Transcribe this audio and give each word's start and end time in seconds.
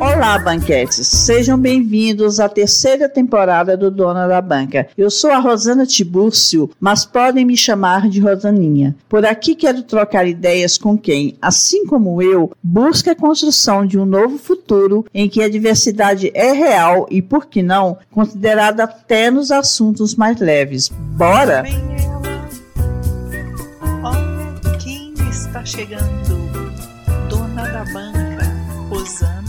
Olá, 0.00 0.38
banquetes! 0.38 1.06
Sejam 1.06 1.58
bem-vindos 1.58 2.40
à 2.40 2.48
terceira 2.48 3.06
temporada 3.06 3.76
do 3.76 3.90
Dona 3.90 4.26
da 4.26 4.40
Banca. 4.40 4.88
Eu 4.96 5.10
sou 5.10 5.30
a 5.30 5.38
Rosana 5.38 5.84
Tibúrcio, 5.84 6.70
mas 6.80 7.04
podem 7.04 7.44
me 7.44 7.54
chamar 7.54 8.08
de 8.08 8.18
Rosaninha. 8.18 8.96
Por 9.10 9.26
aqui 9.26 9.54
quero 9.54 9.82
trocar 9.82 10.26
ideias 10.26 10.78
com 10.78 10.96
quem, 10.96 11.36
assim 11.42 11.84
como 11.84 12.22
eu, 12.22 12.50
busca 12.62 13.12
a 13.12 13.14
construção 13.14 13.84
de 13.84 13.98
um 13.98 14.06
novo 14.06 14.38
futuro 14.38 15.04
em 15.12 15.28
que 15.28 15.42
a 15.42 15.50
diversidade 15.50 16.30
é 16.34 16.50
real 16.52 17.06
e, 17.10 17.20
por 17.20 17.44
que 17.44 17.62
não, 17.62 17.98
considerada 18.10 18.84
até 18.84 19.30
nos 19.30 19.50
assuntos 19.50 20.14
mais 20.14 20.40
leves. 20.40 20.88
Bora! 20.88 21.62
Olha 24.02 24.78
quem 24.78 25.12
está 25.28 25.62
chegando! 25.62 26.40
Dona 27.28 27.68
da 27.68 27.84
Banca, 27.84 28.46
Rosana 28.88 29.39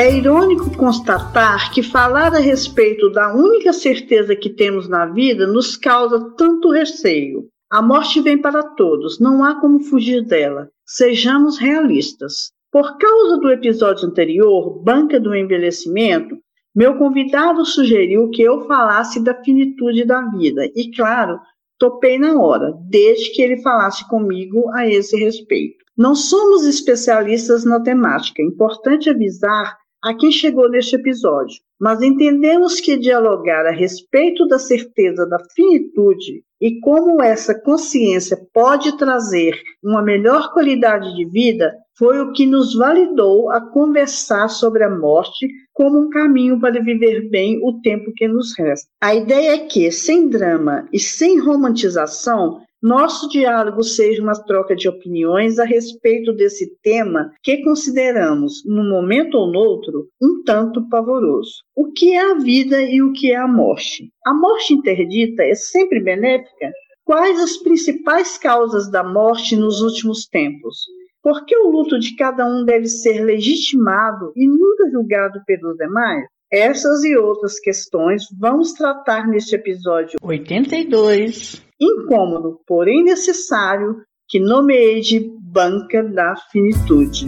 é 0.00 0.16
irônico 0.16 0.74
constatar 0.78 1.70
que 1.74 1.82
falar 1.82 2.34
a 2.34 2.38
respeito 2.38 3.10
da 3.10 3.34
única 3.34 3.70
certeza 3.70 4.34
que 4.34 4.48
temos 4.48 4.88
na 4.88 5.04
vida 5.04 5.46
nos 5.46 5.76
causa 5.76 6.34
tanto 6.38 6.70
receio. 6.70 7.44
A 7.70 7.82
morte 7.82 8.18
vem 8.22 8.38
para 8.38 8.62
todos, 8.62 9.20
não 9.20 9.44
há 9.44 9.60
como 9.60 9.78
fugir 9.80 10.24
dela. 10.24 10.70
Sejamos 10.86 11.58
realistas. 11.58 12.50
Por 12.72 12.96
causa 12.96 13.36
do 13.36 13.50
episódio 13.50 14.08
anterior, 14.08 14.82
Banca 14.82 15.20
do 15.20 15.34
Envelhecimento, 15.34 16.34
meu 16.74 16.96
convidado 16.96 17.66
sugeriu 17.66 18.30
que 18.30 18.40
eu 18.40 18.66
falasse 18.66 19.22
da 19.22 19.34
finitude 19.44 20.06
da 20.06 20.22
vida. 20.30 20.64
E, 20.74 20.90
claro, 20.96 21.38
topei 21.78 22.18
na 22.18 22.40
hora, 22.40 22.72
desde 22.88 23.34
que 23.34 23.42
ele 23.42 23.60
falasse 23.60 24.08
comigo 24.08 24.70
a 24.70 24.88
esse 24.88 25.14
respeito. 25.18 25.84
Não 25.94 26.14
somos 26.14 26.64
especialistas 26.64 27.66
na 27.66 27.80
temática. 27.80 28.42
Importante 28.42 29.10
avisar 29.10 29.76
a 30.02 30.14
quem 30.14 30.32
chegou 30.32 30.68
neste 30.70 30.96
episódio, 30.96 31.60
mas 31.78 32.02
entendemos 32.02 32.80
que 32.80 32.98
dialogar 32.98 33.66
a 33.66 33.70
respeito 33.70 34.46
da 34.46 34.58
certeza 34.58 35.26
da 35.26 35.38
finitude 35.54 36.42
e 36.60 36.78
como 36.80 37.22
essa 37.22 37.54
consciência 37.54 38.38
pode 38.52 38.96
trazer 38.98 39.58
uma 39.82 40.02
melhor 40.02 40.52
qualidade 40.52 41.14
de 41.14 41.24
vida 41.24 41.74
foi 41.96 42.20
o 42.20 42.32
que 42.32 42.46
nos 42.46 42.74
validou 42.74 43.50
a 43.50 43.60
conversar 43.60 44.48
sobre 44.48 44.84
a 44.84 44.90
morte 44.90 45.46
como 45.72 45.98
um 45.98 46.10
caminho 46.10 46.60
para 46.60 46.82
viver 46.82 47.28
bem 47.30 47.58
o 47.62 47.80
tempo 47.80 48.12
que 48.14 48.26
nos 48.28 48.56
resta. 48.58 48.88
A 49.02 49.14
ideia 49.14 49.54
é 49.54 49.58
que, 49.58 49.90
sem 49.90 50.28
drama 50.28 50.88
e 50.92 50.98
sem 50.98 51.38
romantização, 51.38 52.60
nosso 52.82 53.28
diálogo 53.28 53.82
seja 53.82 54.22
uma 54.22 54.32
troca 54.32 54.74
de 54.74 54.88
opiniões 54.88 55.58
a 55.58 55.64
respeito 55.64 56.32
desse 56.32 56.74
tema 56.82 57.30
que 57.42 57.62
consideramos, 57.62 58.64
num 58.64 58.88
momento 58.88 59.34
ou 59.36 59.52
noutro, 59.52 60.08
um 60.20 60.42
tanto 60.42 60.88
pavoroso. 60.88 61.62
O 61.76 61.92
que 61.92 62.12
é 62.12 62.30
a 62.30 62.34
vida 62.34 62.80
e 62.80 63.02
o 63.02 63.12
que 63.12 63.32
é 63.32 63.36
a 63.36 63.46
morte? 63.46 64.10
A 64.24 64.32
morte 64.32 64.72
interdita 64.72 65.42
é 65.42 65.54
sempre 65.54 66.00
benéfica? 66.00 66.72
Quais 67.04 67.38
as 67.38 67.58
principais 67.58 68.38
causas 68.38 68.90
da 68.90 69.04
morte 69.04 69.56
nos 69.56 69.82
últimos 69.82 70.26
tempos? 70.26 70.78
Por 71.22 71.44
que 71.44 71.54
o 71.54 71.70
luto 71.70 71.98
de 71.98 72.16
cada 72.16 72.46
um 72.46 72.64
deve 72.64 72.86
ser 72.86 73.22
legitimado 73.22 74.32
e 74.34 74.46
nunca 74.46 74.90
julgado 74.90 75.42
pelos 75.46 75.76
demais? 75.76 76.24
Essas 76.50 77.04
e 77.04 77.14
outras 77.14 77.60
questões 77.60 78.24
vamos 78.38 78.72
tratar 78.72 79.28
neste 79.28 79.54
episódio 79.54 80.18
82 80.22 81.69
incômodo, 81.80 82.60
porém 82.66 83.02
necessário, 83.02 84.02
que 84.28 84.38
nomeei 84.38 85.00
de 85.00 85.20
banca 85.40 86.02
da 86.02 86.36
finitude. 86.52 87.26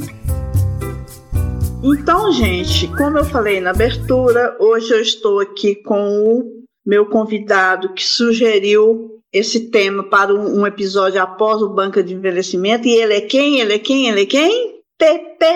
Então, 1.82 2.30
gente, 2.30 2.86
como 2.96 3.18
eu 3.18 3.24
falei 3.24 3.60
na 3.60 3.70
abertura, 3.70 4.56
hoje 4.60 4.92
eu 4.92 5.00
estou 5.00 5.40
aqui 5.40 5.74
com 5.74 5.98
o 5.98 6.62
meu 6.86 7.06
convidado 7.06 7.92
que 7.92 8.04
sugeriu 8.04 9.20
esse 9.32 9.70
tema 9.70 10.04
para 10.04 10.32
um, 10.32 10.66
episódio 10.66 11.20
após 11.20 11.62
o 11.62 11.70
Banca 11.70 12.02
de 12.02 12.14
Envelhecimento. 12.14 12.86
E 12.86 12.94
ele 12.94 13.14
é 13.14 13.20
quem? 13.22 13.60
Ele 13.60 13.72
é 13.72 13.78
quem? 13.78 14.08
Ele 14.08 14.22
é 14.22 14.26
quem? 14.26 14.82
Pepe! 14.98 15.46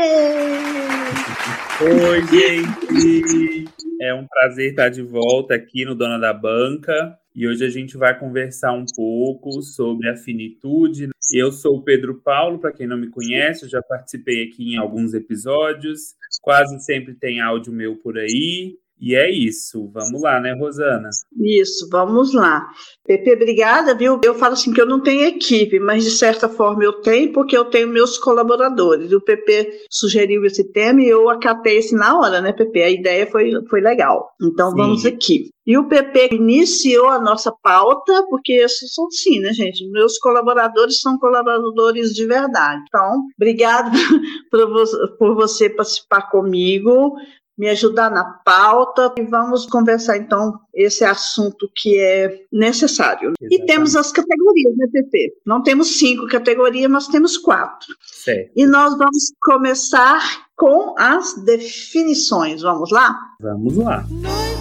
Oi, 1.83 2.23
gente! 2.27 3.69
É 4.01 4.15
um 4.15 4.27
prazer 4.27 4.71
estar 4.71 4.89
de 4.89 5.03
volta 5.03 5.55
aqui 5.55 5.85
no 5.85 5.95
Dona 5.95 6.19
da 6.19 6.33
Banca. 6.33 7.17
E 7.37 7.47
hoje 7.47 7.67
a 7.67 7.69
gente 7.69 7.99
vai 7.99 8.19
conversar 8.19 8.73
um 8.73 8.87
pouco 8.97 9.61
sobre 9.61 10.09
a 10.09 10.17
finitude. 10.17 11.11
Eu 11.31 11.53
sou 11.53 11.77
o 11.77 11.83
Pedro 11.83 12.15
Paulo, 12.23 12.59
para 12.59 12.73
quem 12.73 12.87
não 12.87 12.97
me 12.97 13.11
conhece, 13.11 13.69
já 13.69 13.83
participei 13.83 14.45
aqui 14.45 14.73
em 14.73 14.79
alguns 14.79 15.13
episódios. 15.13 16.15
Quase 16.41 16.83
sempre 16.83 17.15
tem 17.15 17.43
áudio 17.43 17.75
meu 17.75 17.97
por 17.97 18.17
aí. 18.17 18.79
E 19.01 19.15
é 19.15 19.31
isso. 19.31 19.91
Vamos 19.93 20.23
lá, 20.23 20.41
né, 20.41 20.55
Rosana? 20.59 21.11
Isso, 21.39 21.89
vamos 21.91 22.33
lá. 22.33 22.67
Pepe, 23.05 23.35
obrigada, 23.35 23.95
viu? 23.95 24.19
Eu 24.25 24.35
falo 24.35 24.55
assim 24.55 24.73
que 24.73 24.81
eu 24.81 24.87
não 24.87 25.03
tenho 25.03 25.27
equipe, 25.27 25.79
mas 25.79 26.05
de 26.05 26.11
certa 26.11 26.49
forma 26.49 26.83
eu 26.83 26.95
tenho, 27.01 27.33
porque 27.33 27.57
eu 27.57 27.67
tenho 27.67 27.89
meus 27.89 28.19
colaboradores. 28.19 29.13
O 29.13 29.21
PP 29.21 29.85
sugeriu 29.91 30.45
esse 30.45 30.65
tema 30.73 31.03
e 31.03 31.09
eu 31.09 31.29
acatei 31.29 31.79
esse 31.79 31.95
na 31.95 32.19
hora, 32.19 32.41
né, 32.41 32.53
Pepe? 32.53 32.83
A 32.83 32.91
ideia 32.91 33.27
foi, 33.27 33.53
foi 33.69 33.81
legal. 33.81 34.31
Então 34.43 34.71
Sim. 34.71 34.77
vamos 34.77 35.07
aqui. 35.07 35.51
E 35.67 35.77
o 35.77 35.89
PP 35.89 36.29
iniciou 36.33 37.09
a 37.09 37.19
nossa 37.19 37.53
pauta, 37.61 38.25
porque 38.31 38.53
eu 38.53 38.69
sou 38.69 39.09
assim, 39.09 39.41
né, 39.41 39.53
gente? 39.53 39.85
Meus 39.91 40.17
colaboradores 40.19 41.01
são 41.01 41.19
colaboradores 41.19 42.15
de 42.15 42.25
verdade. 42.25 42.83
Então, 42.87 43.25
obrigado 43.37 43.91
por 45.19 45.35
você 45.35 45.69
participar 45.69 46.31
comigo 46.31 47.17
me 47.57 47.69
ajudar 47.69 48.11
na 48.11 48.25
pauta 48.25 49.15
e 49.17 49.23
vamos 49.23 49.67
conversar 49.67 50.17
então 50.19 50.61
esse 50.75 51.05
assunto 51.05 51.71
que 51.75 51.99
é 51.99 52.43
necessário. 52.53 53.33
Exatamente. 53.41 53.63
E 53.63 53.67
temos 53.67 53.97
as 53.97 54.13
categorias, 54.13 54.77
né, 54.77 54.87
PP? 54.93 55.39
Não 55.45 55.63
temos 55.63 55.99
cinco 55.99 56.27
categorias, 56.27 56.91
nós 56.91 57.09
temos 57.09 57.39
quatro. 57.39 57.89
Certo. 58.03 58.51
E 58.55 58.67
nós 58.67 58.97
vamos 58.97 59.33
começar 59.43 60.47
com 60.55 60.95
as 60.99 61.35
definições. 61.45 62.63
Vamos 62.63 62.91
lá? 62.91 63.17
Vamos 63.41 63.77
lá. 63.77 64.05
Noite 64.11 64.56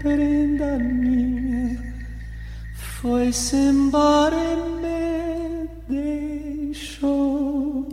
prenda 0.00 0.78
minha, 0.78 1.94
foi-se 2.74 3.56
embora 3.56 4.36
e 4.36 5.88
me 5.88 6.66
deixou. 6.68 7.88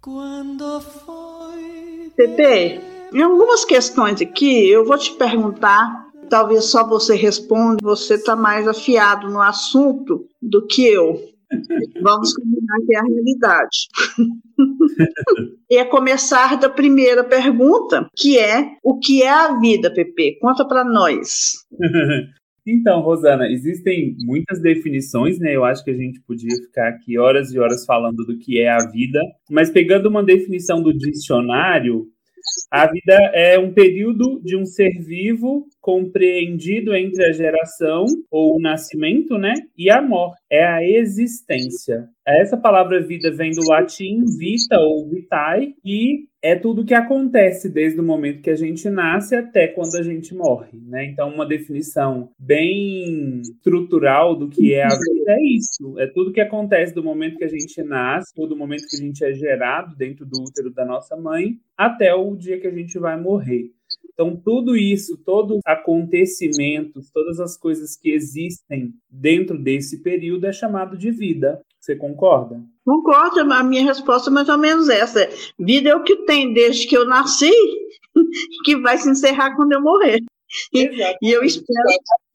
Quando 0.00 0.80
foi. 0.80 2.12
Pepe, 2.16 2.80
em 3.12 3.22
algumas 3.22 3.64
questões 3.64 4.20
aqui, 4.20 4.68
eu 4.68 4.84
vou 4.84 4.98
te 4.98 5.12
perguntar 5.12 6.10
talvez 6.30 6.66
só 6.66 6.86
você 6.86 7.16
responda, 7.16 7.78
você 7.82 8.14
está 8.14 8.36
mais 8.36 8.66
afiado 8.66 9.28
no 9.28 9.42
assunto 9.42 10.24
do 10.40 10.66
que 10.66 10.86
eu. 10.86 11.29
Vamos 12.02 12.34
combinar 12.34 12.78
que 12.86 12.94
é 12.94 12.98
a 12.98 13.02
realidade. 13.02 13.88
e 15.70 15.76
é 15.76 15.84
começar 15.84 16.58
da 16.58 16.68
primeira 16.68 17.24
pergunta, 17.24 18.08
que 18.16 18.38
é 18.38 18.76
o 18.82 18.98
que 18.98 19.22
é 19.22 19.30
a 19.30 19.58
vida, 19.58 19.92
Pepe? 19.92 20.38
Conta 20.40 20.66
para 20.66 20.84
nós. 20.84 21.66
Então, 22.66 23.00
Rosana, 23.00 23.48
existem 23.48 24.14
muitas 24.20 24.60
definições, 24.60 25.38
né? 25.38 25.56
Eu 25.56 25.64
acho 25.64 25.82
que 25.82 25.90
a 25.90 25.96
gente 25.96 26.20
podia 26.20 26.54
ficar 26.56 26.88
aqui 26.88 27.18
horas 27.18 27.52
e 27.52 27.58
horas 27.58 27.86
falando 27.86 28.24
do 28.24 28.38
que 28.38 28.60
é 28.60 28.68
a 28.68 28.86
vida, 28.86 29.18
mas 29.50 29.70
pegando 29.70 30.08
uma 30.08 30.22
definição 30.22 30.82
do 30.82 30.92
dicionário, 30.92 32.06
a 32.70 32.86
vida 32.86 33.14
é 33.34 33.58
um 33.58 33.72
período 33.72 34.40
de 34.44 34.56
um 34.56 34.64
ser 34.64 34.90
vivo 35.00 35.66
compreendido 35.80 36.94
entre 36.94 37.24
a 37.24 37.32
geração 37.32 38.04
ou 38.30 38.56
o 38.56 38.60
nascimento, 38.60 39.38
né, 39.38 39.54
e 39.76 39.90
a 39.90 40.00
morte. 40.02 40.40
É 40.50 40.64
a 40.64 40.84
existência. 40.84 42.08
Essa 42.26 42.56
palavra 42.56 43.00
vida 43.00 43.30
vem 43.30 43.50
do 43.50 43.66
latim 43.68 44.24
vita 44.38 44.78
ou 44.78 45.08
vitae 45.08 45.74
e 45.84 46.26
é 46.42 46.54
tudo 46.56 46.84
que 46.84 46.94
acontece 46.94 47.68
desde 47.68 48.00
o 48.00 48.04
momento 48.04 48.40
que 48.40 48.50
a 48.50 48.54
gente 48.54 48.88
nasce 48.88 49.36
até 49.36 49.68
quando 49.68 49.96
a 49.96 50.02
gente 50.02 50.34
morre, 50.34 50.78
né? 50.86 51.04
Então, 51.04 51.28
uma 51.28 51.46
definição 51.46 52.30
bem 52.38 53.40
estrutural 53.40 54.34
do 54.34 54.48
que 54.48 54.72
é 54.74 54.84
a 54.84 54.88
vida 54.88 55.32
é 55.32 55.42
isso. 55.56 55.98
É 55.98 56.06
tudo 56.06 56.32
que 56.32 56.40
acontece 56.40 56.94
do 56.94 57.02
momento 57.02 57.36
que 57.36 57.44
a 57.44 57.48
gente 57.48 57.82
nasce 57.82 58.32
ou 58.36 58.46
do 58.46 58.56
momento 58.56 58.86
que 58.88 58.96
a 58.96 59.00
gente 59.00 59.24
é 59.24 59.32
gerado 59.32 59.94
dentro 59.96 60.24
do 60.24 60.40
útero 60.42 60.70
da 60.72 60.84
nossa 60.84 61.16
mãe 61.16 61.58
até 61.76 62.14
o 62.14 62.34
dia 62.36 62.58
que 62.58 62.66
a 62.66 62.72
gente 62.72 62.98
vai 62.98 63.20
morrer. 63.20 63.70
Então, 64.12 64.36
tudo 64.36 64.76
isso, 64.76 65.16
todos 65.24 65.56
os 65.56 65.62
acontecimentos, 65.66 67.10
todas 67.10 67.40
as 67.40 67.56
coisas 67.56 67.96
que 67.96 68.10
existem 68.10 68.92
dentro 69.08 69.58
desse 69.58 70.02
período 70.02 70.46
é 70.46 70.52
chamado 70.52 70.96
de 70.96 71.10
vida. 71.10 71.60
Você 71.80 71.96
concorda? 71.96 72.62
Concordo, 72.84 73.40
a 73.40 73.62
minha 73.62 73.84
resposta 73.84 74.30
é 74.30 74.32
mais 74.32 74.48
ou 74.48 74.58
menos 74.58 74.88
essa. 74.88 75.28
Vida 75.58 75.90
é 75.90 75.96
o 75.96 76.02
que 76.02 76.24
tem 76.24 76.52
desde 76.52 76.86
que 76.86 76.96
eu 76.96 77.06
nasci, 77.06 77.52
que 78.64 78.76
vai 78.76 78.98
se 78.98 79.08
encerrar 79.08 79.56
quando 79.56 79.72
eu 79.72 79.80
morrer. 79.80 80.20
E, 80.74 80.90
e, 81.22 81.30
eu 81.30 81.42
espero, 81.44 81.88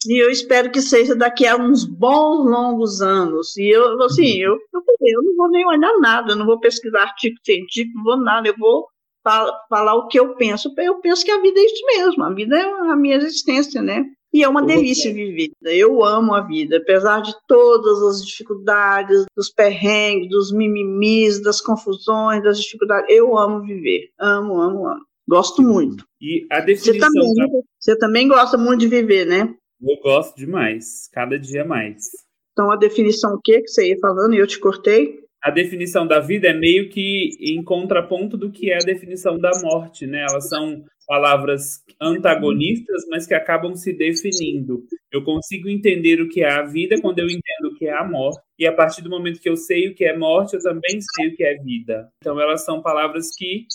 e 0.08 0.24
eu 0.24 0.30
espero 0.30 0.72
que 0.72 0.82
seja 0.82 1.16
daqui 1.16 1.46
a 1.46 1.58
uns 1.58 1.84
bons, 1.84 2.46
longos 2.50 3.02
anos. 3.02 3.56
E 3.58 3.70
eu, 3.70 4.02
assim, 4.04 4.40
eu, 4.40 4.54
eu, 4.54 4.82
eu 5.02 5.24
não 5.24 5.36
vou 5.36 5.50
nem 5.50 5.68
olhar 5.68 6.00
nada, 6.00 6.32
eu 6.32 6.36
não 6.38 6.46
vou 6.46 6.60
pesquisar 6.60 7.02
artigo 7.02 7.36
científico, 7.44 7.98
não 7.98 8.04
vou 8.04 8.18
nada, 8.18 8.48
eu 8.48 8.56
vou 8.58 8.88
falar 9.70 9.96
o 9.96 10.08
que 10.08 10.20
eu 10.20 10.36
penso. 10.36 10.74
Eu 10.78 11.00
penso 11.00 11.26
que 11.26 11.32
a 11.32 11.42
vida 11.42 11.60
é 11.60 11.66
isso 11.66 11.86
mesmo, 11.86 12.24
a 12.24 12.34
vida 12.34 12.58
é 12.58 12.64
a 12.64 12.96
minha 12.96 13.16
existência, 13.16 13.82
né? 13.82 14.06
E 14.34 14.44
é 14.44 14.50
uma 14.50 14.66
delícia 14.66 15.14
viver. 15.14 15.52
Eu 15.64 16.04
amo 16.04 16.34
a 16.34 16.42
vida, 16.42 16.76
apesar 16.76 17.22
de 17.22 17.34
todas 17.48 18.02
as 18.04 18.26
dificuldades, 18.26 19.26
dos 19.34 19.50
perrengues, 19.50 20.30
dos 20.30 20.52
mimimis, 20.52 21.42
das 21.42 21.62
confusões, 21.62 22.44
das 22.44 22.60
dificuldades. 22.60 23.06
Eu 23.10 23.38
amo 23.38 23.62
viver. 23.62 24.10
Amo, 24.20 24.60
amo, 24.60 24.88
amo. 24.88 25.06
Gosto 25.26 25.62
muito. 25.62 26.06
E 26.22 26.46
a 26.52 26.60
definição. 26.60 27.10
Você 27.10 27.16
também, 27.16 27.34
da... 27.36 27.60
você 27.80 27.98
também 27.98 28.28
gosta 28.28 28.58
muito 28.58 28.82
de 28.82 28.88
viver, 28.90 29.26
né? 29.26 29.56
Eu 29.82 29.98
gosto 30.04 30.36
demais. 30.36 31.10
Cada 31.14 31.40
dia 31.40 31.64
mais. 31.64 32.04
Então, 32.52 32.70
a 32.70 32.76
definição 32.76 33.36
o 33.36 33.42
que 33.42 33.62
que 33.62 33.68
você 33.70 33.90
ia 33.90 34.00
falando 34.00 34.34
e 34.34 34.40
eu 34.40 34.48
te 34.48 34.60
cortei? 34.60 35.25
A 35.46 35.52
definição 35.52 36.08
da 36.08 36.20
vida 36.20 36.48
é 36.48 36.54
meio 36.54 36.90
que 36.90 37.38
em 37.40 37.64
contraponto 37.64 38.36
do 38.36 38.52
que 38.52 38.72
é 38.72 38.78
a 38.78 38.86
definição 38.86 39.38
da 39.38 39.52
morte, 39.62 40.08
né? 40.08 40.26
Elas 40.28 40.50
são 40.50 40.84
palavras 41.06 41.84
antagonistas, 42.02 43.04
mas 43.12 43.28
que 43.28 43.34
acabam 43.36 43.76
se 43.76 43.94
definindo. 43.94 44.84
Eu 45.12 45.24
consigo 45.24 45.70
entender 45.70 46.20
o 46.20 46.28
que 46.28 46.42
é 46.42 46.50
a 46.50 46.64
vida 46.64 47.00
quando 47.00 47.20
eu 47.20 47.28
entendo 47.28 47.72
o 47.72 47.76
que 47.76 47.86
é 47.86 47.96
a 47.96 48.04
morte, 48.04 48.42
e 48.58 48.66
a 48.66 48.74
partir 48.74 49.04
do 49.04 49.10
momento 49.12 49.40
que 49.40 49.48
eu 49.48 49.56
sei 49.56 49.88
o 49.88 49.94
que 49.94 50.04
é 50.04 50.18
morte, 50.18 50.56
eu 50.56 50.64
também 50.64 51.00
sei 51.00 51.28
o 51.28 51.36
que 51.36 51.44
é 51.44 51.54
vida. 51.62 52.10
Então 52.18 52.42
elas 52.42 52.66
são 52.66 52.82
palavras 52.82 53.28
que 53.38 53.68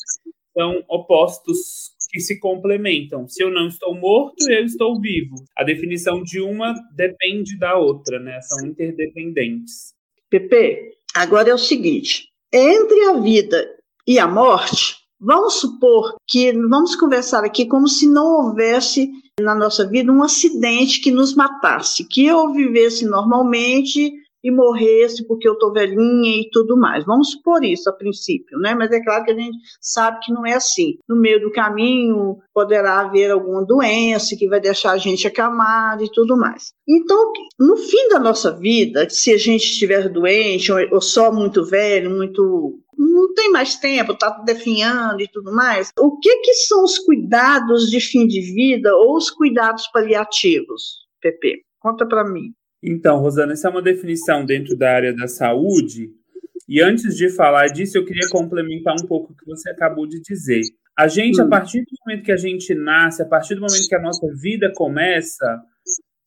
são 0.53 0.83
opostos 0.89 1.93
que 2.11 2.19
se 2.19 2.41
complementam. 2.41 3.29
Se 3.29 3.45
eu 3.45 3.51
não 3.53 3.69
estou 3.69 3.95
morto, 3.95 4.51
eu 4.51 4.65
estou 4.65 5.01
vivo. 5.01 5.37
A 5.57 5.63
definição 5.63 6.21
de 6.21 6.41
uma 6.41 6.75
depende 6.97 7.57
da 7.57 7.79
outra, 7.79 8.19
né? 8.19 8.41
São 8.41 8.67
interdependentes. 8.67 9.95
Pepe, 10.29 10.93
Agora 11.15 11.51
é 11.51 11.55
o 11.55 11.59
seguinte: 11.59 12.29
entre 12.53 13.05
a 13.05 13.15
vida 13.15 13.69
e 14.07 14.19
a 14.19 14.27
morte, 14.27 14.97
vamos 15.21 15.55
supor 15.55 16.17
que 16.27 16.53
vamos 16.53 16.97
conversar 16.97 17.45
aqui 17.45 17.67
como 17.67 17.89
se 17.89 18.09
não 18.09 18.47
houvesse 18.47 19.11
na 19.41 19.55
nossa 19.55 19.87
vida 19.87 20.13
um 20.13 20.23
acidente 20.23 21.01
que 21.01 21.11
nos 21.11 21.35
matasse, 21.35 22.05
que 22.05 22.27
eu 22.27 22.53
vivesse 22.53 23.05
normalmente 23.07 24.13
e 24.43 24.51
morresse 24.51 25.27
porque 25.27 25.49
eu 25.49 25.55
estou 25.55 25.73
velhinha 25.73 26.41
e 26.41 26.49
tudo 26.51 26.77
mais. 26.77 27.05
Vamos 27.05 27.33
supor 27.33 27.65
isso 27.65 27.89
a 27.89 27.93
princípio, 27.93 28.59
né? 28.59 28.75
Mas 28.75 28.91
é 28.91 29.03
claro 29.03 29.25
que 29.25 29.33
a 29.33 29.37
gente 29.37 29.59
sabe 29.81 30.19
que 30.23 30.33
não 30.33 30.47
é 30.47 30.55
assim. 30.55 30.99
No 31.09 31.17
meio 31.17 31.41
do 31.41 31.53
caminho 31.53 32.39
poderá 32.53 33.01
haver 33.01 33.31
alguma 33.31 33.65
doença 33.65 34.37
que 34.37 34.49
vai 34.49 34.61
deixar 34.61 34.93
a 34.93 34.99
gente 34.99 35.27
acamada 35.27 36.03
e 36.03 36.11
tudo 36.11 36.37
mais. 36.37 36.73
Então, 36.89 37.33
no 37.59 37.77
fim 37.77 38.09
da 38.09 38.19
nossa 38.19 38.53
vida, 38.53 39.09
se 39.09 39.33
a 39.33 39.39
gente 39.39 39.65
estiver 39.65 40.09
doente 40.09 40.73
ou 40.73 41.01
só 41.01 41.33
muito 41.33 41.65
velho, 41.65 42.11
muito 42.11 42.81
não 42.99 43.33
tem 43.33 43.51
mais 43.51 43.77
tempo, 43.77 44.13
está 44.13 44.29
definhando 44.45 45.23
e 45.23 45.29
tudo 45.29 45.53
mais. 45.53 45.91
O 45.99 46.19
que, 46.19 46.37
que 46.39 46.53
são 46.55 46.85
os 46.85 46.99
cuidados 46.99 47.89
de 47.89 47.99
fim 47.99 48.27
de 48.27 48.41
vida 48.53 48.95
ou 48.95 49.17
os 49.17 49.31
cuidados 49.31 49.87
paliativos, 49.89 51.07
Pepe? 51.21 51.65
Conta 51.79 52.07
para 52.07 52.25
mim. 52.25 52.53
Então, 52.83 53.19
Rosana, 53.19 53.53
essa 53.53 53.69
é 53.69 53.71
uma 53.71 53.83
definição 53.83 54.45
dentro 54.45 54.77
da 54.77 54.91
área 54.91 55.15
da 55.15 55.29
saúde. 55.29 56.11
E 56.69 56.81
antes 56.81 57.17
de 57.17 57.29
falar 57.29 57.67
disso, 57.67 57.99
eu 57.99 58.05
queria 58.05 58.29
complementar 58.31 58.95
um 58.95 59.07
pouco 59.07 59.33
o 59.33 59.37
que 59.37 59.45
você 59.45 59.71
acabou 59.71 60.07
de 60.07 60.21
dizer. 60.21 60.63
A 60.97 61.09
gente, 61.09 61.41
a 61.41 61.45
hum. 61.45 61.49
partir 61.49 61.81
do 61.81 61.97
momento 62.05 62.25
que 62.25 62.33
a 62.33 62.37
gente 62.37 62.75
nasce, 62.75 63.23
a 63.23 63.27
partir 63.27 63.55
do 63.55 63.61
momento 63.61 63.89
que 63.89 63.95
a 63.95 64.01
nossa 64.01 64.27
vida 64.35 64.73
começa, 64.75 65.63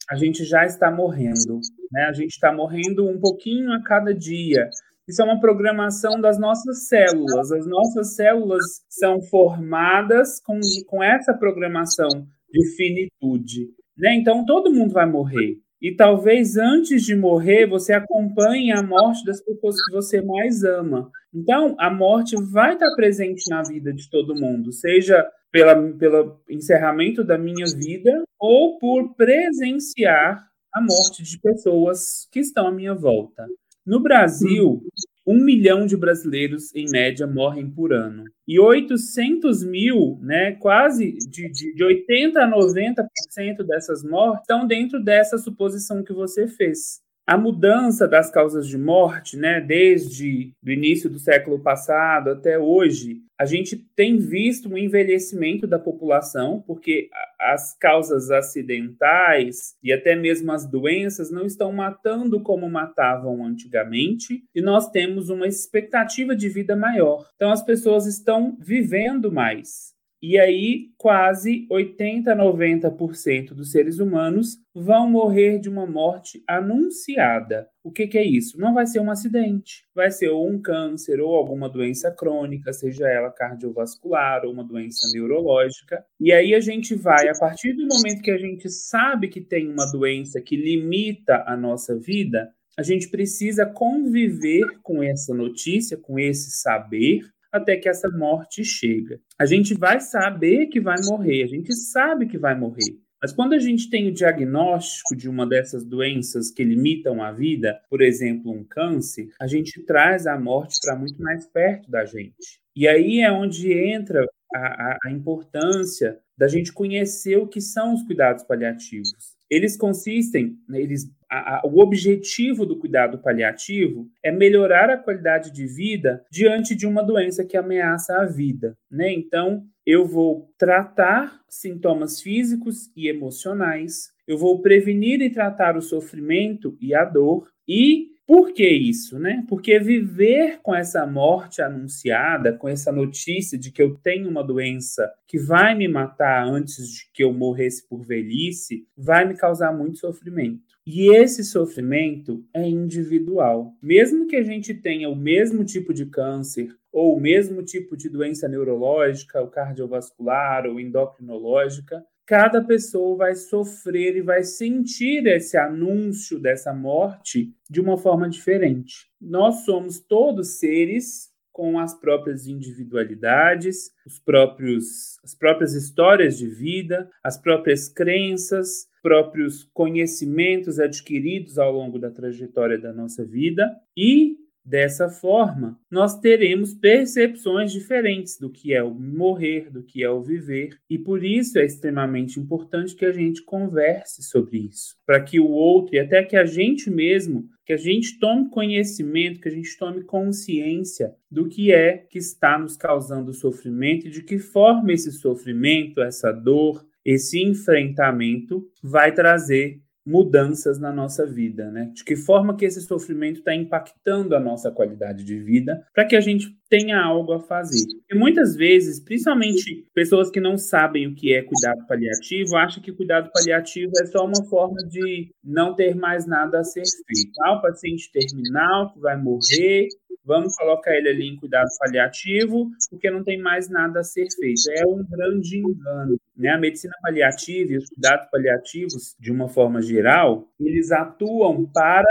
a 0.10 0.16
gente 0.16 0.44
já 0.44 0.66
está 0.66 0.92
morrendo. 0.92 1.60
Né? 1.92 2.04
A 2.04 2.14
gente 2.14 2.32
está 2.32 2.52
morrendo 2.52 3.08
um 3.08 3.20
pouquinho 3.20 3.72
a 3.72 3.82
cada 3.82 4.14
dia. 4.14 4.70
Isso 5.08 5.22
é 5.22 5.26
uma 5.26 5.40
programação 5.40 6.20
das 6.20 6.40
nossas 6.40 6.88
células. 6.88 7.52
As 7.52 7.66
nossas 7.66 8.16
células 8.16 8.64
são 8.90 9.22
formadas 9.22 10.40
com, 10.42 10.60
com 10.88 11.04
essa 11.04 11.34
programação 11.34 12.10
de 12.52 12.76
finitude. 12.76 13.70
Né? 13.98 14.16
Então, 14.16 14.46
todo 14.46 14.74
mundo 14.74 14.94
vai 14.94 15.06
morrer. 15.06 15.58
E 15.84 15.94
talvez 15.94 16.56
antes 16.56 17.04
de 17.04 17.14
morrer, 17.14 17.68
você 17.68 17.92
acompanhe 17.92 18.72
a 18.72 18.82
morte 18.82 19.26
das 19.26 19.42
pessoas 19.42 19.76
que 19.84 19.92
você 19.92 20.22
mais 20.22 20.64
ama. 20.64 21.12
Então, 21.36 21.76
a 21.78 21.94
morte 21.94 22.38
vai 22.54 22.74
estar 22.74 22.96
presente 22.96 23.50
na 23.50 23.62
vida 23.62 23.92
de 23.92 24.10
todo 24.10 24.34
mundo, 24.34 24.72
seja 24.72 25.30
pelo 25.52 26.40
encerramento 26.50 27.22
da 27.22 27.38
minha 27.38 27.66
vida 27.76 28.24
ou 28.40 28.80
por 28.80 29.14
presenciar 29.16 30.48
a 30.74 30.82
morte 30.82 31.22
de 31.22 31.38
pessoas 31.40 32.30
que 32.32 32.40
estão 32.40 32.68
à 32.68 32.72
minha 32.72 32.96
volta. 32.96 33.46
No 33.86 34.02
Brasil, 34.02 34.82
um 35.26 35.44
milhão 35.44 35.86
de 35.86 35.96
brasileiros, 35.96 36.74
em 36.76 36.90
média, 36.90 37.26
morrem 37.26 37.70
por 37.70 37.94
ano. 37.94 38.26
E 38.48 38.60
800 38.60 39.64
mil, 39.64 40.20
né, 40.22 40.54
quase 40.54 41.14
de, 41.30 41.50
de, 41.50 41.74
de 41.74 41.84
80% 41.84 42.36
a 42.38 42.48
90% 42.48 43.64
dessas 43.66 44.04
mortes 44.04 44.42
estão 44.42 44.68
dentro 44.68 45.02
dessa 45.02 45.38
suposição 45.38 46.04
que 46.04 46.14
você 46.14 46.48
fez 46.48 47.04
a 47.26 47.38
mudança 47.38 48.08
das 48.08 48.30
causas 48.30 48.68
de 48.68 48.78
morte, 48.78 49.38
né, 49.38 49.62
desde 49.62 50.52
o 50.64 50.70
início 50.70 51.10
do 51.10 51.20
século 51.20 51.60
passado 51.60 52.32
até 52.32 52.60
hoje, 52.60 53.22
a 53.44 53.46
gente 53.46 53.76
tem 53.94 54.18
visto 54.18 54.70
um 54.70 54.78
envelhecimento 54.78 55.68
da 55.68 55.78
população, 55.78 56.64
porque 56.66 57.10
as 57.38 57.78
causas 57.78 58.32
acidentais 58.32 59.76
e 59.84 59.92
até 59.92 60.16
mesmo 60.16 60.50
as 60.54 60.66
doenças 60.66 61.30
não 61.30 61.46
estão 61.46 61.74
matando 61.74 62.40
como 62.40 62.70
matavam 62.70 63.46
antigamente, 63.46 64.46
e 64.56 64.62
nós 64.62 64.90
temos 64.90 65.30
uma 65.30 65.46
expectativa 65.46 66.34
de 66.34 66.48
vida 66.48 66.74
maior. 66.74 67.30
Então 67.36 67.52
as 67.52 67.62
pessoas 67.62 68.06
estão 68.06 68.58
vivendo 68.62 69.30
mais. 69.30 69.93
E 70.26 70.40
aí, 70.40 70.94
quase 70.98 71.68
80, 71.70 72.34
90% 72.34 73.50
dos 73.50 73.72
seres 73.72 74.00
humanos 74.00 74.58
vão 74.74 75.12
morrer 75.12 75.60
de 75.60 75.68
uma 75.68 75.86
morte 75.86 76.42
anunciada. 76.48 77.68
O 77.84 77.92
que, 77.92 78.08
que, 78.08 78.18
é 78.18 78.24
isso? 78.24 78.58
Não 78.58 78.74
vai 78.74 78.88
ser 78.88 79.02
um 79.02 79.12
acidente, 79.12 79.84
vai 79.94 80.10
ser 80.10 80.30
ou 80.30 80.50
um 80.50 80.62
câncer 80.62 81.20
ou 81.20 81.36
alguma 81.36 81.68
doença 81.68 82.10
crônica, 82.10 82.72
seja 82.72 83.06
ela 83.06 83.30
cardiovascular 83.32 84.46
ou 84.46 84.54
uma 84.54 84.64
doença 84.64 85.12
neurológica. 85.12 86.06
E 86.18 86.32
aí 86.32 86.56
a 86.56 86.62
gente 86.62 86.96
vai, 86.96 87.28
a 87.28 87.38
partir 87.38 87.74
do 87.74 87.86
momento 87.86 88.22
que 88.22 88.32
a 88.32 88.38
gente 88.38 88.70
sabe 88.70 89.28
que 89.28 89.42
tem 89.42 89.70
uma 89.70 89.92
doença 89.92 90.40
que 90.40 90.56
limita 90.56 91.44
a 91.46 91.58
nossa 91.58 92.00
vida, 92.00 92.50
a 92.78 92.82
gente 92.82 93.10
precisa 93.10 93.66
conviver 93.66 94.80
com 94.82 95.04
essa 95.04 95.34
notícia, 95.34 95.98
com 95.98 96.18
esse 96.18 96.50
saber, 96.62 97.24
até 97.54 97.78
que 97.78 97.88
essa 97.88 98.10
morte 98.10 98.66
chega. 98.66 99.20
A 99.40 99.46
gente 99.46 99.76
vai 99.76 100.00
saber 100.00 100.68
que 100.68 100.82
vai 100.82 100.98
morrer, 101.06 101.44
a 101.44 101.48
gente 101.48 101.74
sabe 101.74 102.28
que 102.28 102.38
vai 102.38 102.58
morrer. 102.58 103.00
Mas 103.22 103.32
quando 103.32 103.54
a 103.54 103.60
gente 103.60 103.90
tem 103.90 104.10
o 104.10 104.14
diagnóstico 104.14 105.16
de 105.16 105.30
uma 105.30 105.48
dessas 105.48 105.86
doenças 105.86 106.52
que 106.52 106.62
limitam 106.62 107.24
a 107.24 107.32
vida, 107.32 107.80
por 107.90 108.02
exemplo, 108.02 108.52
um 108.52 108.66
câncer, 108.66 109.30
a 109.40 109.48
gente 109.48 109.82
traz 109.86 110.28
a 110.28 110.38
morte 110.38 110.76
para 110.84 110.98
muito 110.98 111.22
mais 111.22 111.48
perto 111.48 111.90
da 111.90 112.04
gente. 112.04 112.60
E 112.76 112.86
aí 112.86 113.22
é 113.22 113.32
onde 113.32 113.72
entra 113.72 114.28
a, 114.54 114.60
a, 114.60 114.98
a 115.06 115.12
importância 115.12 116.20
da 116.38 116.50
gente 116.50 116.74
conhecer 116.74 117.38
o 117.38 117.48
que 117.48 117.62
são 117.62 117.94
os 117.94 118.04
cuidados 118.04 118.44
paliativos. 118.44 119.33
Eles 119.54 119.78
consistem, 119.78 120.58
né, 120.68 120.82
eles 120.82 121.12
a, 121.30 121.58
a, 121.58 121.62
o 121.66 121.80
objetivo 121.80 122.66
do 122.66 122.78
cuidado 122.78 123.20
paliativo 123.20 124.08
é 124.24 124.32
melhorar 124.32 124.90
a 124.90 124.98
qualidade 124.98 125.52
de 125.52 125.66
vida 125.66 126.24
diante 126.32 126.76
de 126.76 126.88
uma 126.88 127.04
doença 127.04 127.44
que 127.44 127.58
ameaça 127.58 128.16
a 128.18 128.26
vida, 128.26 128.76
né? 128.90 129.12
Então, 129.12 129.64
eu 129.86 130.06
vou 130.06 130.50
tratar 130.58 131.40
sintomas 131.50 132.22
físicos 132.22 132.92
e 132.96 133.08
emocionais, 133.08 134.12
eu 134.28 134.38
vou 134.38 134.62
prevenir 134.62 135.22
e 135.22 135.32
tratar 135.32 135.76
o 135.76 135.82
sofrimento 135.82 136.78
e 136.80 136.94
a 136.96 137.04
dor 137.04 137.48
e 137.68 138.13
Por 138.26 138.54
que 138.54 138.68
isso, 138.68 139.20
né? 139.20 139.44
Porque 139.50 139.78
viver 139.80 140.60
com 140.64 140.74
essa 140.74 141.06
morte 141.06 141.62
anunciada, 141.62 142.54
com 142.54 142.70
essa 142.70 142.90
notícia 142.90 143.58
de 143.58 143.70
que 143.70 143.82
eu 143.82 143.96
tenho 143.96 144.30
uma 144.30 144.44
doença 144.44 145.12
que 145.28 145.38
vai 145.38 145.76
me 145.76 145.90
matar 145.90 146.48
antes 146.48 146.88
de 146.88 147.12
que 147.14 147.24
eu 147.24 147.34
morresse 147.34 147.86
por 147.88 148.06
velhice, 148.06 148.88
vai 148.96 149.28
me 149.28 149.36
causar 149.36 149.74
muito 149.74 149.98
sofrimento. 149.98 150.74
E 150.86 151.14
esse 151.14 151.44
sofrimento 151.44 152.46
é 152.54 152.68
individual. 152.68 153.74
Mesmo 153.82 154.26
que 154.28 154.38
a 154.38 154.44
gente 154.44 154.74
tenha 154.74 155.10
o 155.10 155.16
mesmo 155.16 155.66
tipo 155.66 155.94
de 155.94 156.06
câncer, 156.06 156.76
ou 156.92 157.18
o 157.18 157.20
mesmo 157.20 157.64
tipo 157.64 157.98
de 157.98 158.08
doença 158.08 158.48
neurológica, 158.48 159.42
ou 159.42 159.48
cardiovascular, 159.48 160.66
ou 160.66 160.80
endocrinológica, 160.80 162.06
cada 162.26 162.64
pessoa 162.64 163.18
vai 163.18 163.36
sofrer 163.36 164.16
e 164.16 164.22
vai 164.22 164.44
sentir 164.44 165.26
esse 165.28 165.58
anúncio 165.58 166.40
dessa 166.40 166.74
morte 166.74 167.54
de 167.70 167.82
uma 167.82 167.98
forma 167.98 168.30
diferente. 168.30 169.08
Nós 169.20 169.66
somos 169.66 170.00
todos 170.00 170.60
seres 170.60 171.32
com 171.52 171.78
as 171.78 171.94
próprias 171.94 172.48
individualidades, 172.48 173.92
os 174.08 174.18
próprios, 174.18 175.20
as 175.24 175.36
próprias 175.36 175.76
histórias 175.76 176.38
de 176.38 176.48
vida, 176.48 177.10
as 177.24 177.38
próprias 177.38 177.88
crenças, 177.88 178.88
próprios 179.04 179.70
conhecimentos 179.72 180.80
adquiridos 180.80 181.60
ao 181.60 181.72
longo 181.72 182.00
da 182.00 182.10
trajetória 182.10 182.80
da 182.80 182.92
nossa 182.92 183.24
vida 183.24 183.72
e 183.96 184.38
Dessa 184.66 185.10
forma, 185.10 185.78
nós 185.92 186.20
teremos 186.20 186.74
percepções 186.74 187.72
diferentes 187.72 188.40
do 188.40 188.50
que 188.50 188.74
é 188.74 188.82
o 188.82 188.94
morrer, 188.94 189.70
do 189.70 189.84
que 189.84 190.02
é 190.02 190.10
o 190.10 190.22
viver, 190.22 190.78
e 190.90 190.98
por 190.98 191.22
isso 191.22 191.60
é 191.60 191.66
extremamente 191.66 192.40
importante 192.40 192.96
que 192.96 193.06
a 193.06 193.12
gente 193.12 193.44
converse 193.44 194.24
sobre 194.24 194.60
isso, 194.60 194.96
para 195.06 195.22
que 195.22 195.38
o 195.38 195.50
outro 195.50 195.96
e 195.96 196.00
até 196.00 196.24
que 196.24 196.38
a 196.38 196.46
gente 196.46 196.90
mesmo, 196.90 197.50
que 197.66 197.74
a 197.74 197.78
gente 197.78 198.18
tome 198.20 198.50
conhecimento, 198.50 199.42
que 199.42 199.50
a 199.50 199.52
gente 199.52 199.78
tome 199.78 200.02
consciência 200.04 201.14
do 201.30 201.50
que 201.50 201.74
é 201.74 201.98
que 201.98 202.18
está 202.18 202.58
nos 202.58 202.78
causando 202.78 203.34
sofrimento 203.34 204.08
e 204.08 204.12
de 204.12 204.24
que 204.24 204.40
forma 204.40 204.94
esse 204.94 205.12
sofrimento, 205.12 206.02
essa 206.02 206.32
dor, 206.32 206.86
esse 207.04 207.44
enfrentamento 207.44 208.66
vai 208.82 209.14
trazer 209.14 209.82
mudanças 210.06 210.80
na 210.80 210.92
nossa 210.92 211.26
vida, 211.26 211.72
né? 211.72 211.92
De 211.94 212.04
que 212.04 212.16
forma 212.16 212.56
que 212.56 212.66
esse 212.66 212.82
sofrimento 212.82 213.40
está 213.40 213.56
impactando 213.56 214.36
a 214.36 214.40
nossa 214.40 214.72
qualidade 214.72 215.24
de 215.24 215.40
vida, 215.40 215.86
para 215.94 216.06
que 216.06 216.16
a 216.16 216.22
gente 216.22 216.58
tenha 216.74 217.00
algo 217.00 217.34
a 217.34 217.40
fazer. 217.40 217.86
E 218.12 218.18
muitas 218.18 218.56
vezes, 218.56 219.00
principalmente 219.00 219.86
pessoas 219.94 220.32
que 220.32 220.40
não 220.40 220.58
sabem 220.58 221.06
o 221.06 221.14
que 221.14 221.32
é 221.32 221.44
cuidado 221.44 221.86
paliativo, 221.88 222.56
acham 222.56 222.82
que 222.82 222.92
cuidado 222.92 223.30
paliativo 223.32 223.92
é 224.02 224.06
só 224.08 224.26
uma 224.26 224.44
forma 224.50 224.78
de 224.90 225.30
não 225.44 225.76
ter 225.76 225.94
mais 225.94 226.26
nada 226.26 226.62
a 226.62 226.64
ser 226.64 226.82
feito. 226.82 227.32
Ah, 227.44 227.58
o 227.58 227.62
paciente 227.62 228.12
terminal 228.12 228.92
que 228.92 229.00
vai 229.00 229.16
morrer, 229.16 229.88
vamos 230.26 230.56
colocar 230.56 230.96
ele 230.96 231.10
ali 231.10 231.28
em 231.28 231.36
cuidado 231.36 231.68
paliativo, 231.78 232.72
porque 232.90 233.12
não 233.12 233.24
tem 233.24 233.40
mais 233.40 233.70
nada 233.70 234.00
a 234.00 234.04
ser 234.04 234.26
feito. 234.40 234.64
É 234.72 234.88
um 234.88 235.06
grande 235.08 235.60
engano. 235.60 236.18
Né? 236.36 236.50
A 236.50 236.58
medicina 236.58 236.96
paliativa 237.04 237.72
e 237.72 237.78
os 237.78 237.88
cuidados 237.88 238.28
paliativos, 238.32 239.16
de 239.20 239.32
uma 239.32 239.48
forma 239.48 239.80
geral, 239.80 240.48
eles 240.60 240.92
atuam 240.92 241.70
para 241.72 242.10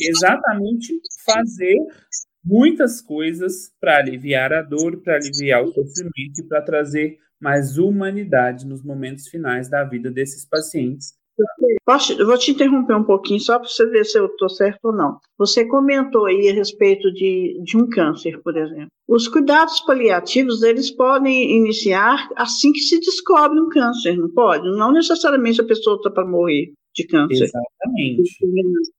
exatamente 0.00 1.00
fazer 1.24 1.76
muitas 2.44 3.00
coisas 3.00 3.72
para 3.80 3.98
aliviar 3.98 4.52
a 4.52 4.62
dor, 4.62 4.98
para 5.02 5.16
aliviar 5.16 5.64
o 5.64 5.68
sofrimento 5.68 6.40
e 6.40 6.48
para 6.48 6.62
trazer 6.62 7.18
mais 7.40 7.78
humanidade 7.78 8.66
nos 8.66 8.82
momentos 8.82 9.28
finais 9.28 9.68
da 9.68 9.84
vida 9.84 10.10
desses 10.10 10.44
pacientes 10.44 11.14
Posso, 11.84 12.12
eu 12.12 12.26
vou 12.26 12.38
te 12.38 12.52
interromper 12.52 12.94
um 12.94 13.04
pouquinho 13.04 13.40
só 13.40 13.58
para 13.58 13.68
você 13.68 13.84
ver 13.86 14.04
se 14.04 14.18
eu 14.18 14.26
estou 14.26 14.48
certo 14.48 14.84
ou 14.84 14.92
não. 14.92 15.18
Você 15.36 15.66
comentou 15.66 16.26
aí 16.26 16.48
a 16.48 16.54
respeito 16.54 17.12
de, 17.12 17.60
de 17.62 17.76
um 17.76 17.88
câncer, 17.88 18.40
por 18.42 18.56
exemplo. 18.56 18.88
Os 19.08 19.28
cuidados 19.28 19.80
paliativos, 19.80 20.62
eles 20.62 20.90
podem 20.90 21.56
iniciar 21.56 22.30
assim 22.36 22.72
que 22.72 22.78
se 22.78 22.98
descobre 23.00 23.60
um 23.60 23.68
câncer, 23.68 24.16
não 24.16 24.30
pode? 24.30 24.64
Não 24.76 24.92
necessariamente 24.92 25.60
a 25.60 25.66
pessoa 25.66 25.96
está 25.96 26.10
para 26.10 26.26
morrer 26.26 26.72
de 26.94 27.06
câncer. 27.06 27.44
Exatamente. 27.44 28.30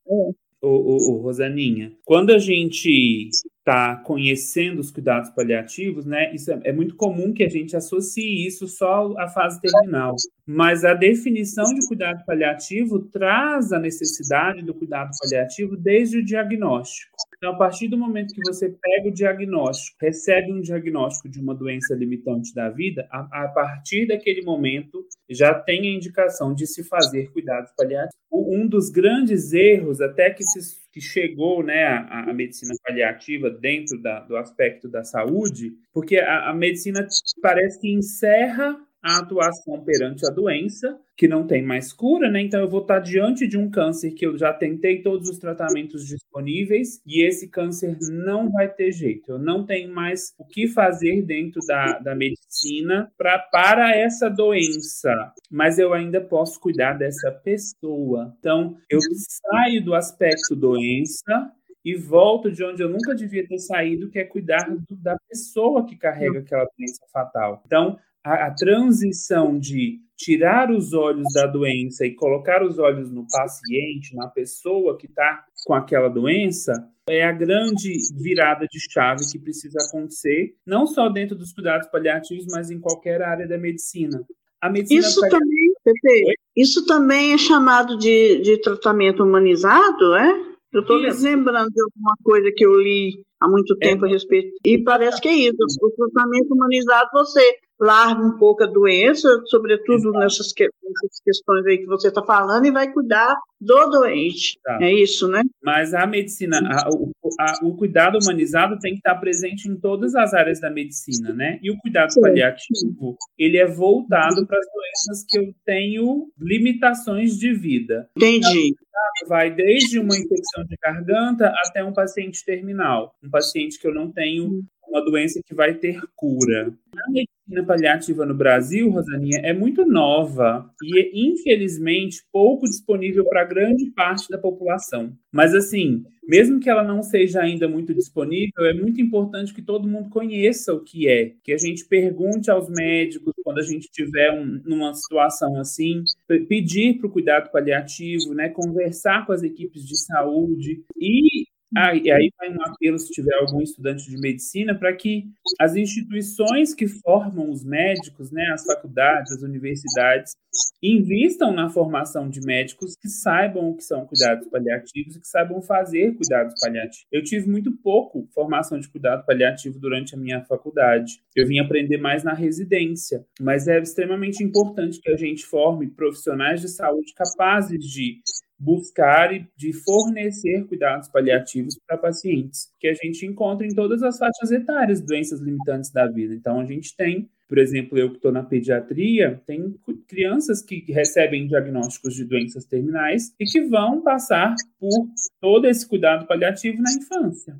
É. 0.07 0.44
O, 0.61 0.67
o, 0.67 1.11
o, 1.11 1.21
Rosaninha, 1.21 1.91
quando 2.03 2.31
a 2.31 2.39
gente 2.39 3.29
está 3.65 3.95
conhecendo 3.95 4.79
os 4.79 4.91
cuidados 4.91 5.31
paliativos, 5.31 6.05
né? 6.05 6.31
Isso 6.35 6.51
é, 6.51 6.59
é, 6.65 6.71
muito 6.71 6.95
comum 6.95 7.33
que 7.33 7.43
a 7.43 7.49
gente 7.49 7.75
associe 7.75 8.45
isso 8.45 8.67
só 8.67 9.11
à 9.17 9.27
fase 9.27 9.59
terminal. 9.59 10.15
Mas 10.45 10.85
a 10.85 10.93
definição 10.93 11.65
de 11.73 11.87
cuidado 11.87 12.23
paliativo 12.25 12.99
traz 12.99 13.73
a 13.73 13.79
necessidade 13.79 14.61
do 14.61 14.75
cuidado 14.75 15.09
paliativo 15.19 15.75
desde 15.75 16.19
o 16.19 16.23
diagnóstico. 16.23 17.15
Então, 17.37 17.53
a 17.53 17.57
partir 17.57 17.87
do 17.87 17.97
momento 17.97 18.33
que 18.35 18.45
você 18.45 18.69
pega 18.69 19.09
o 19.09 19.13
diagnóstico, 19.13 19.97
recebe 19.99 20.53
um 20.53 20.61
diagnóstico 20.61 21.27
de 21.27 21.39
uma 21.39 21.55
doença 21.55 21.95
limitante 21.95 22.53
da 22.53 22.69
vida, 22.69 23.07
a, 23.11 23.45
a 23.45 23.47
partir 23.47 24.07
daquele 24.07 24.43
momento 24.43 25.03
já 25.27 25.55
tem 25.55 25.87
a 25.87 25.95
indicação 25.95 26.53
de 26.53 26.67
se 26.67 26.83
fazer 26.83 27.31
cuidados 27.31 27.71
paliativos. 27.75 28.15
Um 28.31 28.67
dos 28.67 28.89
grandes 28.91 29.53
erros, 29.53 30.01
até 30.01 30.29
que 30.29 30.43
se 30.43 30.84
que 30.95 31.01
chegou 31.01 31.61
né, 31.61 31.83
a, 31.83 32.29
a 32.29 32.33
medicina 32.33 32.73
paliativa 32.81 33.49
dentro 33.49 34.01
da, 34.01 34.21
do 34.21 34.37
aspecto 34.37 34.87
da 34.87 35.03
saúde, 35.03 35.73
porque 35.93 36.17
a, 36.17 36.51
a 36.51 36.53
medicina 36.53 37.05
parece 37.41 37.81
que 37.81 37.91
encerra 37.91 38.79
a 39.05 39.19
atuação 39.19 39.83
perante 39.83 40.25
a 40.25 40.33
doença, 40.33 40.99
que 41.15 41.27
não 41.27 41.45
tem 41.45 41.61
mais 41.61 41.93
cura, 41.93 42.29
né? 42.29 42.41
Então 42.41 42.59
eu 42.59 42.67
vou 42.67 42.81
estar 42.81 42.99
diante 42.99 43.47
de 43.47 43.55
um 43.55 43.69
câncer 43.69 44.11
que 44.11 44.25
eu 44.25 44.35
já 44.35 44.51
tentei 44.51 45.03
todos 45.03 45.29
os 45.29 45.37
tratamentos 45.37 46.07
disponíveis 46.07 46.99
e 47.05 47.23
esse 47.23 47.47
câncer 47.47 47.95
não 48.09 48.51
vai 48.51 48.67
ter 48.67 48.91
jeito. 48.91 49.33
Eu 49.33 49.37
não 49.37 49.63
tenho 49.63 49.93
mais 49.93 50.33
o 50.39 50.43
que 50.43 50.67
fazer 50.67 51.21
dentro 51.21 51.61
da, 51.67 51.99
da 51.99 52.15
medicina 52.15 53.11
pra, 53.15 53.37
para 53.37 53.95
essa 53.95 54.27
doença, 54.27 55.13
mas 55.51 55.77
eu 55.77 55.93
ainda 55.93 56.19
posso 56.19 56.59
cuidar 56.59 56.93
dessa 56.93 57.31
pessoa. 57.31 58.35
Então 58.39 58.75
eu 58.89 58.99
saio 59.01 59.85
do 59.85 59.93
aspecto 59.93 60.55
doença 60.55 61.53
e 61.83 61.95
volto 61.95 62.51
de 62.51 62.63
onde 62.63 62.81
eu 62.81 62.89
nunca 62.89 63.13
devia 63.13 63.47
ter 63.47 63.59
saído, 63.59 64.09
que 64.09 64.17
é 64.17 64.23
cuidar 64.23 64.67
do, 64.67 64.95
da 64.95 65.15
pessoa 65.29 65.85
que 65.85 65.95
carrega 65.95 66.39
aquela 66.39 66.67
doença 66.75 67.05
fatal. 67.13 67.61
Então, 67.67 67.99
a, 68.25 68.47
a 68.47 68.51
transição 68.51 69.59
de 69.59 69.99
tirar 70.17 70.71
os 70.71 70.93
olhos 70.93 71.27
da 71.33 71.45
doença 71.45 72.05
e 72.05 72.15
colocar 72.15 72.63
os 72.63 72.79
olhos 72.79 73.11
no 73.11 73.25
paciente, 73.27 74.15
na 74.15 74.27
pessoa 74.27 74.97
que 74.97 75.05
está 75.05 75.43
com 75.65 75.73
aquela 75.73 76.09
doença, 76.09 76.73
é 77.07 77.23
a 77.23 77.31
grande 77.31 77.93
virada 78.15 78.65
de 78.65 78.79
chave 78.91 79.21
que 79.31 79.37
precisa 79.37 79.77
acontecer, 79.87 80.55
não 80.65 80.87
só 80.87 81.09
dentro 81.09 81.35
dos 81.35 81.53
cuidados 81.53 81.87
paliativos, 81.89 82.47
mas 82.49 82.71
em 82.71 82.79
qualquer 82.79 83.21
área 83.21 83.47
da 83.47 83.57
medicina. 83.57 84.25
A 84.59 84.69
medicina 84.69 85.01
isso 85.01 85.19
paliativa... 85.19 85.39
também, 85.39 85.73
Pepe, 85.83 86.39
isso 86.55 86.85
também 86.85 87.33
é 87.33 87.37
chamado 87.37 87.97
de, 87.97 88.41
de 88.41 88.59
tratamento 88.61 89.23
humanizado, 89.23 90.15
é? 90.15 90.55
Eu 90.73 90.81
estou 90.81 90.97
lembrando 90.97 91.69
de 91.69 91.81
alguma 91.81 92.15
coisa 92.23 92.51
que 92.53 92.65
eu 92.65 92.75
li 92.81 93.23
há 93.39 93.47
muito 93.47 93.75
é. 93.79 93.87
tempo 93.87 94.05
é. 94.05 94.09
a 94.09 94.11
respeito. 94.11 94.49
E 94.65 94.83
parece 94.83 95.21
que 95.21 95.27
é 95.29 95.33
isso. 95.33 95.55
O 95.81 95.89
tratamento 95.91 96.53
humanizado, 96.53 97.09
você 97.13 97.57
larga 97.79 98.21
um 98.21 98.37
pouco 98.37 98.63
a 98.63 98.67
doença, 98.67 99.27
sobretudo 99.47 100.11
nessas, 100.11 100.53
que, 100.53 100.63
nessas, 100.63 101.19
questões 101.23 101.65
aí 101.65 101.77
que 101.79 101.85
você 101.85 102.07
está 102.07 102.23
falando, 102.23 102.65
e 102.65 102.71
vai 102.71 102.91
cuidar 102.91 103.35
do 103.59 103.89
doente. 103.89 104.57
Tá. 104.63 104.77
É 104.81 104.93
isso, 104.93 105.27
né? 105.27 105.41
Mas 105.63 105.93
a 105.93 106.05
medicina, 106.05 106.59
a, 106.59 106.89
o, 106.89 107.11
a, 107.39 107.65
o, 107.65 107.75
cuidado 107.75 108.17
humanizado 108.21 108.77
tem 108.79 108.93
que 108.93 108.99
estar 108.99 109.15
presente 109.15 109.67
em 109.67 109.75
todas 109.75 110.15
as 110.15 110.33
áreas 110.33 110.59
da 110.59 110.69
medicina, 110.69 111.33
né? 111.33 111.59
E 111.61 111.71
o 111.71 111.77
cuidado 111.79 112.13
Sim. 112.13 112.21
paliativo, 112.21 113.17
ele 113.37 113.57
é 113.57 113.65
voltado 113.65 114.45
para 114.45 114.57
as 114.57 114.65
doenças 114.65 115.25
que 115.27 115.39
eu 115.39 115.53
tenho 115.65 116.29
limitações 116.39 117.37
de 117.37 117.53
vida. 117.53 118.09
Entendi. 118.15 118.67
Então, 118.67 119.27
vai 119.27 119.53
desde 119.53 119.99
uma 119.99 120.15
infecção 120.15 120.63
de 120.65 120.75
garganta 120.81 121.53
até 121.65 121.83
um 121.83 121.93
paciente 121.93 122.43
terminal, 122.45 123.13
um 123.23 123.29
paciente 123.29 123.79
que 123.79 123.87
eu 123.87 123.93
não 123.93 124.11
tenho 124.11 124.63
uma 124.87 125.03
doença 125.03 125.41
que 125.45 125.53
vai 125.53 125.73
ter 125.73 126.01
cura. 126.15 126.73
A 126.95 127.11
medicina 127.11 127.34
paliativa 127.65 128.25
no 128.25 128.33
Brasil, 128.33 128.89
Rosaninha, 128.89 129.39
é 129.43 129.53
muito 129.53 129.85
nova 129.85 130.69
e 130.83 130.99
é, 130.99 131.11
infelizmente, 131.13 132.23
pouco 132.31 132.65
disponível 132.65 133.25
para 133.25 133.43
grande 133.43 133.91
parte 133.91 134.29
da 134.29 134.37
população. 134.37 135.13
Mas, 135.31 135.53
assim, 135.53 136.03
mesmo 136.27 136.59
que 136.59 136.69
ela 136.69 136.83
não 136.83 137.03
seja 137.03 137.41
ainda 137.41 137.67
muito 137.67 137.93
disponível, 137.93 138.65
é 138.65 138.73
muito 138.73 138.99
importante 138.99 139.53
que 139.53 139.61
todo 139.61 139.87
mundo 139.87 140.09
conheça 140.09 140.73
o 140.73 140.83
que 140.83 141.07
é, 141.07 141.33
que 141.43 141.53
a 141.53 141.57
gente 141.57 141.85
pergunte 141.85 142.49
aos 142.49 142.67
médicos 142.69 143.33
quando 143.43 143.59
a 143.59 143.63
gente 143.63 143.89
tiver 143.91 144.31
um, 144.31 144.61
numa 144.65 144.93
situação 144.93 145.59
assim, 145.59 146.03
pedir 146.47 146.97
para 146.97 147.07
o 147.07 147.11
cuidado 147.11 147.51
paliativo, 147.51 148.33
né, 148.33 148.49
conversar 148.49 149.25
com 149.25 149.33
as 149.33 149.43
equipes 149.43 149.85
de 149.85 149.97
saúde 150.03 150.83
e 150.99 151.44
Ah, 151.77 151.93
e 151.93 152.09
aí 152.09 152.31
vai 152.37 152.49
um 152.49 152.61
apelo, 152.61 152.97
se 152.97 153.11
tiver 153.11 153.35
algum 153.35 153.61
estudante 153.61 154.09
de 154.09 154.17
medicina, 154.17 154.73
para 154.73 154.95
que 154.95 155.25
as 155.59 155.75
instituições 155.75 156.73
que 156.73 156.87
formam 156.87 157.51
os 157.51 157.65
médicos, 157.65 158.31
né, 158.31 158.45
as 158.53 158.63
faculdades, 158.65 159.33
as 159.33 159.41
universidades, 159.41 160.33
invistam 160.81 161.51
na 161.51 161.69
formação 161.69 162.29
de 162.29 162.39
médicos 162.39 162.95
que 162.95 163.09
saibam 163.09 163.69
o 163.71 163.75
que 163.75 163.83
são 163.83 164.05
cuidados 164.05 164.47
paliativos 164.47 165.17
e 165.17 165.19
que 165.19 165.27
saibam 165.27 165.61
fazer 165.61 166.15
cuidados 166.15 166.53
paliativos. 166.61 167.07
Eu 167.11 167.21
tive 167.21 167.49
muito 167.49 167.71
pouco 167.83 168.25
formação 168.33 168.79
de 168.79 168.87
cuidado 168.87 169.25
paliativo 169.25 169.77
durante 169.77 170.15
a 170.15 170.17
minha 170.17 170.45
faculdade. 170.45 171.19
Eu 171.35 171.45
vim 171.45 171.59
aprender 171.59 171.97
mais 171.97 172.23
na 172.23 172.33
residência, 172.33 173.25
mas 173.41 173.67
é 173.67 173.79
extremamente 173.79 174.41
importante 174.41 175.01
que 175.01 175.11
a 175.11 175.17
gente 175.17 175.45
forme 175.45 175.87
profissionais 175.89 176.61
de 176.61 176.69
saúde 176.69 177.13
capazes 177.13 177.79
de 177.79 178.21
buscar 178.57 179.33
e 179.33 179.47
de 179.55 179.73
fornecer 179.73 180.65
cuidados 180.65 181.09
paliativos 181.09 181.77
para 181.85 181.97
pacientes, 181.97 182.71
que 182.79 182.87
a 182.87 182.93
gente 182.93 183.25
encontra 183.25 183.67
em 183.67 183.73
todas 183.73 184.01
as 184.01 184.17
faixas 184.17 184.51
etárias, 184.51 185.01
doenças 185.01 185.41
limitantes 185.41 185.91
da 185.91 186.07
vida. 186.07 186.33
Então, 186.33 186.59
a 186.59 186.65
gente 186.65 186.95
tem, 186.95 187.29
por 187.47 187.57
exemplo, 187.57 187.97
eu 187.97 188.09
que 188.09 188.15
estou 188.15 188.31
na 188.31 188.43
pediatria, 188.43 189.41
tem 189.45 189.75
crianças 190.07 190.61
que 190.61 190.83
recebem 190.87 191.47
diagnósticos 191.47 192.15
de 192.15 192.23
doenças 192.23 192.65
terminais 192.65 193.33
e 193.39 193.45
que 193.45 193.61
vão 193.61 194.01
passar 194.01 194.55
por 194.79 195.07
todo 195.41 195.65
esse 195.65 195.87
cuidado 195.87 196.25
paliativo 196.25 196.81
na 196.81 196.91
infância. 196.93 197.57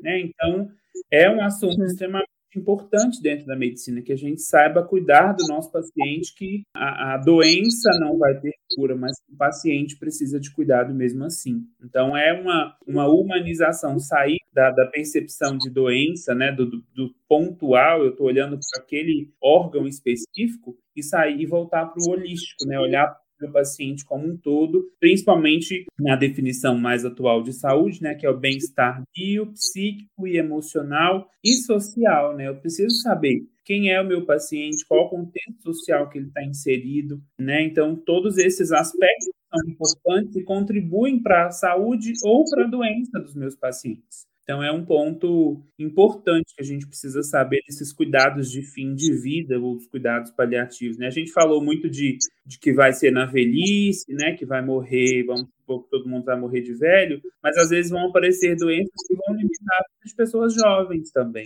Né? 0.00 0.20
Então, 0.20 0.70
é 1.10 1.28
um 1.30 1.42
assunto 1.42 1.82
extremamente 1.82 2.35
importante 2.54 3.20
dentro 3.22 3.46
da 3.46 3.56
medicina, 3.56 4.02
que 4.02 4.12
a 4.12 4.16
gente 4.16 4.40
saiba 4.40 4.82
cuidar 4.82 5.32
do 5.32 5.46
nosso 5.48 5.70
paciente, 5.70 6.34
que 6.34 6.62
a, 6.74 7.14
a, 7.14 7.16
doença 7.18 7.90
não 8.00 8.18
vai 8.18 8.38
ter 8.38 8.54
cura, 8.74 8.94
mas 8.94 9.16
o 9.28 9.36
paciente 9.36 9.98
precisa 9.98 10.38
de 10.38 10.50
cuidado 10.50 10.94
mesmo 10.94 11.24
assim. 11.24 11.64
Então, 11.82 12.16
é 12.16 12.32
uma, 12.32 12.76
uma 12.86 13.08
humanização, 13.08 13.98
sair 13.98 14.38
da, 14.52 14.70
da 14.70 14.86
percepção 14.86 15.56
de 15.58 15.70
doença, 15.70 16.34
né, 16.34 16.52
do, 16.52 16.66
do, 16.66 16.84
do 16.94 17.14
pontual, 17.28 18.02
eu 18.02 18.10
estou 18.10 18.26
olhando 18.26 18.58
para 18.58 18.82
aquele 18.82 19.30
órgão 19.40 19.86
específico, 19.86 20.76
e 20.96 21.02
sair 21.02 21.40
e 21.40 21.46
voltar 21.46 21.86
para 21.86 22.02
o 22.02 22.10
holístico, 22.10 22.66
né, 22.66 22.78
olhar 22.80 23.14
do 23.40 23.52
paciente 23.52 24.04
como 24.04 24.26
um 24.26 24.36
todo, 24.36 24.90
principalmente 24.98 25.84
na 25.98 26.16
definição 26.16 26.78
mais 26.78 27.04
atual 27.04 27.42
de 27.42 27.52
saúde, 27.52 28.02
né, 28.02 28.14
que 28.14 28.26
é 28.26 28.30
o 28.30 28.38
bem-estar 28.38 29.02
bio, 29.14 29.46
psíquico 29.52 30.26
e 30.26 30.36
emocional 30.36 31.28
e 31.44 31.52
social, 31.54 32.36
né? 32.36 32.48
Eu 32.48 32.56
preciso 32.56 32.94
saber 33.02 33.46
quem 33.64 33.90
é 33.90 34.00
o 34.00 34.06
meu 34.06 34.24
paciente, 34.24 34.86
qual 34.86 35.06
o 35.06 35.10
contexto 35.10 35.62
social 35.62 36.08
que 36.08 36.18
ele 36.18 36.28
está 36.28 36.42
inserido, 36.44 37.20
né? 37.38 37.62
Então, 37.62 37.96
todos 37.96 38.38
esses 38.38 38.70
aspectos 38.72 39.28
são 39.50 39.70
importantes 39.70 40.36
e 40.36 40.44
contribuem 40.44 41.22
para 41.22 41.46
a 41.46 41.50
saúde 41.50 42.12
ou 42.24 42.44
para 42.48 42.64
a 42.64 42.68
doença 42.68 43.18
dos 43.18 43.34
meus 43.34 43.56
pacientes. 43.56 44.26
Então, 44.46 44.62
é 44.62 44.70
um 44.70 44.84
ponto 44.84 45.60
importante 45.76 46.54
que 46.56 46.62
a 46.62 46.64
gente 46.64 46.86
precisa 46.86 47.20
saber 47.20 47.58
desses 47.66 47.92
cuidados 47.92 48.48
de 48.48 48.62
fim 48.62 48.94
de 48.94 49.12
vida, 49.20 49.58
os 49.60 49.88
cuidados 49.88 50.30
paliativos. 50.30 50.96
Né? 50.96 51.08
A 51.08 51.10
gente 51.10 51.32
falou 51.32 51.60
muito 51.60 51.90
de, 51.90 52.16
de 52.46 52.56
que 52.56 52.72
vai 52.72 52.92
ser 52.92 53.10
na 53.10 53.26
velhice, 53.26 54.06
né? 54.14 54.34
que 54.34 54.46
vai 54.46 54.64
morrer, 54.64 55.24
vamos 55.24 55.48
supor 55.58 55.82
que 55.82 55.90
todo 55.90 56.08
mundo 56.08 56.24
vai 56.24 56.38
morrer 56.38 56.60
de 56.60 56.74
velho, 56.74 57.20
mas 57.42 57.56
às 57.56 57.70
vezes 57.70 57.90
vão 57.90 58.08
aparecer 58.08 58.54
doenças 58.54 58.94
que 59.08 59.16
vão 59.16 59.34
limitar 59.34 59.84
as 60.04 60.14
pessoas 60.14 60.54
jovens 60.54 61.10
também 61.10 61.42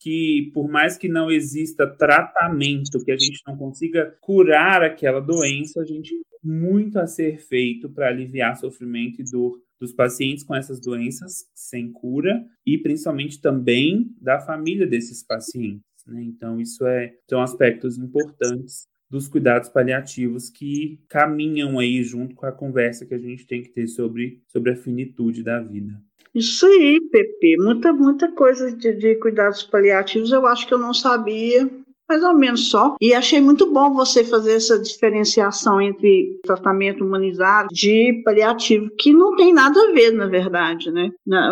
que 0.00 0.50
por 0.54 0.68
mais 0.68 0.96
que 0.96 1.08
não 1.08 1.28
exista 1.28 1.84
tratamento, 1.84 3.04
que 3.04 3.10
a 3.10 3.16
gente 3.16 3.42
não 3.46 3.56
consiga 3.56 4.16
curar 4.20 4.80
aquela 4.82 5.20
doença, 5.20 5.80
a 5.80 5.84
gente 5.84 6.10
tem 6.10 6.50
muito 6.50 6.98
a 7.00 7.06
ser 7.06 7.38
feito 7.38 7.90
para 7.90 8.08
aliviar 8.08 8.56
sofrimento 8.56 9.20
e 9.20 9.24
dor 9.24 9.60
dos 9.80 9.92
pacientes 9.92 10.44
com 10.44 10.54
essas 10.54 10.80
doenças 10.80 11.46
sem 11.54 11.92
cura 11.92 12.44
e 12.66 12.78
principalmente 12.78 13.40
também 13.40 14.14
da 14.20 14.40
família 14.40 14.86
desses 14.86 15.22
pacientes. 15.22 15.82
Né? 16.06 16.22
Então, 16.24 16.60
isso 16.60 16.86
é, 16.86 17.14
são 17.28 17.40
aspectos 17.40 17.98
importantes 17.98 18.86
dos 19.10 19.26
cuidados 19.26 19.68
paliativos 19.68 20.50
que 20.50 21.00
caminham 21.08 21.78
aí 21.78 22.02
junto 22.02 22.34
com 22.34 22.46
a 22.46 22.52
conversa 22.52 23.06
que 23.06 23.14
a 23.14 23.18
gente 23.18 23.46
tem 23.46 23.62
que 23.62 23.70
ter 23.70 23.86
sobre, 23.86 24.42
sobre 24.48 24.72
a 24.72 24.76
finitude 24.76 25.42
da 25.42 25.60
vida. 25.60 25.94
Isso 26.34 26.66
aí, 26.66 27.00
Pepe. 27.10 27.56
Muita, 27.58 27.92
muita 27.92 28.30
coisa 28.32 28.70
de, 28.70 28.92
de 28.92 29.16
cuidados 29.16 29.62
paliativos 29.62 30.30
eu 30.30 30.46
acho 30.46 30.66
que 30.66 30.74
eu 30.74 30.78
não 30.78 30.92
sabia 30.92 31.68
mais 32.08 32.22
ou 32.22 32.34
menos 32.34 32.70
só. 32.70 32.96
E 33.00 33.12
achei 33.12 33.40
muito 33.40 33.70
bom 33.72 33.92
você 33.92 34.24
fazer 34.24 34.54
essa 34.54 34.78
diferenciação 34.78 35.80
entre 35.80 36.38
tratamento 36.42 37.04
humanizado 37.04 37.68
de 37.70 38.22
paliativo, 38.24 38.88
que 38.98 39.12
não 39.12 39.36
tem 39.36 39.52
nada 39.52 39.78
a 39.80 39.92
ver, 39.92 40.12
na 40.12 40.26
verdade, 40.26 40.90
né? 40.90 41.10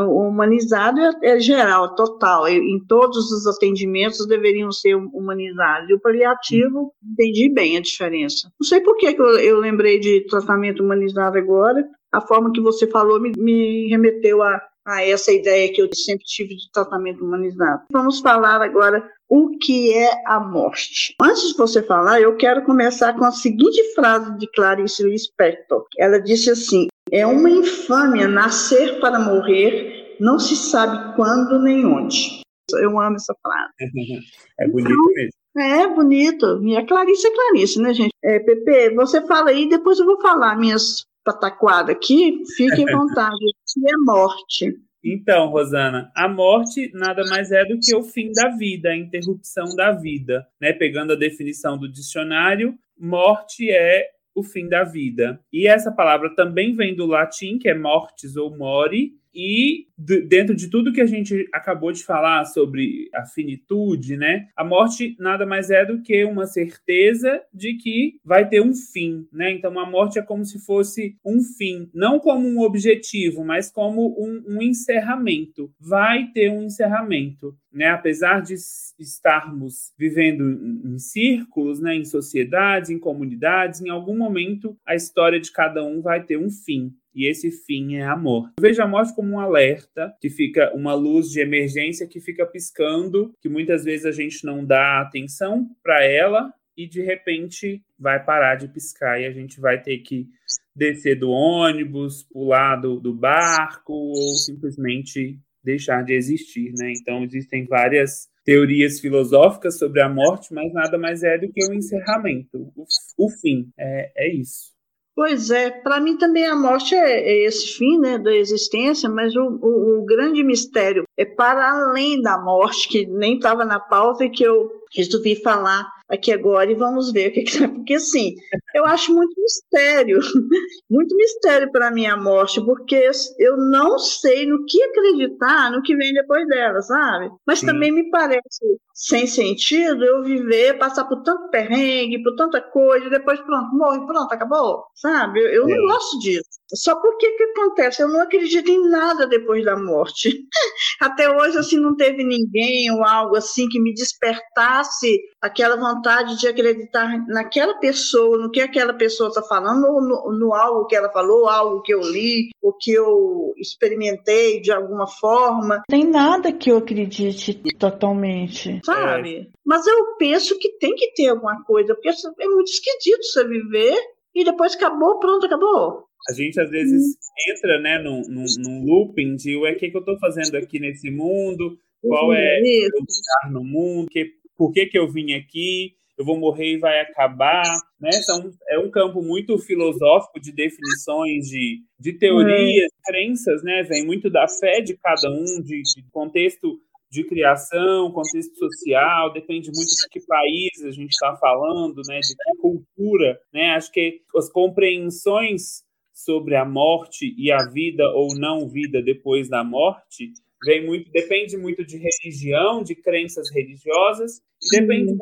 O 0.09 0.29
humanizado 0.29 0.99
é, 0.99 1.13
é 1.23 1.41
geral, 1.41 1.95
total. 1.95 2.49
Em 2.49 2.81
todos 2.87 3.31
os 3.31 3.47
atendimentos 3.47 4.27
deveriam 4.27 4.73
ser 4.73 4.95
humanizados. 4.95 5.91
E 5.91 5.95
o 5.95 6.01
paliativo, 6.01 6.93
entendi 7.05 7.49
bem 7.53 7.77
a 7.77 7.81
diferença. 7.81 8.51
Não 8.59 8.67
sei 8.67 8.81
por 8.81 8.97
que 8.97 9.07
eu, 9.07 9.39
eu 9.39 9.59
lembrei 9.59 9.99
de 9.99 10.27
tratamento 10.27 10.83
humanizado 10.83 11.37
agora. 11.37 11.87
A 12.13 12.21
forma 12.21 12.53
que 12.53 12.61
você 12.61 12.87
falou 12.87 13.21
me, 13.21 13.33
me 13.37 13.89
remeteu 13.89 14.43
a 14.43 14.61
a 14.87 15.05
essa 15.05 15.33
ideia 15.33 15.71
que 15.73 15.83
eu 15.83 15.89
sempre 15.93 16.25
tive 16.25 16.55
de 16.55 16.71
tratamento 16.71 17.25
humanizado. 17.25 17.83
Vamos 17.91 18.21
falar 18.21 18.63
agora 18.63 19.05
o 19.29 19.59
que 19.59 19.93
é 19.93 20.23
a 20.27 20.41
morte. 20.41 21.15
Antes 21.21 21.51
de 21.51 21.57
você 21.57 21.83
falar, 21.83 22.21
eu 22.21 22.37
quero 22.37 22.65
começar 22.65 23.15
com 23.15 23.25
a 23.25 23.33
seguinte 23.33 23.83
frase 23.95 24.37
de 24.39 24.47
Clarice 24.53 25.03
Lispector. 25.03 25.85
Ela 25.99 26.19
disse 26.21 26.51
assim: 26.51 26.87
É 27.11 27.27
uma 27.27 27.51
infâmia 27.51 28.29
nascer 28.29 29.01
para 29.01 29.19
morrer, 29.19 30.17
não 30.21 30.39
se 30.39 30.57
sabe 30.57 31.15
quando 31.17 31.61
nem 31.61 31.85
onde. 31.85 32.41
Eu 32.75 32.99
amo 32.99 33.17
essa 33.17 33.35
frase. 33.43 33.73
É 34.59 34.67
bonito 34.67 34.91
então, 34.91 35.13
mesmo. 35.15 35.47
É 35.59 35.95
bonito. 35.95 36.65
E 36.65 36.77
a 36.77 36.87
Clarice 36.87 37.27
é 37.27 37.31
Clarice, 37.31 37.81
né, 37.81 37.93
gente? 37.93 38.13
É, 38.25 38.39
Pepe, 38.39 38.95
você 38.95 39.21
fala 39.27 39.51
aí, 39.51 39.69
depois 39.69 39.99
eu 39.99 40.07
vou 40.07 40.19
falar 40.19 40.57
minhas 40.57 41.05
pataquadas 41.23 41.95
aqui. 41.95 42.43
Fique 42.57 42.89
à 42.89 42.93
vontade. 42.97 43.35
O 43.35 43.81
que 43.81 43.87
é 43.87 43.97
morte? 43.99 44.86
Então, 45.09 45.47
Rosana, 45.47 46.11
a 46.17 46.29
morte 46.29 46.91
nada 46.93 47.25
mais 47.27 47.53
é 47.53 47.65
do 47.65 47.79
que 47.79 47.95
o 47.95 48.03
fim 48.03 48.33
da 48.33 48.49
vida, 48.49 48.89
a 48.89 48.97
interrupção 48.97 49.67
da 49.77 49.93
vida. 49.93 50.45
Né? 50.61 50.73
Pegando 50.73 51.13
a 51.13 51.17
definição 51.17 51.79
do 51.79 51.89
dicionário, 51.89 52.77
morte 52.99 53.71
é 53.71 54.09
o 54.35 54.43
fim 54.43 54.69
da 54.69 54.83
vida. 54.83 55.39
E 55.53 55.69
essa 55.69 55.93
palavra 55.93 56.35
também 56.35 56.75
vem 56.75 56.93
do 56.93 57.07
latim, 57.07 57.57
que 57.57 57.69
é 57.69 57.75
mortis 57.75 58.37
ou 58.37 58.57
mori, 58.57 59.13
e 59.37 59.87
dentro 59.99 60.57
de 60.57 60.69
tudo 60.69 60.93
que 60.93 61.01
a 61.01 61.07
gente 61.07 61.47
acabou 61.53 61.93
de 61.93 62.03
falar 62.03 62.47
sobre 62.47 63.11
a 63.15 63.27
finitude, 63.27 64.17
né? 64.17 64.49
A 64.57 64.65
morte 64.65 65.15
nada 65.19 65.45
mais 65.45 65.71
é 65.71 65.85
do 65.85 66.01
que 66.01 66.25
uma 66.25 66.47
certeza 66.47 67.43
de 67.53 67.75
que 67.75 68.19
vai 68.25 68.49
ter 68.49 68.63
um 68.63 68.75
fim, 68.75 69.29
né? 69.31 69.53
Então 69.53 69.79
a 69.79 69.89
morte 69.89 70.19
é 70.19 70.23
como 70.23 70.43
se 70.43 70.59
fosse 70.59 71.17
um 71.25 71.43
fim, 71.43 71.91
não 71.93 72.19
como 72.19 72.49
um 72.49 72.61
objetivo, 72.61 73.45
mas 73.45 73.71
como 73.71 74.17
um, 74.19 74.57
um 74.57 74.63
encerramento. 74.63 75.71
Vai 75.79 76.29
ter 76.33 76.51
um 76.51 76.63
encerramento. 76.63 77.55
Né, 77.71 77.89
apesar 77.89 78.41
de 78.41 78.55
estarmos 78.99 79.93
vivendo 79.99 80.43
em 80.83 80.99
círculos, 80.99 81.79
né, 81.79 81.95
em 81.95 82.07
sociedades, 82.07 82.89
em 82.89 82.99
comunidades, 82.99 83.83
em 83.83 83.91
algum 83.91 84.17
momento 84.17 84.79
a 84.87 84.95
história 84.95 85.39
de 85.39 85.53
cada 85.53 85.85
um 85.85 86.01
vai 86.01 86.23
ter 86.23 86.39
um 86.39 86.49
fim 86.49 86.91
e 87.17 87.27
esse 87.27 87.51
fim 87.51 87.97
é 87.97 88.05
a 88.05 88.15
morte. 88.15 88.53
Eu 88.59 88.63
vejo 88.63 88.83
a 88.83 88.87
morte 88.87 89.15
como 89.15 89.33
um 89.33 89.41
alerta, 89.41 90.15
que 90.21 90.29
fica 90.29 90.71
uma 90.75 90.93
luz 90.93 91.31
de 91.31 91.41
emergência 91.41 92.07
que 92.07 92.21
fica 92.21 92.45
piscando, 92.45 93.33
que 93.41 93.49
muitas 93.49 93.85
vezes 93.85 94.05
a 94.05 94.13
gente 94.13 94.45
não 94.45 94.63
dá 94.63 95.01
atenção 95.01 95.67
para 95.83 96.05
ela 96.05 96.53
e 96.77 96.87
de 96.87 97.01
repente 97.01 97.83
vai 97.99 98.23
parar 98.23 98.57
de 98.57 98.69
piscar 98.69 99.19
e 99.19 99.25
a 99.25 99.33
gente 99.33 99.59
vai 99.59 99.81
ter 99.81 99.99
que 99.99 100.29
descer 100.75 101.19
do 101.19 101.31
ônibus, 101.31 102.23
pular 102.23 102.77
do, 102.77 103.01
do 103.01 103.15
barco 103.15 103.95
ou 103.95 104.35
simplesmente 104.35 105.41
deixar 105.65 106.05
de 106.05 106.13
existir, 106.13 106.73
né? 106.75 106.93
Então 107.01 107.25
existem 107.25 107.65
várias 107.65 108.29
teorias 108.45 109.01
filosóficas 109.01 109.79
sobre 109.79 110.03
a 110.03 110.09
morte, 110.09 110.53
mas 110.53 110.73
nada 110.73 110.99
mais 110.99 111.23
é 111.23 111.39
do 111.39 111.51
que 111.51 111.65
o 111.67 111.75
encerramento, 111.75 112.73
o, 112.77 112.87
o 113.19 113.31
fim. 113.31 113.71
É, 113.77 114.13
é 114.15 114.33
isso. 114.33 114.76
Pois 115.17 115.51
é, 115.51 115.71
para 115.71 115.99
mim 115.99 116.19
também 116.19 116.47
a 116.47 116.55
morte 116.55 116.95
é, 116.95 117.21
é, 117.23 117.47
esse 117.47 117.69
fim 117.69 117.99
né, 117.99 118.19
da 118.19 118.37
existência, 118.37 119.09
mas 119.09 119.35
o, 119.35 119.59
o, 119.63 119.99
o, 119.99 120.05
grande 120.05 120.45
mistério 120.45 121.05
é 121.17 121.25
para 121.25 121.71
além 121.71 122.21
da 122.21 122.37
morte, 122.37 122.87
que 122.87 123.07
nem 123.07 123.37
estava 123.37 123.65
na 123.65 123.81
pauta 123.81 124.27
e 124.27 124.31
que 124.31 124.45
eu 124.45 124.71
resolvi 124.95 125.35
falar 125.37 125.91
aqui 126.09 126.33
agora 126.33 126.71
e 126.71 126.75
vamos 126.75 127.13
ver 127.13 127.29
o 127.29 127.33
que, 127.33 127.43
que 127.43 127.69
porque 127.69 127.95
assim, 127.95 128.35
eu 128.75 128.85
acho 128.85 129.15
muito 129.15 129.35
mistério, 129.41 130.19
muito 130.91 131.17
mistério 131.17 131.71
para 131.73 131.89
a 131.89 132.17
morte, 132.17 132.65
porque 132.65 133.11
eu 133.39 133.57
não 133.57 133.99
sei 133.99 134.47
no 134.47 134.65
que 134.67 134.83
acreditar 134.83 135.71
no 135.71 135.83
que 135.83 135.97
vem 135.97 136.13
depois 136.13 136.47
dela, 136.47 136.81
sabe? 136.83 137.31
Mas 137.47 137.61
Sim. 137.61 137.67
também 137.67 137.93
me 137.93 138.11
parece 138.11 138.79
sem 138.97 139.27
sentido 139.27 140.03
eu 140.05 140.23
viver, 140.23 140.79
passar 140.79 141.05
por 141.05 141.23
tanto 141.23 141.51
perrengue, 141.51 142.23
por 142.23 142.35
tanta 142.35 142.63
coisa, 142.63 143.07
e 143.07 143.11
depois 143.11 143.39
pronto, 143.41 143.77
morre, 143.77 144.07
pronto, 144.07 144.33
acabou, 144.33 144.85
sabe? 144.95 145.41
Eu, 145.41 145.69
eu 145.69 145.69
é. 145.69 145.77
não 145.77 145.87
gosto 145.87 146.19
disso. 146.21 146.46
Só 146.75 147.01
porque 147.01 147.31
que 147.37 147.43
acontece? 147.45 148.03
Eu 148.03 148.09
não 148.09 148.21
acredito 148.21 148.69
em 148.69 148.89
nada 148.89 149.27
depois 149.27 149.65
da 149.65 149.77
morte. 149.77 150.31
Até 151.01 151.31
hoje, 151.31 151.59
assim, 151.59 151.79
não 151.79 151.95
teve 151.95 152.25
ninguém 152.25 152.91
ou 152.91 153.05
algo 153.05 153.37
assim 153.37 153.69
que 153.69 153.81
me 153.81 153.95
despertasse 153.95 155.21
aquela 155.41 155.77
vontade 155.77 156.39
de 156.39 156.49
acreditar 156.49 157.25
naquela 157.29 157.79
pessoa, 157.79 158.39
no 158.39 158.51
que 158.51 158.61
aquela 158.61 158.95
pessoa 158.95 159.29
está 159.29 159.43
falando, 159.43 159.87
ou 159.87 160.03
no, 160.03 160.39
no, 160.39 160.55
algo 160.55 160.87
que 160.87 160.97
ela 160.97 161.11
falou, 161.13 161.49
algo 161.49 161.83
que 161.83 161.95
eu 161.95 162.01
li, 162.01 162.51
o 162.61 162.73
que 162.73 162.93
eu 162.93 163.53
experimentei 163.59 164.61
de 164.61 164.73
alguma 164.73 165.07
forma. 165.07 165.83
Tem 165.89 166.05
nada 166.05 166.53
que 166.53 166.71
eu 166.71 166.79
acredite 166.79 167.55
totalmente, 167.79 168.81
sabe? 168.85 169.37
É. 169.37 169.47
Mas 169.65 169.87
eu 169.87 170.17
penso 170.19 170.59
que 170.59 170.79
tem 170.79 170.95
que 170.95 171.13
ter 171.13 171.29
alguma 171.29 171.63
coisa, 171.65 171.95
porque 171.95 172.09
é 172.09 172.47
muito 172.49 172.71
esquisito 172.71 173.23
você 173.23 173.47
viver 173.47 173.97
e 174.35 174.45
depois 174.45 174.75
acabou, 174.75 175.19
pronto, 175.19 175.47
acabou. 175.47 176.06
A 176.29 176.33
gente 176.33 176.61
às 176.61 176.71
vezes 176.71 177.03
uhum. 177.03 177.55
entra 177.55 177.81
né, 177.81 177.99
num, 177.99 178.23
num, 178.29 178.45
num 178.59 178.85
looping 178.85 179.37
de 179.37 179.57
o 179.57 179.63
que, 179.77 179.91
que 179.91 179.97
eu 179.97 180.01
estou 180.01 180.19
fazendo 180.19 180.57
aqui 180.57 180.79
nesse 180.79 181.11
mundo, 181.11 181.79
qual 182.03 182.33
é 182.33 182.59
o 182.61 182.99
lugar 182.99 183.53
no 183.53 183.65
mundo, 183.65 184.09
que, 184.11 184.33
por 184.57 184.73
que, 184.73 184.87
que 184.87 184.99
eu 184.99 185.11
vim 185.11 185.35
aqui, 185.35 185.95
eu 186.19 186.25
vou 186.25 186.39
morrer 186.39 186.75
e 186.75 186.79
vai 186.79 187.01
acabar. 187.01 187.65
Né? 188.01 188.11
Então, 188.15 188.51
é 188.69 188.79
um 188.79 188.91
campo 188.91 189.23
muito 189.23 189.59
filosófico 189.59 190.41
de 190.41 190.53
definições, 190.53 191.47
de, 191.49 191.81
de 191.99 192.13
teorias, 192.15 192.91
é. 192.91 193.13
crenças, 193.13 193.63
né? 193.63 193.83
Vem 193.83 194.05
muito 194.05 194.31
da 194.31 194.49
fé 194.49 194.81
de 194.81 194.97
cada 194.97 195.31
um, 195.31 195.63
de, 195.63 195.83
de 195.83 196.05
contexto 196.11 196.81
de 197.11 197.25
criação, 197.25 198.11
contexto 198.11 198.57
social, 198.57 199.33
depende 199.33 199.71
muito 199.73 199.89
de 199.89 200.09
que 200.11 200.27
país 200.27 200.85
a 200.85 200.91
gente 200.91 201.13
está 201.13 201.37
falando, 201.37 202.03
né, 202.07 202.19
de 202.19 202.35
que 202.35 202.61
cultura, 202.61 203.41
né, 203.53 203.71
acho 203.71 203.93
que 203.93 204.23
as 204.37 204.51
compreensões 204.51 205.86
sobre 206.17 206.57
a 206.57 206.65
morte 206.65 207.35
e 207.37 207.53
a 207.53 207.59
vida 207.71 208.03
ou 208.15 208.35
não 208.35 208.67
vida 208.67 209.03
depois 209.03 209.51
da 209.51 209.63
morte 209.63 210.33
vem 210.65 210.87
muito 210.87 211.11
depende 211.11 211.59
muito 211.59 211.85
de 211.85 211.99
religião, 211.99 212.83
de 212.83 212.95
crenças 212.95 213.51
religiosas 213.55 214.41
e 214.63 214.81
depende 214.81 215.13
uhum. 215.13 215.19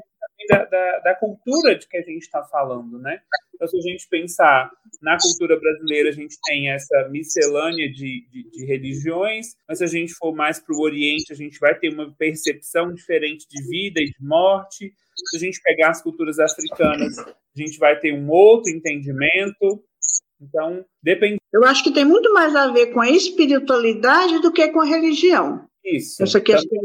da, 0.49 0.65
da, 0.67 0.99
da, 1.01 1.15
cultura 1.17 1.77
de 1.77 1.89
que 1.89 1.97
a 1.97 2.03
gente 2.03 2.23
está 2.23 2.45
falando, 2.45 2.97
né? 3.01 3.21
Então, 3.55 3.67
se 3.67 3.77
a 3.77 3.81
gente 3.81 4.09
pensar 4.09 4.71
na 5.03 5.17
cultura 5.19 5.59
brasileira, 5.59 6.11
a 6.11 6.13
gente 6.13 6.37
tem 6.45 6.71
essa 6.71 7.09
miscelânea 7.09 7.91
de, 7.91 8.25
de, 8.31 8.51
de 8.51 8.65
religiões, 8.65 9.57
mas 9.69 9.79
se 9.79 9.85
a 9.85 9.89
gente 9.89 10.15
for 10.15 10.33
mais 10.33 10.61
para 10.61 10.77
o 10.77 10.81
Oriente, 10.81 11.33
a 11.33 11.37
gente 11.37 11.59
vai 11.59 11.77
ter 11.77 11.93
uma 11.93 12.15
percepção 12.15 12.93
diferente 12.93 13.47
de 13.49 13.63
vida 13.69 14.01
e 14.01 14.07
de 14.07 14.25
morte. 14.25 14.93
Se 15.31 15.37
a 15.37 15.41
gente 15.41 15.61
pegar 15.63 15.91
as 15.91 16.03
culturas 16.03 16.39
africanas, 16.39 17.19
a 17.19 17.35
gente 17.57 17.79
vai 17.79 17.99
ter 17.99 18.13
um 18.13 18.29
outro 18.31 18.71
entendimento. 18.71 19.83
Então, 20.49 20.85
depende. 21.03 21.39
Eu 21.53 21.65
acho 21.65 21.83
que 21.83 21.93
tem 21.93 22.05
muito 22.05 22.33
mais 22.33 22.55
a 22.55 22.69
ver 22.69 22.93
com 22.93 23.01
a 23.01 23.11
espiritualidade 23.11 24.41
do 24.41 24.53
que 24.53 24.69
com 24.69 24.81
a 24.81 24.85
religião. 24.85 25.67
Isso. 25.85 26.23
Essa 26.23 26.41
questão 26.41 26.83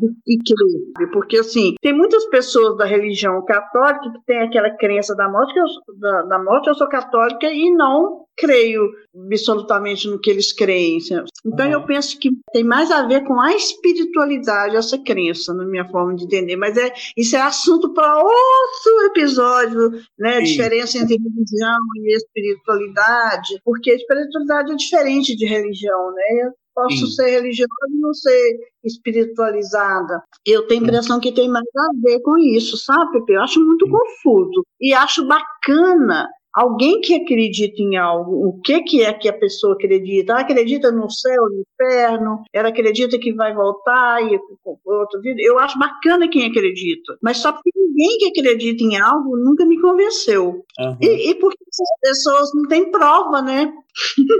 do 0.00 0.14
equilíbrio. 0.26 1.10
Porque, 1.12 1.38
assim, 1.38 1.74
tem 1.80 1.92
muitas 1.92 2.24
pessoas 2.26 2.76
da 2.76 2.84
religião 2.84 3.44
católica 3.44 4.12
que 4.12 4.24
têm 4.26 4.40
aquela 4.40 4.70
crença 4.70 5.14
da 5.14 5.28
morte, 5.28 5.54
que 5.54 5.60
eu, 5.60 5.66
da, 5.98 6.22
da 6.22 6.42
morte, 6.42 6.68
eu 6.68 6.74
sou 6.74 6.88
católica 6.88 7.46
e 7.52 7.70
não 7.70 8.22
creio 8.36 8.90
absolutamente 9.14 10.08
no 10.08 10.18
que 10.18 10.30
eles 10.30 10.52
creem. 10.52 10.98
Então, 11.44 11.66
uhum. 11.66 11.72
eu 11.72 11.84
penso 11.84 12.18
que 12.18 12.30
tem 12.52 12.64
mais 12.64 12.90
a 12.90 13.06
ver 13.06 13.24
com 13.24 13.40
a 13.40 13.54
espiritualidade, 13.54 14.76
essa 14.76 14.98
crença, 14.98 15.52
na 15.54 15.64
minha 15.64 15.88
forma 15.88 16.14
de 16.14 16.24
entender. 16.24 16.56
Mas 16.56 16.76
é, 16.76 16.92
isso 17.16 17.36
é 17.36 17.40
assunto 17.40 17.92
para 17.92 18.16
outro 18.16 19.06
episódio, 19.06 19.90
né? 20.18 20.36
A 20.36 20.40
diferença 20.40 20.98
entre 20.98 21.16
religião 21.16 21.78
e 21.96 22.16
espiritualidade, 22.16 23.60
porque 23.64 23.90
a 23.90 23.94
espiritualidade 23.94 24.72
é 24.72 24.76
diferente 24.76 25.36
de 25.36 25.46
religião, 25.46 26.12
né? 26.12 26.52
Posso 26.74 27.06
Sim. 27.06 27.12
ser 27.12 27.30
religiosa 27.30 27.70
e 27.88 28.00
não 28.00 28.14
ser 28.14 28.58
espiritualizada. 28.84 30.22
Eu 30.46 30.66
tenho 30.66 30.82
a 30.82 30.84
impressão 30.84 31.20
que 31.20 31.32
tem 31.32 31.48
mais 31.48 31.64
a 31.76 31.88
ver 32.02 32.20
com 32.20 32.38
isso, 32.38 32.76
sabe, 32.78 33.12
Pepe? 33.12 33.34
Eu 33.34 33.42
acho 33.42 33.60
muito 33.60 33.84
Sim. 33.86 33.92
confuso. 33.92 34.66
E 34.80 34.94
acho 34.94 35.26
bacana 35.26 36.28
alguém 36.54 37.00
que 37.00 37.14
acredita 37.14 37.80
em 37.80 37.96
algo, 37.96 38.48
o 38.48 38.60
que, 38.60 38.82
que 38.82 39.02
é 39.02 39.12
que 39.12 39.28
a 39.28 39.32
pessoa 39.32 39.74
acredita? 39.74 40.32
Ela 40.32 40.42
acredita 40.42 40.90
no 40.90 41.10
céu, 41.10 41.42
no 41.48 41.62
inferno, 41.62 42.42
ela 42.52 42.68
acredita 42.68 43.18
que 43.18 43.32
vai 43.32 43.54
voltar 43.54 44.22
e 44.22 44.38
outra 44.84 45.20
vida. 45.20 45.40
Eu 45.40 45.58
acho 45.58 45.78
bacana 45.78 46.28
quem 46.28 46.46
acredita, 46.46 47.16
mas 47.22 47.38
só 47.38 47.52
porque 47.52 47.70
ninguém 47.74 48.18
que 48.18 48.40
acredita 48.40 48.82
em 48.82 48.96
algo 48.96 49.36
nunca 49.36 49.64
me 49.64 49.80
convenceu. 49.80 50.64
Uhum. 50.78 50.96
E, 51.00 51.30
e 51.30 51.34
porque 51.36 51.62
essas 51.68 52.00
pessoas 52.00 52.50
não 52.54 52.68
têm 52.68 52.90
prova, 52.90 53.40
né? 53.42 53.72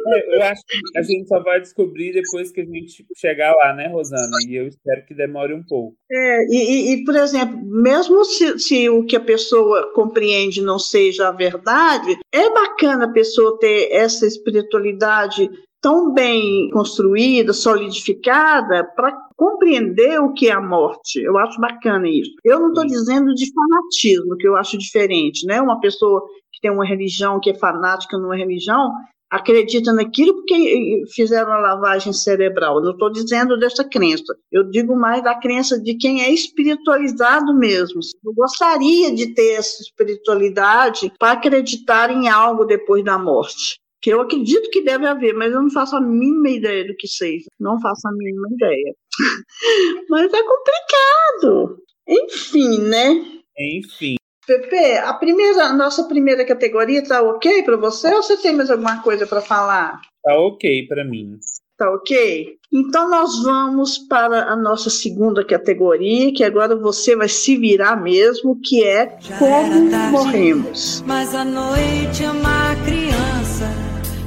É, 0.08 0.36
eu 0.36 0.42
acho 0.44 0.62
que 0.66 0.98
a 0.98 1.02
gente 1.02 1.28
só 1.28 1.42
vai 1.42 1.60
descobrir 1.60 2.12
depois 2.12 2.50
que 2.50 2.62
a 2.62 2.64
gente 2.64 3.04
chegar 3.16 3.52
lá, 3.54 3.74
né, 3.74 3.88
Rosana? 3.88 4.38
E 4.48 4.56
eu 4.56 4.66
espero 4.66 5.04
que 5.06 5.14
demore 5.14 5.54
um 5.54 5.62
pouco. 5.62 5.94
É, 6.10 6.46
e, 6.48 6.92
e 6.92 7.04
por 7.04 7.14
exemplo, 7.14 7.58
mesmo 7.62 8.24
se, 8.24 8.58
se, 8.58 8.88
o 8.88 9.04
que 9.04 9.14
a 9.14 9.20
pessoa 9.20 9.92
compreende 9.92 10.62
não 10.62 10.78
seja 10.78 11.28
a 11.28 11.32
verdade, 11.32 12.01
é 12.32 12.50
bacana 12.50 13.04
a 13.04 13.12
pessoa 13.12 13.58
ter 13.58 13.90
essa 13.92 14.26
espiritualidade 14.26 15.50
tão 15.80 16.12
bem 16.12 16.70
construída, 16.70 17.52
solidificada, 17.52 18.84
para 18.94 19.12
compreender 19.36 20.20
o 20.20 20.32
que 20.32 20.48
é 20.48 20.52
a 20.52 20.60
morte. 20.60 21.20
Eu 21.20 21.36
acho 21.36 21.60
bacana 21.60 22.08
isso. 22.08 22.30
Eu 22.44 22.60
não 22.60 22.68
estou 22.68 22.86
dizendo 22.86 23.34
de 23.34 23.52
fanatismo, 23.52 24.36
que 24.36 24.46
eu 24.46 24.56
acho 24.56 24.78
diferente, 24.78 25.44
né? 25.44 25.60
Uma 25.60 25.80
pessoa 25.80 26.22
que 26.52 26.60
tem 26.60 26.70
uma 26.70 26.86
religião, 26.86 27.40
que 27.40 27.50
é 27.50 27.54
fanática 27.54 28.16
numa 28.16 28.36
religião, 28.36 28.92
acredita 29.32 29.94
naquilo 29.94 30.34
porque 30.34 31.04
fizeram 31.14 31.50
a 31.52 31.58
lavagem 31.58 32.12
cerebral. 32.12 32.76
Eu 32.76 32.84
não 32.84 32.92
estou 32.92 33.10
dizendo 33.10 33.58
dessa 33.58 33.82
crença. 33.82 34.36
Eu 34.52 34.68
digo 34.68 34.94
mais 34.94 35.24
da 35.24 35.34
crença 35.34 35.80
de 35.80 35.94
quem 35.94 36.22
é 36.22 36.30
espiritualizado 36.30 37.54
mesmo. 37.54 38.00
Eu 38.22 38.34
gostaria 38.34 39.10
de 39.14 39.34
ter 39.34 39.54
essa 39.54 39.82
espiritualidade 39.82 41.10
para 41.18 41.32
acreditar 41.32 42.10
em 42.10 42.28
algo 42.28 42.66
depois 42.66 43.02
da 43.02 43.18
morte. 43.18 43.80
Que 44.02 44.12
eu 44.12 44.20
acredito 44.20 44.68
que 44.68 44.82
deve 44.82 45.06
haver, 45.06 45.32
mas 45.32 45.50
eu 45.50 45.62
não 45.62 45.70
faço 45.70 45.96
a 45.96 46.00
mínima 46.00 46.50
ideia 46.50 46.86
do 46.86 46.94
que 46.94 47.08
seja. 47.08 47.46
Não 47.58 47.80
faço 47.80 48.06
a 48.06 48.12
mínima 48.12 48.48
ideia. 48.52 48.94
mas 50.10 50.30
é 50.30 50.42
complicado. 50.42 51.78
Enfim, 52.06 52.82
né? 52.82 53.24
Enfim. 53.58 54.16
Pepe, 54.60 54.98
a 54.98 55.14
primeira, 55.14 55.64
a 55.64 55.72
nossa 55.72 56.04
primeira 56.04 56.44
categoria 56.44 57.00
está 57.00 57.22
ok 57.22 57.62
para 57.62 57.76
você 57.76 58.12
ou 58.14 58.22
você 58.22 58.36
tem 58.36 58.54
mais 58.54 58.70
alguma 58.70 59.02
coisa 59.02 59.26
para 59.26 59.40
falar? 59.40 60.00
Tá 60.22 60.34
ok 60.38 60.86
para 60.86 61.04
mim. 61.04 61.38
Tá 61.78 61.90
ok? 61.90 62.56
Então 62.72 63.08
nós 63.08 63.42
vamos 63.42 63.98
para 63.98 64.44
a 64.44 64.56
nossa 64.56 64.90
segunda 64.90 65.44
categoria, 65.44 66.32
que 66.32 66.44
agora 66.44 66.76
você 66.76 67.16
vai 67.16 67.28
se 67.28 67.56
virar 67.56 67.96
mesmo, 67.96 68.58
que 68.62 68.84
é 68.84 69.16
Já 69.20 69.38
como 69.38 69.90
tarde, 69.90 70.12
morremos. 70.12 71.02
Mas 71.06 71.34
a 71.34 71.44
noite 71.44 72.24
é 72.24 72.30
uma 72.30 72.76
criança 72.84 73.68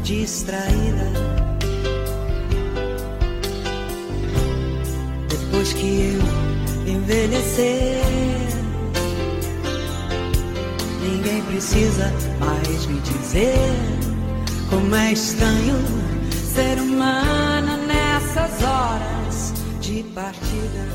distraída. 0.03 1.13
Depois 5.29 5.73
que 5.73 6.17
eu 6.88 6.93
envelhecer 6.95 8.34
precisa 11.47 12.12
mais 12.39 12.86
me 12.88 12.99
dizer 13.01 13.55
como 14.69 14.95
é 14.95 15.13
estranho 15.13 15.75
ser 16.31 16.79
humano 16.79 17.86
nessas 17.86 18.62
horas 18.63 19.53
de 19.79 20.03
partida. 20.13 20.86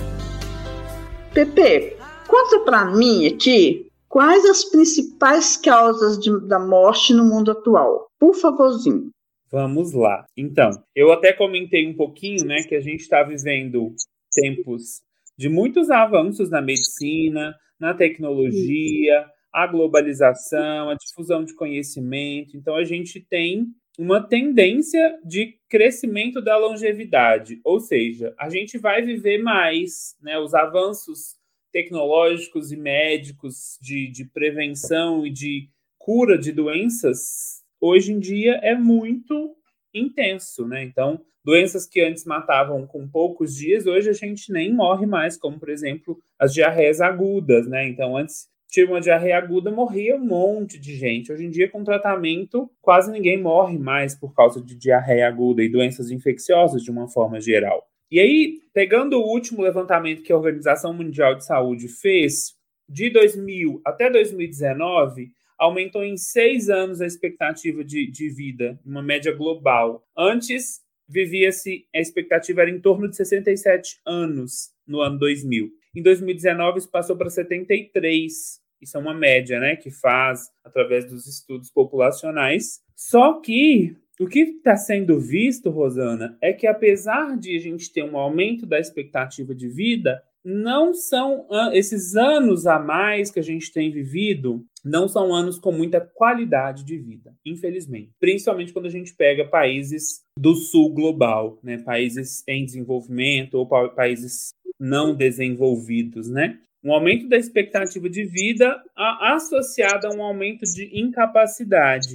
Pepe, 1.33 1.97
conta 2.27 2.61
para 2.61 2.85
mim 2.87 3.27
aqui 3.27 3.87
quais 4.09 4.45
as 4.45 4.65
principais 4.65 5.57
causas 5.57 6.19
de, 6.19 6.31
da 6.49 6.59
morte 6.59 7.15
no 7.15 7.25
mundo 7.25 7.53
atual. 7.53 8.09
Por 8.19 8.35
favorzinho. 8.35 9.11
Vamos 9.53 9.93
lá. 9.93 10.25
Então, 10.37 10.71
eu 10.95 11.13
até 11.13 11.33
comentei 11.33 11.87
um 11.87 11.95
pouquinho, 11.95 12.45
né, 12.45 12.63
que 12.63 12.75
a 12.75 12.81
gente 12.81 13.01
está 13.01 13.23
vivendo 13.23 13.93
tempos 14.33 15.01
de 15.39 15.49
muitos 15.49 15.91
avanços 15.91 16.51
na 16.51 16.61
medicina, 16.61 17.55
na 17.81 17.95
tecnologia, 17.95 19.27
a 19.53 19.67
globalização, 19.67 20.91
a 20.91 20.95
difusão 20.95 21.45
de 21.45 21.55
conhecimento. 21.55 22.57
Então, 22.57 22.75
a 22.77 22.85
gente 22.85 23.21
tem 23.21 23.67
uma 23.99 24.23
tendência 24.23 25.19
de 25.25 25.59
crescimento 25.69 26.41
da 26.41 26.57
longevidade, 26.57 27.61
ou 27.65 27.79
seja, 27.81 28.35
a 28.39 28.49
gente 28.49 28.79
vai 28.79 29.03
viver 29.03 29.39
mais, 29.39 30.17
né? 30.23 30.39
Os 30.39 30.55
avanços 30.55 31.37
tecnológicos 31.73 32.73
e 32.73 32.77
médicos 32.77 33.79
de, 33.81 34.11
de 34.11 34.25
prevenção 34.25 35.27
e 35.27 35.31
de 35.31 35.69
cura 35.99 36.39
de 36.39 36.51
doenças 36.51 37.63
hoje 37.81 38.13
em 38.13 38.19
dia 38.19 38.55
é 38.63 38.75
muito 38.75 39.55
intenso, 39.95 40.67
né? 40.67 40.83
Então, 40.83 41.21
doenças 41.45 41.87
que 41.87 42.01
antes 42.01 42.25
matavam 42.25 42.87
com 42.87 43.09
poucos 43.09 43.55
dias, 43.55 43.87
hoje 43.87 44.11
a 44.11 44.15
gente 44.15 44.53
nem 44.53 44.73
morre 44.73 45.07
mais, 45.07 45.37
como 45.37 45.59
por 45.59 45.69
exemplo 45.69 46.19
as 46.39 46.53
diarreias 46.53 47.01
agudas, 47.01 47.67
né? 47.67 47.87
Então, 47.89 48.17
antes 48.17 48.49
tive 48.71 48.93
uma 48.93 49.01
diarreia 49.01 49.39
aguda, 49.39 49.71
morria 49.71 50.17
um 50.17 50.25
monte 50.25 50.79
de 50.79 50.95
gente. 50.95 51.33
Hoje 51.33 51.45
em 51.45 51.51
dia, 51.51 51.69
com 51.69 51.85
tratamento, 51.85 52.71
quase 52.81 53.11
ninguém 53.11 53.41
morre 53.41 53.79
mais 53.79 54.15
por 54.15 54.35
causa 54.35 54.63
de 54.63 54.75
diarreia 54.75 55.27
aguda 55.27 55.63
e 55.63 55.69
doenças 55.69 56.11
infecciosas 56.11 56.83
de 56.83 56.91
uma 56.91 57.09
forma 57.09 57.41
geral. 57.41 57.85
E 58.11 58.19
aí, 58.19 58.59
pegando 58.73 59.19
o 59.19 59.27
último 59.27 59.63
levantamento 59.63 60.23
que 60.23 60.33
a 60.33 60.37
Organização 60.37 60.93
Mundial 60.93 61.37
de 61.37 61.45
Saúde 61.45 61.89
fez, 61.89 62.55
de 62.89 63.09
2000 63.11 63.81
até 63.85 64.11
2019, 64.11 65.31
aumentou 65.59 66.03
em 66.03 66.17
seis 66.17 66.69
anos 66.69 67.01
a 67.01 67.07
expectativa 67.07 67.85
de, 67.85 68.11
de 68.11 68.29
vida, 68.31 68.81
uma 68.85 69.03
média 69.03 69.33
global. 69.33 70.03
Antes, 70.17 70.81
vivia-se, 71.09 71.87
a 71.95 72.01
expectativa 72.01 72.63
era 72.63 72.71
em 72.71 72.81
torno 72.81 73.09
de 73.09 73.17
67 73.17 74.01
anos 74.07 74.71
no 74.87 75.01
ano 75.01 75.19
2000. 75.19 75.71
Em 75.95 76.03
2019, 76.03 76.79
isso 76.79 76.91
passou 76.91 77.17
para 77.17 77.29
73. 77.29 78.60
Isso 78.81 78.97
é 78.97 79.01
uma 79.01 79.15
média, 79.15 79.61
né, 79.61 79.77
que 79.77 79.91
faz 79.91 80.51
através 80.65 81.05
dos 81.05 81.27
estudos 81.27 81.71
populacionais. 81.71 82.81
Só 82.97 83.41
que 83.41 83.97
o 84.19 84.27
que 84.27 84.41
está 84.41 84.77
sendo 84.77 85.19
visto, 85.19 85.71
Rosana, 85.71 86.37
é 86.43 86.53
que 86.53 86.67
apesar 86.67 87.39
de 87.39 87.57
a 87.57 87.59
gente 87.61 87.93
ter 87.93 88.03
um 88.03 88.19
aumento 88.19 88.67
da 88.67 88.79
expectativa 88.79 89.55
de 89.55 89.69
vida, 89.69 90.23
não 90.45 90.95
são 90.95 91.47
esses 91.73 92.17
anos 92.17 92.67
a 92.67 92.79
mais 92.79 93.31
que 93.31 93.39
a 93.39 93.43
gente 93.43 93.73
tem 93.73 93.91
vivido, 93.91 94.65
não 94.85 95.07
são 95.07 95.35
anos 95.35 95.59
com 95.59 95.71
muita 95.71 96.01
qualidade 96.01 96.85
de 96.85 96.97
vida, 96.97 97.35
infelizmente. 97.45 98.13
Principalmente 98.19 98.73
quando 98.73 98.87
a 98.87 98.91
gente 98.91 99.15
pega 99.15 99.45
países 99.45 100.23
do 100.39 100.55
sul 100.55 100.93
global, 100.95 101.59
né? 101.63 101.79
Países 101.79 102.43
em 102.49 102.65
desenvolvimento 102.65 103.55
ou 103.55 103.67
pa 103.67 103.89
países 103.89 104.51
não 104.79 105.15
desenvolvidos, 105.15 106.31
né? 106.31 106.59
Um 106.83 106.93
aumento 106.93 107.29
da 107.29 107.37
expectativa 107.37 108.09
de 108.09 108.25
vida 108.25 108.83
associado 108.97 110.07
a 110.07 110.15
um 110.15 110.23
aumento 110.23 110.65
de 110.65 110.91
incapacidade. 110.99 112.15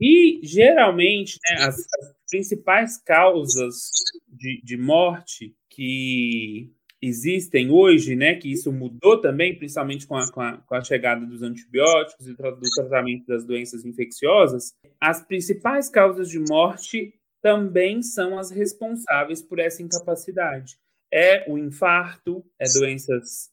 E, 0.00 0.40
geralmente, 0.42 1.38
né, 1.48 1.64
as, 1.64 1.76
as, 1.76 2.14
principais 2.28 2.96
causas 2.96 3.90
de, 4.26 4.60
de 4.64 4.76
morte 4.76 5.54
que 5.68 6.72
existem 7.00 7.70
hoje, 7.70 8.16
né, 8.16 8.34
que 8.36 8.50
isso 8.50 8.72
mudou 8.72 9.20
também, 9.20 9.56
principalmente 9.56 10.06
com 10.06 10.16
a, 10.16 10.32
com 10.32 10.40
a, 10.40 10.56
com 10.58 10.74
a 10.74 10.82
chegada 10.82 11.26
dos 11.26 11.42
antibióticos 11.42 12.26
e 12.26 12.34
do 12.34 12.60
tratamento 12.74 13.26
das 13.26 13.44
doenças 13.44 13.84
infecciosas, 13.84 14.72
as 15.00 15.24
principais 15.24 15.88
causas 15.88 16.28
de 16.28 16.38
morte 16.38 17.12
também 17.42 18.02
são 18.02 18.38
as 18.38 18.50
responsáveis 18.50 19.42
por 19.42 19.58
essa 19.58 19.82
incapacidade. 19.82 20.78
É 21.12 21.44
o 21.50 21.58
infarto, 21.58 22.44
é 22.58 22.64
doenças 22.72 23.51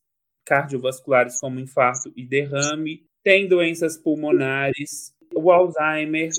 cardiovasculares 0.50 1.40
como 1.40 1.60
infarto 1.60 2.12
e 2.16 2.26
derrame, 2.26 3.06
tem 3.24 3.48
doenças 3.48 4.00
pulmonares, 4.00 5.14
o 5.36 5.52
Alzheimer, 5.52 6.32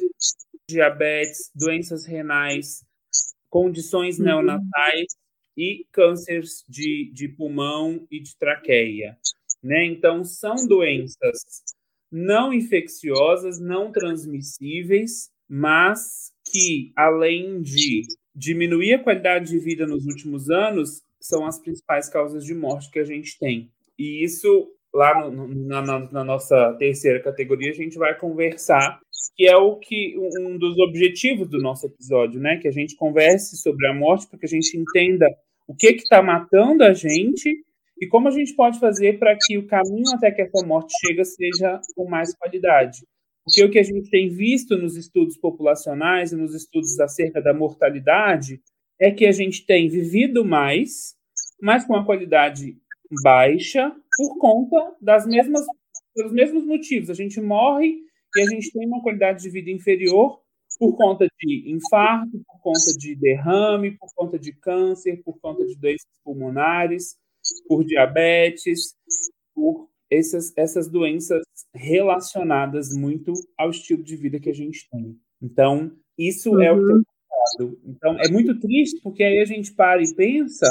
diabetes, 0.69 1.49
doenças 1.55 2.05
renais, 2.05 2.85
condições 3.49 4.19
uhum. 4.19 4.25
neonatais 4.25 5.07
e 5.57 5.87
cânceres 5.93 6.65
de, 6.69 7.13
de 7.15 7.29
pulmão 7.29 8.05
e 8.11 8.21
de 8.21 8.37
traqueia. 8.37 9.17
Né? 9.63 9.87
Então, 9.87 10.25
são 10.25 10.57
doenças 10.67 11.63
não 12.11 12.53
infecciosas, 12.53 13.61
não 13.61 13.93
transmissíveis, 13.93 15.31
mas 15.49 16.33
que, 16.51 16.93
além 16.97 17.63
de 17.63 18.03
diminuir 18.35 18.95
a 18.95 19.03
qualidade 19.03 19.51
de 19.51 19.59
vida 19.61 19.87
nos 19.87 20.05
últimos 20.07 20.51
anos, 20.51 21.03
são 21.21 21.47
as 21.47 21.61
principais 21.61 22.09
causas 22.09 22.45
de 22.45 22.55
morte 22.55 22.91
que 22.91 22.99
a 22.99 23.05
gente 23.05 23.39
tem. 23.39 23.71
E 24.01 24.25
isso 24.25 24.67
lá 24.95 25.31
no, 25.31 25.47
na, 25.47 25.83
na, 25.83 26.25
nossa 26.25 26.75
terceira 26.79 27.23
categoria, 27.23 27.71
a 27.71 27.75
gente 27.75 27.99
vai 27.99 28.17
conversar, 28.19 28.99
que 29.37 29.47
é 29.47 29.55
o 29.55 29.77
que 29.77 30.17
um 30.41 30.57
dos 30.57 30.79
objetivos 30.79 31.47
do 31.51 31.59
nosso 31.59 31.85
episódio, 31.85 32.41
né? 32.41 32.57
Que 32.57 32.67
a 32.67 32.71
gente 32.73 32.97
converse 32.97 33.59
sobre 33.59 33.87
a 33.87 33.93
morte, 33.93 34.27
para 34.27 34.39
que 34.39 34.47
a 34.47 34.49
gente 34.49 34.75
entenda 34.75 35.27
o 35.69 35.75
que 35.75 35.89
está 35.89 36.23
matando 36.23 36.83
a 36.83 36.95
gente 36.95 37.63
e 38.01 38.07
como 38.07 38.29
a 38.29 38.31
gente 38.31 38.55
pode 38.55 38.81
fazer 38.81 39.19
para 39.19 39.37
que 39.39 39.59
o 39.59 39.67
caminho 39.67 40.15
até 40.15 40.31
que 40.31 40.41
essa 40.41 40.67
morte 40.67 40.95
chega 41.07 41.23
seja 41.23 41.79
com 41.95 42.09
mais 42.09 42.35
qualidade. 42.35 43.01
Porque 43.45 43.63
o 43.63 43.71
que 43.71 43.79
a 43.79 43.83
gente 43.83 44.09
tem 44.09 44.31
visto 44.31 44.79
nos 44.79 44.97
estudos 44.97 45.37
populacionais 45.37 46.33
e 46.33 46.37
nos 46.37 46.55
estudos 46.55 46.99
acerca 46.99 47.43
da 47.43 47.53
mortalidade 47.53 48.63
é 48.99 49.11
que 49.11 49.27
a 49.27 49.33
gente 49.33 49.67
tem 49.67 49.91
vivido 49.91 50.43
mais, 50.43 51.15
mas 51.61 51.85
com 51.85 51.93
uma 51.93 52.07
qualidade 52.07 52.79
baixa 53.23 53.95
por 54.17 54.39
conta 54.39 54.97
das 55.01 55.27
mesmas 55.27 55.65
pelos 56.15 56.33
mesmos 56.33 56.65
motivos. 56.65 57.11
A 57.11 57.15
gente 57.15 57.41
morre 57.41 57.99
e 58.37 58.43
a 58.43 58.47
gente 58.47 58.73
tem 58.73 58.87
uma 58.87 59.03
qualidade 59.03 59.43
de 59.43 59.51
vida 59.51 59.71
inferior 59.71 60.41
por 60.79 60.97
conta 60.97 61.27
de 61.39 61.71
infarto, 61.71 62.41
por 62.47 62.61
conta 62.61 62.93
de 62.99 63.15
derrame, 63.15 63.97
por 63.99 64.09
conta 64.15 64.39
de 64.39 64.53
câncer, 64.53 65.23
por 65.23 65.39
conta 65.41 65.65
de 65.67 65.77
doenças 65.77 66.09
pulmonares, 66.25 67.17
por 67.69 67.85
diabetes, 67.85 68.95
por 69.55 69.89
essas, 70.11 70.53
essas 70.57 70.89
doenças 70.89 71.43
relacionadas 71.75 72.97
muito 72.97 73.33
ao 73.59 73.71
estilo 73.71 74.03
de 74.03 74.17
vida 74.17 74.41
que 74.41 74.51
a 74.51 74.55
gente 74.55 74.89
tem. 74.91 75.19
Então, 75.41 75.93
isso 76.19 76.51
uhum. 76.51 76.63
é 76.63 76.73
o 76.73 76.85
que 76.85 76.93
é 76.93 77.63
uhum. 77.63 77.77
Então, 77.85 78.19
é 78.19 78.29
muito 78.29 78.59
triste, 78.59 79.01
porque 79.03 79.23
aí 79.23 79.39
a 79.39 79.45
gente 79.45 79.73
para 79.73 80.03
e 80.03 80.15
pensa 80.15 80.67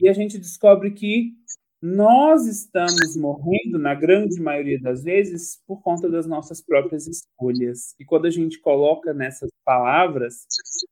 e 0.00 0.08
a 0.08 0.12
gente 0.12 0.38
descobre 0.38 0.92
que 0.92 1.32
nós 1.80 2.46
estamos 2.46 3.16
morrendo, 3.16 3.78
na 3.78 3.94
grande 3.94 4.40
maioria 4.40 4.80
das 4.80 5.04
vezes, 5.04 5.62
por 5.64 5.80
conta 5.80 6.10
das 6.10 6.26
nossas 6.26 6.60
próprias 6.60 7.06
escolhas. 7.06 7.94
E 8.00 8.04
quando 8.04 8.26
a 8.26 8.30
gente 8.30 8.60
coloca 8.60 9.14
nessas 9.14 9.48
palavras, 9.64 10.44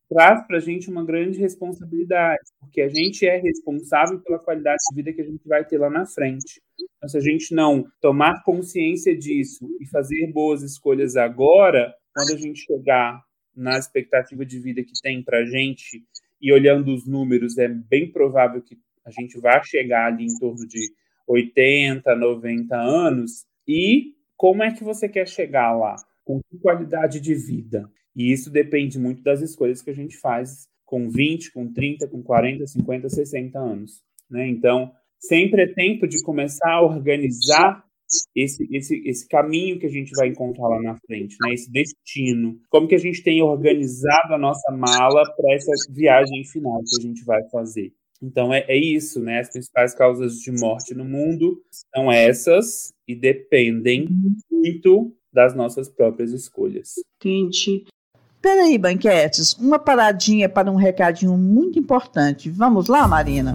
traz 0.09 0.47
para 0.47 0.59
a 0.59 0.61
gente 0.61 0.89
uma 0.89 1.05
grande 1.05 1.41
responsabilidade, 1.41 2.43
porque 2.61 2.81
a 2.81 2.89
gente 2.89 3.27
é 3.27 3.37
responsável 3.37 4.21
pela 4.21 4.39
qualidade 4.39 4.79
de 4.89 4.95
vida 4.95 5.13
que 5.13 5.23
a 5.23 5.27
gente 5.27 5.47
vai 5.47 5.65
ter 5.65 5.79
lá 5.79 5.91
na 5.91 6.07
frente. 6.07 6.63
Então, 6.97 7.09
se 7.09 7.19
a 7.19 7.21
gente 7.21 7.53
não 7.53 7.85
tomar 8.01 8.45
consciência 8.45 9.17
disso 9.17 9.69
e 9.81 9.87
fazer 9.87 10.33
boas 10.33 10.63
escolhas 10.63 11.17
agora, 11.17 11.93
quando 12.15 12.33
a 12.33 12.39
gente 12.39 12.61
chegar 12.61 13.21
na 13.57 13.77
expectativa 13.77 14.47
de 14.47 14.61
vida 14.61 14.85
que 14.85 14.93
tem 15.03 15.23
para 15.23 15.39
a 15.39 15.45
gente, 15.47 16.05
e 16.41 16.53
olhando 16.53 16.95
os 16.95 17.07
números, 17.07 17.59
é 17.59 17.69
bem 17.69 18.11
provável 18.13 18.63
que 18.63 18.79
a 19.07 19.11
gente 19.11 19.41
vai 19.41 19.63
chegar 19.65 20.07
ali 20.07 20.25
em 20.25 20.39
torno 20.39 20.67
de 20.67 20.93
80, 21.29 22.15
90 22.15 22.77
anos. 22.77 23.47
E 23.67 24.15
como 24.37 24.63
é 24.63 24.73
que 24.73 24.83
você 24.83 25.09
quer 25.09 25.29
chegar 25.29 25.73
lá? 25.73 25.95
Com 26.25 26.41
que 26.41 26.59
qualidade 26.59 27.21
de 27.21 27.35
vida? 27.35 27.89
E 28.15 28.33
isso 28.33 28.51
depende 28.51 28.99
muito 28.99 29.23
das 29.23 29.41
escolhas 29.41 29.81
que 29.81 29.91
a 29.91 29.95
gente 29.95 30.17
faz 30.17 30.67
com 30.85 31.09
20, 31.09 31.53
com 31.53 31.73
30, 31.73 32.09
com 32.09 32.23
40, 32.23 32.67
50, 32.67 33.09
60 33.09 33.59
anos. 33.59 34.03
Né? 34.29 34.49
Então, 34.49 34.91
sempre 35.21 35.63
é 35.63 35.73
tempo 35.73 36.07
de 36.09 36.23
começar 36.23 36.71
a 36.71 36.83
organizar 36.83 37.85
esse, 38.35 38.67
esse, 38.73 39.03
esse 39.05 39.29
caminho 39.29 39.79
que 39.79 39.87
a 39.87 39.91
gente 39.91 40.11
vai 40.17 40.29
encontrar 40.29 40.69
lá 40.69 40.81
na 40.81 40.97
frente, 41.07 41.37
né? 41.41 41.53
esse 41.53 41.71
destino. 41.71 42.59
Como 42.71 42.89
que 42.89 42.95
a 42.95 43.01
gente 43.01 43.23
tem 43.23 43.43
organizado 43.43 44.35
a 44.35 44.39
nossa 44.39 44.73
mala 44.73 45.23
para 45.37 45.55
essa 45.55 45.73
viagem 45.93 46.45
final 46.45 46.81
que 46.81 47.01
a 47.01 47.03
gente 47.03 47.25
vai 47.25 47.43
fazer. 47.51 47.93
Então 48.23 48.53
é, 48.53 48.65
é, 48.69 48.77
isso, 48.77 49.21
né? 49.21 49.41
As 49.41 49.51
principais 49.51 49.95
causas 49.95 50.39
de 50.39 50.51
morte 50.53 50.95
no 50.95 51.05
mundo 51.05 51.63
são 51.95 52.11
essas 52.11 52.93
e 53.07 53.15
dependem 53.15 54.09
muito 54.51 55.15
das 55.33 55.55
nossas 55.55 55.89
próprias 55.89 56.33
escolhas. 56.33 56.95
Entendi. 57.21 57.85
Peraí, 58.41 58.79
banquetes, 58.79 59.55
uma 59.55 59.79
paradinha 59.79 60.49
para 60.49 60.71
um 60.71 60.77
recadinho 60.77 61.37
muito 61.37 61.79
importante. 61.79 62.49
Vamos 62.49 62.87
lá, 62.87 63.07
Marina? 63.09 63.55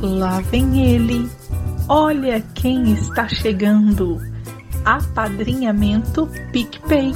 Lá 0.00 0.40
vem 0.40 0.92
ele. 0.92 1.28
Olha 1.88 2.40
quem 2.54 2.92
está 2.92 3.28
chegando. 3.28 4.18
Apadrinhamento 4.84 6.28
PicPay. 6.52 7.12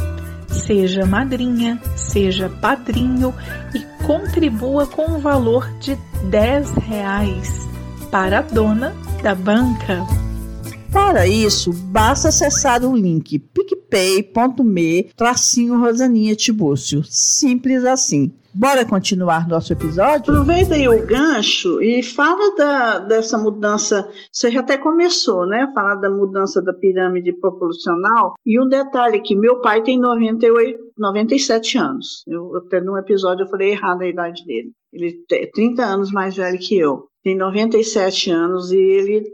Seja 0.62 1.04
madrinha, 1.04 1.80
seja 1.96 2.48
padrinho 2.48 3.34
e 3.74 3.80
contribua 4.06 4.86
com 4.86 5.12
o 5.12 5.18
valor 5.18 5.68
de 5.78 5.96
10 6.30 6.70
reais 6.88 7.68
para 8.10 8.38
a 8.38 8.42
dona 8.42 8.94
da 9.22 9.34
banca. 9.34 10.06
Para 10.92 11.26
isso, 11.26 11.72
basta 11.72 12.28
acessar 12.28 12.84
o 12.84 12.96
link 12.96 13.38
picpay.me 13.38 15.10
tracinho 15.16 15.80
Rosaninha 15.80 16.36
Tibúrcio. 16.36 17.02
Simples 17.04 17.84
assim. 17.84 18.32
Bora 18.56 18.84
continuar 18.84 19.48
nosso 19.48 19.72
episódio? 19.72 20.32
Aproveita 20.32 20.74
aí 20.74 20.86
o 20.86 21.04
gancho 21.04 21.82
e 21.82 22.04
fala 22.04 22.54
da, 22.54 22.98
dessa 23.00 23.36
mudança. 23.36 24.08
Você 24.30 24.48
já 24.48 24.60
até 24.60 24.78
começou, 24.78 25.44
né? 25.44 25.68
Falar 25.74 25.96
da 25.96 26.08
mudança 26.08 26.62
da 26.62 26.72
pirâmide 26.72 27.32
populacional. 27.32 28.34
E 28.46 28.60
um 28.60 28.68
detalhe 28.68 29.20
que 29.20 29.34
meu 29.34 29.60
pai 29.60 29.82
tem 29.82 29.98
98, 29.98 30.78
97 30.96 31.78
anos. 31.78 32.22
Eu, 32.28 32.54
até 32.56 32.80
num 32.80 32.96
episódio 32.96 33.42
eu 33.42 33.48
falei 33.48 33.72
errado 33.72 34.02
a 34.02 34.08
idade 34.08 34.44
dele. 34.44 34.70
Ele 34.92 35.24
é 35.32 35.50
30 35.52 35.84
anos 35.84 36.12
mais 36.12 36.36
velho 36.36 36.58
que 36.60 36.78
eu. 36.78 37.08
Tem 37.24 37.36
97 37.36 38.30
anos 38.30 38.70
e 38.70 38.78
ele 38.78 39.24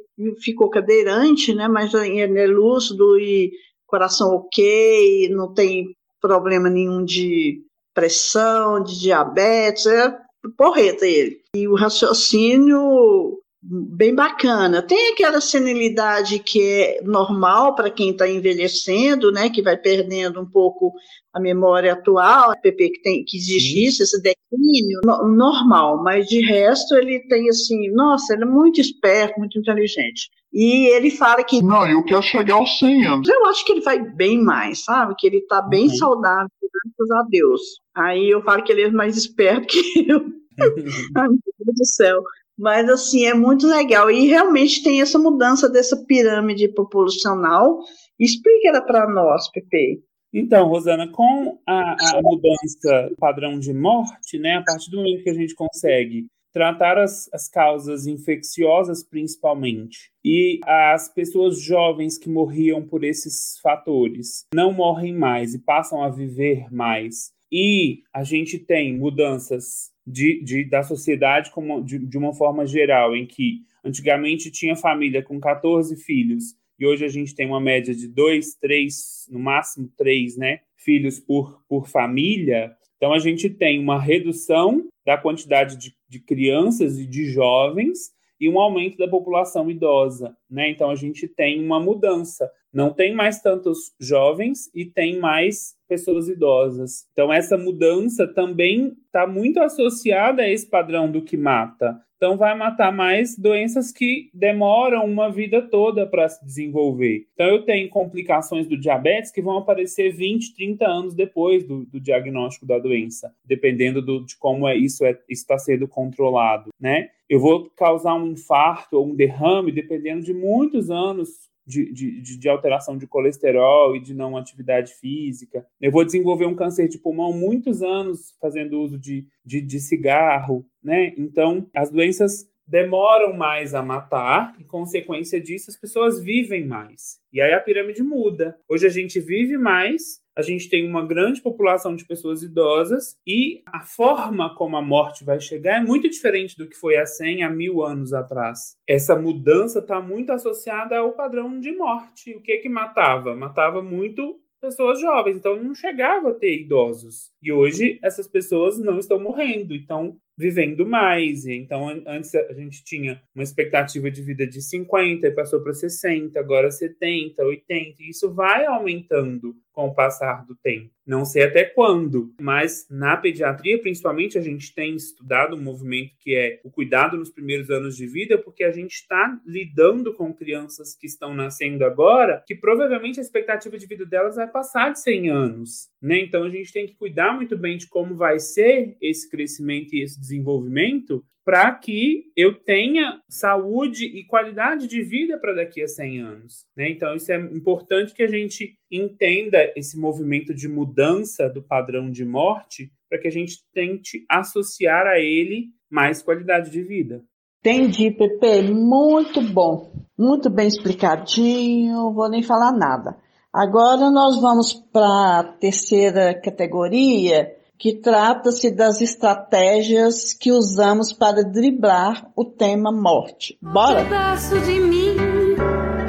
ficou 0.43 0.71
cadeirante, 0.71 1.55
né? 1.55 1.69
Mas 1.69 1.93
é 1.93 2.47
lúcido 2.47 3.19
e 3.19 3.51
coração 3.87 4.31
ok, 4.31 5.29
não 5.29 5.53
tem 5.53 5.89
problema 6.23 6.71
nenhum 6.71 7.05
de 7.05 7.61
pressão, 7.95 8.83
de 8.83 8.99
diabetes, 8.99 9.87
é 9.87 10.17
porreta 10.57 11.07
ele. 11.07 11.41
E 11.55 11.69
o 11.69 11.75
raciocínio 11.75 13.41
bem 13.63 14.15
bacana. 14.15 14.83
Tem 14.83 15.13
aquela 15.13 15.41
senilidade 15.41 16.39
que 16.39 16.63
é 16.63 17.03
normal 17.03 17.75
para 17.75 17.91
quem 17.91 18.11
está 18.11 18.27
envelhecendo, 18.27 19.31
né, 19.31 19.51
que 19.51 19.63
vai 19.63 19.77
perdendo 19.77 20.41
um 20.41 20.47
pouco 20.47 20.93
a 21.33 21.39
memória 21.39 21.93
atual, 21.93 22.59
PP 22.61 22.91
que 22.91 23.03
tem 23.03 23.25
que 23.25 23.37
existe 23.37 23.85
isso, 23.85 24.03
esse 24.03 24.21
declínio 24.21 25.01
no, 25.05 25.29
normal, 25.29 26.03
mas 26.03 26.27
de 26.27 26.41
resto 26.41 26.95
ele 26.97 27.21
tem 27.29 27.49
assim, 27.49 27.91
nossa, 27.93 28.33
ele 28.33 28.43
é 28.43 28.47
muito 28.47 28.81
esperto, 28.81 29.39
muito 29.39 29.59
inteligente. 29.59 30.31
E 30.53 30.89
ele 30.89 31.11
fala 31.11 31.45
que 31.45 31.63
não, 31.63 31.87
eu 31.87 32.03
quero 32.05 32.23
chegar 32.23 32.55
aos 32.55 32.79
100 32.79 33.07
anos. 33.07 33.29
Eu 33.29 33.47
acho 33.47 33.65
que 33.65 33.73
ele 33.73 33.83
vai 33.83 34.01
bem 34.01 34.43
mais, 34.43 34.85
sabe? 34.85 35.15
Que 35.17 35.27
ele 35.27 35.39
está 35.39 35.63
bem 35.63 35.85
uhum. 35.85 35.97
saudável, 35.97 36.51
graças 36.61 37.11
a 37.13 37.29
Deus. 37.29 37.61
Aí 37.95 38.31
eu 38.31 38.43
falo 38.43 38.65
que 38.65 38.73
ele 38.73 38.83
é 38.83 38.91
mais 38.91 39.17
esperto 39.17 39.69
que 39.71 40.11
eu. 40.11 40.19
Ai, 41.17 41.29
meu 41.29 41.39
Deus 41.59 41.77
do 41.77 41.87
céu. 41.87 42.21
Mas, 42.59 42.89
assim, 42.91 43.25
é 43.25 43.33
muito 43.33 43.67
legal. 43.67 44.11
E 44.11 44.27
realmente 44.27 44.83
tem 44.83 45.01
essa 45.01 45.19
mudança 45.19 45.69
dessa 45.69 45.97
pirâmide 46.05 46.69
populacional. 46.69 47.79
Explica 48.19 48.69
ela 48.69 48.83
para 48.83 49.09
nós, 49.09 49.51
Pepe. 49.51 50.03
Então, 50.33 50.69
Rosana, 50.69 51.11
com 51.11 51.59
a, 51.67 51.93
a, 51.93 52.21
mudança 52.23 53.11
padrão 53.19 53.59
de 53.59 53.73
morte, 53.73 54.39
né, 54.39 54.57
a 54.57 54.63
partir 54.63 54.91
do 54.91 54.99
momento 54.99 55.25
que 55.25 55.31
a 55.31 55.35
gente 55.35 55.55
consegue 55.55 56.27
tratar 56.53 56.99
as, 56.99 57.29
as 57.33 57.49
causas 57.49 58.07
infecciosas, 58.07 59.03
principalmente, 59.03 60.11
e 60.25 60.61
as 60.65 61.09
pessoas 61.09 61.61
jovens 61.61 62.19
que 62.19 62.29
morriam 62.29 62.83
por 62.83 63.05
esses 63.05 63.59
fatores 63.63 64.47
não 64.55 64.73
morrem 64.73 65.15
mais 65.15 65.55
e 65.55 65.59
passam 65.59 66.03
a 66.03 66.09
viver 66.09 66.73
mais, 66.73 67.33
e 67.53 68.03
a 68.13 68.23
gente 68.23 68.59
tem 68.59 68.97
mudanças 68.97 69.91
de, 70.07 70.43
de, 70.43 70.65
da 70.65 70.83
sociedade 70.83 71.51
como, 71.51 71.83
de, 71.83 71.99
de 71.99 72.19
uma 72.19 72.33
forma 72.33 72.67
geral, 72.67 73.15
em 73.15 73.27
que 73.27 73.63
antigamente 73.85 74.51
tinha 74.51 74.77
família 74.77 75.23
com 75.23 75.41
14 75.41 75.97
filhos 75.97 76.61
e 76.81 76.87
hoje 76.87 77.05
a 77.05 77.09
gente 77.09 77.35
tem 77.35 77.47
uma 77.47 77.61
média 77.61 77.95
de 77.95 78.09
dois, 78.09 78.55
três, 78.55 79.29
no 79.31 79.39
máximo 79.39 79.93
três, 79.99 80.39
né, 80.39 80.61
filhos 80.75 81.21
por, 81.21 81.63
por 81.69 81.87
família. 81.87 82.75
Então 83.01 83.15
a 83.15 83.19
gente 83.19 83.49
tem 83.49 83.81
uma 83.81 83.99
redução 83.99 84.87
da 85.07 85.17
quantidade 85.17 85.79
de, 85.79 85.97
de 86.07 86.21
crianças 86.21 86.99
e 86.99 87.07
de 87.07 87.25
jovens 87.31 88.11
e 88.39 88.47
um 88.47 88.61
aumento 88.61 88.99
da 88.99 89.09
população 89.09 89.71
idosa, 89.71 90.37
né? 90.51 90.69
Então 90.69 90.91
a 90.91 90.95
gente 90.95 91.27
tem 91.27 91.65
uma 91.65 91.81
mudança. 91.81 92.51
Não 92.71 92.93
tem 92.93 93.15
mais 93.15 93.41
tantos 93.41 93.95
jovens 93.99 94.71
e 94.75 94.85
tem 94.85 95.19
mais 95.19 95.75
pessoas 95.89 96.29
idosas. 96.29 97.07
Então, 97.13 97.33
essa 97.33 97.59
mudança 97.59 98.29
também 98.29 98.97
está 99.07 99.27
muito 99.27 99.59
associada 99.61 100.43
a 100.43 100.49
esse 100.49 100.69
padrão 100.71 101.11
do 101.11 101.21
que 101.21 101.37
mata. 101.37 102.01
Então, 102.21 102.37
vai 102.37 102.55
matar 102.55 102.93
mais 102.93 103.35
doenças 103.35 103.91
que 103.91 104.29
demoram 104.35 105.07
uma 105.07 105.33
vida 105.33 105.63
toda 105.63 106.07
para 106.07 106.29
se 106.29 106.45
desenvolver. 106.45 107.27
Então, 107.33 107.47
eu 107.47 107.63
tenho 107.65 107.89
complicações 107.89 108.67
do 108.67 108.79
diabetes 108.79 109.31
que 109.31 109.41
vão 109.41 109.57
aparecer 109.57 110.13
20, 110.13 110.55
30 110.55 110.87
anos 110.87 111.15
depois 111.15 111.67
do, 111.67 111.87
do 111.87 111.99
diagnóstico 111.99 112.67
da 112.67 112.79
doença, 112.79 113.35
dependendo 113.43 114.03
do, 114.03 114.23
de 114.23 114.37
como 114.37 114.69
é, 114.69 114.77
isso 114.77 115.03
é, 115.03 115.19
está 115.31 115.57
sendo 115.57 115.89
controlado, 115.89 116.69
né? 116.79 117.09
Eu 117.27 117.41
vou 117.41 117.71
causar 117.71 118.15
um 118.17 118.33
infarto 118.33 118.99
ou 118.99 119.07
um 119.07 119.15
derrame 119.15 119.73
dependendo 119.73 120.23
de 120.23 120.35
muitos 120.35 120.91
anos 120.91 121.50
de, 121.67 121.93
de, 121.93 122.39
de, 122.39 122.49
alteração 122.49 122.97
de 122.97 123.07
colesterol 123.07 123.95
e 123.95 124.01
de 124.01 124.15
não 124.15 124.37
atividade 124.37 124.95
física. 124.95 125.67
Eu 125.81 125.93
vou 125.93 126.05
desenvolver 126.05 126.47
um 126.47 126.55
câncer 126.55 126.89
de 126.89 126.99
pulmão 126.99 127.33
muitos 127.33 127.83
anos 127.83 128.35
fazendo 128.41 128.81
uso 128.81 128.99
de, 128.99 129.27
de, 129.45 129.61
de 129.61 129.79
cigarro, 129.79 130.67
né? 130.83 131.15
Então, 131.17 131.69
as 131.75 131.91
doenças 131.91 132.49
demoram 132.71 133.33
mais 133.33 133.75
a 133.75 133.83
matar, 133.83 134.55
e 134.57 134.65
consequência 134.65 135.41
disso, 135.41 135.71
as 135.71 135.77
pessoas 135.77 136.23
vivem 136.23 136.65
mais. 136.65 137.19
E 137.33 137.41
aí 137.41 137.53
a 137.53 137.59
pirâmide 137.59 138.01
muda. 138.01 138.57
Hoje 138.69 138.87
a 138.87 138.91
gente 138.91 139.19
vive 139.19 139.59
mais, 139.59 140.21
a 140.37 140.43
gente 140.43 140.71
tem 140.71 140.89
uma 140.89 141.05
grande 141.05 141.43
população 141.43 141.97
de 141.97 142.05
pessoas 142.05 142.45
idosas 142.45 143.17
e 143.27 143.61
a 143.67 143.81
forma 143.81 144.55
como 144.55 144.77
a 144.77 144.83
morte 144.83 145.25
vai 145.25 145.41
chegar 145.41 145.83
é 145.83 145.85
muito 145.85 146.09
diferente 146.09 146.57
do 146.57 146.69
que 146.69 146.77
foi 146.77 146.97
há 146.97 147.05
100, 147.05 147.43
há 147.43 147.51
mil 147.51 147.83
anos 147.83 148.13
atrás. 148.13 148.77
Essa 148.89 149.17
mudança 149.17 149.81
está 149.81 150.01
muito 150.01 150.31
associada 150.31 150.97
ao 150.97 151.13
padrão 151.13 151.59
de 151.59 151.73
morte. 151.73 152.37
O 152.37 152.41
que 152.41 152.59
que 152.59 152.69
matava? 152.69 153.35
Matava 153.35 153.83
muito 153.83 154.41
pessoas 154.61 155.01
jovens, 155.01 155.37
então 155.37 155.61
não 155.61 155.75
chegava 155.75 156.31
a 156.31 156.35
ter 156.35 156.61
idosos. 156.61 157.33
E 157.43 157.51
hoje 157.51 157.99
essas 158.03 158.29
pessoas 158.29 158.79
não 158.79 158.99
estão 158.99 159.19
morrendo, 159.19 159.75
então 159.75 160.17
vivendo 160.41 160.87
mais. 160.87 161.47
Então, 161.47 161.89
antes 162.07 162.35
a 162.35 162.53
gente 162.55 162.83
tinha 162.83 163.21
uma 163.35 163.45
expectativa 163.45 164.11
de 164.11 164.23
vida 164.23 164.47
de 164.47 164.63
50 164.63 165.27
e 165.27 165.31
passou 165.31 165.61
para 165.61 165.75
60, 165.75 166.41
agora 166.41 166.71
70, 166.71 167.43
80, 167.45 168.03
e 168.03 168.09
isso 168.09 168.33
vai 168.33 168.65
aumentando 168.65 169.55
com 169.73 169.87
o 169.87 169.95
passar 169.95 170.45
do 170.47 170.55
tempo. 170.57 170.91
Não 171.07 171.25
sei 171.25 171.43
até 171.43 171.65
quando, 171.65 172.33
mas 172.41 172.87
na 172.91 173.17
pediatria, 173.17 173.81
principalmente, 173.81 174.39
a 174.39 174.41
gente 174.41 174.75
tem 174.75 174.95
estudado 174.95 175.57
um 175.57 175.63
movimento 175.63 176.15
que 176.19 176.35
é 176.35 176.61
o 176.63 176.71
cuidado 176.71 177.17
nos 177.17 177.31
primeiros 177.31 177.71
anos 177.71 177.97
de 177.97 178.07
vida, 178.07 178.39
porque 178.39 178.63
a 178.63 178.71
gente 178.71 178.93
está 178.93 179.41
lidando 179.45 180.15
com 180.15 180.33
crianças 180.33 180.95
que 180.95 181.07
estão 181.07 181.35
nascendo 181.35 181.85
agora, 181.85 182.43
que 182.47 182.55
provavelmente 182.55 183.19
a 183.19 183.23
expectativa 183.23 183.77
de 183.77 183.87
vida 183.87 184.07
delas 184.07 184.37
vai 184.37 184.47
passar 184.47 184.93
de 184.93 185.01
100 185.01 185.31
anos. 185.31 185.89
Né? 186.01 186.21
Então, 186.21 186.45
a 186.45 186.51
gente 186.51 186.73
tem 186.73 186.87
que 186.87 186.95
cuidar 186.95 187.35
muito 187.35 187.57
bem 187.57 187.77
de 187.77 187.89
como 187.89 188.15
vai 188.15 188.39
ser 188.39 188.97
esse 189.01 189.29
crescimento 189.29 189.95
e 189.95 190.03
esse 190.03 190.19
desenvolvimento 190.19 191.25
para 191.45 191.75
que 191.75 192.25
eu 192.37 192.55
tenha 192.55 193.21
saúde 193.29 194.05
e 194.05 194.25
qualidade 194.25 194.87
de 194.87 195.03
vida 195.03 195.39
para 195.39 195.55
daqui 195.55 195.83
a 195.83 195.89
100 195.89 196.21
anos. 196.21 196.67
Né? 196.77 196.91
Então, 196.91 197.15
isso 197.15 197.33
é 197.33 197.37
importante 197.37 198.15
que 198.15 198.23
a 198.23 198.29
gente 198.29 198.75
entenda 198.91 199.73
esse 199.77 199.99
movimento 199.99 200.55
de 200.55 200.69
mudança 200.69 201.49
do 201.49 201.63
padrão 201.63 202.11
de 202.11 202.25
morte 202.25 202.93
para 203.09 203.19
que 203.19 203.29
a 203.29 203.33
gente 203.33 203.65
tente 203.73 204.25
associar 204.31 205.07
a 205.07 205.19
ele 205.19 205.69
mais 205.91 206.23
qualidade 206.23 206.71
de 206.71 206.83
vida. 206.83 207.23
Entendi, 207.61 208.11
Pepe. 208.11 208.73
Muito 208.73 209.43
bom. 209.43 209.93
Muito 210.19 210.49
bem 210.49 210.69
explicadinho. 210.69 212.13
Vou 212.13 212.31
nem 212.31 212.43
falar 212.43 212.73
nada. 212.73 213.19
Agora 213.53 214.11
nós 214.11 214.41
vamos 214.41 214.73
para 214.73 215.41
a 215.41 215.45
terceira 215.59 216.41
categoria, 216.41 217.53
que 217.81 217.95
trata-se 217.95 218.71
das 218.71 219.01
estratégias 219.01 220.35
que 220.35 220.53
usamos 220.53 221.15
para 221.15 221.43
driblar 221.43 222.31
o 222.37 222.45
tema 222.45 222.93
morte. 222.93 223.57
Bora? 223.63 224.03
Um 224.03 226.00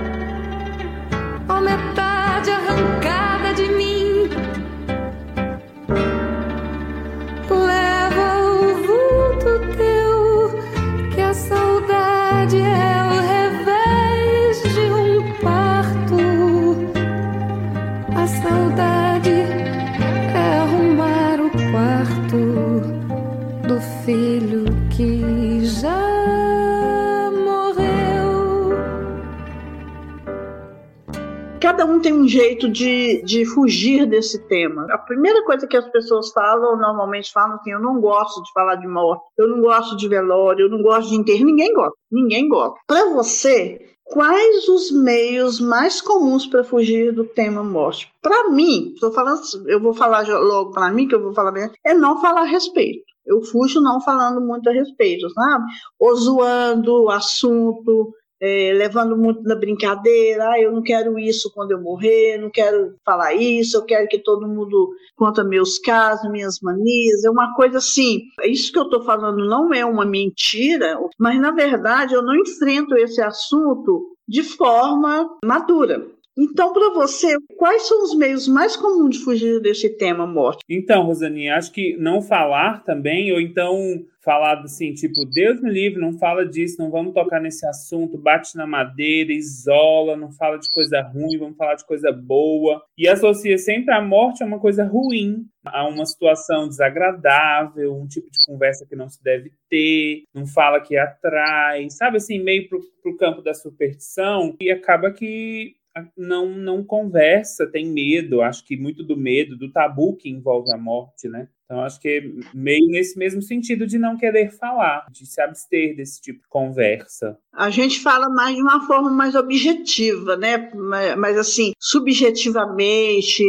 Cada 31.61 31.85
um 31.85 31.99
tem 31.99 32.11
um 32.11 32.27
jeito 32.27 32.67
de, 32.67 33.21
de 33.21 33.45
fugir 33.45 34.07
desse 34.07 34.39
tema. 34.47 34.87
A 34.89 34.97
primeira 34.97 35.45
coisa 35.45 35.67
que 35.67 35.77
as 35.77 35.87
pessoas 35.91 36.31
falam, 36.31 36.75
normalmente 36.75 37.31
falam 37.31 37.57
assim: 37.57 37.71
eu 37.71 37.79
não 37.79 38.01
gosto 38.01 38.41
de 38.41 38.51
falar 38.51 38.75
de 38.75 38.87
morte, 38.87 39.23
eu 39.37 39.47
não 39.47 39.61
gosto 39.61 39.95
de 39.95 40.07
velório, 40.07 40.65
eu 40.65 40.69
não 40.69 40.81
gosto 40.81 41.09
de 41.09 41.17
enterro. 41.17 41.45
Ninguém 41.45 41.71
gosta, 41.71 41.95
ninguém 42.11 42.49
gosta. 42.49 42.79
Para 42.87 43.11
você, 43.11 43.79
quais 44.05 44.67
os 44.67 44.91
meios 44.91 45.59
mais 45.59 46.01
comuns 46.01 46.47
para 46.47 46.63
fugir 46.63 47.13
do 47.13 47.25
tema 47.25 47.63
morte? 47.63 48.11
Para 48.23 48.49
mim, 48.49 48.95
tô 48.99 49.11
falando, 49.11 49.41
eu 49.67 49.79
vou 49.79 49.93
falar 49.93 50.27
logo 50.27 50.71
para 50.71 50.89
mim, 50.89 51.07
que 51.07 51.13
eu 51.13 51.21
vou 51.21 51.33
falar 51.33 51.51
bem, 51.51 51.69
é 51.85 51.93
não 51.93 52.19
falar 52.19 52.41
a 52.41 52.45
respeito. 52.45 53.03
Eu 53.23 53.39
fujo 53.43 53.79
não 53.79 54.01
falando 54.01 54.41
muito 54.41 54.67
a 54.67 54.73
respeito, 54.73 55.29
sabe? 55.29 55.65
Ou 55.99 56.15
zoando 56.15 57.03
o 57.03 57.09
assunto, 57.11 58.11
é, 58.41 58.73
levando 58.73 59.15
muito 59.15 59.43
na 59.43 59.55
brincadeira, 59.55 60.49
ah, 60.49 60.59
eu 60.59 60.71
não 60.71 60.81
quero 60.81 61.19
isso 61.19 61.51
quando 61.53 61.71
eu 61.71 61.81
morrer, 61.81 62.39
não 62.39 62.49
quero 62.49 62.95
falar 63.05 63.35
isso, 63.35 63.77
eu 63.77 63.85
quero 63.85 64.07
que 64.07 64.17
todo 64.17 64.47
mundo 64.47 64.89
conta 65.15 65.43
meus 65.43 65.77
casos, 65.77 66.29
minhas 66.31 66.59
manias, 66.61 67.23
é 67.23 67.29
uma 67.29 67.53
coisa 67.53 67.77
assim, 67.77 68.21
isso 68.45 68.71
que 68.71 68.79
eu 68.79 68.83
estou 68.83 69.03
falando 69.03 69.45
não 69.45 69.71
é 69.71 69.85
uma 69.85 70.05
mentira, 70.05 70.97
mas 71.19 71.39
na 71.39 71.51
verdade 71.51 72.15
eu 72.15 72.23
não 72.23 72.35
enfrento 72.35 72.97
esse 72.97 73.21
assunto 73.21 74.15
de 74.27 74.41
forma 74.43 75.29
madura. 75.45 76.07
Então, 76.37 76.71
para 76.71 76.93
você, 76.93 77.35
quais 77.57 77.87
são 77.87 78.03
os 78.03 78.15
meios 78.15 78.47
mais 78.47 78.75
comuns 78.77 79.17
de 79.17 79.23
fugir 79.23 79.61
desse 79.61 79.89
tema 79.97 80.25
morte? 80.25 80.63
Então, 80.69 81.03
Rosaninha, 81.03 81.55
acho 81.55 81.71
que 81.71 81.95
não 81.97 82.21
falar 82.21 82.83
também, 82.83 83.31
ou 83.33 83.41
então 83.41 84.05
falar 84.23 84.59
assim, 84.59 84.93
tipo, 84.93 85.25
Deus 85.25 85.59
me 85.61 85.71
livre, 85.71 85.99
não 85.99 86.13
fala 86.17 86.45
disso, 86.45 86.77
não 86.79 86.91
vamos 86.91 87.13
tocar 87.13 87.41
nesse 87.41 87.65
assunto, 87.67 88.17
bate 88.17 88.55
na 88.55 88.67
madeira, 88.67 89.33
isola, 89.33 90.15
não 90.15 90.31
fala 90.31 90.57
de 90.57 90.69
coisa 90.69 91.01
ruim, 91.01 91.37
vamos 91.39 91.57
falar 91.57 91.75
de 91.75 91.85
coisa 91.85 92.11
boa. 92.11 92.83
E 92.97 93.07
associa 93.07 93.57
sempre 93.57 93.93
a 93.93 94.01
morte 94.01 94.43
a 94.43 94.45
uma 94.45 94.59
coisa 94.59 94.83
ruim, 94.83 95.45
a 95.65 95.87
uma 95.87 96.05
situação 96.05 96.67
desagradável, 96.67 97.95
um 97.95 98.07
tipo 98.07 98.29
de 98.31 98.45
conversa 98.45 98.85
que 98.87 98.95
não 98.95 99.09
se 99.09 99.21
deve 99.23 99.51
ter, 99.69 100.23
não 100.33 100.45
fala 100.45 100.79
que 100.79 100.95
atrai, 100.95 101.89
sabe 101.89 102.17
assim, 102.17 102.39
meio 102.39 102.69
pro, 102.69 102.79
pro 103.01 103.17
campo 103.17 103.41
da 103.41 103.53
superstição, 103.53 104.55
e 104.61 104.71
acaba 104.71 105.11
que 105.11 105.73
não, 106.17 106.49
não 106.49 106.83
conversa, 106.83 107.67
tem 107.67 107.85
medo, 107.85 108.41
acho 108.41 108.65
que 108.65 108.77
muito 108.77 109.03
do 109.03 109.17
medo, 109.17 109.57
do 109.57 109.71
tabu 109.71 110.15
que 110.15 110.29
envolve 110.29 110.71
a 110.73 110.77
morte, 110.77 111.27
né? 111.27 111.47
Então, 111.65 111.81
acho 111.81 112.01
que 112.01 112.35
meio 112.53 112.85
nesse 112.87 113.17
mesmo 113.17 113.41
sentido 113.41 113.87
de 113.87 113.97
não 113.97 114.17
querer 114.17 114.51
falar, 114.51 115.05
de 115.09 115.25
se 115.25 115.41
abster 115.41 115.95
desse 115.95 116.21
tipo 116.21 116.41
de 116.41 116.47
conversa. 116.49 117.37
A 117.53 117.69
gente 117.69 118.01
fala 118.01 118.29
mais 118.29 118.55
de 118.55 118.61
uma 118.61 118.85
forma 118.85 119.09
mais 119.09 119.35
objetiva, 119.35 120.35
né? 120.35 120.69
Mas, 121.17 121.37
assim, 121.37 121.71
subjetivamente, 121.79 123.43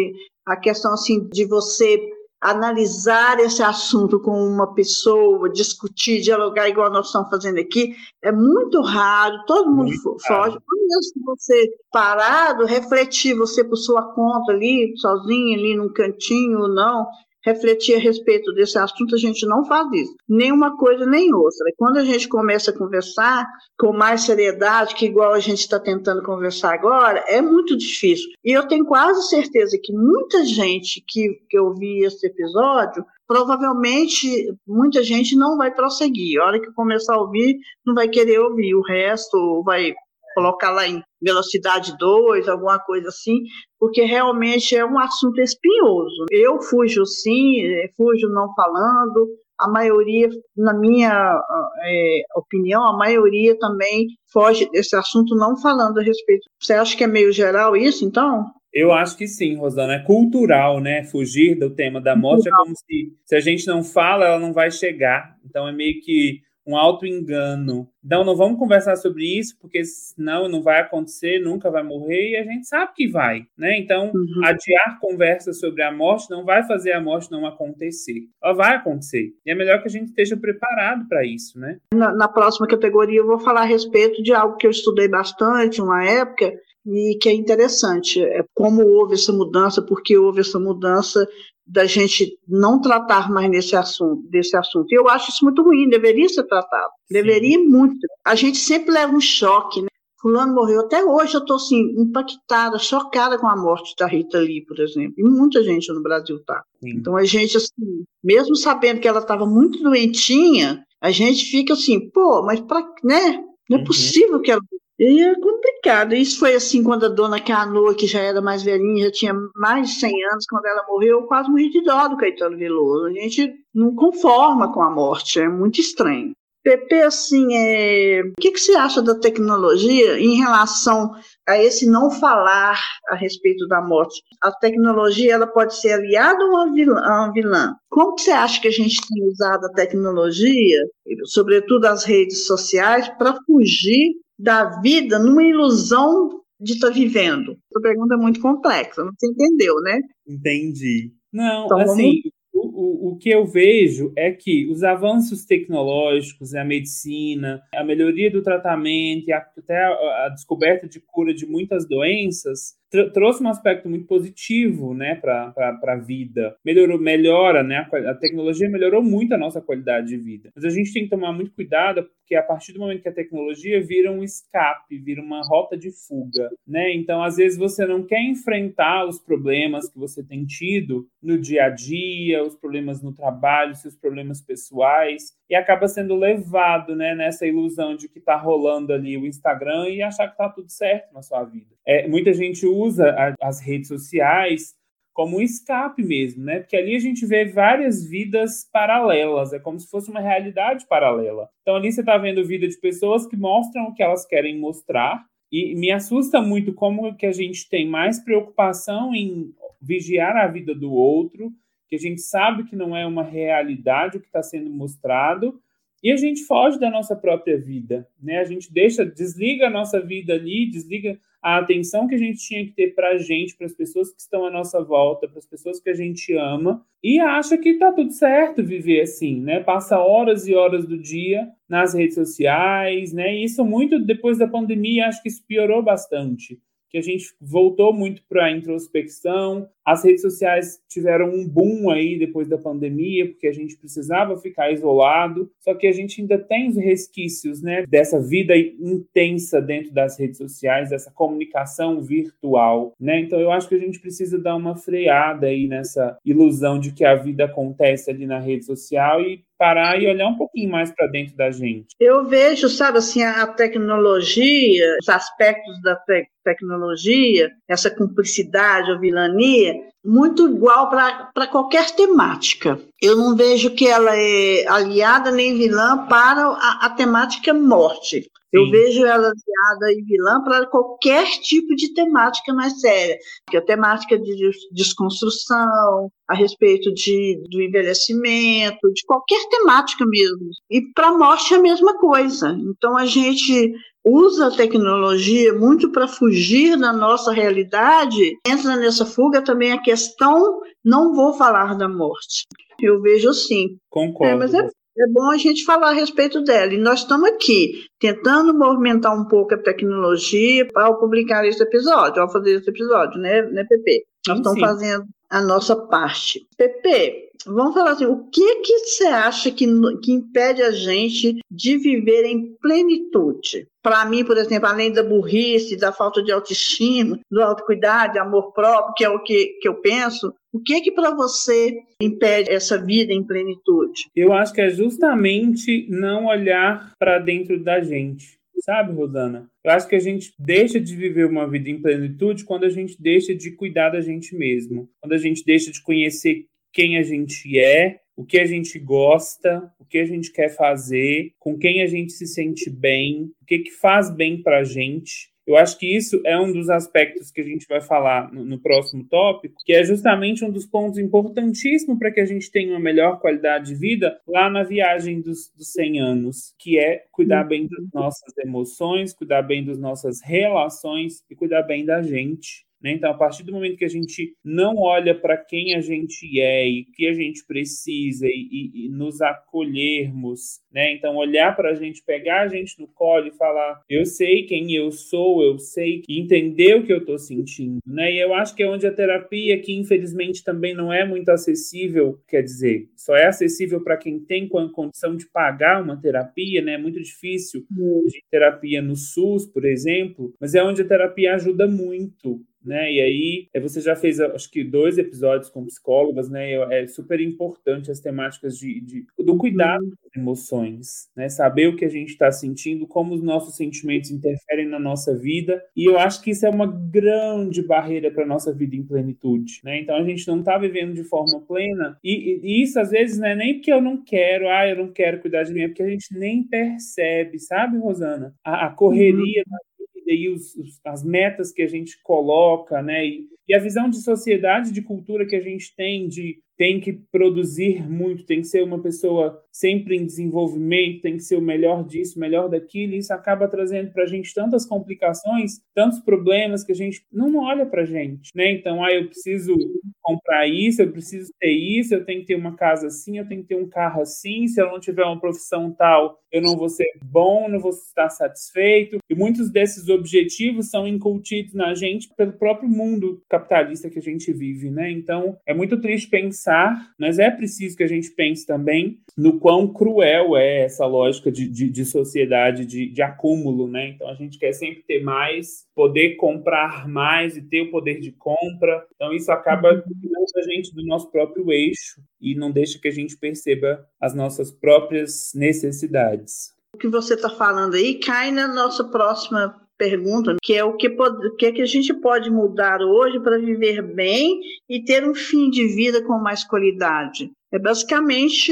a 0.46 0.56
questão, 0.56 0.92
assim, 0.92 1.28
de 1.30 1.44
você 1.46 2.00
analisar 2.42 3.38
esse 3.38 3.62
assunto 3.62 4.18
com 4.18 4.32
uma 4.32 4.74
pessoa, 4.74 5.48
discutir, 5.48 6.20
dialogar 6.20 6.68
igual 6.68 6.90
nós 6.90 7.06
estamos 7.06 7.30
fazendo 7.30 7.60
aqui, 7.60 7.94
é 8.20 8.32
muito 8.32 8.82
raro, 8.82 9.44
todo 9.46 9.70
mundo 9.70 9.84
muito 9.86 10.16
foge. 10.26 10.58
Mesmo 10.88 11.24
você 11.24 11.70
parado, 11.92 12.66
refletir, 12.66 13.34
você 13.34 13.62
por 13.62 13.76
sua 13.76 14.12
conta 14.12 14.50
ali, 14.50 14.92
sozinho, 14.96 15.56
ali 15.56 15.76
num 15.76 15.92
cantinho, 15.92 16.66
não, 16.66 17.06
refletir 17.44 17.96
a 17.96 17.98
respeito 17.98 18.52
desse 18.52 18.78
assunto, 18.78 19.14
a 19.14 19.18
gente 19.18 19.46
não 19.46 19.64
faz 19.64 19.86
isso. 19.92 20.14
Nem 20.28 20.52
uma 20.52 20.76
coisa 20.76 21.04
nem 21.06 21.32
outra. 21.34 21.72
Quando 21.76 21.98
a 21.98 22.04
gente 22.04 22.28
começa 22.28 22.70
a 22.70 22.76
conversar 22.76 23.46
com 23.78 23.92
mais 23.92 24.22
seriedade, 24.22 24.94
que 24.94 25.06
igual 25.06 25.32
a 25.32 25.40
gente 25.40 25.60
está 25.60 25.78
tentando 25.78 26.22
conversar 26.22 26.74
agora, 26.74 27.24
é 27.28 27.40
muito 27.40 27.76
difícil. 27.76 28.28
E 28.44 28.52
eu 28.52 28.66
tenho 28.66 28.84
quase 28.84 29.28
certeza 29.28 29.78
que 29.82 29.92
muita 29.92 30.44
gente 30.44 31.02
que, 31.06 31.40
que 31.48 31.58
ouvi 31.58 32.04
esse 32.04 32.26
episódio 32.26 33.04
provavelmente 33.32 34.52
muita 34.66 35.02
gente 35.02 35.34
não 35.34 35.56
vai 35.56 35.74
prosseguir. 35.74 36.38
A 36.38 36.46
hora 36.46 36.60
que 36.60 36.70
começar 36.72 37.14
a 37.14 37.20
ouvir, 37.20 37.56
não 37.86 37.94
vai 37.94 38.06
querer 38.06 38.38
ouvir. 38.38 38.74
O 38.74 38.82
resto 38.82 39.62
vai 39.64 39.94
colocar 40.34 40.70
lá 40.70 40.86
em 40.86 41.02
velocidade 41.20 41.96
2, 41.98 42.48
alguma 42.48 42.78
coisa 42.78 43.08
assim, 43.08 43.40
porque 43.78 44.02
realmente 44.02 44.76
é 44.76 44.84
um 44.84 44.98
assunto 44.98 45.40
espinhoso. 45.40 46.26
Eu 46.30 46.60
fujo 46.60 47.04
sim, 47.06 47.60
é, 47.64 47.88
fujo 47.96 48.28
não 48.28 48.52
falando, 48.54 49.28
a 49.58 49.68
maioria, 49.68 50.28
na 50.56 50.74
minha 50.74 51.40
é, 51.84 52.22
opinião, 52.36 52.82
a 52.82 52.96
maioria 52.96 53.56
também 53.58 54.06
foge 54.32 54.68
desse 54.70 54.96
assunto 54.96 55.36
não 55.36 55.56
falando 55.56 55.98
a 55.98 56.02
respeito. 56.02 56.48
Você 56.60 56.72
acha 56.72 56.96
que 56.96 57.04
é 57.04 57.06
meio 57.06 57.32
geral 57.32 57.76
isso, 57.76 58.04
então? 58.04 58.44
Eu 58.72 58.90
acho 58.90 59.16
que 59.16 59.28
sim, 59.28 59.54
Rosana. 59.56 59.94
É 59.94 59.98
cultural, 59.98 60.80
né? 60.80 61.04
Fugir 61.04 61.58
do 61.58 61.70
tema 61.70 62.00
da 62.00 62.16
morte 62.16 62.48
é 62.48 62.50
como 62.50 62.74
se, 62.74 63.12
se 63.24 63.36
a 63.36 63.40
gente 63.40 63.66
não 63.66 63.84
fala, 63.84 64.24
ela 64.24 64.38
não 64.38 64.52
vai 64.52 64.70
chegar. 64.70 65.36
Então 65.44 65.68
é 65.68 65.72
meio 65.72 66.00
que 66.00 66.40
um 66.66 66.76
auto-engano. 66.76 67.88
Então, 68.04 68.24
não 68.24 68.36
vamos 68.36 68.58
conversar 68.58 68.96
sobre 68.96 69.24
isso, 69.38 69.56
porque 69.60 69.84
senão 69.84 70.48
não 70.48 70.62
vai 70.62 70.80
acontecer, 70.80 71.40
nunca 71.40 71.70
vai 71.70 71.82
morrer, 71.82 72.30
e 72.30 72.36
a 72.36 72.44
gente 72.44 72.66
sabe 72.66 72.92
que 72.94 73.08
vai, 73.08 73.46
né? 73.56 73.78
Então, 73.78 74.12
uhum. 74.14 74.44
adiar 74.44 74.98
conversa 75.00 75.52
sobre 75.52 75.82
a 75.82 75.92
morte 75.92 76.30
não 76.30 76.44
vai 76.44 76.66
fazer 76.66 76.92
a 76.92 77.00
morte 77.00 77.30
não 77.30 77.46
acontecer. 77.46 78.22
Ela 78.42 78.54
vai 78.54 78.76
acontecer. 78.76 79.32
E 79.44 79.50
é 79.50 79.54
melhor 79.54 79.80
que 79.80 79.88
a 79.88 79.90
gente 79.90 80.08
esteja 80.08 80.36
preparado 80.36 81.06
para 81.08 81.24
isso, 81.26 81.58
né? 81.58 81.78
Na, 81.94 82.12
na 82.14 82.28
próxima 82.28 82.66
categoria, 82.66 83.20
eu 83.20 83.26
vou 83.26 83.38
falar 83.38 83.62
a 83.62 83.66
respeito 83.66 84.22
de 84.22 84.32
algo 84.32 84.56
que 84.56 84.66
eu 84.66 84.70
estudei 84.70 85.08
bastante, 85.08 85.80
uma 85.80 86.04
época, 86.04 86.52
e 86.86 87.16
que 87.20 87.28
é 87.28 87.32
interessante. 87.32 88.22
É 88.22 88.44
como 88.54 88.84
houve 88.84 89.14
essa 89.14 89.32
mudança, 89.32 89.82
porque 89.82 90.16
houve 90.16 90.40
essa 90.40 90.58
mudança 90.58 91.26
da 91.66 91.84
gente 91.84 92.38
não 92.46 92.80
tratar 92.80 93.30
mais 93.30 93.48
nesse 93.50 93.76
assunto, 93.76 94.22
desse 94.28 94.56
assunto. 94.56 94.86
Eu 94.90 95.08
acho 95.08 95.30
isso 95.30 95.44
muito 95.44 95.62
ruim, 95.62 95.88
deveria 95.88 96.28
ser 96.28 96.44
tratado. 96.44 96.90
Sim. 97.06 97.14
Deveria 97.14 97.58
muito. 97.58 98.06
A 98.24 98.34
gente 98.34 98.58
sempre 98.58 98.92
leva 98.92 99.14
um 99.14 99.20
choque, 99.20 99.80
né? 99.80 99.88
Fulano 100.20 100.54
morreu. 100.54 100.82
Até 100.82 101.04
hoje 101.04 101.34
eu 101.34 101.40
estou 101.40 101.56
assim, 101.56 101.94
impactada, 101.98 102.78
chocada 102.78 103.36
com 103.38 103.48
a 103.48 103.56
morte 103.56 103.94
da 103.98 104.06
Rita 104.06 104.38
Lee, 104.38 104.64
por 104.64 104.78
exemplo. 104.78 105.14
E 105.18 105.24
muita 105.24 105.64
gente 105.64 105.92
no 105.92 106.00
Brasil 106.00 106.36
está. 106.36 106.62
Então 106.82 107.16
a 107.16 107.24
gente, 107.24 107.56
assim, 107.56 108.04
mesmo 108.22 108.54
sabendo 108.54 109.00
que 109.00 109.08
ela 109.08 109.18
estava 109.18 109.44
muito 109.44 109.82
doentinha, 109.82 110.84
a 111.00 111.10
gente 111.10 111.46
fica 111.46 111.72
assim, 111.72 112.08
pô, 112.10 112.42
mas 112.44 112.60
para, 112.60 112.86
né? 113.02 113.42
Não 113.68 113.78
é 113.78 113.80
uhum. 113.80 113.86
possível 113.86 114.40
que 114.40 114.52
ela 114.52 114.62
e 115.04 115.20
é 115.20 115.34
complicado. 115.34 116.14
Isso 116.14 116.38
foi 116.38 116.54
assim 116.54 116.82
quando 116.84 117.06
a 117.06 117.08
dona 117.08 117.40
Canoa, 117.40 117.94
que 117.94 118.06
já 118.06 118.20
era 118.20 118.40
mais 118.40 118.62
velhinha, 118.62 119.06
já 119.06 119.10
tinha 119.10 119.34
mais 119.56 119.88
de 119.88 119.94
100 119.96 120.24
anos, 120.26 120.46
quando 120.48 120.66
ela 120.66 120.86
morreu, 120.86 121.20
eu 121.20 121.26
quase 121.26 121.50
morri 121.50 121.70
de 121.70 121.82
dó 121.82 122.06
do 122.06 122.16
Caetano 122.16 122.56
Veloso. 122.56 123.06
A 123.06 123.12
gente 123.12 123.52
não 123.74 123.94
conforma 123.96 124.72
com 124.72 124.80
a 124.80 124.90
morte, 124.90 125.40
é 125.40 125.48
muito 125.48 125.80
estranho. 125.80 126.32
Pepe, 126.62 127.02
assim, 127.02 127.48
é... 127.56 128.22
o 128.22 128.40
que, 128.40 128.52
que 128.52 128.60
você 128.60 128.76
acha 128.76 129.02
da 129.02 129.18
tecnologia 129.18 130.20
em 130.20 130.36
relação 130.36 131.10
a 131.48 131.58
esse 131.58 131.90
não 131.90 132.08
falar 132.08 132.80
a 133.08 133.16
respeito 133.16 133.66
da 133.66 133.82
morte? 133.82 134.22
A 134.40 134.52
tecnologia 134.52 135.34
ela 135.34 135.46
pode 135.48 135.74
ser 135.74 135.94
aliada 135.94 136.44
ou 136.44 136.50
uma 136.50 136.72
vilã? 136.72 137.00
Uma 137.00 137.32
vilã? 137.32 137.74
Como 137.90 138.14
que 138.14 138.22
você 138.22 138.30
acha 138.30 138.60
que 138.60 138.68
a 138.68 138.72
gente 138.72 139.00
tem 139.08 139.26
usado 139.26 139.66
a 139.66 139.72
tecnologia, 139.72 140.78
sobretudo 141.24 141.86
as 141.86 142.04
redes 142.04 142.46
sociais, 142.46 143.08
para 143.18 143.34
fugir 143.44 144.12
da 144.42 144.80
vida 144.80 145.20
numa 145.20 145.44
ilusão 145.44 146.42
de 146.60 146.72
estar 146.72 146.88
tá 146.88 146.92
vivendo? 146.92 147.52
Essa 147.70 147.80
pergunta 147.80 148.14
é 148.14 148.16
muito 148.16 148.40
complexa, 148.40 149.04
você 149.04 149.26
entendeu, 149.28 149.74
né? 149.82 150.00
Entendi. 150.26 151.12
Não, 151.32 151.66
então, 151.66 151.78
assim, 151.78 152.20
vamos... 152.52 152.72
o, 152.74 153.10
o, 153.10 153.16
que 153.16 153.30
eu 153.30 153.46
vejo 153.46 154.12
é 154.16 154.32
que 154.32 154.68
os 154.68 154.82
avanços 154.82 155.44
tecnológicos, 155.44 156.54
a 156.54 156.64
medicina, 156.64 157.62
a 157.72 157.84
melhoria 157.84 158.30
do 158.30 158.42
tratamento 158.42 159.28
e 159.28 159.32
até 159.32 159.84
a, 159.84 160.26
a 160.26 160.28
descoberta 160.30 160.88
de 160.88 161.00
cura 161.00 161.32
de 161.32 161.46
muitas 161.46 161.86
doenças 161.88 162.74
trouxe 163.12 163.42
um 163.42 163.48
aspecto 163.48 163.88
muito 163.88 164.06
positivo, 164.06 164.94
né, 164.94 165.14
para 165.14 165.52
a 165.82 165.96
vida. 165.96 166.56
Melhorou, 166.64 166.98
melhora, 166.98 167.62
né, 167.62 167.86
a, 167.90 168.10
a, 168.10 168.14
tecnologia 168.14 168.68
melhorou 168.68 169.02
muito 169.02 169.34
a 169.34 169.38
nossa 169.38 169.60
qualidade 169.60 170.08
de 170.08 170.16
vida. 170.16 170.50
Mas 170.54 170.64
a 170.64 170.70
gente 170.70 170.92
tem 170.92 171.04
que 171.04 171.10
tomar 171.10 171.32
muito 171.32 171.52
cuidado, 171.52 172.04
porque 172.18 172.34
a 172.34 172.42
partir 172.42 172.72
do 172.72 172.80
momento 172.80 173.02
que 173.02 173.08
a 173.08 173.14
tecnologia 173.14 173.82
vira 173.82 174.10
um 174.10 174.22
escape, 174.22 174.98
vira 174.98 175.22
uma 175.22 175.42
rota 175.42 175.76
de 175.76 175.90
fuga, 175.90 176.50
né? 176.66 176.94
Então, 176.94 177.22
às 177.22 177.36
vezes 177.36 177.58
você 177.58 177.86
não 177.86 178.04
quer 178.04 178.22
enfrentar 178.22 179.06
os 179.06 179.18
problemas 179.18 179.88
que 179.90 179.98
você 179.98 180.22
tem 180.22 180.44
tido 180.44 181.06
no 181.22 181.38
dia 181.38 181.64
a 181.64 181.68
dia, 181.70 182.42
os 182.42 182.56
problemas 182.56 183.02
no 183.02 183.12
trabalho, 183.12 183.74
seus 183.74 183.96
problemas 183.96 184.40
pessoais, 184.40 185.32
e 185.48 185.54
acaba 185.54 185.86
sendo 185.86 186.16
levado, 186.16 186.96
né, 186.96 187.14
nessa 187.14 187.46
ilusão 187.46 187.94
de 187.94 188.08
que 188.08 188.18
está 188.18 188.36
rolando 188.36 188.92
ali 188.92 189.18
o 189.18 189.26
Instagram 189.26 189.88
e 189.90 190.02
achar 190.02 190.26
que 190.26 190.32
está 190.32 190.48
tudo 190.48 190.70
certo 190.70 191.12
na 191.12 191.20
sua 191.20 191.44
vida. 191.44 191.74
É, 191.86 192.06
muita 192.08 192.32
gente 192.32 192.66
usa 192.66 193.10
a, 193.10 193.48
as 193.48 193.60
redes 193.60 193.88
sociais 193.88 194.74
como 195.12 195.36
um 195.36 195.42
escape 195.42 196.02
mesmo, 196.02 196.44
né? 196.44 196.60
Porque 196.60 196.76
ali 196.76 196.96
a 196.96 196.98
gente 196.98 197.26
vê 197.26 197.44
várias 197.44 198.04
vidas 198.04 198.66
paralelas, 198.72 199.52
é 199.52 199.58
como 199.58 199.78
se 199.78 199.90
fosse 199.90 200.10
uma 200.10 200.20
realidade 200.20 200.86
paralela. 200.86 201.48
Então 201.60 201.76
ali 201.76 201.92
você 201.92 202.00
está 202.00 202.16
vendo 202.16 202.46
vida 202.46 202.66
de 202.66 202.78
pessoas 202.78 203.26
que 203.26 203.36
mostram 203.36 203.84
o 203.88 203.94
que 203.94 204.02
elas 204.02 204.24
querem 204.26 204.58
mostrar, 204.58 205.24
e 205.50 205.74
me 205.74 205.90
assusta 205.90 206.40
muito 206.40 206.72
como 206.72 207.14
que 207.14 207.26
a 207.26 207.32
gente 207.32 207.68
tem 207.68 207.86
mais 207.86 208.18
preocupação 208.18 209.14
em 209.14 209.52
vigiar 209.80 210.34
a 210.34 210.46
vida 210.46 210.74
do 210.74 210.90
outro, 210.90 211.52
que 211.88 211.96
a 211.96 211.98
gente 211.98 212.22
sabe 212.22 212.64
que 212.64 212.74
não 212.74 212.96
é 212.96 213.04
uma 213.04 213.22
realidade 213.22 214.16
o 214.16 214.20
que 214.20 214.28
está 214.28 214.42
sendo 214.42 214.70
mostrado, 214.70 215.60
e 216.02 216.10
a 216.10 216.16
gente 216.16 216.44
foge 216.44 216.80
da 216.80 216.90
nossa 216.90 217.14
própria 217.14 217.58
vida, 217.58 218.08
né? 218.20 218.38
A 218.38 218.44
gente 218.44 218.72
deixa, 218.72 219.04
desliga 219.04 219.66
a 219.66 219.70
nossa 219.70 220.00
vida 220.00 220.32
ali, 220.32 220.68
desliga 220.70 221.18
a 221.42 221.58
atenção 221.58 222.06
que 222.06 222.14
a 222.14 222.18
gente 222.18 222.38
tinha 222.38 222.64
que 222.64 222.72
ter 222.72 222.94
para 222.94 223.10
a 223.10 223.18
gente, 223.18 223.56
para 223.56 223.66
as 223.66 223.74
pessoas 223.74 224.12
que 224.12 224.20
estão 224.20 224.44
à 224.44 224.50
nossa 224.50 224.82
volta, 224.82 225.26
para 225.26 225.38
as 225.38 225.46
pessoas 225.46 225.80
que 225.80 225.90
a 225.90 225.94
gente 225.94 226.32
ama, 226.34 226.86
e 227.02 227.18
acha 227.18 227.58
que 227.58 227.70
está 227.70 227.90
tudo 227.92 228.12
certo 228.12 228.62
viver 228.62 229.00
assim, 229.00 229.40
né? 229.40 229.60
Passa 229.60 229.98
horas 229.98 230.46
e 230.46 230.54
horas 230.54 230.86
do 230.86 230.96
dia 230.96 231.48
nas 231.68 231.94
redes 231.94 232.14
sociais, 232.14 233.12
né? 233.12 233.34
E 233.34 233.44
isso 233.44 233.64
muito 233.64 233.98
depois 233.98 234.38
da 234.38 234.46
pandemia, 234.46 235.08
acho 235.08 235.20
que 235.22 235.28
isso 235.28 235.44
piorou 235.46 235.82
bastante 235.82 236.60
que 236.92 236.98
a 236.98 237.02
gente 237.02 237.34
voltou 237.40 237.90
muito 237.90 238.22
para 238.28 238.44
a 238.44 238.52
introspecção. 238.52 239.66
As 239.82 240.04
redes 240.04 240.20
sociais 240.20 240.78
tiveram 240.86 241.30
um 241.30 241.48
boom 241.48 241.90
aí 241.90 242.18
depois 242.18 242.46
da 242.46 242.58
pandemia, 242.58 243.26
porque 243.26 243.46
a 243.46 243.52
gente 243.52 243.78
precisava 243.78 244.36
ficar 244.36 244.70
isolado. 244.70 245.50
Só 245.58 245.74
que 245.74 245.86
a 245.86 245.92
gente 245.92 246.20
ainda 246.20 246.38
tem 246.38 246.68
os 246.68 246.76
resquícios, 246.76 247.62
né, 247.62 247.86
dessa 247.88 248.20
vida 248.20 248.54
intensa 248.56 249.60
dentro 249.60 249.90
das 249.90 250.18
redes 250.18 250.36
sociais, 250.36 250.90
dessa 250.90 251.10
comunicação 251.10 252.02
virtual, 252.02 252.92
né? 253.00 253.20
Então 253.20 253.40
eu 253.40 253.50
acho 253.50 253.68
que 253.68 253.74
a 253.74 253.78
gente 253.78 253.98
precisa 253.98 254.38
dar 254.38 254.54
uma 254.54 254.76
freada 254.76 255.46
aí 255.46 255.66
nessa 255.66 256.18
ilusão 256.24 256.78
de 256.78 256.92
que 256.92 257.04
a 257.04 257.14
vida 257.14 257.46
acontece 257.46 258.10
ali 258.10 258.26
na 258.26 258.38
rede 258.38 258.66
social 258.66 259.22
e 259.22 259.42
parar 259.62 259.96
e 260.02 260.08
olhar 260.08 260.26
um 260.26 260.36
pouquinho 260.36 260.72
mais 260.72 260.90
para 260.90 261.06
dentro 261.06 261.36
da 261.36 261.48
gente. 261.52 261.94
Eu 262.00 262.24
vejo, 262.24 262.68
sabe, 262.68 262.98
assim, 262.98 263.22
a 263.22 263.46
tecnologia, 263.46 264.96
os 265.00 265.08
aspectos 265.08 265.80
da 265.80 265.94
te 265.94 266.26
tecnologia, 266.44 267.48
essa 267.68 267.88
cumplicidade 267.88 268.90
ou 268.90 268.98
vilania, 268.98 269.74
muito 270.04 270.48
igual 270.48 270.90
para 270.90 271.46
qualquer 271.46 271.88
temática. 271.92 272.76
Eu 273.02 273.16
não 273.16 273.34
vejo 273.34 273.74
que 273.74 273.88
ela 273.88 274.16
é 274.16 274.64
aliada 274.68 275.32
nem 275.32 275.58
vilã 275.58 276.06
para 276.06 276.46
a, 276.46 276.86
a 276.86 276.90
temática 276.90 277.52
morte. 277.52 278.30
Eu 278.52 278.70
vejo 278.70 279.04
ela 279.04 279.28
aliada 279.28 279.92
e 279.92 280.02
vilã 280.02 280.44
para 280.44 280.66
qualquer 280.66 281.26
tipo 281.40 281.74
de 281.74 281.94
temática 281.94 282.52
mais 282.52 282.80
séria, 282.80 283.16
que 283.48 283.56
é 283.56 283.60
a 283.60 283.64
temática 283.64 284.18
de 284.18 284.50
desconstrução, 284.70 286.12
a 286.28 286.34
respeito 286.34 286.92
de, 286.92 287.42
do 287.50 287.62
envelhecimento, 287.62 288.92
de 288.92 289.02
qualquer 289.06 289.48
temática 289.48 290.04
mesmo. 290.06 290.50
E 290.70 290.82
para 290.94 291.08
a 291.08 291.18
morte 291.18 291.54
é 291.54 291.56
a 291.56 291.62
mesma 291.62 291.98
coisa. 291.98 292.54
Então 292.68 292.96
a 292.96 293.06
gente 293.06 293.72
usa 294.04 294.48
a 294.48 294.56
tecnologia 294.56 295.52
muito 295.52 295.90
para 295.90 296.08
fugir 296.08 296.76
da 296.76 296.92
nossa 296.92 297.32
realidade. 297.32 298.36
Entra 298.46 298.76
nessa 298.76 299.06
fuga 299.06 299.42
também 299.42 299.72
a 299.72 299.82
questão, 299.82 300.60
não 300.84 301.14
vou 301.14 301.32
falar 301.34 301.76
da 301.76 301.88
morte. 301.88 302.44
Eu 302.80 303.00
vejo 303.00 303.30
assim. 303.30 303.76
Concordo. 303.90 304.32
É, 304.32 304.36
mas 304.36 304.54
é 304.54 304.68
é 304.98 305.06
bom 305.06 305.30
a 305.30 305.38
gente 305.38 305.64
falar 305.64 305.90
a 305.90 305.94
respeito 305.94 306.42
dela. 306.42 306.72
E 306.72 306.78
nós 306.78 307.00
estamos 307.00 307.28
aqui 307.30 307.86
tentando 307.98 308.52
movimentar 308.52 309.18
um 309.18 309.26
pouco 309.26 309.54
a 309.54 309.58
tecnologia 309.58 310.68
ao 310.74 310.98
publicar 310.98 311.46
esse 311.46 311.62
episódio, 311.62 312.22
ao 312.22 312.30
fazer 312.30 312.58
esse 312.58 312.68
episódio, 312.68 313.20
né, 313.20 313.42
né 313.42 313.64
Pepe? 313.64 314.04
Nós 314.26 314.38
estamos 314.38 314.60
fazendo 314.60 315.04
a 315.30 315.40
nossa 315.40 315.74
parte. 315.74 316.46
Pepe, 316.56 317.30
vamos 317.46 317.74
falar 317.74 317.92
assim, 317.92 318.04
o 318.04 318.28
que 318.28 318.56
que 318.56 318.78
você 318.80 319.04
acha 319.04 319.50
que, 319.50 319.66
que 320.02 320.12
impede 320.12 320.62
a 320.62 320.70
gente 320.70 321.38
de 321.50 321.78
viver 321.78 322.24
em 322.26 322.54
plenitude? 322.60 323.66
Para 323.82 324.04
mim, 324.04 324.24
por 324.24 324.36
exemplo, 324.36 324.68
além 324.68 324.92
da 324.92 325.02
burrice, 325.02 325.76
da 325.76 325.92
falta 325.92 326.22
de 326.22 326.30
autoestima, 326.30 327.18
do 327.30 327.42
autocuidado, 327.42 328.18
amor 328.18 328.52
próprio, 328.52 328.94
que 328.94 329.04
é 329.04 329.08
o 329.08 329.22
que, 329.22 329.58
que 329.60 329.68
eu 329.68 329.74
penso, 329.74 330.32
o 330.52 330.60
que 330.60 330.80
que 330.80 330.92
para 330.92 331.14
você 331.14 331.80
impede 332.00 332.50
essa 332.50 332.78
vida 332.78 333.12
em 333.12 333.26
plenitude? 333.26 334.08
Eu 334.14 334.32
acho 334.32 334.52
que 334.52 334.60
é 334.60 334.70
justamente 334.70 335.86
não 335.90 336.26
olhar 336.26 336.92
para 336.98 337.18
dentro 337.18 337.62
da 337.62 337.80
gente. 337.80 338.40
Sabe, 338.64 338.92
Rosana? 338.92 339.48
Eu 339.64 339.72
acho 339.72 339.88
que 339.88 339.96
a 339.96 340.00
gente 340.00 340.32
deixa 340.38 340.78
de 340.78 340.94
viver 340.94 341.26
uma 341.26 341.48
vida 341.48 341.68
em 341.68 341.82
plenitude 341.82 342.44
quando 342.44 342.62
a 342.62 342.70
gente 342.70 343.00
deixa 343.00 343.34
de 343.34 343.50
cuidar 343.50 343.90
da 343.90 344.00
gente 344.00 344.36
mesmo, 344.36 344.88
quando 345.00 345.14
a 345.14 345.18
gente 345.18 345.44
deixa 345.44 345.72
de 345.72 345.82
conhecer 345.82 346.44
quem 346.72 346.96
a 346.96 347.02
gente 347.02 347.58
é, 347.58 347.98
o 348.16 348.24
que 348.24 348.38
a 348.38 348.46
gente 348.46 348.78
gosta, 348.78 349.72
o 349.78 349.84
que 349.84 349.98
a 349.98 350.04
gente 350.04 350.32
quer 350.32 350.48
fazer, 350.48 351.32
com 351.38 351.58
quem 351.58 351.82
a 351.82 351.86
gente 351.86 352.12
se 352.12 352.26
sente 352.26 352.70
bem, 352.70 353.32
o 353.40 353.46
que, 353.46 353.60
que 353.60 353.70
faz 353.70 354.14
bem 354.14 354.42
para 354.42 354.58
a 354.58 354.64
gente. 354.64 355.32
Eu 355.44 355.56
acho 355.56 355.76
que 355.76 355.96
isso 355.96 356.20
é 356.24 356.38
um 356.38 356.52
dos 356.52 356.70
aspectos 356.70 357.32
que 357.32 357.40
a 357.40 357.44
gente 357.44 357.66
vai 357.66 357.80
falar 357.80 358.32
no, 358.32 358.44
no 358.44 358.60
próximo 358.60 359.04
tópico, 359.04 359.56
que 359.64 359.72
é 359.72 359.82
justamente 359.82 360.44
um 360.44 360.50
dos 360.50 360.66
pontos 360.66 360.98
importantíssimos 360.98 361.98
para 361.98 362.12
que 362.12 362.20
a 362.20 362.24
gente 362.24 362.50
tenha 362.50 362.70
uma 362.70 362.78
melhor 362.78 363.18
qualidade 363.20 363.66
de 363.66 363.74
vida 363.74 364.20
lá 364.26 364.48
na 364.48 364.62
viagem 364.62 365.20
dos, 365.20 365.50
dos 365.56 365.72
100 365.72 366.00
anos, 366.00 366.54
que 366.58 366.78
é 366.78 367.04
cuidar 367.10 367.42
bem 367.42 367.66
das 367.66 367.90
nossas 367.92 368.36
emoções, 368.38 369.12
cuidar 369.12 369.42
bem 369.42 369.64
das 369.64 369.78
nossas 369.78 370.20
relações 370.22 371.24
e 371.28 371.34
cuidar 371.34 371.62
bem 371.62 371.84
da 371.84 372.02
gente. 372.02 372.64
Né? 372.82 372.92
Então, 372.92 373.10
a 373.10 373.14
partir 373.14 373.44
do 373.44 373.52
momento 373.52 373.76
que 373.76 373.84
a 373.84 373.88
gente 373.88 374.34
não 374.44 374.78
olha 374.78 375.14
para 375.14 375.36
quem 375.36 375.74
a 375.74 375.80
gente 375.80 376.40
é 376.40 376.68
e 376.68 376.82
o 376.82 376.92
que 376.92 377.06
a 377.06 377.12
gente 377.12 377.44
precisa 377.46 378.26
e, 378.26 378.48
e, 378.50 378.86
e 378.86 378.88
nos 378.88 379.22
acolhermos, 379.22 380.60
né? 380.72 380.92
então 380.92 381.16
olhar 381.16 381.54
para 381.54 381.70
a 381.70 381.74
gente, 381.74 382.02
pegar 382.04 382.42
a 382.42 382.48
gente 382.48 382.80
no 382.80 382.88
colo 382.88 383.28
e 383.28 383.36
falar: 383.36 383.80
eu 383.88 384.04
sei 384.04 384.44
quem 384.44 384.74
eu 384.74 384.90
sou, 384.90 385.42
eu 385.42 385.58
sei 385.58 386.02
entender 386.08 386.76
o 386.76 386.84
que 386.84 386.92
eu 386.92 386.98
estou 386.98 387.18
sentindo. 387.18 387.78
Né? 387.86 388.14
E 388.14 388.18
eu 388.18 388.34
acho 388.34 388.54
que 388.54 388.62
é 388.62 388.68
onde 388.68 388.86
a 388.86 388.92
terapia, 388.92 389.60
que 389.60 389.72
infelizmente 389.72 390.42
também 390.42 390.74
não 390.74 390.92
é 390.92 391.04
muito 391.04 391.28
acessível, 391.28 392.20
quer 392.26 392.42
dizer, 392.42 392.88
só 392.96 393.16
é 393.16 393.26
acessível 393.26 393.82
para 393.82 393.96
quem 393.96 394.18
tem 394.18 394.48
condição 394.48 395.16
de 395.16 395.26
pagar 395.26 395.82
uma 395.82 396.00
terapia, 396.00 396.60
né? 396.62 396.74
é 396.74 396.78
muito 396.78 397.00
difícil 397.00 397.64
de 397.70 398.22
terapia 398.30 398.82
no 398.82 398.96
SUS, 398.96 399.46
por 399.46 399.64
exemplo, 399.64 400.34
mas 400.40 400.54
é 400.54 400.62
onde 400.62 400.82
a 400.82 400.88
terapia 400.88 401.34
ajuda 401.34 401.68
muito 401.68 402.40
né? 402.64 402.92
E 402.92 403.00
aí 403.00 403.48
é, 403.52 403.60
você 403.60 403.80
já 403.80 403.96
fez 403.96 404.20
acho 404.20 404.50
que 404.50 404.64
dois 404.64 404.98
episódios 404.98 405.50
com 405.50 405.64
psicólogas, 405.64 406.28
né? 406.28 406.52
É 406.82 406.86
super 406.86 407.20
importante 407.20 407.90
as 407.90 408.00
temáticas 408.00 408.58
de, 408.58 408.80
de 408.80 409.06
do 409.18 409.36
cuidado 409.36 409.86
das 409.86 410.16
emoções, 410.16 411.10
né? 411.16 411.28
Saber 411.28 411.68
o 411.68 411.76
que 411.76 411.84
a 411.84 411.88
gente 411.88 412.10
está 412.10 412.30
sentindo, 412.30 412.86
como 412.86 413.14
os 413.14 413.22
nossos 413.22 413.56
sentimentos 413.56 414.10
interferem 414.10 414.68
na 414.68 414.78
nossa 414.78 415.16
vida. 415.16 415.62
E 415.76 415.84
eu 415.84 415.98
acho 415.98 416.22
que 416.22 416.30
isso 416.30 416.46
é 416.46 416.50
uma 416.50 416.66
grande 416.66 417.62
barreira 417.62 418.10
para 418.10 418.26
nossa 418.26 418.52
vida 418.52 418.76
em 418.76 418.82
plenitude, 418.82 419.60
né? 419.64 419.80
Então 419.80 419.96
a 419.96 420.04
gente 420.04 420.26
não 420.26 420.40
está 420.40 420.58
vivendo 420.58 420.94
de 420.94 421.04
forma 421.04 421.40
plena 421.40 421.98
e, 422.02 422.40
e, 422.42 422.62
isso 422.62 422.78
às 422.78 422.90
vezes 422.90 423.18
não 423.18 423.28
é 423.28 423.34
nem 423.34 423.54
porque 423.54 423.72
eu 423.72 423.80
não 423.80 424.02
quero, 424.02 424.48
ah, 424.48 424.68
eu 424.68 424.76
não 424.76 424.92
quero 424.92 425.20
cuidar 425.20 425.42
de 425.42 425.52
mim, 425.52 425.62
é 425.62 425.68
porque 425.68 425.82
a 425.82 425.88
gente 425.88 426.16
nem 426.16 426.42
percebe, 426.42 427.38
sabe, 427.38 427.78
Rosana? 427.78 428.34
A, 428.44 428.66
a 428.66 428.70
correria 428.70 429.42
uhum 429.46 429.71
e 430.06 430.28
os, 430.28 430.54
os, 430.56 430.80
as 430.84 431.04
metas 431.04 431.52
que 431.52 431.62
a 431.62 431.66
gente 431.66 432.00
coloca, 432.02 432.82
né? 432.82 433.06
E, 433.06 433.26
e, 433.48 433.54
a 433.54 433.58
visão 433.58 433.88
de 433.88 434.00
sociedade, 434.00 434.72
de 434.72 434.82
cultura 434.82 435.26
que 435.26 435.36
a 435.36 435.40
gente 435.40 435.74
tem 435.74 436.08
de 436.08 436.38
tem 436.56 436.78
que 436.78 436.92
produzir 436.92 437.82
muito, 437.90 438.24
tem 438.24 438.40
que 438.40 438.46
ser 438.46 438.62
uma 438.62 438.80
pessoa 438.80 439.42
sempre 439.50 439.96
em 439.96 440.06
desenvolvimento, 440.06 441.00
tem 441.00 441.16
que 441.16 441.22
ser 441.24 441.34
o 441.34 441.42
melhor 441.42 441.84
disso, 441.84 442.20
melhor 442.20 442.48
daquilo, 442.48 442.92
e 442.92 442.98
isso 442.98 443.12
acaba 443.12 443.48
trazendo 443.48 443.90
para 443.90 444.04
a 444.04 444.06
gente 444.06 444.32
tantas 444.32 444.64
complicações, 444.64 445.60
tantos 445.74 445.98
problemas 445.98 446.62
que 446.62 446.70
a 446.70 446.74
gente 446.74 447.04
não 447.10 447.36
olha 447.38 447.66
para 447.66 447.82
a 447.82 447.84
gente, 447.84 448.30
né? 448.34 448.52
Então, 448.52 448.84
ah, 448.84 448.92
eu 448.92 449.08
preciso 449.08 449.56
comprar 450.02 450.46
isso, 450.46 450.82
eu 450.82 450.90
preciso 450.90 451.30
ter 451.38 451.52
isso, 451.52 451.94
eu 451.94 452.04
tenho 452.04 452.20
que 452.20 452.26
ter 452.26 452.34
uma 452.34 452.54
casa 452.56 452.88
assim, 452.88 453.18
eu 453.18 453.26
tenho 453.26 453.42
que 453.42 453.48
ter 453.48 453.56
um 453.56 453.68
carro 453.68 454.02
assim, 454.02 454.46
se 454.48 454.60
eu 454.60 454.66
não 454.66 454.80
tiver 454.80 455.04
uma 455.04 455.20
profissão 455.20 455.72
tal, 455.72 456.18
eu 456.32 456.40
não 456.40 456.56
vou 456.56 456.68
ser 456.68 456.86
bom, 457.04 457.48
não 457.48 457.60
vou 457.60 457.70
estar 457.70 458.08
satisfeito. 458.08 458.98
E 459.08 459.14
muitos 459.14 459.50
desses 459.50 459.88
objetivos 459.88 460.70
são 460.70 460.88
incutidos 460.88 461.52
na 461.52 461.74
gente 461.74 462.08
pelo 462.16 462.32
próprio 462.32 462.68
mundo 462.68 463.22
capitalista 463.28 463.90
que 463.90 463.98
a 463.98 464.02
gente 464.02 464.32
vive, 464.32 464.70
né? 464.70 464.90
Então, 464.90 465.36
é 465.46 465.52
muito 465.52 465.78
triste 465.80 466.08
pensar, 466.08 466.90
mas 466.98 467.18
é 467.18 467.30
preciso 467.30 467.76
que 467.76 467.82
a 467.82 467.88
gente 467.88 468.10
pense 468.10 468.46
também 468.46 468.98
no 469.16 469.38
quão 469.38 469.70
cruel 469.72 470.36
é 470.36 470.62
essa 470.64 470.86
lógica 470.86 471.30
de, 471.30 471.46
de, 471.48 471.68
de 471.68 471.84
sociedade, 471.84 472.64
de, 472.64 472.88
de 472.88 473.02
acúmulo, 473.02 473.68
né? 473.68 473.88
Então, 473.88 474.08
a 474.08 474.14
gente 474.14 474.38
quer 474.38 474.52
sempre 474.52 474.82
ter 474.82 475.02
mais, 475.02 475.66
poder 475.74 476.16
comprar 476.16 476.88
mais 476.88 477.36
e 477.36 477.42
ter 477.42 477.62
o 477.62 477.70
poder 477.70 478.00
de 478.00 478.12
compra. 478.12 478.86
Então, 478.94 479.12
isso 479.12 479.30
acaba 479.30 479.82
tirando 479.82 480.26
a 480.36 480.42
gente 480.42 480.74
do 480.74 480.84
nosso 480.84 481.10
próprio 481.10 481.50
eixo 481.50 482.00
e 482.20 482.34
não 482.34 482.50
deixa 482.50 482.78
que 482.78 482.88
a 482.88 482.92
gente 482.92 483.16
perceba 483.16 483.86
as 484.00 484.14
nossas 484.14 484.50
próprias 484.50 485.32
necessidades. 485.34 486.52
O 486.74 486.78
que 486.78 486.88
você 486.88 487.14
está 487.14 487.28
falando 487.28 487.74
aí 487.74 487.98
cai 487.98 488.30
na 488.30 488.48
nossa 488.48 488.84
próxima 488.84 489.60
pergunta, 489.76 490.36
que 490.42 490.54
é 490.54 490.64
o 490.64 490.76
que, 490.76 490.88
pode, 490.88 491.36
que, 491.36 491.46
é 491.46 491.52
que 491.52 491.62
a 491.62 491.66
gente 491.66 491.92
pode 491.94 492.30
mudar 492.30 492.80
hoje 492.80 493.18
para 493.20 493.38
viver 493.38 493.82
bem 493.82 494.40
e 494.68 494.82
ter 494.84 495.04
um 495.04 495.14
fim 495.14 495.50
de 495.50 495.66
vida 495.66 496.02
com 496.04 496.18
mais 496.18 496.44
qualidade. 496.44 497.30
É 497.52 497.58
basicamente 497.58 498.50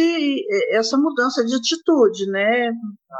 essa 0.70 0.96
mudança 0.98 1.44
de 1.44 1.54
atitude, 1.54 2.26
né? 2.26 2.70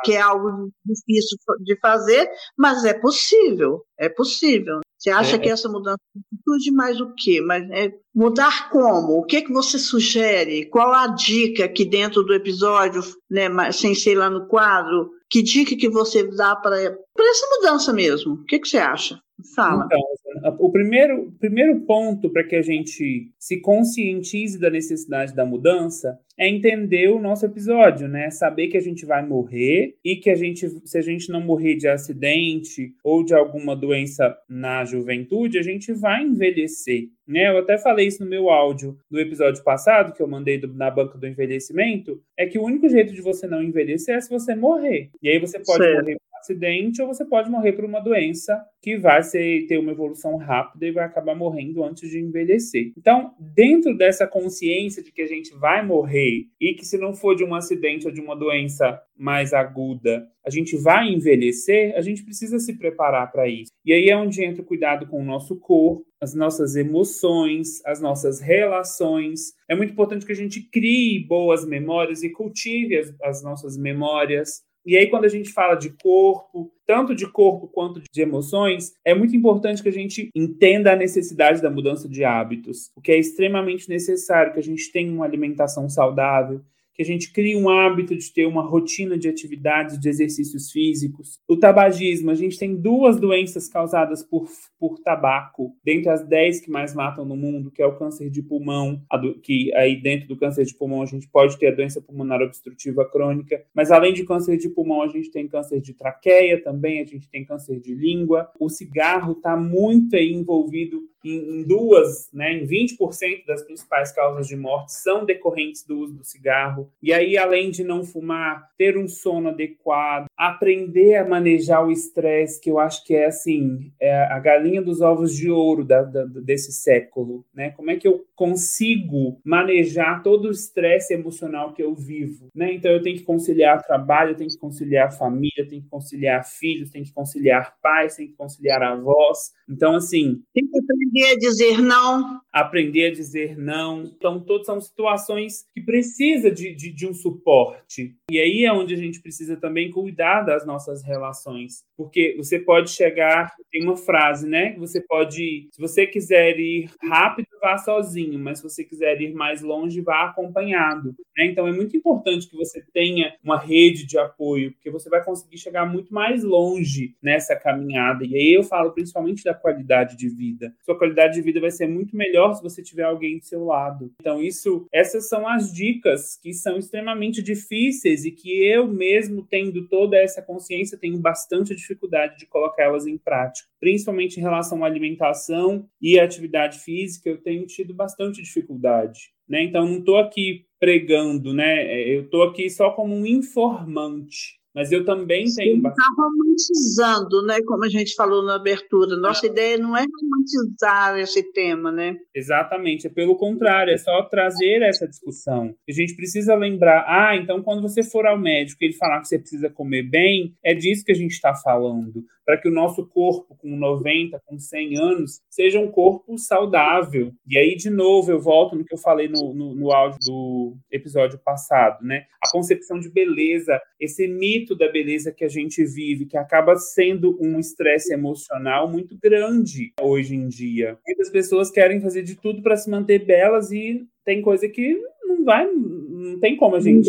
Que 0.05 0.13
é 0.13 0.21
algo 0.21 0.71
difícil 0.85 1.39
de 1.63 1.79
fazer, 1.81 2.31
mas 2.57 2.85
é 2.85 2.93
possível, 2.93 3.83
é 3.99 4.09
possível. 4.09 4.81
Você 4.99 5.09
acha 5.09 5.37
é, 5.37 5.39
que 5.39 5.49
essa 5.49 5.67
mudança 5.67 5.99
de 6.15 6.21
atitude 6.35 6.71
mais 6.73 7.01
o 7.01 7.15
quê? 7.15 7.41
Mas 7.41 7.63
é 7.71 7.91
mudar 8.15 8.69
como? 8.69 9.15
O 9.15 9.25
que 9.25 9.41
que 9.41 9.53
você 9.53 9.79
sugere? 9.79 10.69
Qual 10.69 10.93
a 10.93 11.07
dica 11.07 11.65
aqui 11.65 11.87
dentro 11.87 12.23
do 12.23 12.35
episódio, 12.35 13.01
né, 13.31 13.49
sem 13.73 13.95
ser 13.95 14.17
lá 14.17 14.29
no 14.29 14.47
quadro? 14.47 15.11
Que 15.31 15.43
dica 15.43 15.75
que 15.75 15.89
você 15.89 16.29
dá 16.37 16.55
para 16.55 16.95
essa 17.29 17.47
mudança 17.57 17.93
mesmo? 17.93 18.35
O 18.35 18.45
que, 18.45 18.59
que 18.59 18.69
você 18.69 18.79
acha? 18.79 19.21
Fala. 19.55 19.87
Então, 19.87 20.57
o 20.59 20.71
primeiro, 20.71 21.33
primeiro 21.39 21.81
ponto 21.81 22.31
para 22.31 22.45
que 22.45 22.57
a 22.57 22.63
gente 22.63 23.31
se 23.39 23.61
conscientize 23.61 24.59
da 24.59 24.71
necessidade 24.71 25.35
da 25.35 25.45
mudança 25.45 26.19
é 26.39 26.49
entender 26.49 27.09
o 27.09 27.21
nosso 27.21 27.45
episódio, 27.45 28.09
né? 28.09 28.31
Saber 28.31 28.69
que 28.69 28.77
a 28.77 28.81
gente 28.81 29.05
vai 29.05 29.27
morrer 29.27 29.97
e 30.05 30.17
que 30.17 30.31
a 30.31 30.35
gente, 30.35 30.69
se 30.87 30.97
a 30.97 31.03
gente 31.03 31.31
não 31.31 31.41
morrer 31.41 31.75
de 31.75 31.89
acidente 31.89 32.95
ou 33.05 33.23
de 33.25 33.35
alguma 33.35 33.77
doença 33.77 34.37
na 34.49 34.85
juventude, 34.85 35.59
a 35.59 35.63
gente 35.63 35.93
vai 35.93 36.23
envelhecer. 36.23 37.09
Né? 37.27 37.49
Eu 37.49 37.59
até 37.59 37.77
falei 37.77 38.07
isso 38.07 38.25
no 38.25 38.31
meu 38.31 38.49
áudio 38.49 38.97
do 39.11 39.21
episódio 39.21 39.63
passado, 39.63 40.13
que 40.15 40.23
eu 40.23 40.29
mandei 40.29 40.59
do, 40.59 40.73
na 40.73 40.91
banca 40.91 41.19
do 41.19 41.27
envelhecimento, 41.27 42.21
é 42.37 42.47
que 42.47 42.59
o 42.59 42.65
único 42.65 42.89
jeito 42.89 43.13
de 43.13 43.21
você 43.21 43.47
não 43.47 43.63
envelhecer 43.63 44.17
é 44.17 44.21
se 44.21 44.31
você 44.31 44.55
morrer. 44.55 45.11
E 45.23 45.29
aí 45.29 45.39
você 45.39 45.59
pode 45.59 45.85
certo. 45.85 46.01
morrer 46.01 46.17
acidente 46.41 47.01
ou 47.01 47.09
você 47.09 47.25
pode 47.25 47.51
morrer 47.51 47.73
por 47.73 47.85
uma 47.85 48.01
doença 48.01 48.61
que 48.83 48.97
vai 48.97 49.23
ser, 49.23 49.67
ter 49.67 49.79
uma 49.79 49.93
evolução 49.93 50.37
rápida 50.37 50.87
e 50.87 50.93
vai 50.93 51.05
acabar 51.05 51.35
morrendo 51.35 51.85
antes 51.85 52.11
de 52.11 52.19
envelhecer. 52.19 52.93
Então, 52.97 53.33
dentro 53.39 53.97
dessa 53.97 54.27
consciência 54.27 55.03
de 55.03 55.13
que 55.13 55.23
a 55.23 55.27
gente 55.27 55.55
vai 55.55 55.85
morrer 55.87 56.47
e 56.61 56.75
que 56.75 56.85
se 56.85 56.99
não 56.99 57.15
for 57.15 57.37
de 57.37 57.45
um 57.45 57.55
acidente 57.55 58.07
ou 58.07 58.13
de 58.13 58.21
uma 58.21 58.35
doença 58.35 59.01
mais 59.17 59.53
aguda, 59.53 60.27
a 60.45 60.49
gente 60.49 60.77
vai 60.77 61.09
envelhecer, 61.09 61.95
a 61.95 62.01
gente 62.01 62.25
precisa 62.25 62.59
se 62.59 62.79
preparar 62.79 63.31
para 63.31 63.47
isso. 63.47 63.71
E 63.85 63.93
aí 63.93 64.09
é 64.09 64.17
onde 64.17 64.43
entra 64.43 64.63
o 64.63 64.65
cuidado 64.65 65.07
com 65.07 65.21
o 65.21 65.25
nosso 65.25 65.59
corpo, 65.61 66.07
as 66.21 66.35
nossas 66.35 66.77
emoções, 66.77 67.85
as 67.85 68.01
nossas 68.01 68.41
relações. 68.41 69.53
É 69.69 69.75
muito 69.75 69.93
importante 69.93 70.25
que 70.25 70.33
a 70.33 70.37
gente 70.37 70.63
crie 70.71 71.27
boas 71.27 71.67
memórias 71.67 72.23
e 72.23 72.31
cultive 72.31 72.97
as, 72.97 73.15
as 73.23 73.43
nossas 73.43 73.77
memórias. 73.77 74.63
E 74.85 74.97
aí, 74.97 75.09
quando 75.09 75.27
a 75.27 75.29
gente 75.29 75.53
fala 75.53 75.75
de 75.75 75.91
corpo, 75.91 76.73
tanto 76.87 77.15
de 77.15 77.31
corpo 77.31 77.69
quanto 77.69 78.01
de 78.01 78.23
emoções, 78.23 78.95
é 79.05 79.15
muito 79.15 79.37
importante 79.37 79.83
que 79.83 79.89
a 79.89 79.93
gente 79.93 80.31
entenda 80.35 80.93
a 80.93 80.97
necessidade 80.97 81.61
da 81.61 81.71
mudança 81.71 82.09
de 82.09 82.25
hábitos, 82.25 82.91
o 82.97 83.01
que 83.01 83.13
é 83.13 83.19
extremamente 83.19 83.89
necessário 83.89 84.53
que 84.53 84.59
a 84.59 84.63
gente 84.63 84.91
tenha 84.91 85.13
uma 85.13 85.25
alimentação 85.25 85.89
saudável, 85.89 86.63
que 87.01 87.03
a 87.03 87.07
gente 87.07 87.33
crie 87.33 87.57
um 87.57 87.71
hábito 87.71 88.15
de 88.15 88.31
ter 88.31 88.45
uma 88.45 88.61
rotina 88.61 89.17
de 89.17 89.27
atividades, 89.27 89.99
de 89.99 90.07
exercícios 90.07 90.71
físicos. 90.71 91.41
O 91.49 91.57
tabagismo, 91.57 92.31
a 92.31 92.35
gente 92.35 92.59
tem 92.59 92.77
duas 92.77 93.19
doenças 93.19 93.69
causadas 93.69 94.23
por, 94.23 94.47
por 94.79 94.99
tabaco, 94.99 95.75
dentre 95.83 96.11
as 96.11 96.23
10 96.29 96.61
que 96.61 96.71
mais 96.71 96.95
matam 96.95 97.25
no 97.25 97.35
mundo, 97.35 97.71
que 97.71 97.81
é 97.81 97.87
o 97.87 97.97
câncer 97.97 98.29
de 98.29 98.43
pulmão, 98.43 99.01
do, 99.19 99.41
que 99.41 99.75
aí 99.77 99.97
dentro 99.97 100.29
do 100.29 100.37
câncer 100.37 100.67
de 100.67 100.75
pulmão 100.75 101.01
a 101.01 101.07
gente 101.07 101.27
pode 101.27 101.59
ter 101.59 101.69
a 101.69 101.75
doença 101.75 102.03
pulmonar 102.03 102.43
obstrutiva 102.43 103.03
crônica, 103.11 103.65
mas 103.73 103.91
além 103.91 104.13
de 104.13 104.27
câncer 104.27 104.59
de 104.59 104.69
pulmão, 104.69 105.01
a 105.01 105.09
gente 105.09 105.31
tem 105.31 105.49
câncer 105.49 105.81
de 105.81 105.95
traqueia 105.95 106.63
também, 106.63 107.01
a 107.01 107.07
gente 107.07 107.31
tem 107.31 107.47
câncer 107.47 107.81
de 107.81 107.95
língua. 107.95 108.51
O 108.61 108.69
cigarro 108.69 109.33
está 109.33 109.57
muito 109.57 110.17
envolvido 110.17 111.01
em, 111.25 111.63
duas, 111.65 112.31
né, 112.33 112.53
em 112.53 112.67
20% 112.67 113.47
das 113.47 113.63
principais 113.63 114.13
causas 114.13 114.47
de 114.47 114.57
morte 114.57 114.93
são 114.93 115.25
decorrentes 115.25 115.85
do 115.85 115.99
uso 115.99 116.15
do 116.15 116.25
cigarro. 116.25 116.91
E 117.03 117.13
aí, 117.13 117.37
além 117.37 117.71
de 117.71 117.85
não 117.85 118.05
fumar, 118.05 118.69
ter 118.77 118.97
um 118.97 119.09
sono 119.09 119.51
adequado, 119.51 120.27
aprender 120.37 121.17
a 121.17 121.29
manejar 121.29 121.87
o 121.87 121.91
estresse, 121.91 122.61
que 122.61 122.71
eu 122.71 122.79
acho 122.79 123.05
que 123.05 123.15
é 123.15 123.27
assim, 123.27 123.93
é 124.01 124.23
a 124.25 124.39
galinha 124.39 124.81
dos 124.81 125.01
ovos 125.01 125.35
de 125.35 125.51
ouro 125.51 125.85
da, 125.85 126.03
da, 126.03 126.25
desse 126.25 126.73
século, 126.73 127.45
né? 127.55 127.71
Como 127.71 127.91
é 127.91 127.97
que 127.97 128.09
eu 128.09 128.25
consigo 128.35 129.39
manejar 129.45 130.23
todo 130.23 130.49
o 130.49 130.51
estresse 130.51 131.13
emocional 131.13 131.73
que 131.73 131.83
eu 131.83 131.95
vivo, 131.95 132.49
né? 132.55 132.73
Então 132.73 132.91
eu 132.91 133.03
tenho 133.03 133.17
que 133.17 133.25
conciliar 133.25 133.83
trabalho, 133.85 134.31
eu 134.31 134.37
tenho 134.37 134.51
que 134.51 134.59
conciliar 134.59 135.17
família, 135.17 135.53
eu 135.59 135.69
tenho 135.69 135.83
que 135.83 135.89
conciliar 135.89 136.45
filhos, 136.45 136.91
tenho 136.91 137.05
que 137.05 137.13
conciliar 137.13 137.77
pais, 137.83 138.17
tenho 138.17 138.31
que 138.31 138.37
conciliar 138.37 138.83
avós. 138.83 139.53
Então 139.69 139.95
assim, 139.95 140.43
tem 140.55 140.65
que 140.65 140.71
aprender 141.11 141.33
a 141.33 141.39
dizer 141.39 141.79
não, 141.83 142.41
aprender 142.53 143.07
a 143.07 143.13
dizer 143.13 143.59
não. 143.59 144.05
Então 144.05 144.41
todas 144.41 144.67
são 144.67 144.81
situações 144.81 145.65
que 145.75 145.81
precisa 145.81 146.51
de, 146.51 146.75
de, 146.75 146.93
de 146.93 147.07
um 147.07 147.13
suporte. 147.13 148.15
E 148.31 148.39
aí 148.39 148.65
é 148.65 148.73
onde 148.73 148.95
a 148.95 148.97
gente 148.97 149.21
precisa 149.21 149.57
também 149.57 149.91
cuidar 149.91 150.43
das 150.43 150.65
nossas 150.65 151.03
relações, 151.03 151.85
porque 151.97 152.35
você 152.37 152.59
pode 152.59 152.91
chegar, 152.91 153.53
tem 153.71 153.83
uma 153.83 153.97
frase, 153.97 154.49
né? 154.49 154.75
Você 154.79 155.01
pode, 155.01 155.69
se 155.73 155.81
você 155.81 156.07
quiser 156.07 156.59
ir 156.59 156.91
rápido, 157.03 157.49
vá 157.61 157.77
sozinho 157.79 158.39
mas 158.39 158.59
se 158.59 158.65
você 158.65 158.85
quiser 158.85 159.21
ir 159.21 159.33
mais 159.33 159.61
longe, 159.61 160.01
vá 160.01 160.25
acompanhado. 160.25 161.15
Né? 161.37 161.47
Então 161.47 161.67
é 161.67 161.73
muito 161.73 161.97
importante 161.97 162.49
que 162.49 162.57
você 162.57 162.83
tenha 162.93 163.35
uma 163.43 163.59
rede 163.59 164.07
de 164.07 164.19
apoio, 164.19 164.73
porque 164.73 164.91
você 164.91 165.09
vai 165.09 165.25
conseguir 165.25 165.59
chegar 165.59 165.87
muito 165.87 166.13
mais 166.13 166.43
longe 166.43 167.15
nessa 167.23 167.57
caminhada. 167.57 168.25
E 168.25 168.37
aí 168.37 168.55
eu 168.55 168.63
falo 168.63 168.93
principalmente 168.93 169.45
da 169.45 169.55
qualidade 169.55 170.17
de 170.17 170.29
vida. 170.29 170.73
Sua 170.85 170.99
qualidade 170.99 171.35
de 171.35 171.43
vida 171.43 171.61
vai 171.61 171.71
ser 171.71 171.87
muito 171.87 172.17
melhor 172.17 172.55
se 172.55 172.63
você 172.63 172.83
tiver 172.83 173.05
alguém 173.05 173.39
do 173.39 173.45
seu 173.45 173.65
lado. 173.65 174.13
Então 174.21 174.43
isso, 174.43 174.87
essas 174.93 175.29
são 175.29 175.47
as 175.47 175.73
dicas 175.73 176.37
que 176.37 176.53
são 176.53 176.79
extremamente 176.79 177.43
difíceis 177.43 178.25
e 178.25 178.31
que 178.31 178.65
eu 178.65 178.87
mesmo 178.87 179.47
tendo 179.49 179.87
toda 179.89 180.17
essa 180.17 180.43
consciência 180.43 180.99
tenho 180.99 181.19
bastante 181.19 181.75
dificuldade 181.75 182.39
de 182.39 182.47
colocá-las 182.47 183.07
em 183.07 183.19
prática, 183.19 183.69
principalmente 183.79 184.39
em 184.39 184.43
relação 184.43 184.85
à 184.85 184.87
alimentação 184.87 185.89
e 186.01 186.19
atividade 186.19 186.79
física. 186.79 187.29
Eu 187.29 187.39
tenho 187.39 187.50
tido 187.67 187.95
bastante 187.95 188.43
dificuldade. 188.43 189.33
Né? 189.49 189.65
Então, 189.65 189.87
não 189.87 189.99
estou 189.99 190.19
aqui 190.19 190.65
pregando, 190.79 191.53
né? 191.53 191.83
É, 191.87 192.17
eu 192.17 192.23
estou 192.23 192.43
aqui 192.43 192.71
só 192.71 192.91
como 192.91 193.15
um 193.15 193.27
informante. 193.27 194.61
Mas 194.75 194.93
eu 194.93 195.05
também 195.05 195.47
tenho. 195.53 195.77
Está 195.79 196.05
romantizando, 196.17 197.45
né? 197.45 197.61
Como 197.67 197.85
a 197.85 197.89
gente 197.89 198.15
falou 198.15 198.45
na 198.45 198.55
abertura. 198.55 199.17
Nossa 199.17 199.47
é. 199.47 199.51
ideia 199.51 199.77
não 199.77 199.97
é 199.97 200.05
romantizar 200.05 201.19
esse 201.19 201.53
tema, 201.53 201.91
né? 201.91 202.17
Exatamente. 202.35 203.07
É 203.07 203.11
pelo 203.11 203.37
contrário, 203.37 203.93
é 203.93 203.99
só 203.99 204.23
trazer 204.23 204.83
essa 204.83 205.09
discussão. 205.09 205.75
A 205.89 205.93
gente 205.93 206.15
precisa 206.15 206.55
lembrar, 206.55 207.05
ah, 207.09 207.37
então 207.37 207.63
quando 207.63 207.83
você 207.83 208.03
for 208.03 208.27
ao 208.27 208.39
médico 208.39 208.83
e 208.83 208.87
ele 208.87 208.95
falar 208.95 209.21
que 209.21 209.29
você 209.29 209.39
precisa 209.39 209.69
comer 209.69 210.05
bem, 210.05 210.55
é 210.65 210.73
disso 210.73 211.05
que 211.05 211.13
a 211.13 211.17
gente 211.17 211.33
está 211.33 211.55
falando 211.55 212.25
para 212.51 212.59
que 212.59 212.69
o 212.69 212.73
nosso 212.73 213.07
corpo, 213.07 213.55
com 213.57 213.77
90, 213.77 214.43
com 214.45 214.59
100 214.59 214.99
anos, 214.99 215.41
seja 215.49 215.79
um 215.79 215.89
corpo 215.89 216.37
saudável. 216.37 217.31
E 217.47 217.57
aí, 217.57 217.77
de 217.77 217.89
novo, 217.89 218.33
eu 218.33 218.41
volto 218.41 218.75
no 218.75 218.85
que 218.85 218.93
eu 218.93 218.99
falei 218.99 219.29
no, 219.29 219.55
no, 219.55 219.73
no 219.73 219.93
áudio 219.93 220.19
do 220.27 220.77
episódio 220.91 221.39
passado, 221.39 222.05
né? 222.05 222.25
A 222.43 222.51
concepção 222.51 222.99
de 222.99 223.09
beleza, 223.09 223.81
esse 224.01 224.27
mito 224.27 224.75
da 224.75 224.91
beleza 224.91 225.31
que 225.31 225.45
a 225.45 225.49
gente 225.49 225.85
vive, 225.85 226.27
que 226.27 226.37
acaba 226.37 226.75
sendo 226.75 227.39
um 227.41 227.57
estresse 227.57 228.13
emocional 228.13 228.91
muito 228.91 229.17
grande 229.23 229.93
hoje 230.01 230.35
em 230.35 230.49
dia. 230.49 230.99
Muitas 231.07 231.31
pessoas 231.31 231.71
querem 231.71 232.01
fazer 232.01 232.25
de 232.25 232.35
tudo 232.35 232.63
para 232.63 232.77
se 232.77 232.91
manter 232.91 233.25
belas 233.25 233.71
e 233.71 234.05
tem 234.25 234.43
coisa 234.43 234.69
que 234.69 235.01
não 235.23 235.45
vai, 235.45 235.71
não 235.71 236.41
tem 236.41 236.57
como 236.57 236.75
a 236.75 236.81
gente 236.81 237.09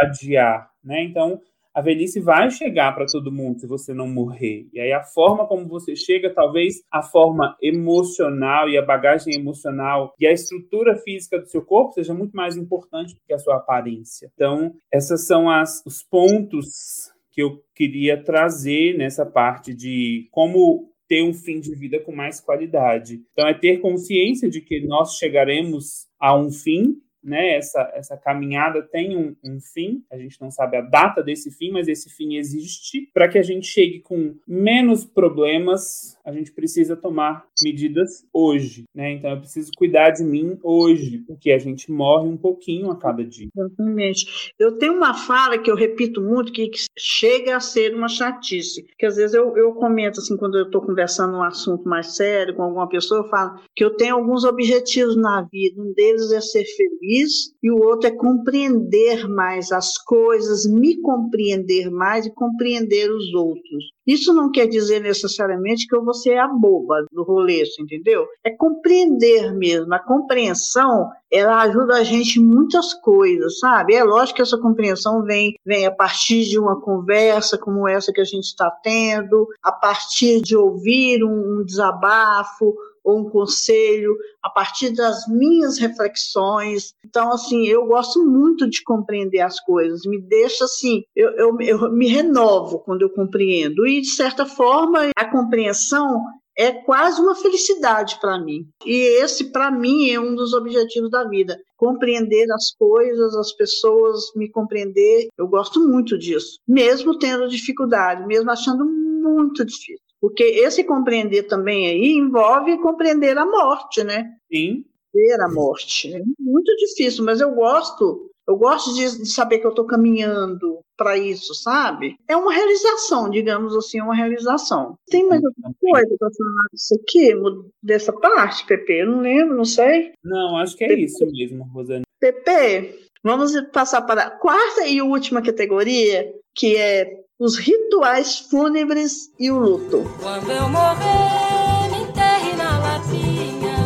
adiar, 0.00 0.70
né? 0.84 1.02
Então, 1.02 1.40
a 1.76 1.82
velhice 1.82 2.20
vai 2.20 2.50
chegar 2.50 2.94
para 2.94 3.04
todo 3.04 3.30
mundo 3.30 3.60
se 3.60 3.66
você 3.66 3.92
não 3.92 4.08
morrer. 4.08 4.66
E 4.72 4.80
aí 4.80 4.92
a 4.92 5.02
forma 5.02 5.46
como 5.46 5.68
você 5.68 5.94
chega, 5.94 6.32
talvez 6.32 6.76
a 6.90 7.02
forma 7.02 7.54
emocional 7.60 8.66
e 8.66 8.78
a 8.78 8.82
bagagem 8.82 9.34
emocional 9.34 10.14
e 10.18 10.26
a 10.26 10.32
estrutura 10.32 10.96
física 10.96 11.38
do 11.38 11.46
seu 11.46 11.62
corpo 11.62 11.92
seja 11.92 12.14
muito 12.14 12.34
mais 12.34 12.56
importante 12.56 13.12
do 13.12 13.20
que 13.26 13.34
a 13.34 13.38
sua 13.38 13.56
aparência. 13.56 14.30
Então, 14.32 14.74
esses 14.90 15.26
são 15.26 15.50
as, 15.50 15.82
os 15.84 16.02
pontos 16.02 17.12
que 17.30 17.42
eu 17.42 17.62
queria 17.74 18.24
trazer 18.24 18.96
nessa 18.96 19.26
parte 19.26 19.74
de 19.74 20.28
como 20.30 20.90
ter 21.06 21.22
um 21.22 21.34
fim 21.34 21.60
de 21.60 21.74
vida 21.74 22.00
com 22.00 22.10
mais 22.10 22.40
qualidade. 22.40 23.20
Então, 23.32 23.46
é 23.46 23.52
ter 23.52 23.80
consciência 23.82 24.48
de 24.48 24.62
que 24.62 24.80
nós 24.80 25.18
chegaremos 25.18 26.06
a 26.18 26.34
um 26.34 26.50
fim 26.50 26.96
né, 27.26 27.56
essa, 27.56 27.90
essa 27.94 28.16
caminhada 28.16 28.80
tem 28.80 29.16
um, 29.16 29.34
um, 29.44 29.60
fim, 29.60 30.04
a 30.10 30.16
gente 30.16 30.40
não 30.40 30.50
sabe 30.50 30.76
a 30.76 30.80
data 30.80 31.22
desse 31.22 31.50
fim, 31.50 31.72
mas 31.72 31.88
esse 31.88 32.08
fim 32.08 32.36
existe. 32.36 33.10
Para 33.12 33.28
que 33.28 33.36
a 33.36 33.42
gente 33.42 33.66
chegue 33.66 34.00
com 34.00 34.36
menos 34.46 35.04
problemas, 35.04 36.15
a 36.26 36.32
gente 36.32 36.52
precisa 36.52 36.96
tomar 36.96 37.46
medidas 37.62 38.26
hoje, 38.32 38.84
né? 38.94 39.12
Então 39.12 39.30
eu 39.30 39.38
preciso 39.38 39.70
cuidar 39.76 40.10
de 40.10 40.24
mim 40.24 40.58
hoje, 40.62 41.18
porque 41.26 41.52
a 41.52 41.58
gente 41.58 41.90
morre 41.90 42.28
um 42.28 42.36
pouquinho 42.36 42.90
a 42.90 42.96
cada 42.96 43.24
dia. 43.24 43.48
Exatamente. 43.56 44.52
Eu 44.58 44.76
tenho 44.76 44.94
uma 44.94 45.14
fala 45.14 45.58
que 45.58 45.70
eu 45.70 45.76
repito 45.76 46.20
muito, 46.20 46.52
que 46.52 46.70
chega 46.98 47.56
a 47.56 47.60
ser 47.60 47.94
uma 47.94 48.08
chatice, 48.08 48.84
que 48.98 49.06
às 49.06 49.16
vezes 49.16 49.34
eu, 49.34 49.56
eu 49.56 49.72
comento 49.74 50.20
assim, 50.20 50.36
quando 50.36 50.58
eu 50.58 50.66
estou 50.66 50.82
conversando 50.82 51.36
um 51.36 51.42
assunto 51.42 51.88
mais 51.88 52.16
sério 52.16 52.54
com 52.54 52.62
alguma 52.62 52.88
pessoa, 52.88 53.20
eu 53.20 53.28
falo 53.28 53.60
que 53.74 53.84
eu 53.84 53.96
tenho 53.96 54.16
alguns 54.16 54.44
objetivos 54.44 55.16
na 55.16 55.42
vida, 55.50 55.80
um 55.80 55.92
deles 55.94 56.32
é 56.32 56.40
ser 56.40 56.64
feliz, 56.64 57.06
feliz 57.06 57.52
e 57.62 57.70
o 57.70 57.76
outro 57.76 58.08
é 58.08 58.16
compreender 58.16 59.28
mais 59.28 59.70
as 59.70 59.96
coisas, 59.98 60.66
me 60.66 61.00
compreender 61.00 61.90
mais 61.90 62.26
e 62.26 62.34
compreender 62.34 63.10
os 63.10 63.32
outros. 63.34 63.95
Isso 64.06 64.32
não 64.32 64.50
quer 64.50 64.66
dizer 64.66 65.00
necessariamente 65.00 65.86
que 65.86 65.96
eu 65.96 66.04
vou 66.04 66.14
ser 66.14 66.38
a 66.38 66.46
boba 66.46 67.04
do 67.10 67.22
rolê, 67.22 67.64
entendeu? 67.78 68.26
É 68.44 68.50
compreender 68.50 69.52
mesmo. 69.54 69.92
A 69.94 69.98
compreensão, 69.98 71.10
ela 71.30 71.62
ajuda 71.62 71.96
a 71.96 72.04
gente 72.04 72.38
em 72.38 72.44
muitas 72.44 72.94
coisas, 72.94 73.58
sabe? 73.58 73.94
É 73.94 74.04
lógico 74.04 74.36
que 74.36 74.42
essa 74.42 74.58
compreensão 74.58 75.22
vem, 75.22 75.58
vem 75.64 75.86
a 75.86 75.90
partir 75.90 76.44
de 76.44 76.58
uma 76.58 76.80
conversa 76.80 77.58
como 77.58 77.88
essa 77.88 78.12
que 78.12 78.20
a 78.20 78.24
gente 78.24 78.44
está 78.44 78.70
tendo, 78.70 79.48
a 79.62 79.72
partir 79.72 80.40
de 80.40 80.56
ouvir 80.56 81.24
um, 81.24 81.60
um 81.60 81.64
desabafo, 81.64 82.74
ou 83.06 83.20
um 83.20 83.30
conselho 83.30 84.16
a 84.42 84.50
partir 84.50 84.90
das 84.90 85.28
minhas 85.28 85.78
reflexões. 85.78 86.92
Então, 87.04 87.32
assim, 87.32 87.64
eu 87.66 87.86
gosto 87.86 88.26
muito 88.26 88.68
de 88.68 88.82
compreender 88.82 89.40
as 89.40 89.60
coisas, 89.60 90.04
me 90.04 90.20
deixa 90.20 90.64
assim, 90.64 91.04
eu, 91.14 91.30
eu, 91.36 91.56
eu 91.60 91.92
me 91.92 92.08
renovo 92.08 92.80
quando 92.80 93.02
eu 93.02 93.10
compreendo. 93.10 93.86
E, 93.86 94.00
de 94.00 94.10
certa 94.10 94.44
forma, 94.44 95.10
a 95.16 95.30
compreensão 95.30 96.20
é 96.58 96.72
quase 96.72 97.20
uma 97.20 97.36
felicidade 97.36 98.18
para 98.20 98.42
mim. 98.42 98.66
E 98.84 99.22
esse, 99.22 99.52
para 99.52 99.70
mim, 99.70 100.10
é 100.10 100.18
um 100.18 100.34
dos 100.34 100.52
objetivos 100.52 101.10
da 101.10 101.28
vida. 101.28 101.56
Compreender 101.76 102.50
as 102.50 102.74
coisas, 102.76 103.36
as 103.36 103.52
pessoas 103.52 104.32
me 104.34 104.50
compreender. 104.50 105.28
Eu 105.38 105.46
gosto 105.46 105.86
muito 105.86 106.18
disso, 106.18 106.58
mesmo 106.66 107.18
tendo 107.18 107.46
dificuldade, 107.46 108.26
mesmo 108.26 108.50
achando 108.50 108.84
muito 108.84 109.64
difícil. 109.64 110.05
Porque 110.26 110.42
esse 110.42 110.82
compreender 110.82 111.44
também 111.44 111.86
aí 111.86 112.14
envolve 112.14 112.76
compreender 112.78 113.38
a 113.38 113.46
morte, 113.46 114.02
né? 114.02 114.34
Sim. 114.52 114.84
Ver 115.14 115.40
a 115.40 115.48
morte. 115.48 116.12
É 116.12 116.20
muito 116.40 116.74
difícil, 116.78 117.24
mas 117.24 117.40
eu 117.40 117.54
gosto. 117.54 118.28
Eu 118.44 118.56
gosto 118.56 118.92
de, 118.92 119.18
de 119.22 119.26
saber 119.26 119.60
que 119.60 119.66
eu 119.66 119.70
estou 119.70 119.84
caminhando 119.84 120.80
para 120.96 121.16
isso, 121.16 121.54
sabe? 121.54 122.16
É 122.26 122.36
uma 122.36 122.52
realização, 122.52 123.30
digamos 123.30 123.76
assim, 123.76 124.00
uma 124.00 124.16
realização. 124.16 124.98
Tem 125.06 125.24
mais 125.28 125.44
alguma 125.44 125.72
coisa 125.80 126.16
para 126.18 126.28
falar 126.36 126.62
disso 126.72 126.94
aqui, 127.00 127.32
dessa 127.80 128.12
parte, 128.12 128.66
Pepe? 128.66 128.94
Eu 128.94 129.06
não 129.06 129.20
lembro, 129.20 129.56
não 129.56 129.64
sei. 129.64 130.12
Não, 130.24 130.56
acho 130.56 130.76
que 130.76 130.82
é 130.82 130.88
Pepe. 130.88 131.04
isso 131.04 131.24
mesmo, 131.24 131.62
Rosane. 131.72 132.04
Pepe, 132.18 132.98
vamos 133.22 133.52
passar 133.72 134.02
para 134.02 134.22
a 134.22 134.30
quarta 134.30 134.88
e 134.88 135.00
última 135.00 135.40
categoria, 135.40 136.34
que 136.56 136.74
é 136.74 137.06
os 137.38 137.58
rituais 137.58 138.38
fúnebres 138.38 139.30
e 139.38 139.50
o 139.50 139.58
luto. 139.58 140.10
Quando 140.22 140.50
eu 140.50 140.68
morrer, 140.70 141.90
me 141.90 142.02
enterre 142.02 142.56
na 142.56 142.78
lapinha. 142.78 143.76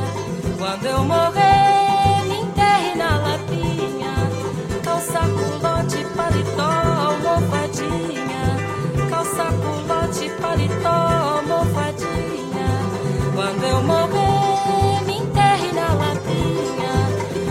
Quando 0.57 0.87
eu 0.87 1.03
morrer, 1.03 2.25
me 2.29 2.37
enterre 2.43 2.95
na 2.95 3.19
lapinha. 3.19 4.15
Calça, 4.85 5.19
culote, 5.19 6.07
paletó, 6.17 6.71
almofadinha. 7.09 8.57
Calça, 9.11 9.47
culote, 9.47 10.31
paletó, 10.41 10.89
almofadinha. 10.89 12.69
Quando 13.35 13.65
eu 13.65 13.83
morrer, 13.83 15.05
me 15.07 15.19
enterre 15.19 15.73
na 15.73 15.93
lapinha. 15.95 16.93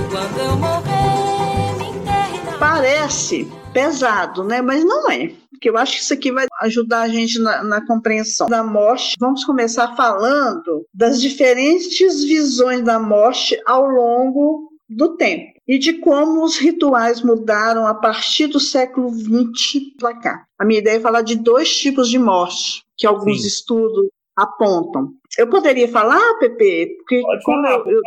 Quando 0.09 0.39
eu 0.39 0.55
morrer, 0.55 1.77
me 1.77 1.89
enterre 1.89 2.41
na 2.45 2.57
Parece 2.57 3.58
pesado, 3.73 4.43
né? 4.43 4.61
Mas 4.61 4.83
não 4.83 5.09
é 5.09 5.31
porque 5.59 5.69
eu 5.69 5.77
acho 5.77 5.97
que 5.97 6.01
isso 6.01 6.13
aqui 6.13 6.31
vai 6.31 6.47
ajudar 6.61 7.01
a 7.01 7.09
gente 7.09 7.37
na, 7.37 7.61
na, 7.65 7.85
compreensão 7.85 8.47
da 8.47 8.63
morte. 8.63 9.17
Vamos 9.19 9.43
começar 9.43 9.93
falando 9.93 10.85
das 10.93 11.21
diferentes 11.21 12.23
visões 12.23 12.81
da 12.81 12.97
morte 12.97 13.61
ao 13.65 13.85
longo 13.85 14.69
do 14.87 15.17
tempo 15.17 15.59
e 15.67 15.77
de 15.77 15.93
como 15.93 16.45
os 16.45 16.57
rituais 16.57 17.21
mudaram 17.21 17.85
a 17.85 17.93
partir 17.93 18.47
do 18.47 18.59
século 18.59 19.11
XX 19.11 19.81
para 19.99 20.15
cá. 20.17 20.45
A 20.57 20.63
minha 20.63 20.79
ideia 20.79 20.95
é 20.95 21.01
falar 21.01 21.23
de 21.23 21.35
dois 21.35 21.77
tipos 21.77 22.09
de 22.09 22.17
morte 22.17 22.81
que 22.97 23.05
alguns 23.05 23.41
Sim. 23.41 23.47
estudos 23.47 24.07
apontam. 24.37 25.11
Eu 25.37 25.49
poderia 25.49 25.89
falar, 25.89 26.39
Pepe? 26.39 26.95
Porque 26.97 27.21
Pode 27.21 27.43
falar, 27.43 27.73
eu, 27.85 28.01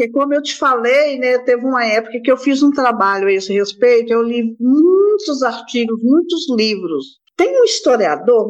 porque, 0.00 0.08
como 0.12 0.32
eu 0.32 0.42
te 0.42 0.56
falei, 0.56 1.18
né, 1.18 1.38
teve 1.40 1.62
uma 1.62 1.84
época 1.84 2.18
que 2.24 2.32
eu 2.32 2.36
fiz 2.38 2.62
um 2.62 2.70
trabalho 2.70 3.28
a 3.28 3.32
esse 3.32 3.52
respeito, 3.52 4.10
eu 4.10 4.22
li 4.22 4.56
muitos 4.58 5.42
artigos, 5.42 6.02
muitos 6.02 6.48
livros. 6.48 7.18
Tem 7.36 7.60
um 7.60 7.64
historiador, 7.64 8.48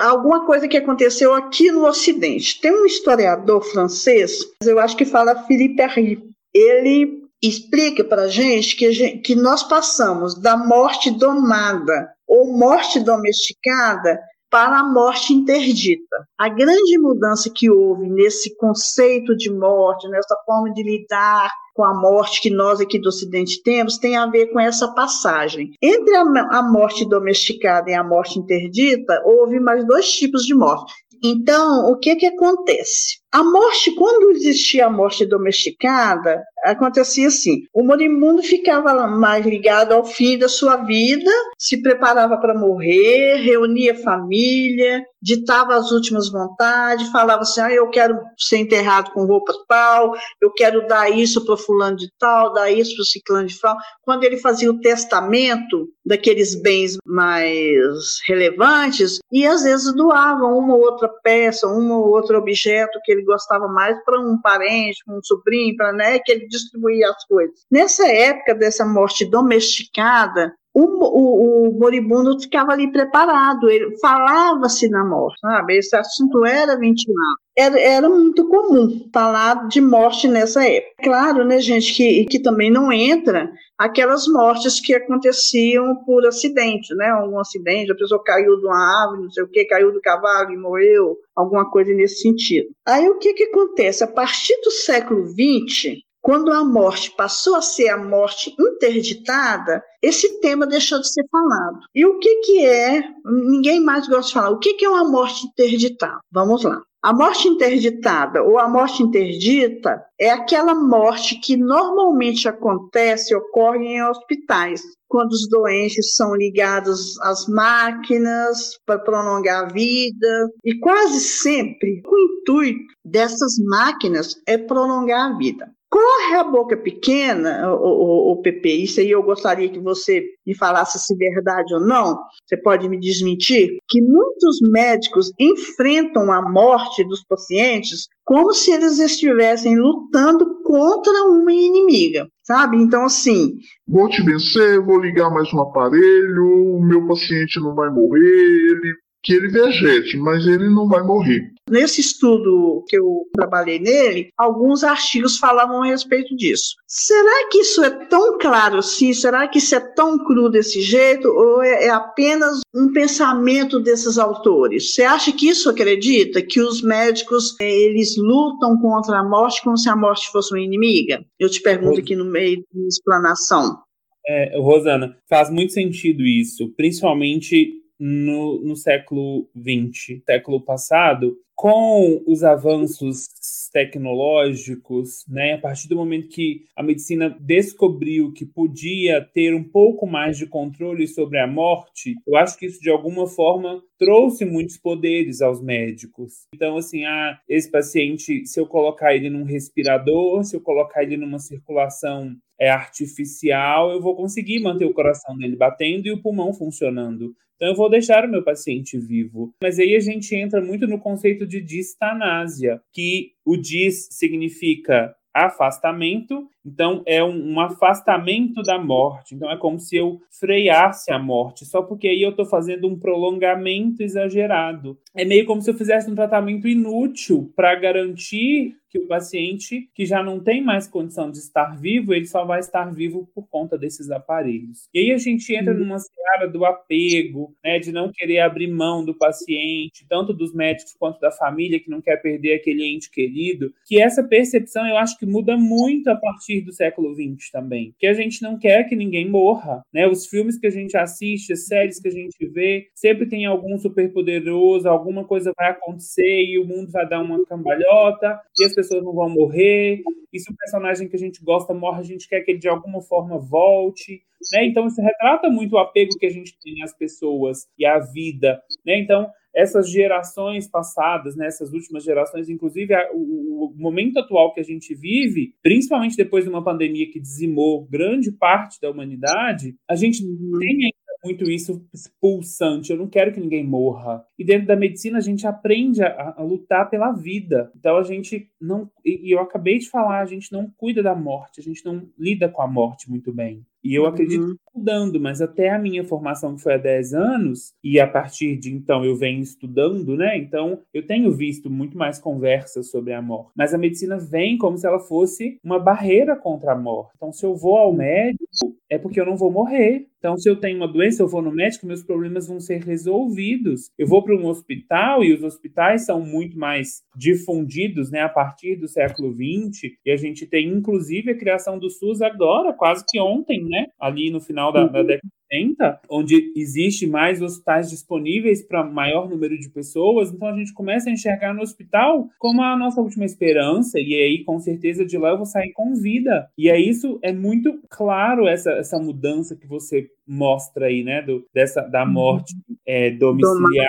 alguma 0.00 0.46
coisa 0.46 0.68
que 0.68 0.76
aconteceu 0.76 1.34
aqui 1.34 1.72
no 1.72 1.84
Ocidente. 1.84 2.60
Tem 2.60 2.70
um 2.70 2.86
historiador 2.86 3.64
francês, 3.64 4.44
eu 4.64 4.78
acho 4.78 4.96
que 4.96 5.04
fala 5.04 5.44
Philippe 5.46 5.82
Herry. 5.82 6.22
Ele 6.54 7.24
explica 7.42 8.04
para 8.04 8.22
a 8.22 8.28
gente 8.28 8.76
que, 8.76 9.18
que 9.18 9.34
nós 9.34 9.64
passamos 9.64 10.40
da 10.40 10.56
morte 10.56 11.10
domada 11.10 12.10
ou 12.28 12.56
morte 12.56 13.00
domesticada 13.00 14.20
para 14.56 14.78
a 14.78 14.84
morte 14.90 15.34
interdita. 15.34 16.26
A 16.38 16.48
grande 16.48 16.98
mudança 16.98 17.50
que 17.54 17.70
houve 17.70 18.08
nesse 18.08 18.56
conceito 18.56 19.36
de 19.36 19.52
morte, 19.52 20.08
nessa 20.08 20.34
forma 20.46 20.72
de 20.72 20.82
lidar 20.82 21.50
com 21.74 21.84
a 21.84 21.92
morte 21.92 22.40
que 22.40 22.48
nós 22.48 22.80
aqui 22.80 22.98
do 22.98 23.10
Ocidente 23.10 23.62
temos, 23.62 23.98
tem 23.98 24.16
a 24.16 24.24
ver 24.24 24.46
com 24.46 24.58
essa 24.58 24.94
passagem. 24.94 25.72
Entre 25.82 26.16
a, 26.16 26.62
morte 26.62 27.06
domesticada 27.06 27.90
e 27.90 27.94
a 27.94 28.02
morte 28.02 28.38
interdita, 28.38 29.22
houve 29.26 29.60
mais 29.60 29.86
dois 29.86 30.10
tipos 30.10 30.46
de 30.46 30.54
morte. 30.54 30.90
Então, 31.22 31.90
o 31.90 31.98
que 31.98 32.16
que 32.16 32.24
acontece? 32.24 33.18
A 33.32 33.42
morte, 33.42 33.94
quando 33.94 34.30
existia 34.30 34.86
a 34.86 34.90
morte 34.90 35.26
domesticada, 35.26 36.42
acontecia 36.64 37.28
assim: 37.28 37.64
o 37.74 37.82
moribundo 37.82 38.42
ficava 38.42 39.06
mais 39.06 39.44
ligado 39.44 39.92
ao 39.92 40.04
fim 40.04 40.38
da 40.38 40.48
sua 40.48 40.76
vida, 40.76 41.30
se 41.58 41.82
preparava 41.82 42.36
para 42.38 42.58
morrer, 42.58 43.36
reunia 43.36 43.94
família, 43.94 45.02
ditava 45.20 45.74
as 45.74 45.90
últimas 45.90 46.30
vontades, 46.30 47.08
falava 47.08 47.42
assim: 47.42 47.60
ah, 47.60 47.72
eu 47.72 47.90
quero 47.90 48.16
ser 48.38 48.58
enterrado 48.58 49.10
com 49.12 49.26
roupa 49.26 49.52
tal, 49.68 50.14
eu 50.40 50.52
quero 50.52 50.86
dar 50.86 51.10
isso 51.10 51.44
para 51.44 51.56
fulano 51.56 51.96
de 51.96 52.08
tal, 52.18 52.52
dar 52.52 52.70
isso 52.70 52.94
para 52.94 53.02
o 53.02 53.06
ciclano 53.06 53.48
de 53.48 53.60
tal. 53.60 53.76
Quando 54.02 54.24
ele 54.24 54.36
fazia 54.36 54.70
o 54.70 54.80
testamento 54.80 55.88
daqueles 56.04 56.54
bens 56.54 56.96
mais 57.04 58.20
relevantes, 58.26 59.18
e 59.32 59.44
às 59.44 59.64
vezes 59.64 59.92
doava 59.94 60.46
uma 60.46 60.74
ou 60.76 60.80
outra 60.80 61.08
peça, 61.22 61.66
um 61.66 61.92
ou 61.92 62.08
outro 62.10 62.38
objeto 62.38 63.00
que 63.04 63.15
ele 63.16 63.24
gostava 63.24 63.66
mais 63.68 64.02
para 64.04 64.20
um 64.20 64.40
parente, 64.40 65.02
um 65.08 65.20
sobrinho, 65.22 65.76
para 65.76 65.92
né, 65.92 66.18
que 66.18 66.32
ele 66.32 66.46
distribuía 66.46 67.10
as 67.10 67.24
coisas. 67.26 67.60
Nessa 67.70 68.06
época 68.06 68.54
dessa 68.54 68.84
morte 68.84 69.24
domesticada, 69.24 70.54
o, 70.78 70.84
o, 70.84 71.68
o, 71.68 71.78
moribundo 71.78 72.38
ficava 72.38 72.72
ali 72.72 72.92
preparado, 72.92 73.70
ele 73.70 73.96
falava-se 73.98 74.90
na 74.90 75.02
morte, 75.02 75.40
sabe? 75.40 75.78
Esse 75.78 75.96
assunto 75.96 76.44
era 76.44 76.76
ventilado. 76.76 77.36
Era, 77.56 77.80
era, 77.80 78.08
muito 78.10 78.46
comum 78.46 79.08
falar 79.10 79.66
de 79.68 79.80
morte 79.80 80.28
nessa 80.28 80.62
época. 80.68 81.02
Claro, 81.02 81.46
né, 81.46 81.58
gente, 81.60 81.94
que, 81.94 82.26
que 82.26 82.38
também 82.38 82.70
não 82.70 82.92
entra 82.92 83.50
aquelas 83.78 84.28
mortes 84.28 84.78
que 84.78 84.94
aconteciam 84.94 85.96
por 86.04 86.26
acidente, 86.26 86.94
né? 86.94 87.08
Algum 87.08 87.38
acidente, 87.38 87.92
a 87.92 87.96
pessoa 87.96 88.22
caiu 88.22 88.58
de 88.58 88.66
uma 88.66 89.02
árvore, 89.02 89.22
não 89.22 89.30
sei 89.30 89.44
o 89.44 89.48
que, 89.48 89.64
caiu 89.64 89.90
do 89.90 90.00
cavalo 90.02 90.52
e 90.52 90.58
morreu, 90.58 91.16
alguma 91.34 91.70
coisa 91.70 91.94
nesse 91.94 92.20
sentido. 92.20 92.68
Aí 92.86 93.08
o 93.08 93.18
que, 93.18 93.32
que 93.32 93.44
acontece? 93.44 94.04
A 94.04 94.08
partir 94.08 94.54
do 94.62 94.70
século 94.70 95.26
XX, 95.26 96.02
quando 96.26 96.52
a 96.52 96.64
morte 96.64 97.12
passou 97.12 97.54
a 97.54 97.62
ser 97.62 97.88
a 97.88 97.96
morte 97.96 98.52
interditada, 98.58 99.80
esse 100.02 100.40
tema 100.40 100.66
deixou 100.66 100.98
de 100.98 101.08
ser 101.08 101.24
falado. 101.30 101.78
E 101.94 102.04
o 102.04 102.18
que, 102.18 102.40
que 102.40 102.66
é? 102.66 103.00
Ninguém 103.24 103.78
mais 103.78 104.08
gosta 104.08 104.26
de 104.26 104.32
falar. 104.32 104.50
O 104.50 104.58
que, 104.58 104.74
que 104.74 104.84
é 104.84 104.88
uma 104.88 105.08
morte 105.08 105.46
interditada? 105.46 106.18
Vamos 106.32 106.64
lá. 106.64 106.82
A 107.00 107.14
morte 107.14 107.46
interditada 107.46 108.42
ou 108.42 108.58
a 108.58 108.68
morte 108.68 109.04
interdita 109.04 110.04
é 110.18 110.28
aquela 110.28 110.74
morte 110.74 111.38
que 111.38 111.56
normalmente 111.56 112.48
acontece, 112.48 113.32
ocorre 113.32 113.86
em 113.86 114.02
hospitais, 114.02 114.82
quando 115.06 115.30
os 115.30 115.48
doentes 115.48 116.16
são 116.16 116.34
ligados 116.34 117.16
às 117.20 117.46
máquinas 117.46 118.76
para 118.84 118.98
prolongar 118.98 119.66
a 119.66 119.68
vida, 119.68 120.50
e 120.64 120.76
quase 120.80 121.20
sempre 121.20 122.02
o 122.04 122.18
intuito 122.18 122.92
dessas 123.04 123.54
máquinas 123.64 124.34
é 124.44 124.58
prolongar 124.58 125.30
a 125.30 125.38
vida. 125.38 125.70
Corre 125.96 126.34
a 126.34 126.44
boca 126.44 126.76
pequena, 126.76 127.72
o, 127.72 127.86
o, 127.86 128.32
o 128.32 128.42
PP, 128.42 128.68
isso 128.68 129.00
aí 129.00 129.10
eu 129.10 129.22
gostaria 129.22 129.66
que 129.70 129.78
você 129.78 130.22
me 130.46 130.54
falasse 130.54 130.98
se 130.98 131.14
é 131.14 131.16
verdade 131.16 131.72
ou 131.72 131.80
não, 131.80 132.18
você 132.44 132.54
pode 132.54 132.86
me 132.86 133.00
desmentir, 133.00 133.78
que 133.88 134.02
muitos 134.02 134.58
médicos 134.60 135.32
enfrentam 135.40 136.30
a 136.30 136.42
morte 136.42 137.02
dos 137.02 137.24
pacientes 137.24 138.08
como 138.26 138.52
se 138.52 138.72
eles 138.72 138.98
estivessem 138.98 139.78
lutando 139.78 140.60
contra 140.62 141.14
uma 141.24 141.50
inimiga, 141.50 142.28
sabe? 142.42 142.76
Então, 142.76 143.04
assim. 143.06 143.54
Vou 143.88 144.06
te 144.10 144.22
vencer, 144.22 144.78
vou 144.84 145.00
ligar 145.00 145.30
mais 145.30 145.50
um 145.54 145.62
aparelho, 145.62 146.76
o 146.76 146.84
meu 146.84 147.06
paciente 147.06 147.58
não 147.58 147.74
vai 147.74 147.88
morrer, 147.88 148.20
ele 148.20 148.92
que 149.22 149.32
ele 149.32 149.48
vegete, 149.48 150.18
mas 150.18 150.46
ele 150.46 150.68
não 150.68 150.86
vai 150.86 151.02
morrer. 151.02 151.55
Nesse 151.68 152.00
estudo 152.00 152.84
que 152.88 152.96
eu 152.96 153.26
trabalhei 153.34 153.80
nele, 153.80 154.28
alguns 154.38 154.84
artigos 154.84 155.36
falavam 155.36 155.82
a 155.82 155.86
respeito 155.86 156.36
disso. 156.36 156.76
Será 156.86 157.48
que 157.50 157.58
isso 157.58 157.82
é 157.82 157.90
tão 158.06 158.38
claro 158.38 158.78
assim? 158.78 159.12
Será 159.12 159.48
que 159.48 159.58
isso 159.58 159.74
é 159.74 159.80
tão 159.80 160.16
cru 160.24 160.48
desse 160.48 160.80
jeito? 160.80 161.26
Ou 161.26 161.62
é, 161.62 161.86
é 161.86 161.90
apenas 161.90 162.60
um 162.72 162.92
pensamento 162.92 163.80
desses 163.80 164.16
autores? 164.16 164.94
Você 164.94 165.02
acha 165.02 165.32
que 165.32 165.48
isso 165.48 165.68
acredita? 165.68 166.40
Que 166.40 166.60
os 166.60 166.82
médicos 166.82 167.56
é, 167.60 167.68
eles 167.68 168.16
lutam 168.16 168.78
contra 168.80 169.18
a 169.18 169.28
morte 169.28 169.62
como 169.62 169.76
se 169.76 169.88
a 169.88 169.96
morte 169.96 170.30
fosse 170.30 170.54
uma 170.54 170.62
inimiga? 170.62 171.24
Eu 171.36 171.50
te 171.50 171.60
pergunto 171.60 171.98
aqui 171.98 172.14
no 172.14 172.24
meio 172.24 172.58
de 172.72 172.86
explanação. 172.86 173.80
É, 174.24 174.56
Rosana, 174.58 175.16
faz 175.28 175.50
muito 175.50 175.72
sentido 175.72 176.22
isso, 176.22 176.72
principalmente 176.76 177.82
no, 177.98 178.60
no 178.60 178.76
século 178.76 179.48
XX, 179.56 180.22
século 180.24 180.60
passado, 180.60 181.36
com 181.56 182.22
os 182.26 182.44
avanços 182.44 183.28
tecnológicos, 183.72 185.24
né, 185.26 185.54
a 185.54 185.58
partir 185.58 185.88
do 185.88 185.96
momento 185.96 186.28
que 186.28 186.66
a 186.76 186.82
medicina 186.82 187.34
descobriu 187.40 188.32
que 188.32 188.44
podia 188.44 189.22
ter 189.22 189.54
um 189.54 189.64
pouco 189.64 190.06
mais 190.06 190.36
de 190.36 190.46
controle 190.46 191.08
sobre 191.08 191.38
a 191.38 191.46
morte, 191.46 192.14
eu 192.26 192.36
acho 192.36 192.58
que 192.58 192.66
isso 192.66 192.80
de 192.80 192.90
alguma 192.90 193.26
forma 193.26 193.82
trouxe 193.98 194.44
muitos 194.44 194.76
poderes 194.76 195.40
aos 195.40 195.62
médicos. 195.62 196.46
Então, 196.54 196.76
assim, 196.76 197.04
ah, 197.04 197.38
esse 197.48 197.70
paciente, 197.70 198.46
se 198.46 198.60
eu 198.60 198.66
colocar 198.66 199.14
ele 199.14 199.30
num 199.30 199.44
respirador, 199.44 200.44
se 200.44 200.54
eu 200.54 200.60
colocar 200.60 201.02
ele 201.02 201.16
numa 201.16 201.38
circulação 201.38 202.36
é 202.58 202.70
artificial, 202.70 203.90
eu 203.92 204.00
vou 204.00 204.16
conseguir 204.16 204.60
manter 204.60 204.86
o 204.86 204.94
coração 204.94 205.36
dele 205.36 205.56
batendo 205.56 206.06
e 206.06 206.12
o 206.12 206.22
pulmão 206.22 206.52
funcionando. 206.52 207.34
Então, 207.56 207.68
eu 207.68 207.74
vou 207.74 207.88
deixar 207.88 208.24
o 208.24 208.28
meu 208.28 208.44
paciente 208.44 208.98
vivo. 208.98 209.54
Mas 209.62 209.78
aí 209.78 209.96
a 209.96 210.00
gente 210.00 210.34
entra 210.34 210.60
muito 210.60 210.86
no 210.86 210.98
conceito 210.98 211.46
de 211.46 211.60
distanásia, 211.60 212.80
que 212.92 213.32
o 213.44 213.56
dis 213.56 214.08
significa 214.10 215.14
afastamento, 215.34 216.48
então 216.66 217.02
é 217.06 217.22
um, 217.22 217.52
um, 217.52 217.60
afastamento 217.60 218.62
da 218.62 218.78
morte. 218.78 219.34
Então 219.34 219.50
é 219.50 219.56
como 219.56 219.78
se 219.78 219.96
eu 219.96 220.20
freasse 220.30 221.12
a 221.12 221.18
morte, 221.18 221.64
só 221.64 221.80
porque 221.80 222.08
aí 222.08 222.22
eu 222.22 222.30
estou 222.30 222.44
fazendo 222.44 222.88
um 222.88 222.98
prolongamento 222.98 224.02
exagerado. 224.02 224.98
É 225.14 225.24
meio 225.24 225.46
como 225.46 225.62
se 225.62 225.70
eu 225.70 225.74
fizesse 225.74 226.10
um 226.10 226.14
tratamento 226.14 226.66
inútil 226.66 227.52
para 227.54 227.74
garantir 227.76 228.76
que 228.96 228.98
o 228.98 229.06
paciente 229.06 229.90
que 229.94 230.06
já 230.06 230.22
não 230.22 230.40
tem 230.40 230.62
mais 230.62 230.86
condição 230.86 231.30
de 231.30 231.38
estar 231.38 231.78
vivo, 231.78 232.14
ele 232.14 232.26
só 232.26 232.44
vai 232.44 232.60
estar 232.60 232.84
vivo 232.92 233.28
por 233.34 233.46
conta 233.48 233.76
desses 233.76 234.10
aparelhos. 234.10 234.88
E 234.94 234.98
aí 234.98 235.12
a 235.12 235.18
gente 235.18 235.54
entra 235.54 235.74
uhum. 235.74 235.80
numa 235.80 235.98
seara 235.98 236.48
do 236.48 236.64
apego, 236.64 237.54
né, 237.64 237.78
de 237.78 237.92
não 237.92 238.10
querer 238.12 238.40
abrir 238.40 238.68
mão 238.68 239.04
do 239.04 239.14
paciente, 239.14 240.06
tanto 240.08 240.32
dos 240.32 240.54
médicos 240.54 240.94
quanto 240.98 241.20
da 241.20 241.30
família 241.30 241.80
que 241.80 241.90
não 241.90 242.00
quer 242.00 242.16
perder 242.16 242.54
aquele 242.54 242.86
ente 242.86 243.10
querido, 243.10 243.72
que 243.84 244.00
essa 244.00 244.22
percepção 244.22 244.86
eu 244.86 244.96
acho 244.96 245.18
que 245.18 245.26
muda 245.26 245.56
muito 245.56 246.08
a 246.08 246.16
partir 246.16 246.55
do 246.60 246.72
século 246.72 247.14
XX 247.14 247.50
também, 247.50 247.94
que 247.98 248.06
a 248.06 248.14
gente 248.14 248.42
não 248.42 248.58
quer 248.58 248.84
que 248.84 248.96
ninguém 248.96 249.28
morra, 249.28 249.82
né? 249.92 250.06
Os 250.06 250.26
filmes 250.26 250.58
que 250.58 250.66
a 250.66 250.70
gente 250.70 250.96
assiste, 250.96 251.52
as 251.52 251.66
séries 251.66 252.00
que 252.00 252.08
a 252.08 252.12
gente 252.12 252.46
vê, 252.48 252.88
sempre 252.94 253.26
tem 253.28 253.46
algum 253.46 253.78
superpoderoso, 253.78 254.88
alguma 254.88 255.24
coisa 255.24 255.52
vai 255.56 255.70
acontecer 255.70 256.44
e 256.44 256.58
o 256.58 256.66
mundo 256.66 256.90
vai 256.90 257.08
dar 257.08 257.22
uma 257.22 257.44
cambalhota 257.46 258.40
e 258.58 258.64
as 258.64 258.74
pessoas 258.74 259.04
não 259.04 259.12
vão 259.12 259.28
morrer, 259.28 260.02
e 260.32 260.38
se 260.38 260.50
o 260.50 260.56
personagem 260.56 261.08
que 261.08 261.16
a 261.16 261.18
gente 261.18 261.42
gosta 261.42 261.72
morre, 261.72 262.00
a 262.00 262.04
gente 262.04 262.28
quer 262.28 262.40
que 262.40 262.50
ele 262.50 262.58
de 262.58 262.68
alguma 262.68 263.00
forma 263.00 263.38
volte, 263.38 264.22
né? 264.52 264.66
Então 264.66 264.86
isso 264.86 265.00
retrata 265.00 265.48
muito 265.48 265.72
o 265.74 265.78
apego 265.78 266.16
que 266.18 266.26
a 266.26 266.30
gente 266.30 266.58
tem 266.62 266.82
às 266.82 266.96
pessoas 266.96 267.66
e 267.78 267.86
à 267.86 267.98
vida, 267.98 268.60
né? 268.84 268.98
Então 268.98 269.30
essas 269.56 269.90
gerações 269.90 270.68
passadas, 270.68 271.34
nessas 271.34 271.72
né, 271.72 271.78
últimas 271.78 272.04
gerações, 272.04 272.50
inclusive 272.50 272.92
a, 272.94 273.10
o, 273.14 273.72
o, 273.72 273.74
momento 273.74 274.18
atual 274.18 274.52
que 274.52 274.60
a 274.60 274.62
gente 274.64 274.94
vive, 274.94 275.54
principalmente 275.62 276.16
depois 276.16 276.44
de 276.44 276.50
uma 276.50 276.62
pandemia 276.62 277.10
que 277.10 277.18
dizimou 277.18 277.86
grande 277.86 278.30
parte 278.30 278.78
da 278.78 278.90
humanidade, 278.90 279.74
a 279.88 279.96
gente 279.96 280.22
uhum. 280.22 280.58
tem 280.58 280.92
muito 281.24 281.50
isso 281.50 281.84
pulsante. 282.20 282.92
Eu 282.92 282.98
não 282.98 283.08
quero 283.08 283.32
que 283.32 283.40
ninguém 283.40 283.64
morra. 283.64 284.24
E 284.38 284.44
dentro 284.44 284.66
da 284.66 284.76
medicina 284.76 285.18
a 285.18 285.22
gente 285.22 285.46
aprende 285.46 286.02
a, 286.02 286.34
a 286.36 286.42
lutar 286.42 286.88
pela 286.88 287.12
vida. 287.12 287.72
Então 287.76 287.96
a 287.96 288.02
gente 288.02 288.48
não. 288.60 288.90
E 289.04 289.34
eu 289.34 289.40
acabei 289.40 289.78
de 289.78 289.88
falar, 289.88 290.20
a 290.20 290.26
gente 290.26 290.52
não 290.52 290.70
cuida 290.76 291.02
da 291.02 291.14
morte, 291.14 291.60
a 291.60 291.62
gente 291.62 291.84
não 291.84 292.08
lida 292.18 292.48
com 292.48 292.62
a 292.62 292.68
morte 292.68 293.10
muito 293.10 293.32
bem. 293.32 293.64
E 293.86 293.94
eu 293.94 294.04
acredito 294.04 294.42
uhum. 294.42 294.56
mudando, 294.74 295.20
mas 295.20 295.40
até 295.40 295.70
a 295.70 295.78
minha 295.78 296.02
formação, 296.02 296.56
que 296.56 296.62
foi 296.62 296.74
há 296.74 296.78
10 296.78 297.14
anos, 297.14 297.72
e 297.84 298.00
a 298.00 298.06
partir 298.06 298.56
de 298.56 298.74
então 298.74 299.04
eu 299.04 299.14
venho 299.14 299.40
estudando, 299.40 300.16
né? 300.16 300.36
Então 300.36 300.80
eu 300.92 301.06
tenho 301.06 301.30
visto 301.30 301.70
muito 301.70 301.96
mais 301.96 302.18
conversas 302.18 302.90
sobre 302.90 303.12
a 303.12 303.22
morte. 303.22 303.52
Mas 303.56 303.72
a 303.72 303.78
medicina 303.78 304.18
vem 304.18 304.58
como 304.58 304.76
se 304.76 304.86
ela 304.86 304.98
fosse 304.98 305.60
uma 305.62 305.78
barreira 305.78 306.34
contra 306.34 306.72
a 306.72 306.76
morte. 306.76 307.12
Então, 307.16 307.32
se 307.32 307.46
eu 307.46 307.54
vou 307.54 307.76
ao 307.76 307.92
médico, 307.92 308.44
é 308.90 308.98
porque 308.98 309.20
eu 309.20 309.26
não 309.26 309.36
vou 309.36 309.50
morrer. 309.50 310.06
Então, 310.18 310.36
se 310.36 310.48
eu 310.48 310.56
tenho 310.56 310.76
uma 310.78 310.88
doença, 310.88 311.22
eu 311.22 311.28
vou 311.28 311.42
no 311.42 311.52
médico, 311.52 311.86
meus 311.86 312.02
problemas 312.02 312.48
vão 312.48 312.58
ser 312.58 312.82
resolvidos. 312.82 313.90
Eu 313.96 314.06
vou 314.06 314.22
para 314.22 314.34
um 314.34 314.46
hospital 314.46 315.22
e 315.22 315.32
os 315.32 315.42
hospitais 315.42 316.04
são 316.04 316.20
muito 316.20 316.58
mais 316.58 317.02
difundidos, 317.16 318.10
né, 318.10 318.20
a 318.20 318.28
partir 318.28 318.76
do 318.76 318.88
século 318.88 319.32
XX. 319.32 319.92
E 320.04 320.10
a 320.10 320.16
gente 320.16 320.46
tem, 320.46 320.68
inclusive, 320.68 321.30
a 321.30 321.38
criação 321.38 321.78
do 321.78 321.90
SUS 321.90 322.22
agora, 322.22 322.72
quase 322.72 323.04
que 323.06 323.20
ontem, 323.20 323.62
né, 323.64 323.75
ali 323.98 324.30
no 324.30 324.40
final 324.40 324.72
da, 324.72 324.86
da 324.86 325.02
década 325.02 325.36
80, 325.52 326.00
onde 326.10 326.52
existe 326.56 327.06
mais 327.06 327.40
hospitais 327.40 327.88
disponíveis 327.88 328.62
para 328.62 328.84
maior 328.84 329.28
número 329.28 329.58
de 329.58 329.68
pessoas, 329.68 330.32
então 330.32 330.48
a 330.48 330.56
gente 330.56 330.72
começa 330.72 331.08
a 331.08 331.12
enxergar 331.12 331.54
no 331.54 331.62
hospital 331.62 332.28
como 332.38 332.62
a 332.62 332.76
nossa 332.76 333.00
última 333.00 333.24
esperança, 333.24 333.98
e 333.98 334.14
aí 334.14 334.44
com 334.44 334.58
certeza 334.58 335.04
de 335.04 335.16
lá 335.16 335.30
eu 335.30 335.36
vou 335.36 335.46
sair 335.46 335.72
com 335.72 335.94
vida. 335.94 336.48
E 336.58 336.68
é 336.68 336.78
isso, 336.78 337.18
é 337.22 337.32
muito 337.32 337.80
claro 337.88 338.46
essa, 338.46 338.72
essa 338.72 338.98
mudança 338.98 339.56
que 339.56 339.66
você 339.66 340.08
mostra 340.26 340.86
aí, 340.86 341.02
né, 341.02 341.22
do, 341.22 341.46
dessa, 341.54 341.82
da 341.82 342.04
uhum. 342.04 342.12
morte 342.12 342.54
é, 342.84 343.10
domiciliar 343.10 343.88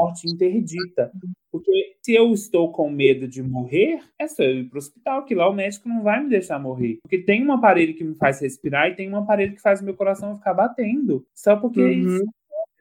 morte 0.00 0.28
interdita. 0.28 1.12
Porque 1.50 1.96
se 2.02 2.14
eu 2.14 2.32
estou 2.32 2.72
com 2.72 2.88
medo 2.90 3.28
de 3.28 3.42
morrer, 3.42 4.00
é 4.18 4.26
só 4.26 4.42
eu 4.42 4.60
ir 4.60 4.64
para 4.68 4.76
o 4.76 4.78
hospital, 4.78 5.24
que 5.24 5.34
lá 5.34 5.48
o 5.48 5.54
médico 5.54 5.88
não 5.88 6.02
vai 6.02 6.22
me 6.22 6.30
deixar 6.30 6.58
morrer. 6.58 6.98
Porque 7.02 7.18
tem 7.18 7.44
um 7.44 7.52
aparelho 7.52 7.94
que 7.94 8.04
me 8.04 8.14
faz 8.14 8.40
respirar 8.40 8.88
e 8.88 8.94
tem 8.94 9.10
um 9.10 9.16
aparelho 9.16 9.54
que 9.54 9.60
faz 9.60 9.82
meu 9.82 9.94
coração 9.94 10.36
ficar 10.36 10.54
batendo. 10.54 11.26
Só 11.34 11.56
porque 11.56 11.80
uhum. 11.80 12.16
isso 12.16 12.24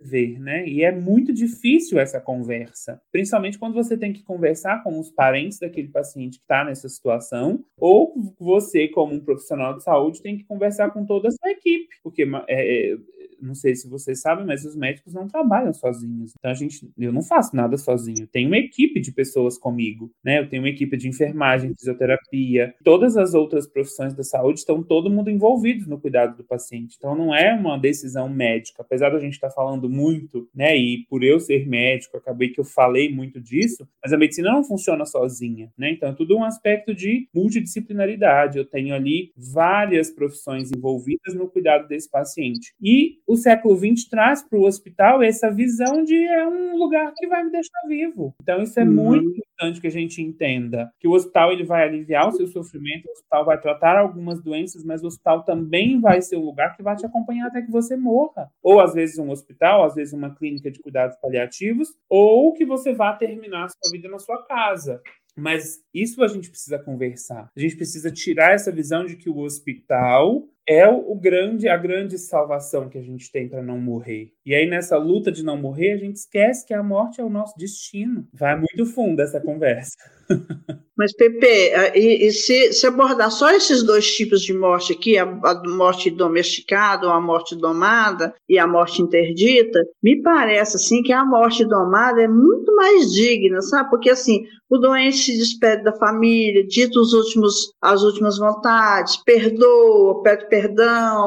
ver, 0.01 0.39
né? 0.39 0.67
E 0.67 0.83
é 0.83 0.91
muito 0.91 1.33
difícil 1.33 1.99
essa 1.99 2.19
conversa, 2.19 3.01
principalmente 3.11 3.59
quando 3.59 3.73
você 3.73 3.97
tem 3.97 4.13
que 4.13 4.23
conversar 4.23 4.83
com 4.83 4.97
os 4.99 5.11
parentes 5.11 5.59
daquele 5.59 5.89
paciente 5.89 6.37
que 6.37 6.43
está 6.43 6.63
nessa 6.63 6.87
situação, 6.87 7.63
ou 7.77 8.13
você, 8.39 8.87
como 8.87 9.13
um 9.13 9.19
profissional 9.19 9.75
de 9.75 9.83
saúde, 9.83 10.21
tem 10.21 10.37
que 10.37 10.45
conversar 10.45 10.91
com 10.91 11.05
toda 11.05 11.27
a 11.27 11.31
sua 11.31 11.51
equipe, 11.51 11.89
porque 12.01 12.23
é, 12.47 12.91
é 12.91 12.97
não 13.41 13.55
sei 13.55 13.75
se 13.75 13.89
vocês 13.89 14.21
sabem, 14.21 14.45
mas 14.45 14.65
os 14.65 14.75
médicos 14.75 15.13
não 15.13 15.27
trabalham 15.27 15.73
sozinhos. 15.73 16.33
Então 16.37 16.51
a 16.51 16.53
gente, 16.53 16.89
eu 16.97 17.11
não 17.11 17.21
faço 17.21 17.55
nada 17.55 17.77
sozinho. 17.77 18.27
Tem 18.27 18.45
uma 18.45 18.57
equipe 18.57 18.99
de 18.99 19.11
pessoas 19.11 19.57
comigo, 19.57 20.11
né? 20.23 20.39
Eu 20.39 20.49
tenho 20.49 20.63
uma 20.63 20.69
equipe 20.69 20.95
de 20.97 21.07
enfermagem, 21.07 21.73
fisioterapia, 21.77 22.73
todas 22.83 23.17
as 23.17 23.33
outras 23.33 23.67
profissões 23.67 24.13
da 24.13 24.23
saúde 24.23 24.59
estão 24.59 24.83
todo 24.83 25.09
mundo 25.09 25.29
envolvidos 25.29 25.87
no 25.87 25.99
cuidado 25.99 26.37
do 26.37 26.43
paciente. 26.43 26.95
Então 26.97 27.15
não 27.15 27.33
é 27.33 27.53
uma 27.53 27.77
decisão 27.77 28.29
médica, 28.29 28.81
apesar 28.81 29.09
da 29.09 29.19
gente 29.19 29.33
estar 29.33 29.49
tá 29.49 29.53
falando 29.53 29.89
muito, 29.89 30.49
né? 30.53 30.77
E 30.77 31.05
por 31.09 31.23
eu 31.23 31.39
ser 31.39 31.67
médico, 31.67 32.17
acabei 32.17 32.49
que 32.49 32.59
eu 32.59 32.65
falei 32.65 33.13
muito 33.13 33.39
disso, 33.39 33.87
mas 34.03 34.13
a 34.13 34.17
medicina 34.17 34.51
não 34.51 34.63
funciona 34.63 35.05
sozinha, 35.05 35.71
né? 35.77 35.91
Então 35.91 36.09
é 36.09 36.13
tudo 36.13 36.35
um 36.35 36.43
aspecto 36.43 36.93
de 36.93 37.27
multidisciplinaridade. 37.33 38.57
Eu 38.57 38.65
tenho 38.65 38.93
ali 38.93 39.31
várias 39.35 40.09
profissões 40.09 40.71
envolvidas 40.71 41.33
no 41.33 41.47
cuidado 41.47 41.87
desse 41.87 42.09
paciente. 42.09 42.73
E 42.81 43.19
o 43.29 43.37
século 43.37 43.77
XX 43.77 44.09
traz 44.09 44.41
para 44.41 44.57
o 44.57 44.65
hospital 44.65 45.21
essa 45.21 45.51
visão 45.51 46.03
de 46.03 46.15
é 46.15 46.47
um 46.47 46.75
lugar 46.75 47.13
que 47.15 47.27
vai 47.27 47.43
me 47.43 47.51
deixar 47.51 47.79
vivo. 47.87 48.33
Então 48.41 48.63
isso 48.63 48.79
é 48.79 48.83
uhum. 48.83 48.91
muito 48.91 49.29
importante 49.29 49.79
que 49.79 49.85
a 49.85 49.91
gente 49.91 50.19
entenda 50.19 50.91
que 50.99 51.07
o 51.07 51.11
hospital 51.11 51.51
ele 51.51 51.63
vai 51.63 51.83
aliviar 51.83 52.27
o 52.27 52.31
seu 52.31 52.47
sofrimento, 52.47 53.07
o 53.07 53.11
hospital 53.11 53.45
vai 53.45 53.61
tratar 53.61 53.99
algumas 53.99 54.41
doenças, 54.41 54.83
mas 54.83 55.03
o 55.03 55.07
hospital 55.07 55.43
também 55.43 56.01
vai 56.01 56.23
ser 56.23 56.37
o 56.37 56.43
lugar 56.43 56.75
que 56.75 56.81
vai 56.81 56.95
te 56.95 57.05
acompanhar 57.05 57.49
até 57.49 57.61
que 57.61 57.69
você 57.69 57.95
morra. 57.95 58.49
Ou 58.63 58.81
às 58.81 58.95
vezes 58.95 59.19
um 59.19 59.29
hospital, 59.29 59.83
às 59.83 59.93
vezes 59.93 60.11
uma 60.11 60.33
clínica 60.33 60.71
de 60.71 60.79
cuidados 60.79 61.15
paliativos, 61.21 61.89
ou 62.09 62.51
que 62.53 62.65
você 62.65 62.93
vá 62.93 63.13
terminar 63.13 63.65
a 63.65 63.69
sua 63.69 63.91
vida 63.91 64.09
na 64.09 64.17
sua 64.17 64.43
casa. 64.47 64.99
Mas 65.37 65.81
isso 65.93 66.23
a 66.23 66.27
gente 66.27 66.49
precisa 66.49 66.79
conversar. 66.79 67.49
A 67.55 67.59
gente 67.59 67.75
precisa 67.75 68.11
tirar 68.11 68.53
essa 68.53 68.71
visão 68.71 69.05
de 69.05 69.15
que 69.15 69.29
o 69.29 69.37
hospital 69.37 70.47
é 70.69 70.87
o, 70.87 71.15
grande, 71.15 71.67
a 71.67 71.75
grande 71.75 72.19
salvação 72.19 72.87
que 72.87 72.97
a 72.99 73.01
gente 73.01 73.31
tem 73.31 73.49
para 73.49 73.63
não 73.63 73.79
morrer. 73.79 74.31
E 74.45 74.53
aí, 74.53 74.69
nessa 74.69 74.97
luta 74.97 75.31
de 75.31 75.43
não 75.43 75.57
morrer, 75.57 75.93
a 75.93 75.97
gente 75.97 76.17
esquece 76.17 76.63
que 76.63 76.75
a 76.75 76.83
morte 76.83 77.19
é 77.19 77.23
o 77.23 77.29
nosso 77.29 77.57
destino. 77.57 78.27
Vai 78.31 78.55
muito 78.55 78.85
fundo 78.85 79.19
essa 79.19 79.41
conversa. 79.41 79.97
Mas, 80.95 81.13
Pepe, 81.13 81.47
e, 81.95 82.27
e 82.27 82.31
se, 82.33 82.73
se, 82.73 82.85
abordar 82.85 83.31
só 83.31 83.49
esses 83.51 83.81
dois 83.83 84.05
tipos 84.05 84.41
de 84.41 84.53
morte 84.53 84.91
aqui, 84.91 85.17
a, 85.17 85.23
a, 85.23 85.63
morte 85.65 86.11
domesticada 86.11 87.07
ou 87.07 87.13
a 87.13 87.21
morte 87.21 87.55
domada 87.55 88.33
e 88.49 88.59
a 88.59 88.67
morte 88.67 89.01
interdita, 89.01 89.79
me 90.03 90.21
parece 90.21 90.75
assim 90.75 91.01
que 91.01 91.13
a 91.13 91.23
morte 91.23 91.63
domada 91.63 92.21
é 92.21 92.27
muito 92.27 92.75
mais 92.75 93.13
digna, 93.13 93.61
sabe? 93.61 93.89
Porque 93.89 94.09
assim, 94.09 94.43
o 94.69 94.77
doente 94.77 95.17
se 95.17 95.37
despede 95.37 95.83
da 95.83 95.93
família, 95.93 96.67
dita 96.67 96.99
os 96.99 97.13
últimos, 97.13 97.73
as 97.81 98.03
últimas 98.03 98.37
vontades, 98.37 99.15
perdoa, 99.23 100.21
pede 100.21 100.49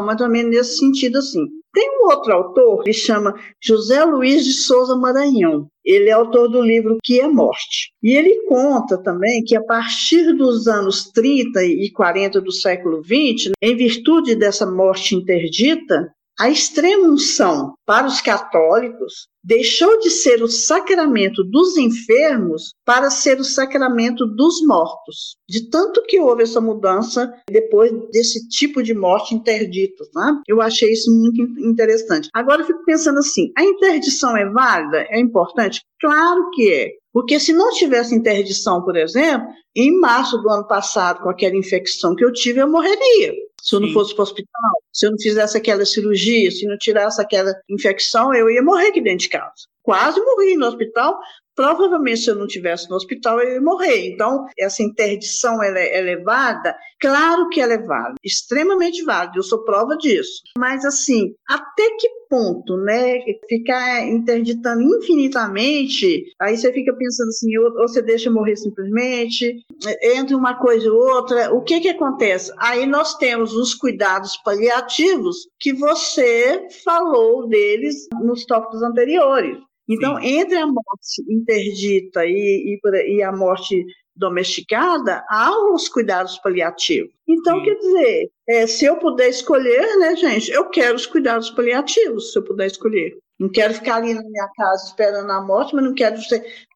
mas 0.03 0.17
também 0.17 0.45
nesse 0.45 0.79
sentido 0.79 1.19
assim. 1.19 1.47
Tem 1.73 1.89
um 1.89 2.11
outro 2.11 2.35
autor 2.35 2.83
que 2.83 2.93
chama 2.93 3.35
José 3.63 4.05
Luiz 4.05 4.45
de 4.45 4.53
Souza 4.53 4.95
Maranhão. 4.95 5.69
Ele 5.83 6.11
é 6.11 6.13
autor 6.13 6.49
do 6.49 6.61
livro 6.61 6.99
Que 7.03 7.19
é 7.19 7.27
Morte. 7.27 7.93
E 8.03 8.13
ele 8.13 8.45
conta 8.47 9.03
também 9.03 9.43
que 9.43 9.57
a 9.57 9.65
partir 9.65 10.35
dos 10.35 10.69
anos 10.69 11.11
30 11.13 11.65
e 11.65 11.91
40 11.91 12.43
do 12.43 12.53
século 12.53 13.01
20, 13.03 13.53
em 13.61 13.75
virtude 13.75 14.37
dessa 14.37 14.71
morte 14.71 15.17
interdita, 15.17 16.13
a 16.39 16.49
extrema 16.49 17.09
unção 17.09 17.75
para 17.87 18.07
os 18.07 18.21
católicos 18.21 19.29
deixou 19.45 19.99
de 19.99 20.11
ser 20.11 20.43
o 20.43 20.49
sacramento 20.49 21.43
dos 21.45 21.77
enfermos 21.77 22.75
para 22.85 23.11
ser 23.11 23.39
o 23.41 23.45
sacramento 23.45 24.25
dos 24.27 24.65
mortos. 24.65 25.37
De 25.49 25.69
tanto 25.69 26.03
que 26.05 26.21
houve 26.21 26.45
essa 26.45 26.61
mudança 26.61 27.33
depois 27.51 27.93
desse 28.11 28.49
tipo 28.49 28.83
de 28.83 28.95
morte 28.95 29.35
interdita, 29.35 30.05
tá? 30.13 30.41
Eu 30.47 30.61
achei 30.61 30.93
isso 30.93 31.11
muito 31.13 31.43
interessante. 31.61 32.29
Agora 32.33 32.63
eu 32.63 32.67
fico 32.67 32.85
pensando 32.85 33.19
assim, 33.19 33.53
a 33.57 33.65
interdição 33.65 34.37
é 34.37 34.49
válida? 34.49 35.07
É 35.11 35.21
importante? 35.21 35.83
Claro 36.01 36.51
que 36.51 36.73
é. 36.73 36.91
Porque 37.13 37.39
se 37.39 37.53
não 37.53 37.71
tivesse 37.73 38.15
interdição, 38.15 38.83
por 38.83 38.97
exemplo, 38.97 39.49
em 39.77 39.99
março 40.01 40.39
do 40.39 40.51
ano 40.51 40.67
passado, 40.67 41.23
com 41.23 41.29
aquela 41.29 41.57
infecção 41.57 42.15
que 42.15 42.25
eu 42.25 42.33
tive, 42.33 42.61
eu 42.61 42.71
morreria. 42.71 43.35
Se 43.63 43.77
eu 43.77 43.81
não 43.81 43.87
Sim. 43.89 43.95
fosse 43.95 44.13
para 44.13 44.23
o 44.23 44.25
hospital, 44.25 44.83
se 44.93 45.07
eu 45.07 45.13
não 45.13 45.19
fizesse 45.19 45.57
aquela 45.57 45.85
cirurgia, 45.87 46.51
se 46.51 46.67
não 46.67 46.77
tirasse 46.77 47.23
aquela 47.23 47.55
infecção, 47.71 48.35
eu 48.35 48.51
ia 48.51 48.61
morrer 48.61 48.89
aqui 48.89 49.01
dentro 49.01 49.21
de 49.21 49.29
casa. 49.29 49.53
Quase 49.85 50.21
morri 50.21 50.57
no 50.57 50.67
hospital, 50.67 51.17
provavelmente 51.55 52.21
se 52.21 52.31
eu 52.31 52.37
não 52.37 52.47
tivesse 52.47 52.89
no 52.89 52.97
hospital 52.97 53.41
eu 53.41 53.55
ia 53.55 53.61
morrer. 53.61 54.09
Então, 54.09 54.47
essa 54.59 54.83
interdição 54.83 55.63
ela 55.63 55.79
é 55.79 55.99
elevada? 55.99 56.77
Claro 57.01 57.49
que 57.49 57.61
ela 57.61 57.75
é 57.75 57.79
válida, 57.79 58.19
extremamente 58.25 59.03
válida, 59.03 59.37
eu 59.37 59.43
sou 59.43 59.65
prova 59.65 59.97
disso. 59.97 60.43
Mas, 60.57 60.85
assim, 60.85 61.35
até 61.49 61.97
que 61.99 62.09
ponto, 62.33 62.79
né? 62.79 63.19
Ficar 63.47 64.09
interditando 64.09 64.83
infinitamente, 64.83 66.25
aí 66.41 66.57
você 66.57 66.73
fica 66.73 66.95
pensando 66.97 67.29
assim, 67.29 67.59
ou 67.59 67.73
você 67.87 68.01
deixa 68.01 68.31
morrer 68.31 68.57
simplesmente, 68.57 69.63
entre 70.03 70.35
uma 70.35 70.55
coisa 70.55 70.87
e 70.87 70.91
outra, 70.91 71.53
o 71.53 71.61
que 71.63 71.81
que 71.81 71.91
acontece? 71.91 72.51
Aí 72.59 72.87
nós 72.87 73.17
temos 73.17 73.53
os 73.53 73.75
cuidados 73.75 74.37
paliativos 74.39 75.49
que 75.61 75.75
você 75.75 76.67
falou 76.85 77.47
deles 77.49 78.09
nos 78.23 78.47
tópicos 78.47 78.83
anteriores. 78.83 79.59
Então, 79.89 80.21
Sim. 80.21 80.39
entre 80.39 80.57
a 80.57 80.67
morte 80.67 81.23
interdita 81.29 82.25
e, 82.25 82.79
e, 82.85 83.17
e, 83.17 83.23
a 83.23 83.33
morte 83.33 83.85
domesticada, 84.15 85.25
há 85.29 85.51
os 85.73 85.89
cuidados 85.89 86.39
paliativos. 86.39 87.13
Então, 87.29 87.59
Sim. 87.59 87.65
quer 87.65 87.75
dizer, 87.77 88.31
é, 88.49 88.67
se 88.67 88.85
eu 88.85 88.97
puder 88.99 89.29
escolher, 89.29 89.97
né, 89.99 90.15
gente, 90.17 90.51
eu 90.51 90.69
quero 90.69 90.95
os 90.95 91.07
cuidados 91.07 91.51
paliativos, 91.51 92.33
se 92.33 92.39
eu 92.39 92.45
puder 92.45 92.67
escolher. 92.67 93.17
Não 93.43 93.49
quero 93.49 93.75
ficar 93.75 93.97
ali 93.97 94.15
na 94.15 94.23
minha 94.23 94.49
casa 94.55 94.87
esperando 94.87 95.29
a 95.29 95.41
morte, 95.41 95.75
mas 95.75 95.85
não 95.85 95.95
quero 95.95 96.17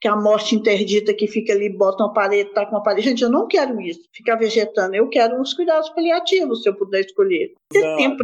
que 0.00 0.08
a 0.08 0.16
morte 0.16 0.56
interdita 0.56 1.14
que 1.14 1.28
fica 1.28 1.52
ali, 1.52 1.68
bota 1.68 2.02
uma 2.02 2.12
parede, 2.12 2.52
tá 2.52 2.66
com 2.66 2.74
uma 2.74 2.82
parede. 2.82 3.08
Gente, 3.08 3.22
eu 3.22 3.30
não 3.30 3.46
quero 3.46 3.80
isso, 3.80 4.00
ficar 4.12 4.34
vegetando. 4.34 4.96
Eu 4.96 5.08
quero 5.08 5.40
os 5.40 5.54
cuidados 5.54 5.88
paliativos, 5.90 6.62
se 6.62 6.68
eu 6.68 6.74
puder 6.74 7.02
escolher. 7.02 7.52
Tem 7.70 7.96
tempo. 7.96 8.16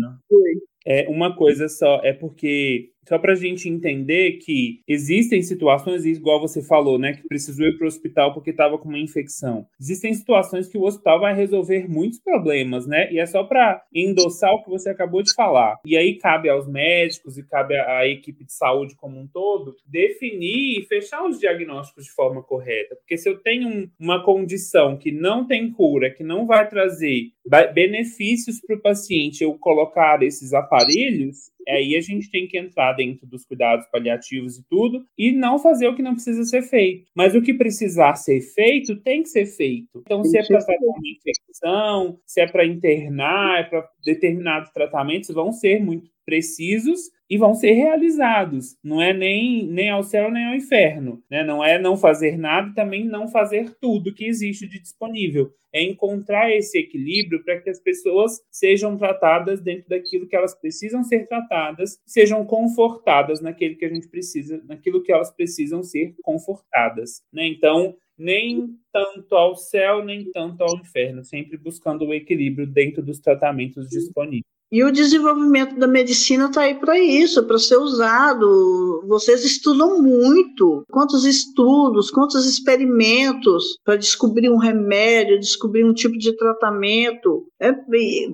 É 0.84 1.08
uma 1.08 1.36
coisa 1.36 1.68
só, 1.68 2.00
é 2.02 2.12
porque 2.12 2.90
só 3.08 3.18
para 3.18 3.32
a 3.32 3.36
gente 3.36 3.68
entender 3.68 4.38
que 4.38 4.80
existem 4.86 5.42
situações, 5.42 6.04
igual 6.04 6.40
você 6.40 6.62
falou, 6.62 6.98
né, 6.98 7.12
que 7.14 7.26
precisou 7.26 7.66
ir 7.66 7.76
para 7.76 7.84
o 7.84 7.88
hospital 7.88 8.32
porque 8.32 8.50
estava 8.50 8.78
com 8.78 8.88
uma 8.88 8.98
infecção. 8.98 9.66
Existem 9.80 10.14
situações 10.14 10.68
que 10.68 10.78
o 10.78 10.82
hospital 10.82 11.20
vai 11.20 11.34
resolver 11.34 11.88
muitos 11.88 12.20
problemas, 12.20 12.86
né? 12.86 13.12
E 13.12 13.18
é 13.18 13.26
só 13.26 13.44
para 13.44 13.82
endossar 13.94 14.52
o 14.52 14.62
que 14.62 14.70
você 14.70 14.90
acabou 14.90 15.22
de 15.22 15.34
falar. 15.34 15.76
E 15.84 15.96
aí 15.96 16.18
cabe 16.18 16.48
aos 16.48 16.68
médicos 16.68 17.36
e 17.36 17.46
cabe 17.46 17.74
à 17.76 18.06
equipe 18.06 18.44
de 18.44 18.52
saúde 18.52 18.94
como 18.96 19.18
um 19.18 19.26
todo 19.26 19.74
definir 19.86 20.80
e 20.80 20.86
fechar 20.86 21.24
os 21.24 21.38
diagnósticos 21.38 22.04
de 22.04 22.12
forma 22.12 22.42
correta. 22.42 22.96
Porque 22.96 23.16
se 23.16 23.28
eu 23.28 23.38
tenho 23.38 23.90
uma 23.98 24.24
condição 24.24 24.96
que 24.96 25.10
não 25.10 25.46
tem 25.46 25.70
cura, 25.70 26.10
que 26.10 26.22
não 26.22 26.46
vai 26.46 26.68
trazer 26.68 27.30
benefícios 27.74 28.60
para 28.60 28.76
o 28.76 28.80
paciente 28.80 29.42
eu 29.42 29.58
colocar 29.58 30.22
esses 30.22 30.52
aparelhos, 30.52 31.50
aí 31.68 31.96
a 31.96 32.00
gente 32.00 32.30
tem 32.30 32.46
que 32.46 32.58
entrar 32.58 32.92
dentro 32.92 33.26
dos 33.26 33.44
cuidados 33.44 33.86
paliativos 33.86 34.58
e 34.58 34.64
tudo, 34.68 35.04
e 35.16 35.32
não 35.32 35.58
fazer 35.58 35.88
o 35.88 35.94
que 35.94 36.02
não 36.02 36.14
precisa 36.14 36.44
ser 36.44 36.62
feito. 36.62 37.10
Mas 37.14 37.34
o 37.34 37.42
que 37.42 37.54
precisar 37.54 38.14
ser 38.14 38.40
feito, 38.40 38.96
tem 38.96 39.22
que 39.22 39.28
ser 39.28 39.46
feito. 39.46 40.02
Então, 40.04 40.24
se 40.24 40.38
é 40.38 40.46
para 40.46 40.58
tratar 40.58 40.84
uma 40.84 41.08
infecção, 41.08 42.18
se 42.26 42.40
é 42.40 42.46
para 42.46 42.66
internar, 42.66 43.60
é 43.60 43.64
para 43.64 43.88
determinados 44.04 44.70
tratamentos, 44.70 45.34
vão 45.34 45.52
ser 45.52 45.82
muito 45.82 46.10
precisos 46.24 47.10
e 47.28 47.36
vão 47.36 47.54
ser 47.54 47.72
realizados. 47.72 48.76
Não 48.82 49.00
é 49.00 49.12
nem, 49.12 49.66
nem 49.66 49.90
ao 49.90 50.02
céu 50.02 50.30
nem 50.30 50.46
ao 50.46 50.54
inferno. 50.54 51.22
Né? 51.30 51.42
Não 51.42 51.64
é 51.64 51.78
não 51.78 51.96
fazer 51.96 52.36
nada 52.36 52.72
também 52.74 53.04
não 53.04 53.26
fazer 53.28 53.74
tudo 53.80 54.14
que 54.14 54.26
existe 54.26 54.68
de 54.68 54.80
disponível. 54.80 55.50
É 55.74 55.82
encontrar 55.82 56.54
esse 56.54 56.78
equilíbrio 56.78 57.42
para 57.42 57.58
que 57.58 57.70
as 57.70 57.80
pessoas 57.80 58.42
sejam 58.50 58.98
tratadas 58.98 59.62
dentro 59.62 59.88
daquilo 59.88 60.28
que 60.28 60.36
elas 60.36 60.54
precisam 60.54 61.02
ser 61.02 61.26
tratadas, 61.26 61.98
sejam 62.06 62.44
confortadas 62.44 63.40
naquilo 63.40 63.76
que 63.76 63.86
a 63.86 63.88
gente 63.88 64.06
precisa, 64.08 64.62
naquilo 64.66 65.02
que 65.02 65.10
elas 65.10 65.30
precisam 65.30 65.82
ser 65.82 66.14
confortadas. 66.22 67.22
Né? 67.32 67.46
Então, 67.46 67.96
nem 68.18 68.76
tanto 68.92 69.34
ao 69.34 69.56
céu, 69.56 70.04
nem 70.04 70.30
tanto 70.32 70.62
ao 70.62 70.76
inferno, 70.76 71.24
sempre 71.24 71.56
buscando 71.56 72.04
o 72.04 72.14
equilíbrio 72.14 72.66
dentro 72.66 73.02
dos 73.02 73.18
tratamentos 73.18 73.88
disponíveis. 73.88 74.42
E 74.72 74.82
o 74.82 74.90
desenvolvimento 74.90 75.78
da 75.78 75.86
medicina 75.86 76.46
está 76.46 76.62
aí 76.62 76.74
para 76.74 76.98
isso, 76.98 77.46
para 77.46 77.58
ser 77.58 77.76
usado. 77.76 79.04
Vocês 79.06 79.44
estudam 79.44 80.00
muito. 80.00 80.82
Quantos 80.90 81.26
estudos, 81.26 82.10
quantos 82.10 82.46
experimentos 82.46 83.76
para 83.84 83.96
descobrir 83.96 84.48
um 84.48 84.56
remédio, 84.56 85.38
descobrir 85.38 85.84
um 85.84 85.92
tipo 85.92 86.16
de 86.16 86.34
tratamento. 86.38 87.46
É, 87.60 87.70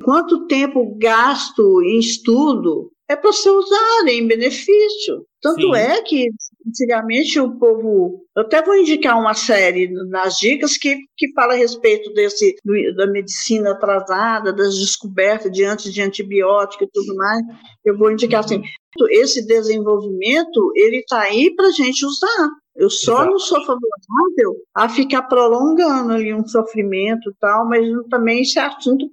quanto 0.05 0.47
tempo 0.47 0.97
gasto 0.97 1.83
em 1.83 1.99
estudo 1.99 2.93
é 3.09 3.16
para 3.16 3.33
ser 3.33 3.51
usado 3.51 4.09
em 4.09 4.24
benefício. 4.24 5.24
Tanto 5.43 5.62
Sim. 5.62 5.74
é 5.74 6.03
que 6.03 6.29
antigamente 6.69 7.41
o 7.41 7.59
povo. 7.59 8.25
Eu 8.37 8.43
até 8.43 8.62
vou 8.62 8.77
indicar 8.77 9.19
uma 9.19 9.35
série 9.35 9.89
nas 10.09 10.37
dicas 10.37 10.77
que, 10.77 10.97
que 11.16 11.33
fala 11.33 11.55
a 11.55 11.57
respeito 11.57 12.12
desse, 12.12 12.55
da 12.97 13.07
medicina 13.07 13.73
atrasada, 13.73 14.53
das 14.53 14.79
descobertas 14.79 15.51
diante 15.51 15.91
de 15.91 16.03
antibiótico 16.03 16.85
e 16.85 16.91
tudo 16.93 17.14
mais. 17.16 17.43
Eu 17.85 17.97
vou 17.97 18.12
indicar 18.12 18.45
assim: 18.45 18.62
esse 19.11 19.47
desenvolvimento 19.47 20.73
ele 20.77 20.99
está 20.99 21.23
aí 21.23 21.55
para 21.55 21.69
a 21.69 21.73
gente 21.73 22.05
usar. 22.05 22.51
Eu 22.77 22.89
só 22.89 23.14
Exato. 23.14 23.31
não 23.31 23.39
sou 23.41 23.59
favorável 23.64 24.57
a 24.73 24.89
ficar 24.89 25.23
prolongando 25.23 26.12
ali 26.12 26.33
um 26.33 26.47
sofrimento 26.47 27.31
e 27.31 27.35
tal, 27.41 27.66
mas 27.69 27.85
também 28.09 28.43
esse 28.43 28.59
assunto 28.61 29.11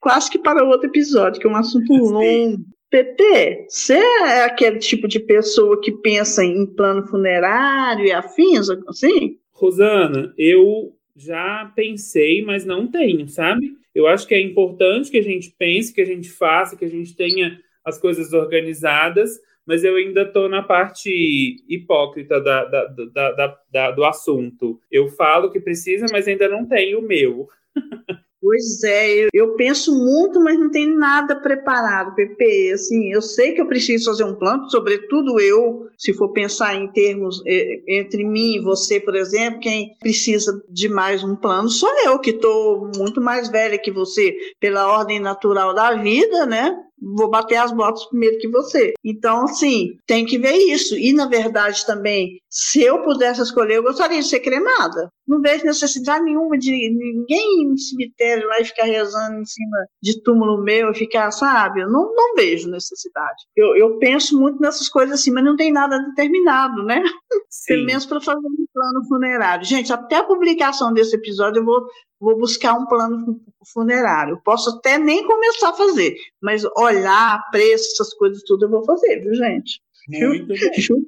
quase 0.00 0.30
que 0.30 0.38
para 0.38 0.64
outro 0.64 0.88
episódio, 0.88 1.38
que 1.40 1.46
é 1.46 1.50
um 1.50 1.56
assunto 1.56 1.92
longo. 1.92 2.64
Pepe, 2.90 3.66
você 3.68 3.94
é 3.94 4.44
aquele 4.44 4.78
tipo 4.78 5.06
de 5.06 5.20
pessoa 5.20 5.80
que 5.80 5.92
pensa 5.92 6.42
em 6.42 6.64
plano 6.64 7.06
funerário 7.06 8.06
e 8.06 8.12
afins, 8.12 8.68
assim? 8.86 9.38
Rosana, 9.52 10.32
eu 10.38 10.94
já 11.14 11.70
pensei, 11.76 12.42
mas 12.42 12.64
não 12.64 12.86
tenho, 12.86 13.28
sabe? 13.28 13.76
Eu 13.94 14.06
acho 14.06 14.26
que 14.26 14.34
é 14.34 14.40
importante 14.40 15.10
que 15.10 15.18
a 15.18 15.22
gente 15.22 15.54
pense, 15.58 15.92
que 15.92 16.00
a 16.00 16.06
gente 16.06 16.30
faça, 16.30 16.76
que 16.76 16.84
a 16.84 16.88
gente 16.88 17.14
tenha 17.14 17.60
as 17.84 17.98
coisas 17.98 18.32
organizadas, 18.32 19.38
mas 19.66 19.84
eu 19.84 19.96
ainda 19.96 20.22
estou 20.22 20.48
na 20.48 20.62
parte 20.62 21.56
hipócrita 21.68 22.40
da, 22.40 22.64
da, 22.64 23.58
da, 23.70 23.90
do 23.90 24.04
assunto. 24.04 24.80
Eu 24.90 25.08
falo 25.08 25.50
que 25.50 25.60
precisa, 25.60 26.06
mas 26.10 26.26
ainda 26.26 26.48
não 26.48 26.66
tenho 26.66 27.00
o 27.00 27.06
meu. 27.06 27.48
Pois 28.40 28.84
é, 28.84 29.24
eu, 29.24 29.28
eu, 29.34 29.56
penso 29.56 29.92
muito, 29.92 30.40
mas 30.40 30.56
não 30.56 30.70
tenho 30.70 30.96
nada 30.96 31.34
preparado, 31.34 32.14
Pepe. 32.14 32.70
Assim, 32.72 33.12
eu 33.12 33.20
sei 33.20 33.52
que 33.52 33.60
eu 33.60 33.66
preciso 33.66 34.04
fazer 34.04 34.22
um 34.22 34.36
plano, 34.36 34.70
sobretudo 34.70 35.40
eu, 35.40 35.88
se 35.98 36.12
for 36.12 36.28
pensar 36.28 36.76
em 36.76 36.86
termos 36.92 37.42
eh, 37.44 37.82
entre 37.88 38.24
mim 38.24 38.54
e 38.54 38.60
você, 38.60 39.00
por 39.00 39.16
exemplo, 39.16 39.58
quem 39.58 39.96
precisa 39.98 40.62
de 40.70 40.88
mais 40.88 41.24
um 41.24 41.34
plano 41.34 41.68
sou 41.68 41.90
eu, 42.04 42.20
que 42.20 42.30
estou 42.30 42.88
muito 42.96 43.20
mais 43.20 43.48
velha 43.48 43.76
que 43.76 43.90
você, 43.90 44.36
pela 44.60 44.86
ordem 44.86 45.18
natural 45.18 45.74
da 45.74 45.96
vida, 45.96 46.46
né? 46.46 46.76
Vou 47.16 47.30
bater 47.30 47.56
as 47.56 47.72
botas 47.72 48.04
primeiro 48.06 48.38
que 48.38 48.48
você. 48.48 48.94
Então, 49.04 49.44
assim, 49.44 49.96
tem 50.06 50.24
que 50.24 50.38
ver 50.38 50.54
isso. 50.54 50.96
E, 50.96 51.12
na 51.12 51.26
verdade, 51.26 51.84
também, 51.86 52.40
se 52.50 52.82
eu 52.82 53.02
pudesse 53.02 53.40
escolher, 53.42 53.76
eu 53.76 53.82
gostaria 53.82 54.20
de 54.20 54.28
ser 54.28 54.40
cremada. 54.40 55.10
Não 55.26 55.40
vejo 55.40 55.64
necessidade 55.64 56.24
nenhuma 56.24 56.56
de 56.56 56.70
ninguém 56.70 57.62
ir 57.62 57.68
no 57.68 57.78
cemitério 57.78 58.48
lá 58.48 58.60
e 58.60 58.64
ficar 58.64 58.84
rezando 58.84 59.40
em 59.40 59.44
cima 59.44 59.76
de 60.02 60.22
túmulo 60.22 60.62
meu 60.62 60.90
e 60.90 60.94
ficar, 60.94 61.30
sabe? 61.30 61.82
Eu 61.82 61.90
não, 61.90 62.12
não 62.14 62.34
vejo 62.34 62.70
necessidade. 62.70 63.44
Eu, 63.54 63.76
eu 63.76 63.98
penso 63.98 64.38
muito 64.38 64.60
nessas 64.60 64.88
coisas 64.88 65.20
assim, 65.20 65.30
mas 65.30 65.44
não 65.44 65.56
tem 65.56 65.70
nada 65.70 65.98
determinado, 65.98 66.82
né? 66.84 67.02
Pelo 67.68 67.84
menos 67.84 68.06
para 68.06 68.20
fazer 68.20 68.38
um 68.38 68.66
plano 68.72 69.06
funerário. 69.06 69.64
Gente, 69.64 69.92
até 69.92 70.16
a 70.16 70.24
publicação 70.24 70.92
desse 70.92 71.14
episódio 71.16 71.60
eu 71.60 71.64
vou 71.64 71.86
vou 72.20 72.38
buscar 72.38 72.74
um 72.74 72.86
plano 72.86 73.40
funerário. 73.72 74.40
Posso 74.44 74.70
até 74.70 74.98
nem 74.98 75.26
começar 75.26 75.70
a 75.70 75.74
fazer, 75.74 76.16
mas 76.40 76.64
olhar 76.76 77.48
preço, 77.50 77.92
essas 77.92 78.14
coisas 78.14 78.42
tudo 78.42 78.66
eu 78.66 78.70
vou 78.70 78.84
fazer, 78.84 79.20
viu, 79.20 79.34
gente? 79.34 79.80
Muito 80.08 80.54
juro, 80.80 81.06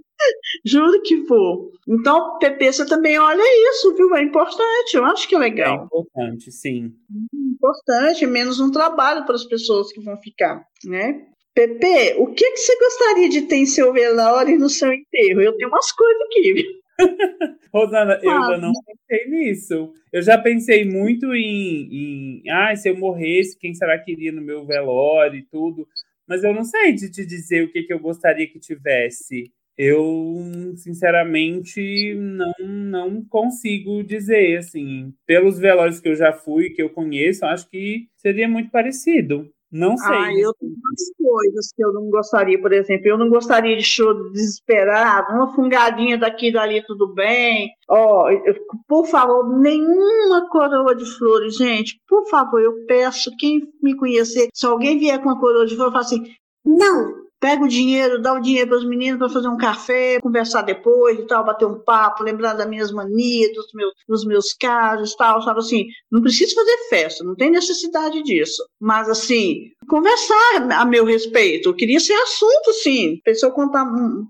juro 0.65 1.03
que 1.03 1.17
vou. 1.23 1.73
Então, 1.89 2.39
Pepe, 2.39 2.73
você 2.73 2.87
também 2.87 3.19
olha 3.19 3.43
isso, 3.71 3.95
viu? 3.95 4.15
É 4.15 4.23
importante, 4.23 4.95
eu 4.95 5.05
acho 5.05 5.29
que 5.29 5.35
é 5.35 5.39
legal. 5.39 5.81
É 5.81 5.85
importante, 5.85 6.53
sim. 6.53 6.93
Importante, 7.33 8.27
menos 8.27 8.61
um 8.61 8.71
trabalho 8.71 9.25
para 9.25 9.35
as 9.35 9.45
pessoas 9.45 9.93
que 9.93 10.01
vão 10.01 10.17
ficar, 10.19 10.65
né? 10.85 11.27
Pepe, 11.55 12.15
o 12.19 12.29
que, 12.29 12.51
que 12.53 12.59
você 12.59 12.79
gostaria 12.79 13.29
de 13.29 13.43
ter 13.43 13.57
em 13.57 13.67
seu 13.67 13.93
velório 13.93 14.55
e 14.55 14.59
no 14.59 14.69
seu 14.69 14.93
enterro? 14.93 15.41
Eu 15.41 15.57
tenho 15.57 15.69
umas 15.69 15.91
coisas 15.93 16.23
aqui, 16.23 16.53
viu? 16.53 16.81
Rosana, 17.73 18.19
eu 18.23 18.31
já 18.31 18.59
não 18.59 18.73
pensei 18.73 19.29
nisso. 19.29 19.93
Eu 20.13 20.23
já 20.23 20.37
pensei 20.39 20.85
muito 20.85 21.35
em, 21.35 22.43
em 22.43 22.51
ah, 22.51 22.75
se 22.75 22.89
eu 22.89 22.97
morresse, 22.97 23.59
quem 23.59 23.75
será 23.75 23.99
que 23.99 24.13
iria 24.13 24.33
no 24.33 24.43
meu 24.43 24.65
velório 24.67 25.39
e 25.39 25.47
tudo. 25.47 25.87
Mas 26.27 26.45
eu 26.45 26.53
não 26.53 26.65
sei 26.65 26.93
de 26.93 27.11
te 27.11 27.25
dizer 27.25 27.65
o 27.65 27.73
que, 27.73 27.83
que 27.83 27.93
eu 27.93 27.99
gostaria 27.99 28.47
que 28.47 28.59
tivesse. 28.59 29.53
Eu, 29.77 30.75
sinceramente, 30.77 32.15
não, 32.15 32.53
não 32.61 33.25
consigo 33.25 34.03
dizer, 34.03 34.59
assim. 34.59 35.15
Pelos 35.27 35.59
velórios 35.59 36.01
que 36.01 36.09
eu 36.09 36.15
já 36.15 36.33
fui, 36.33 36.71
que 36.71 36.83
eu 36.83 36.91
conheço, 36.91 37.47
acho 37.47 37.69
que 37.71 38.09
seria 38.17 38.49
muito 38.49 38.71
parecido. 38.71 39.51
Não 39.71 39.97
sei. 39.97 40.17
Ah, 40.17 40.35
eu 40.35 40.53
tenho 40.55 40.73
umas 40.73 41.01
coisas 41.17 41.73
que 41.75 41.85
eu 41.85 41.93
não 41.93 42.11
gostaria, 42.11 42.61
por 42.61 42.73
exemplo, 42.73 43.07
eu 43.07 43.17
não 43.17 43.29
gostaria 43.29 43.77
de 43.77 43.85
show 43.85 44.31
desesperado, 44.33 45.33
uma 45.33 45.55
fungadinha 45.55 46.19
daqui 46.19 46.49
e 46.49 46.53
dali, 46.53 46.85
tudo 46.85 47.15
bem. 47.15 47.71
Ó, 47.89 48.29
oh, 48.29 48.75
por 48.89 49.07
favor, 49.07 49.49
nenhuma 49.61 50.49
coroa 50.49 50.95
de 50.95 51.05
flores, 51.17 51.57
gente. 51.57 52.01
Por 52.09 52.29
favor, 52.29 52.61
eu 52.61 52.85
peço, 52.87 53.31
quem 53.39 53.63
me 53.81 53.97
conhecer, 53.97 54.49
se 54.53 54.67
alguém 54.67 54.99
vier 54.99 55.19
com 55.23 55.29
uma 55.29 55.41
coroa 55.41 55.65
de 55.65 55.77
flores, 55.77 55.95
eu 55.95 56.01
falo 56.01 56.05
assim, 56.05 56.35
não, 56.65 57.30
pega 57.41 57.65
o 57.65 57.69
dinheiro, 57.69 58.21
dá 58.21 58.35
o 58.35 58.41
dinheiro 58.41 58.69
para 58.69 58.79
os 58.79 58.87
meninos 58.87 59.19
para 59.19 59.31
fazer 59.31 59.49
um 59.49 59.57
café, 59.57 60.21
conversar 60.21 60.63
depois 60.63 61.19
e 61.19 61.27
tal, 61.27 61.45
bater 61.45 61.67
um 61.67 61.81
papo, 61.81 62.23
lembrar 62.23 62.53
das 62.53 62.69
minhas 62.69 62.93
manias, 62.93 63.53
dos 63.55 63.73
meus, 63.73 63.93
dos 64.07 64.25
meus 64.27 64.53
casos 64.53 65.15
tal, 65.15 65.43
sabe 65.43 65.61
assim, 65.61 65.87
não 66.11 66.21
preciso 66.21 66.55
fazer 66.55 66.77
festa, 66.91 67.25
não 67.25 67.35
tem 67.35 67.51
necessidade 67.51 68.23
disso, 68.23 68.63
mas 68.79 69.09
assim, 69.09 69.71
conversar 69.89 70.71
a 70.73 70.85
meu 70.85 71.05
respeito, 71.05 71.71
eu 71.71 71.75
queria 71.75 71.99
ser 71.99 72.15
assunto, 72.15 72.73
sim, 72.83 73.21
eu 73.27 73.51
contar 73.53 73.87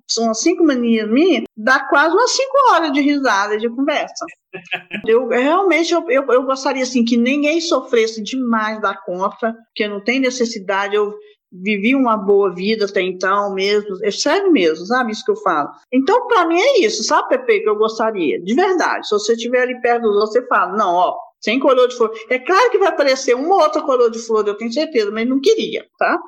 são 0.09 0.25
umas 0.25 0.41
cinco 0.41 0.65
manias 0.65 1.11
minhas, 1.11 1.45
dá 1.57 1.81
quase 1.89 2.15
umas 2.15 2.31
cinco 2.31 2.55
horas 2.71 2.93
de 2.93 3.01
risada, 3.01 3.59
de 3.59 3.69
conversa. 3.69 4.25
Eu 5.07 5.29
realmente 5.29 5.95
eu, 5.95 6.05
eu, 6.11 6.27
eu, 6.29 6.43
gostaria 6.43 6.83
assim 6.83 7.05
que 7.05 7.17
ninguém 7.17 7.61
sofresse 7.61 8.21
demais 8.21 8.81
da 8.81 8.97
conta, 8.97 9.55
porque 9.67 9.87
não 9.87 10.03
tem 10.03 10.19
necessidade. 10.19 10.97
Eu, 10.97 11.15
vivi 11.53 11.95
uma 11.95 12.17
boa 12.17 12.55
vida 12.55 12.85
até 12.85 13.03
então 13.03 13.53
mesmo, 13.55 13.99
é 14.05 14.11
sério 14.11 14.53
mesmo, 14.53 14.87
sabe 14.87 15.13
isso 15.13 15.25
que 15.25 15.31
eu 15.31 15.37
falo. 15.37 15.71
Então, 15.93 16.27
para 16.29 16.47
mim 16.47 16.61
é 16.61 16.81
isso, 16.81 17.03
sabe, 17.03 17.29
Pepe, 17.29 17.61
que 17.61 17.69
eu 17.69 17.77
gostaria, 17.77 18.41
de 18.41 18.55
verdade. 18.55 19.07
Se 19.07 19.15
você 19.15 19.33
estiver 19.33 19.63
ali 19.63 19.81
perto 19.81 20.03
dos 20.03 20.17
outros, 20.17 20.33
você 20.33 20.47
fala, 20.47 20.77
não, 20.77 20.95
ó, 20.95 21.17
sem 21.41 21.59
coroa 21.59 21.89
de 21.89 21.97
flor. 21.97 22.13
É 22.29 22.39
claro 22.39 22.71
que 22.71 22.79
vai 22.79 22.89
aparecer 22.89 23.35
uma 23.35 23.57
outra 23.57 23.83
coroa 23.83 24.11
de 24.11 24.19
flor, 24.19 24.47
eu 24.47 24.57
tenho 24.57 24.73
certeza, 24.73 25.11
mas 25.11 25.29
não 25.29 25.41
queria, 25.41 25.87
tá? 25.99 26.19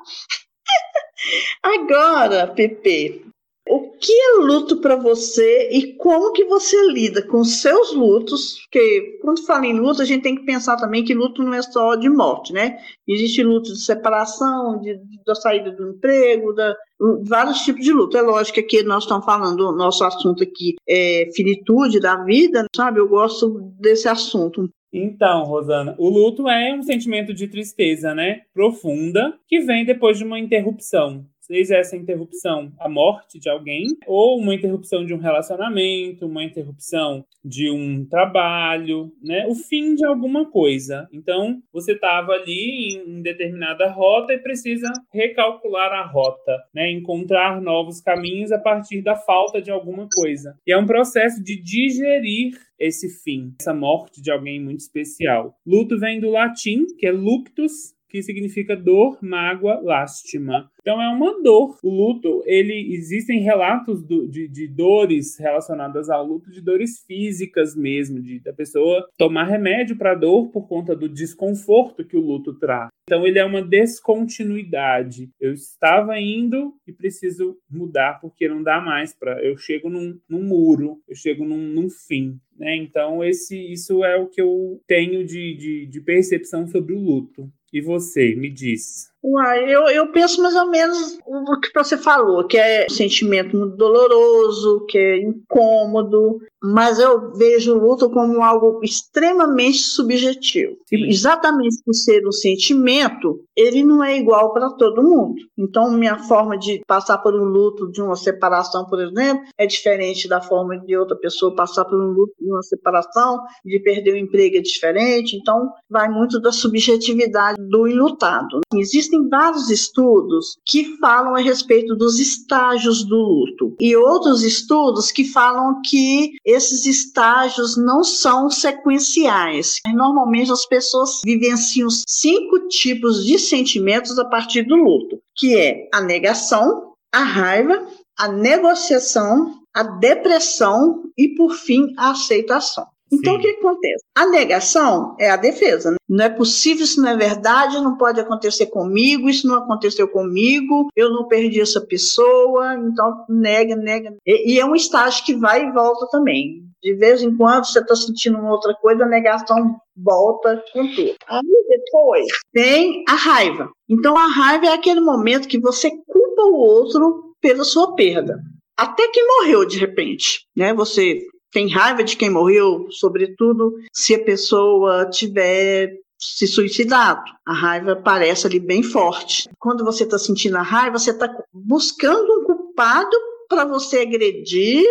Agora, 1.63 2.47
Pepe, 2.47 3.25
o 3.67 3.91
que 3.97 4.11
é 4.11 4.41
luto 4.41 4.81
para 4.81 4.97
você 4.97 5.69
e 5.71 5.93
como 5.93 6.33
que 6.33 6.43
você 6.43 6.75
lida 6.91 7.25
com 7.25 7.43
seus 7.45 7.93
lutos? 7.93 8.59
Porque 8.63 9.19
quando 9.21 9.45
fala 9.45 9.65
em 9.65 9.73
luto, 9.73 10.01
a 10.01 10.05
gente 10.05 10.23
tem 10.23 10.35
que 10.35 10.43
pensar 10.43 10.75
também 10.75 11.03
que 11.03 11.13
luto 11.13 11.41
não 11.41 11.53
é 11.53 11.61
só 11.61 11.95
de 11.95 12.09
morte, 12.09 12.51
né? 12.51 12.77
Existe 13.07 13.41
luto 13.41 13.71
de 13.71 13.79
separação, 13.79 14.81
de, 14.81 14.97
de 14.97 15.23
da 15.25 15.33
saída 15.33 15.71
do 15.71 15.91
emprego, 15.91 16.53
da, 16.53 16.75
vários 17.23 17.59
tipos 17.59 17.85
de 17.85 17.93
luto. 17.93 18.17
É 18.17 18.21
lógico 18.21 18.55
que 18.55 18.77
aqui 18.77 18.83
nós 18.83 19.03
estamos 19.03 19.23
falando, 19.23 19.69
o 19.69 19.75
nosso 19.75 20.03
assunto 20.03 20.43
aqui 20.43 20.75
é 20.87 21.29
finitude 21.33 22.01
da 22.01 22.21
vida, 22.23 22.65
sabe? 22.75 22.99
Eu 22.99 23.07
gosto 23.07 23.73
desse 23.79 24.09
assunto. 24.09 24.69
Então, 24.91 25.43
Rosana, 25.45 25.95
o 25.97 26.09
luto 26.09 26.49
é 26.49 26.75
um 26.75 26.83
sentimento 26.83 27.33
de 27.33 27.47
tristeza, 27.47 28.13
né? 28.13 28.41
Profunda, 28.53 29.33
que 29.47 29.61
vem 29.61 29.85
depois 29.85 30.17
de 30.17 30.25
uma 30.25 30.37
interrupção 30.37 31.25
seja 31.43 31.75
essa 31.75 31.95
interrupção 31.95 32.71
a 32.79 32.89
morte 32.89 33.37
de 33.37 33.49
alguém, 33.49 33.85
ou 34.07 34.39
uma 34.39 34.55
interrupção 34.55 35.05
de 35.05 35.13
um 35.13 35.17
relacionamento, 35.17 36.25
uma 36.25 36.43
interrupção 36.43 37.25
de 37.43 37.69
um 37.69 38.05
trabalho, 38.05 39.11
né? 39.21 39.45
O 39.47 39.55
fim 39.55 39.95
de 39.95 40.05
alguma 40.05 40.49
coisa. 40.49 41.07
Então, 41.11 41.61
você 41.71 41.91
estava 41.93 42.31
ali 42.31 42.95
em 43.05 43.21
determinada 43.21 43.89
rota 43.89 44.33
e 44.33 44.39
precisa 44.39 44.91
recalcular 45.11 45.91
a 45.91 46.05
rota, 46.05 46.57
né? 46.73 46.89
Encontrar 46.91 47.61
novos 47.61 47.99
caminhos 47.99 48.51
a 48.51 48.59
partir 48.59 49.01
da 49.01 49.15
falta 49.15 49.61
de 49.61 49.69
alguma 49.69 50.07
coisa. 50.15 50.57
E 50.65 50.71
é 50.71 50.77
um 50.77 50.85
processo 50.85 51.43
de 51.43 51.61
digerir 51.61 52.57
esse 52.79 53.09
fim, 53.09 53.53
essa 53.59 53.73
morte 53.73 54.21
de 54.21 54.31
alguém 54.31 54.61
muito 54.61 54.79
especial. 54.79 55.55
Luto 55.65 55.99
vem 55.99 56.19
do 56.19 56.29
latim, 56.29 56.85
que 56.97 57.05
é 57.05 57.11
luctus, 57.11 57.93
que 58.13 58.21
significa 58.21 58.75
dor, 58.75 59.17
mágoa, 59.23 59.81
lástima. 59.81 60.69
Então 60.79 61.01
é 61.01 61.09
uma 61.09 61.41
dor. 61.41 61.79
O 61.81 61.89
luto, 61.89 62.43
ele 62.45 62.93
existem 62.93 63.41
relatos 63.41 64.03
do, 64.03 64.27
de, 64.27 64.47
de, 64.47 64.67
dores 64.67 65.35
relacionadas 65.39 66.11
ao 66.11 66.23
luto, 66.23 66.51
de 66.51 66.61
dores 66.61 67.03
físicas 67.07 67.75
mesmo, 67.75 68.21
de 68.21 68.39
da 68.39 68.53
pessoa 68.53 69.09
tomar 69.17 69.45
remédio 69.45 69.97
para 69.97 70.13
dor 70.13 70.51
por 70.51 70.67
conta 70.67 70.95
do 70.95 71.09
desconforto 71.09 72.05
que 72.05 72.15
o 72.15 72.21
luto 72.21 72.53
traz. 72.53 72.89
Então 73.03 73.25
ele 73.25 73.39
é 73.39 73.43
uma 73.43 73.63
descontinuidade. 73.63 75.31
Eu 75.39 75.51
estava 75.51 76.19
indo 76.19 76.75
e 76.85 76.93
preciso 76.93 77.57
mudar 77.67 78.19
porque 78.21 78.47
não 78.47 78.61
dá 78.61 78.79
mais 78.79 79.11
para. 79.11 79.43
Eu 79.43 79.57
chego 79.57 79.89
num, 79.89 80.19
num, 80.29 80.43
muro, 80.43 81.01
eu 81.09 81.15
chego 81.15 81.45
num, 81.45 81.57
num 81.57 81.89
fim. 81.89 82.39
Né? 82.55 82.75
Então 82.75 83.23
esse, 83.23 83.57
isso 83.57 84.05
é 84.05 84.17
o 84.17 84.27
que 84.27 84.39
eu 84.41 84.79
tenho 84.85 85.25
de, 85.25 85.55
de, 85.55 85.85
de 85.87 86.01
percepção 86.01 86.67
sobre 86.67 86.93
o 86.93 86.99
luto. 86.99 87.51
E 87.73 87.81
você, 87.81 88.35
me 88.35 88.51
diz. 88.51 89.12
Uai, 89.25 89.73
eu, 89.73 89.83
eu 89.83 90.11
penso 90.11 90.41
mais 90.41 90.53
ou 90.53 90.69
menos 90.69 91.17
o 91.25 91.57
que 91.61 91.71
você 91.73 91.97
falou, 91.97 92.45
que 92.45 92.57
é 92.57 92.85
um 92.85 92.93
sentimento 92.93 93.55
muito 93.55 93.77
doloroso, 93.77 94.85
que 94.85 94.97
é 94.97 95.21
incômodo, 95.21 96.39
mas 96.61 96.99
eu 96.99 97.31
vejo 97.33 97.73
o 97.73 97.79
luto 97.79 98.09
como 98.09 98.41
algo 98.41 98.79
extremamente 98.83 99.79
subjetivo. 99.79 100.77
E 100.91 101.09
exatamente 101.09 101.81
por 101.85 101.93
ser 101.93 102.25
um 102.27 102.31
sentimento, 102.31 103.43
ele 103.55 103.83
não 103.83 104.03
é 104.03 104.17
igual 104.17 104.53
para 104.53 104.69
todo 104.71 105.03
mundo. 105.03 105.35
Então, 105.57 105.91
minha 105.91 106.17
forma 106.19 106.57
de 106.57 106.81
passar 106.87 107.17
por 107.17 107.33
um 107.33 107.43
luto 107.43 107.91
de 107.91 108.01
uma 108.01 108.15
separação, 108.15 108.85
por 108.85 109.01
exemplo, 109.01 109.43
é 109.57 109.65
diferente 109.65 110.27
da 110.27 110.41
forma 110.41 110.77
de 110.79 110.97
outra 110.97 111.17
pessoa 111.17 111.55
passar 111.55 111.85
por 111.85 111.99
um 111.99 112.11
luto 112.11 112.33
de 112.39 112.49
uma 112.49 112.63
separação, 112.63 113.39
de 113.65 113.79
perder 113.79 114.13
o 114.13 114.17
emprego 114.17 114.57
é 114.57 114.61
diferente. 114.61 115.35
Então, 115.35 115.69
vai 115.89 116.09
muito 116.09 116.39
da 116.41 116.51
subjetividade 116.51 117.57
do 117.61 117.87
enlutado. 117.87 118.61
Existem 118.73 119.12
existem 119.13 119.29
vários 119.29 119.69
estudos 119.69 120.57
que 120.65 120.97
falam 120.97 121.35
a 121.35 121.39
respeito 121.39 121.95
dos 121.95 122.19
estágios 122.19 123.05
do 123.05 123.15
luto 123.15 123.75
e 123.79 123.95
outros 123.95 124.43
estudos 124.43 125.11
que 125.11 125.23
falam 125.23 125.81
que 125.85 126.33
esses 126.43 126.85
estágios 126.85 127.77
não 127.77 128.03
são 128.03 128.49
sequenciais. 128.49 129.77
Normalmente 129.93 130.51
as 130.51 130.65
pessoas 130.65 131.21
vivenciam 131.23 131.87
cinco 132.07 132.67
tipos 132.67 133.23
de 133.25 133.37
sentimentos 133.37 134.17
a 134.17 134.25
partir 134.25 134.63
do 134.63 134.75
luto, 134.75 135.19
que 135.35 135.55
é 135.55 135.87
a 135.93 136.01
negação, 136.01 136.93
a 137.11 137.23
raiva, 137.23 137.87
a 138.17 138.27
negociação, 138.27 139.59
a 139.73 139.83
depressão 139.83 141.03
e, 141.17 141.29
por 141.35 141.53
fim, 141.53 141.93
a 141.97 142.11
aceitação. 142.11 142.85
Então, 143.13 143.33
Sim. 143.33 143.39
o 143.39 143.41
que 143.41 143.47
acontece? 143.49 144.03
A 144.15 144.25
negação 144.25 145.15
é 145.19 145.29
a 145.29 145.35
defesa. 145.35 145.91
né? 145.91 145.97
Não 146.09 146.25
é 146.25 146.29
possível, 146.29 146.83
isso 146.83 147.01
não 147.01 147.09
é 147.09 147.17
verdade, 147.17 147.81
não 147.81 147.97
pode 147.97 148.19
acontecer 148.19 148.67
comigo, 148.67 149.29
isso 149.29 149.47
não 149.47 149.55
aconteceu 149.55 150.07
comigo, 150.07 150.87
eu 150.95 151.09
não 151.09 151.27
perdi 151.27 151.61
essa 151.61 151.81
pessoa, 151.81 152.75
então 152.75 153.25
nega, 153.29 153.75
nega. 153.75 154.15
E, 154.25 154.53
e 154.55 154.59
é 154.59 154.65
um 154.65 154.75
estágio 154.75 155.23
que 155.23 155.35
vai 155.35 155.65
e 155.65 155.71
volta 155.71 156.07
também. 156.11 156.63
De 156.81 156.93
vez 156.95 157.21
em 157.23 157.35
quando 157.37 157.65
você 157.65 157.79
está 157.79 157.95
sentindo 157.95 158.37
uma 158.37 158.51
outra 158.51 158.73
coisa, 158.75 159.05
a 159.05 159.07
negação 159.07 159.77
volta 159.95 160.61
com 160.73 160.85
tudo. 160.93 161.15
Aí 161.27 161.41
depois 161.69 162.25
vem 162.53 163.03
a 163.07 163.13
raiva. 163.15 163.69
Então 163.89 164.17
a 164.17 164.27
raiva 164.27 164.65
é 164.65 164.73
aquele 164.73 164.99
momento 164.99 165.47
que 165.47 165.59
você 165.59 165.89
culpa 165.89 166.43
o 166.43 166.55
outro 166.55 167.35
pela 167.39 167.63
sua 167.63 167.95
perda. 167.95 168.37
Até 168.77 169.07
que 169.07 169.23
morreu 169.23 169.65
de 169.65 169.77
repente, 169.77 170.45
né? 170.57 170.73
Você 170.73 171.21
tem 171.53 171.69
raiva 171.69 172.03
de 172.03 172.17
quem 172.17 172.29
morreu, 172.29 172.87
sobretudo 172.89 173.75
se 173.93 174.15
a 174.15 174.23
pessoa 174.23 175.07
tiver 175.09 175.91
se 176.19 176.47
suicidado. 176.47 177.23
A 177.45 177.53
raiva 177.53 177.95
parece 177.95 178.47
ali 178.47 178.59
bem 178.59 178.81
forte. 178.81 179.49
Quando 179.59 179.83
você 179.83 180.03
está 180.03 180.17
sentindo 180.17 180.57
a 180.57 180.61
raiva, 180.61 180.97
você 180.97 181.11
está 181.11 181.29
buscando 181.53 182.39
um 182.39 182.43
culpado 182.45 183.15
para 183.47 183.65
você 183.65 183.99
agredir, 183.99 184.85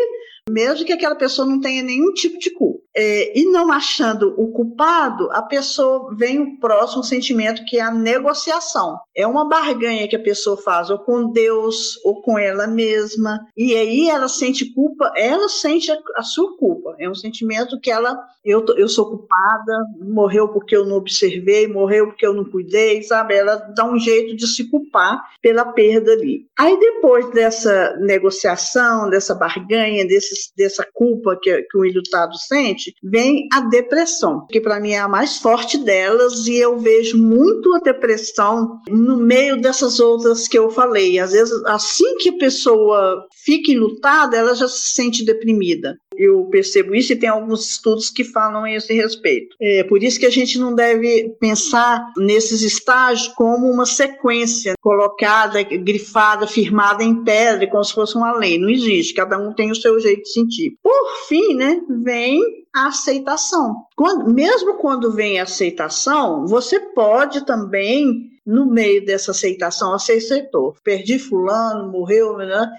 mesmo 0.48 0.84
que 0.84 0.92
aquela 0.92 1.14
pessoa 1.14 1.48
não 1.48 1.60
tenha 1.60 1.82
nenhum 1.82 2.12
tipo 2.12 2.38
de 2.38 2.50
culpa. 2.50 2.82
É, 2.94 3.38
e 3.38 3.46
não 3.46 3.72
achando 3.72 4.34
o 4.36 4.52
culpado, 4.52 5.30
a 5.32 5.40
pessoa 5.42 6.14
vem 6.14 6.38
o 6.40 6.58
próximo 6.60 7.02
sentimento 7.02 7.64
que 7.64 7.78
é 7.78 7.80
a 7.80 7.90
negociação. 7.90 8.98
É 9.14 9.26
uma 9.26 9.48
barganha 9.48 10.08
que 10.08 10.16
a 10.16 10.22
pessoa 10.22 10.56
faz, 10.56 10.90
ou 10.90 10.98
com 10.98 11.30
Deus, 11.30 11.98
ou 12.04 12.22
com 12.22 12.38
ela 12.38 12.66
mesma. 12.66 13.46
E 13.56 13.74
aí 13.74 14.08
ela 14.08 14.28
sente 14.28 14.72
culpa, 14.72 15.12
ela 15.16 15.48
sente 15.48 15.90
a, 15.90 15.98
a 16.16 16.22
sua 16.22 16.56
culpa. 16.56 16.94
É 16.98 17.08
um 17.08 17.14
sentimento 17.14 17.78
que 17.80 17.90
ela, 17.90 18.18
eu, 18.44 18.64
eu 18.76 18.88
sou 18.88 19.06
culpada, 19.06 19.86
morreu 20.00 20.48
porque 20.48 20.76
eu 20.76 20.86
não 20.86 20.96
observei, 20.96 21.66
morreu 21.66 22.08
porque 22.08 22.26
eu 22.26 22.34
não 22.34 22.44
cuidei, 22.44 23.02
sabe? 23.02 23.34
Ela 23.34 23.56
dá 23.56 23.84
um 23.84 23.98
jeito 23.98 24.36
de 24.36 24.46
se 24.46 24.68
culpar 24.70 25.22
pela 25.42 25.64
perda 25.64 26.12
ali. 26.12 26.46
Aí 26.58 26.78
depois 26.78 27.30
dessa 27.32 27.96
negociação, 28.00 29.10
dessa 29.10 29.34
barganha, 29.34 30.06
desses, 30.06 30.52
dessa 30.56 30.86
culpa 30.92 31.38
que, 31.40 31.62
que 31.62 31.78
o 31.78 31.84
ilutado 31.84 32.36
sente, 32.38 32.94
vem 33.02 33.48
a 33.52 33.60
depressão, 33.60 34.46
que 34.48 34.60
para 34.60 34.80
mim 34.80 34.92
é 34.92 35.00
a 35.00 35.08
mais 35.08 35.38
forte 35.38 35.76
delas 35.78 36.46
e 36.46 36.56
eu 36.56 36.78
vejo 36.78 37.18
muito 37.18 37.74
a 37.74 37.78
depressão 37.78 38.80
no 39.02 39.16
meio 39.16 39.60
dessas 39.60 39.98
outras 40.00 40.46
que 40.46 40.58
eu 40.58 40.70
falei. 40.70 41.18
Às 41.18 41.32
vezes, 41.32 41.52
assim 41.66 42.16
que 42.18 42.30
a 42.30 42.38
pessoa 42.38 43.26
fica 43.44 43.72
enlutada, 43.72 44.36
ela 44.36 44.54
já 44.54 44.68
se 44.68 44.90
sente 44.90 45.24
deprimida. 45.24 45.96
Eu 46.16 46.44
percebo 46.50 46.94
isso 46.94 47.12
e 47.12 47.16
tem 47.16 47.28
alguns 47.28 47.70
estudos 47.70 48.10
que 48.10 48.22
falam 48.22 48.64
a 48.64 48.72
esse 48.72 48.92
respeito. 48.94 49.56
É 49.60 49.82
por 49.84 50.02
isso 50.02 50.20
que 50.20 50.26
a 50.26 50.30
gente 50.30 50.58
não 50.58 50.74
deve 50.74 51.30
pensar 51.40 52.04
nesses 52.18 52.60
estágios 52.62 53.28
como 53.28 53.70
uma 53.70 53.86
sequência 53.86 54.74
colocada, 54.80 55.62
grifada, 55.62 56.46
firmada 56.46 57.02
em 57.02 57.24
pedra, 57.24 57.66
como 57.66 57.82
se 57.82 57.94
fosse 57.94 58.14
uma 58.14 58.36
lei. 58.36 58.58
Não 58.58 58.68
existe, 58.68 59.14
cada 59.14 59.38
um 59.38 59.54
tem 59.54 59.70
o 59.70 59.74
seu 59.74 59.98
jeito 59.98 60.22
de 60.22 60.32
sentir. 60.32 60.72
Por 60.82 61.26
fim, 61.28 61.54
né, 61.54 61.80
vem 62.04 62.40
a 62.74 62.88
aceitação. 62.88 63.74
Quando- 63.96 64.32
mesmo 64.32 64.74
quando 64.74 65.12
vem 65.12 65.40
a 65.40 65.44
aceitação, 65.44 66.46
você 66.46 66.78
pode 66.78 67.44
também, 67.44 68.30
no 68.44 68.66
meio 68.66 69.04
dessa 69.04 69.30
aceitação, 69.30 69.94
aceitou. 69.94 70.74
Perdi 70.82 71.18
fulano, 71.18 71.90
morreu, 71.90 72.36
né? 72.36 72.70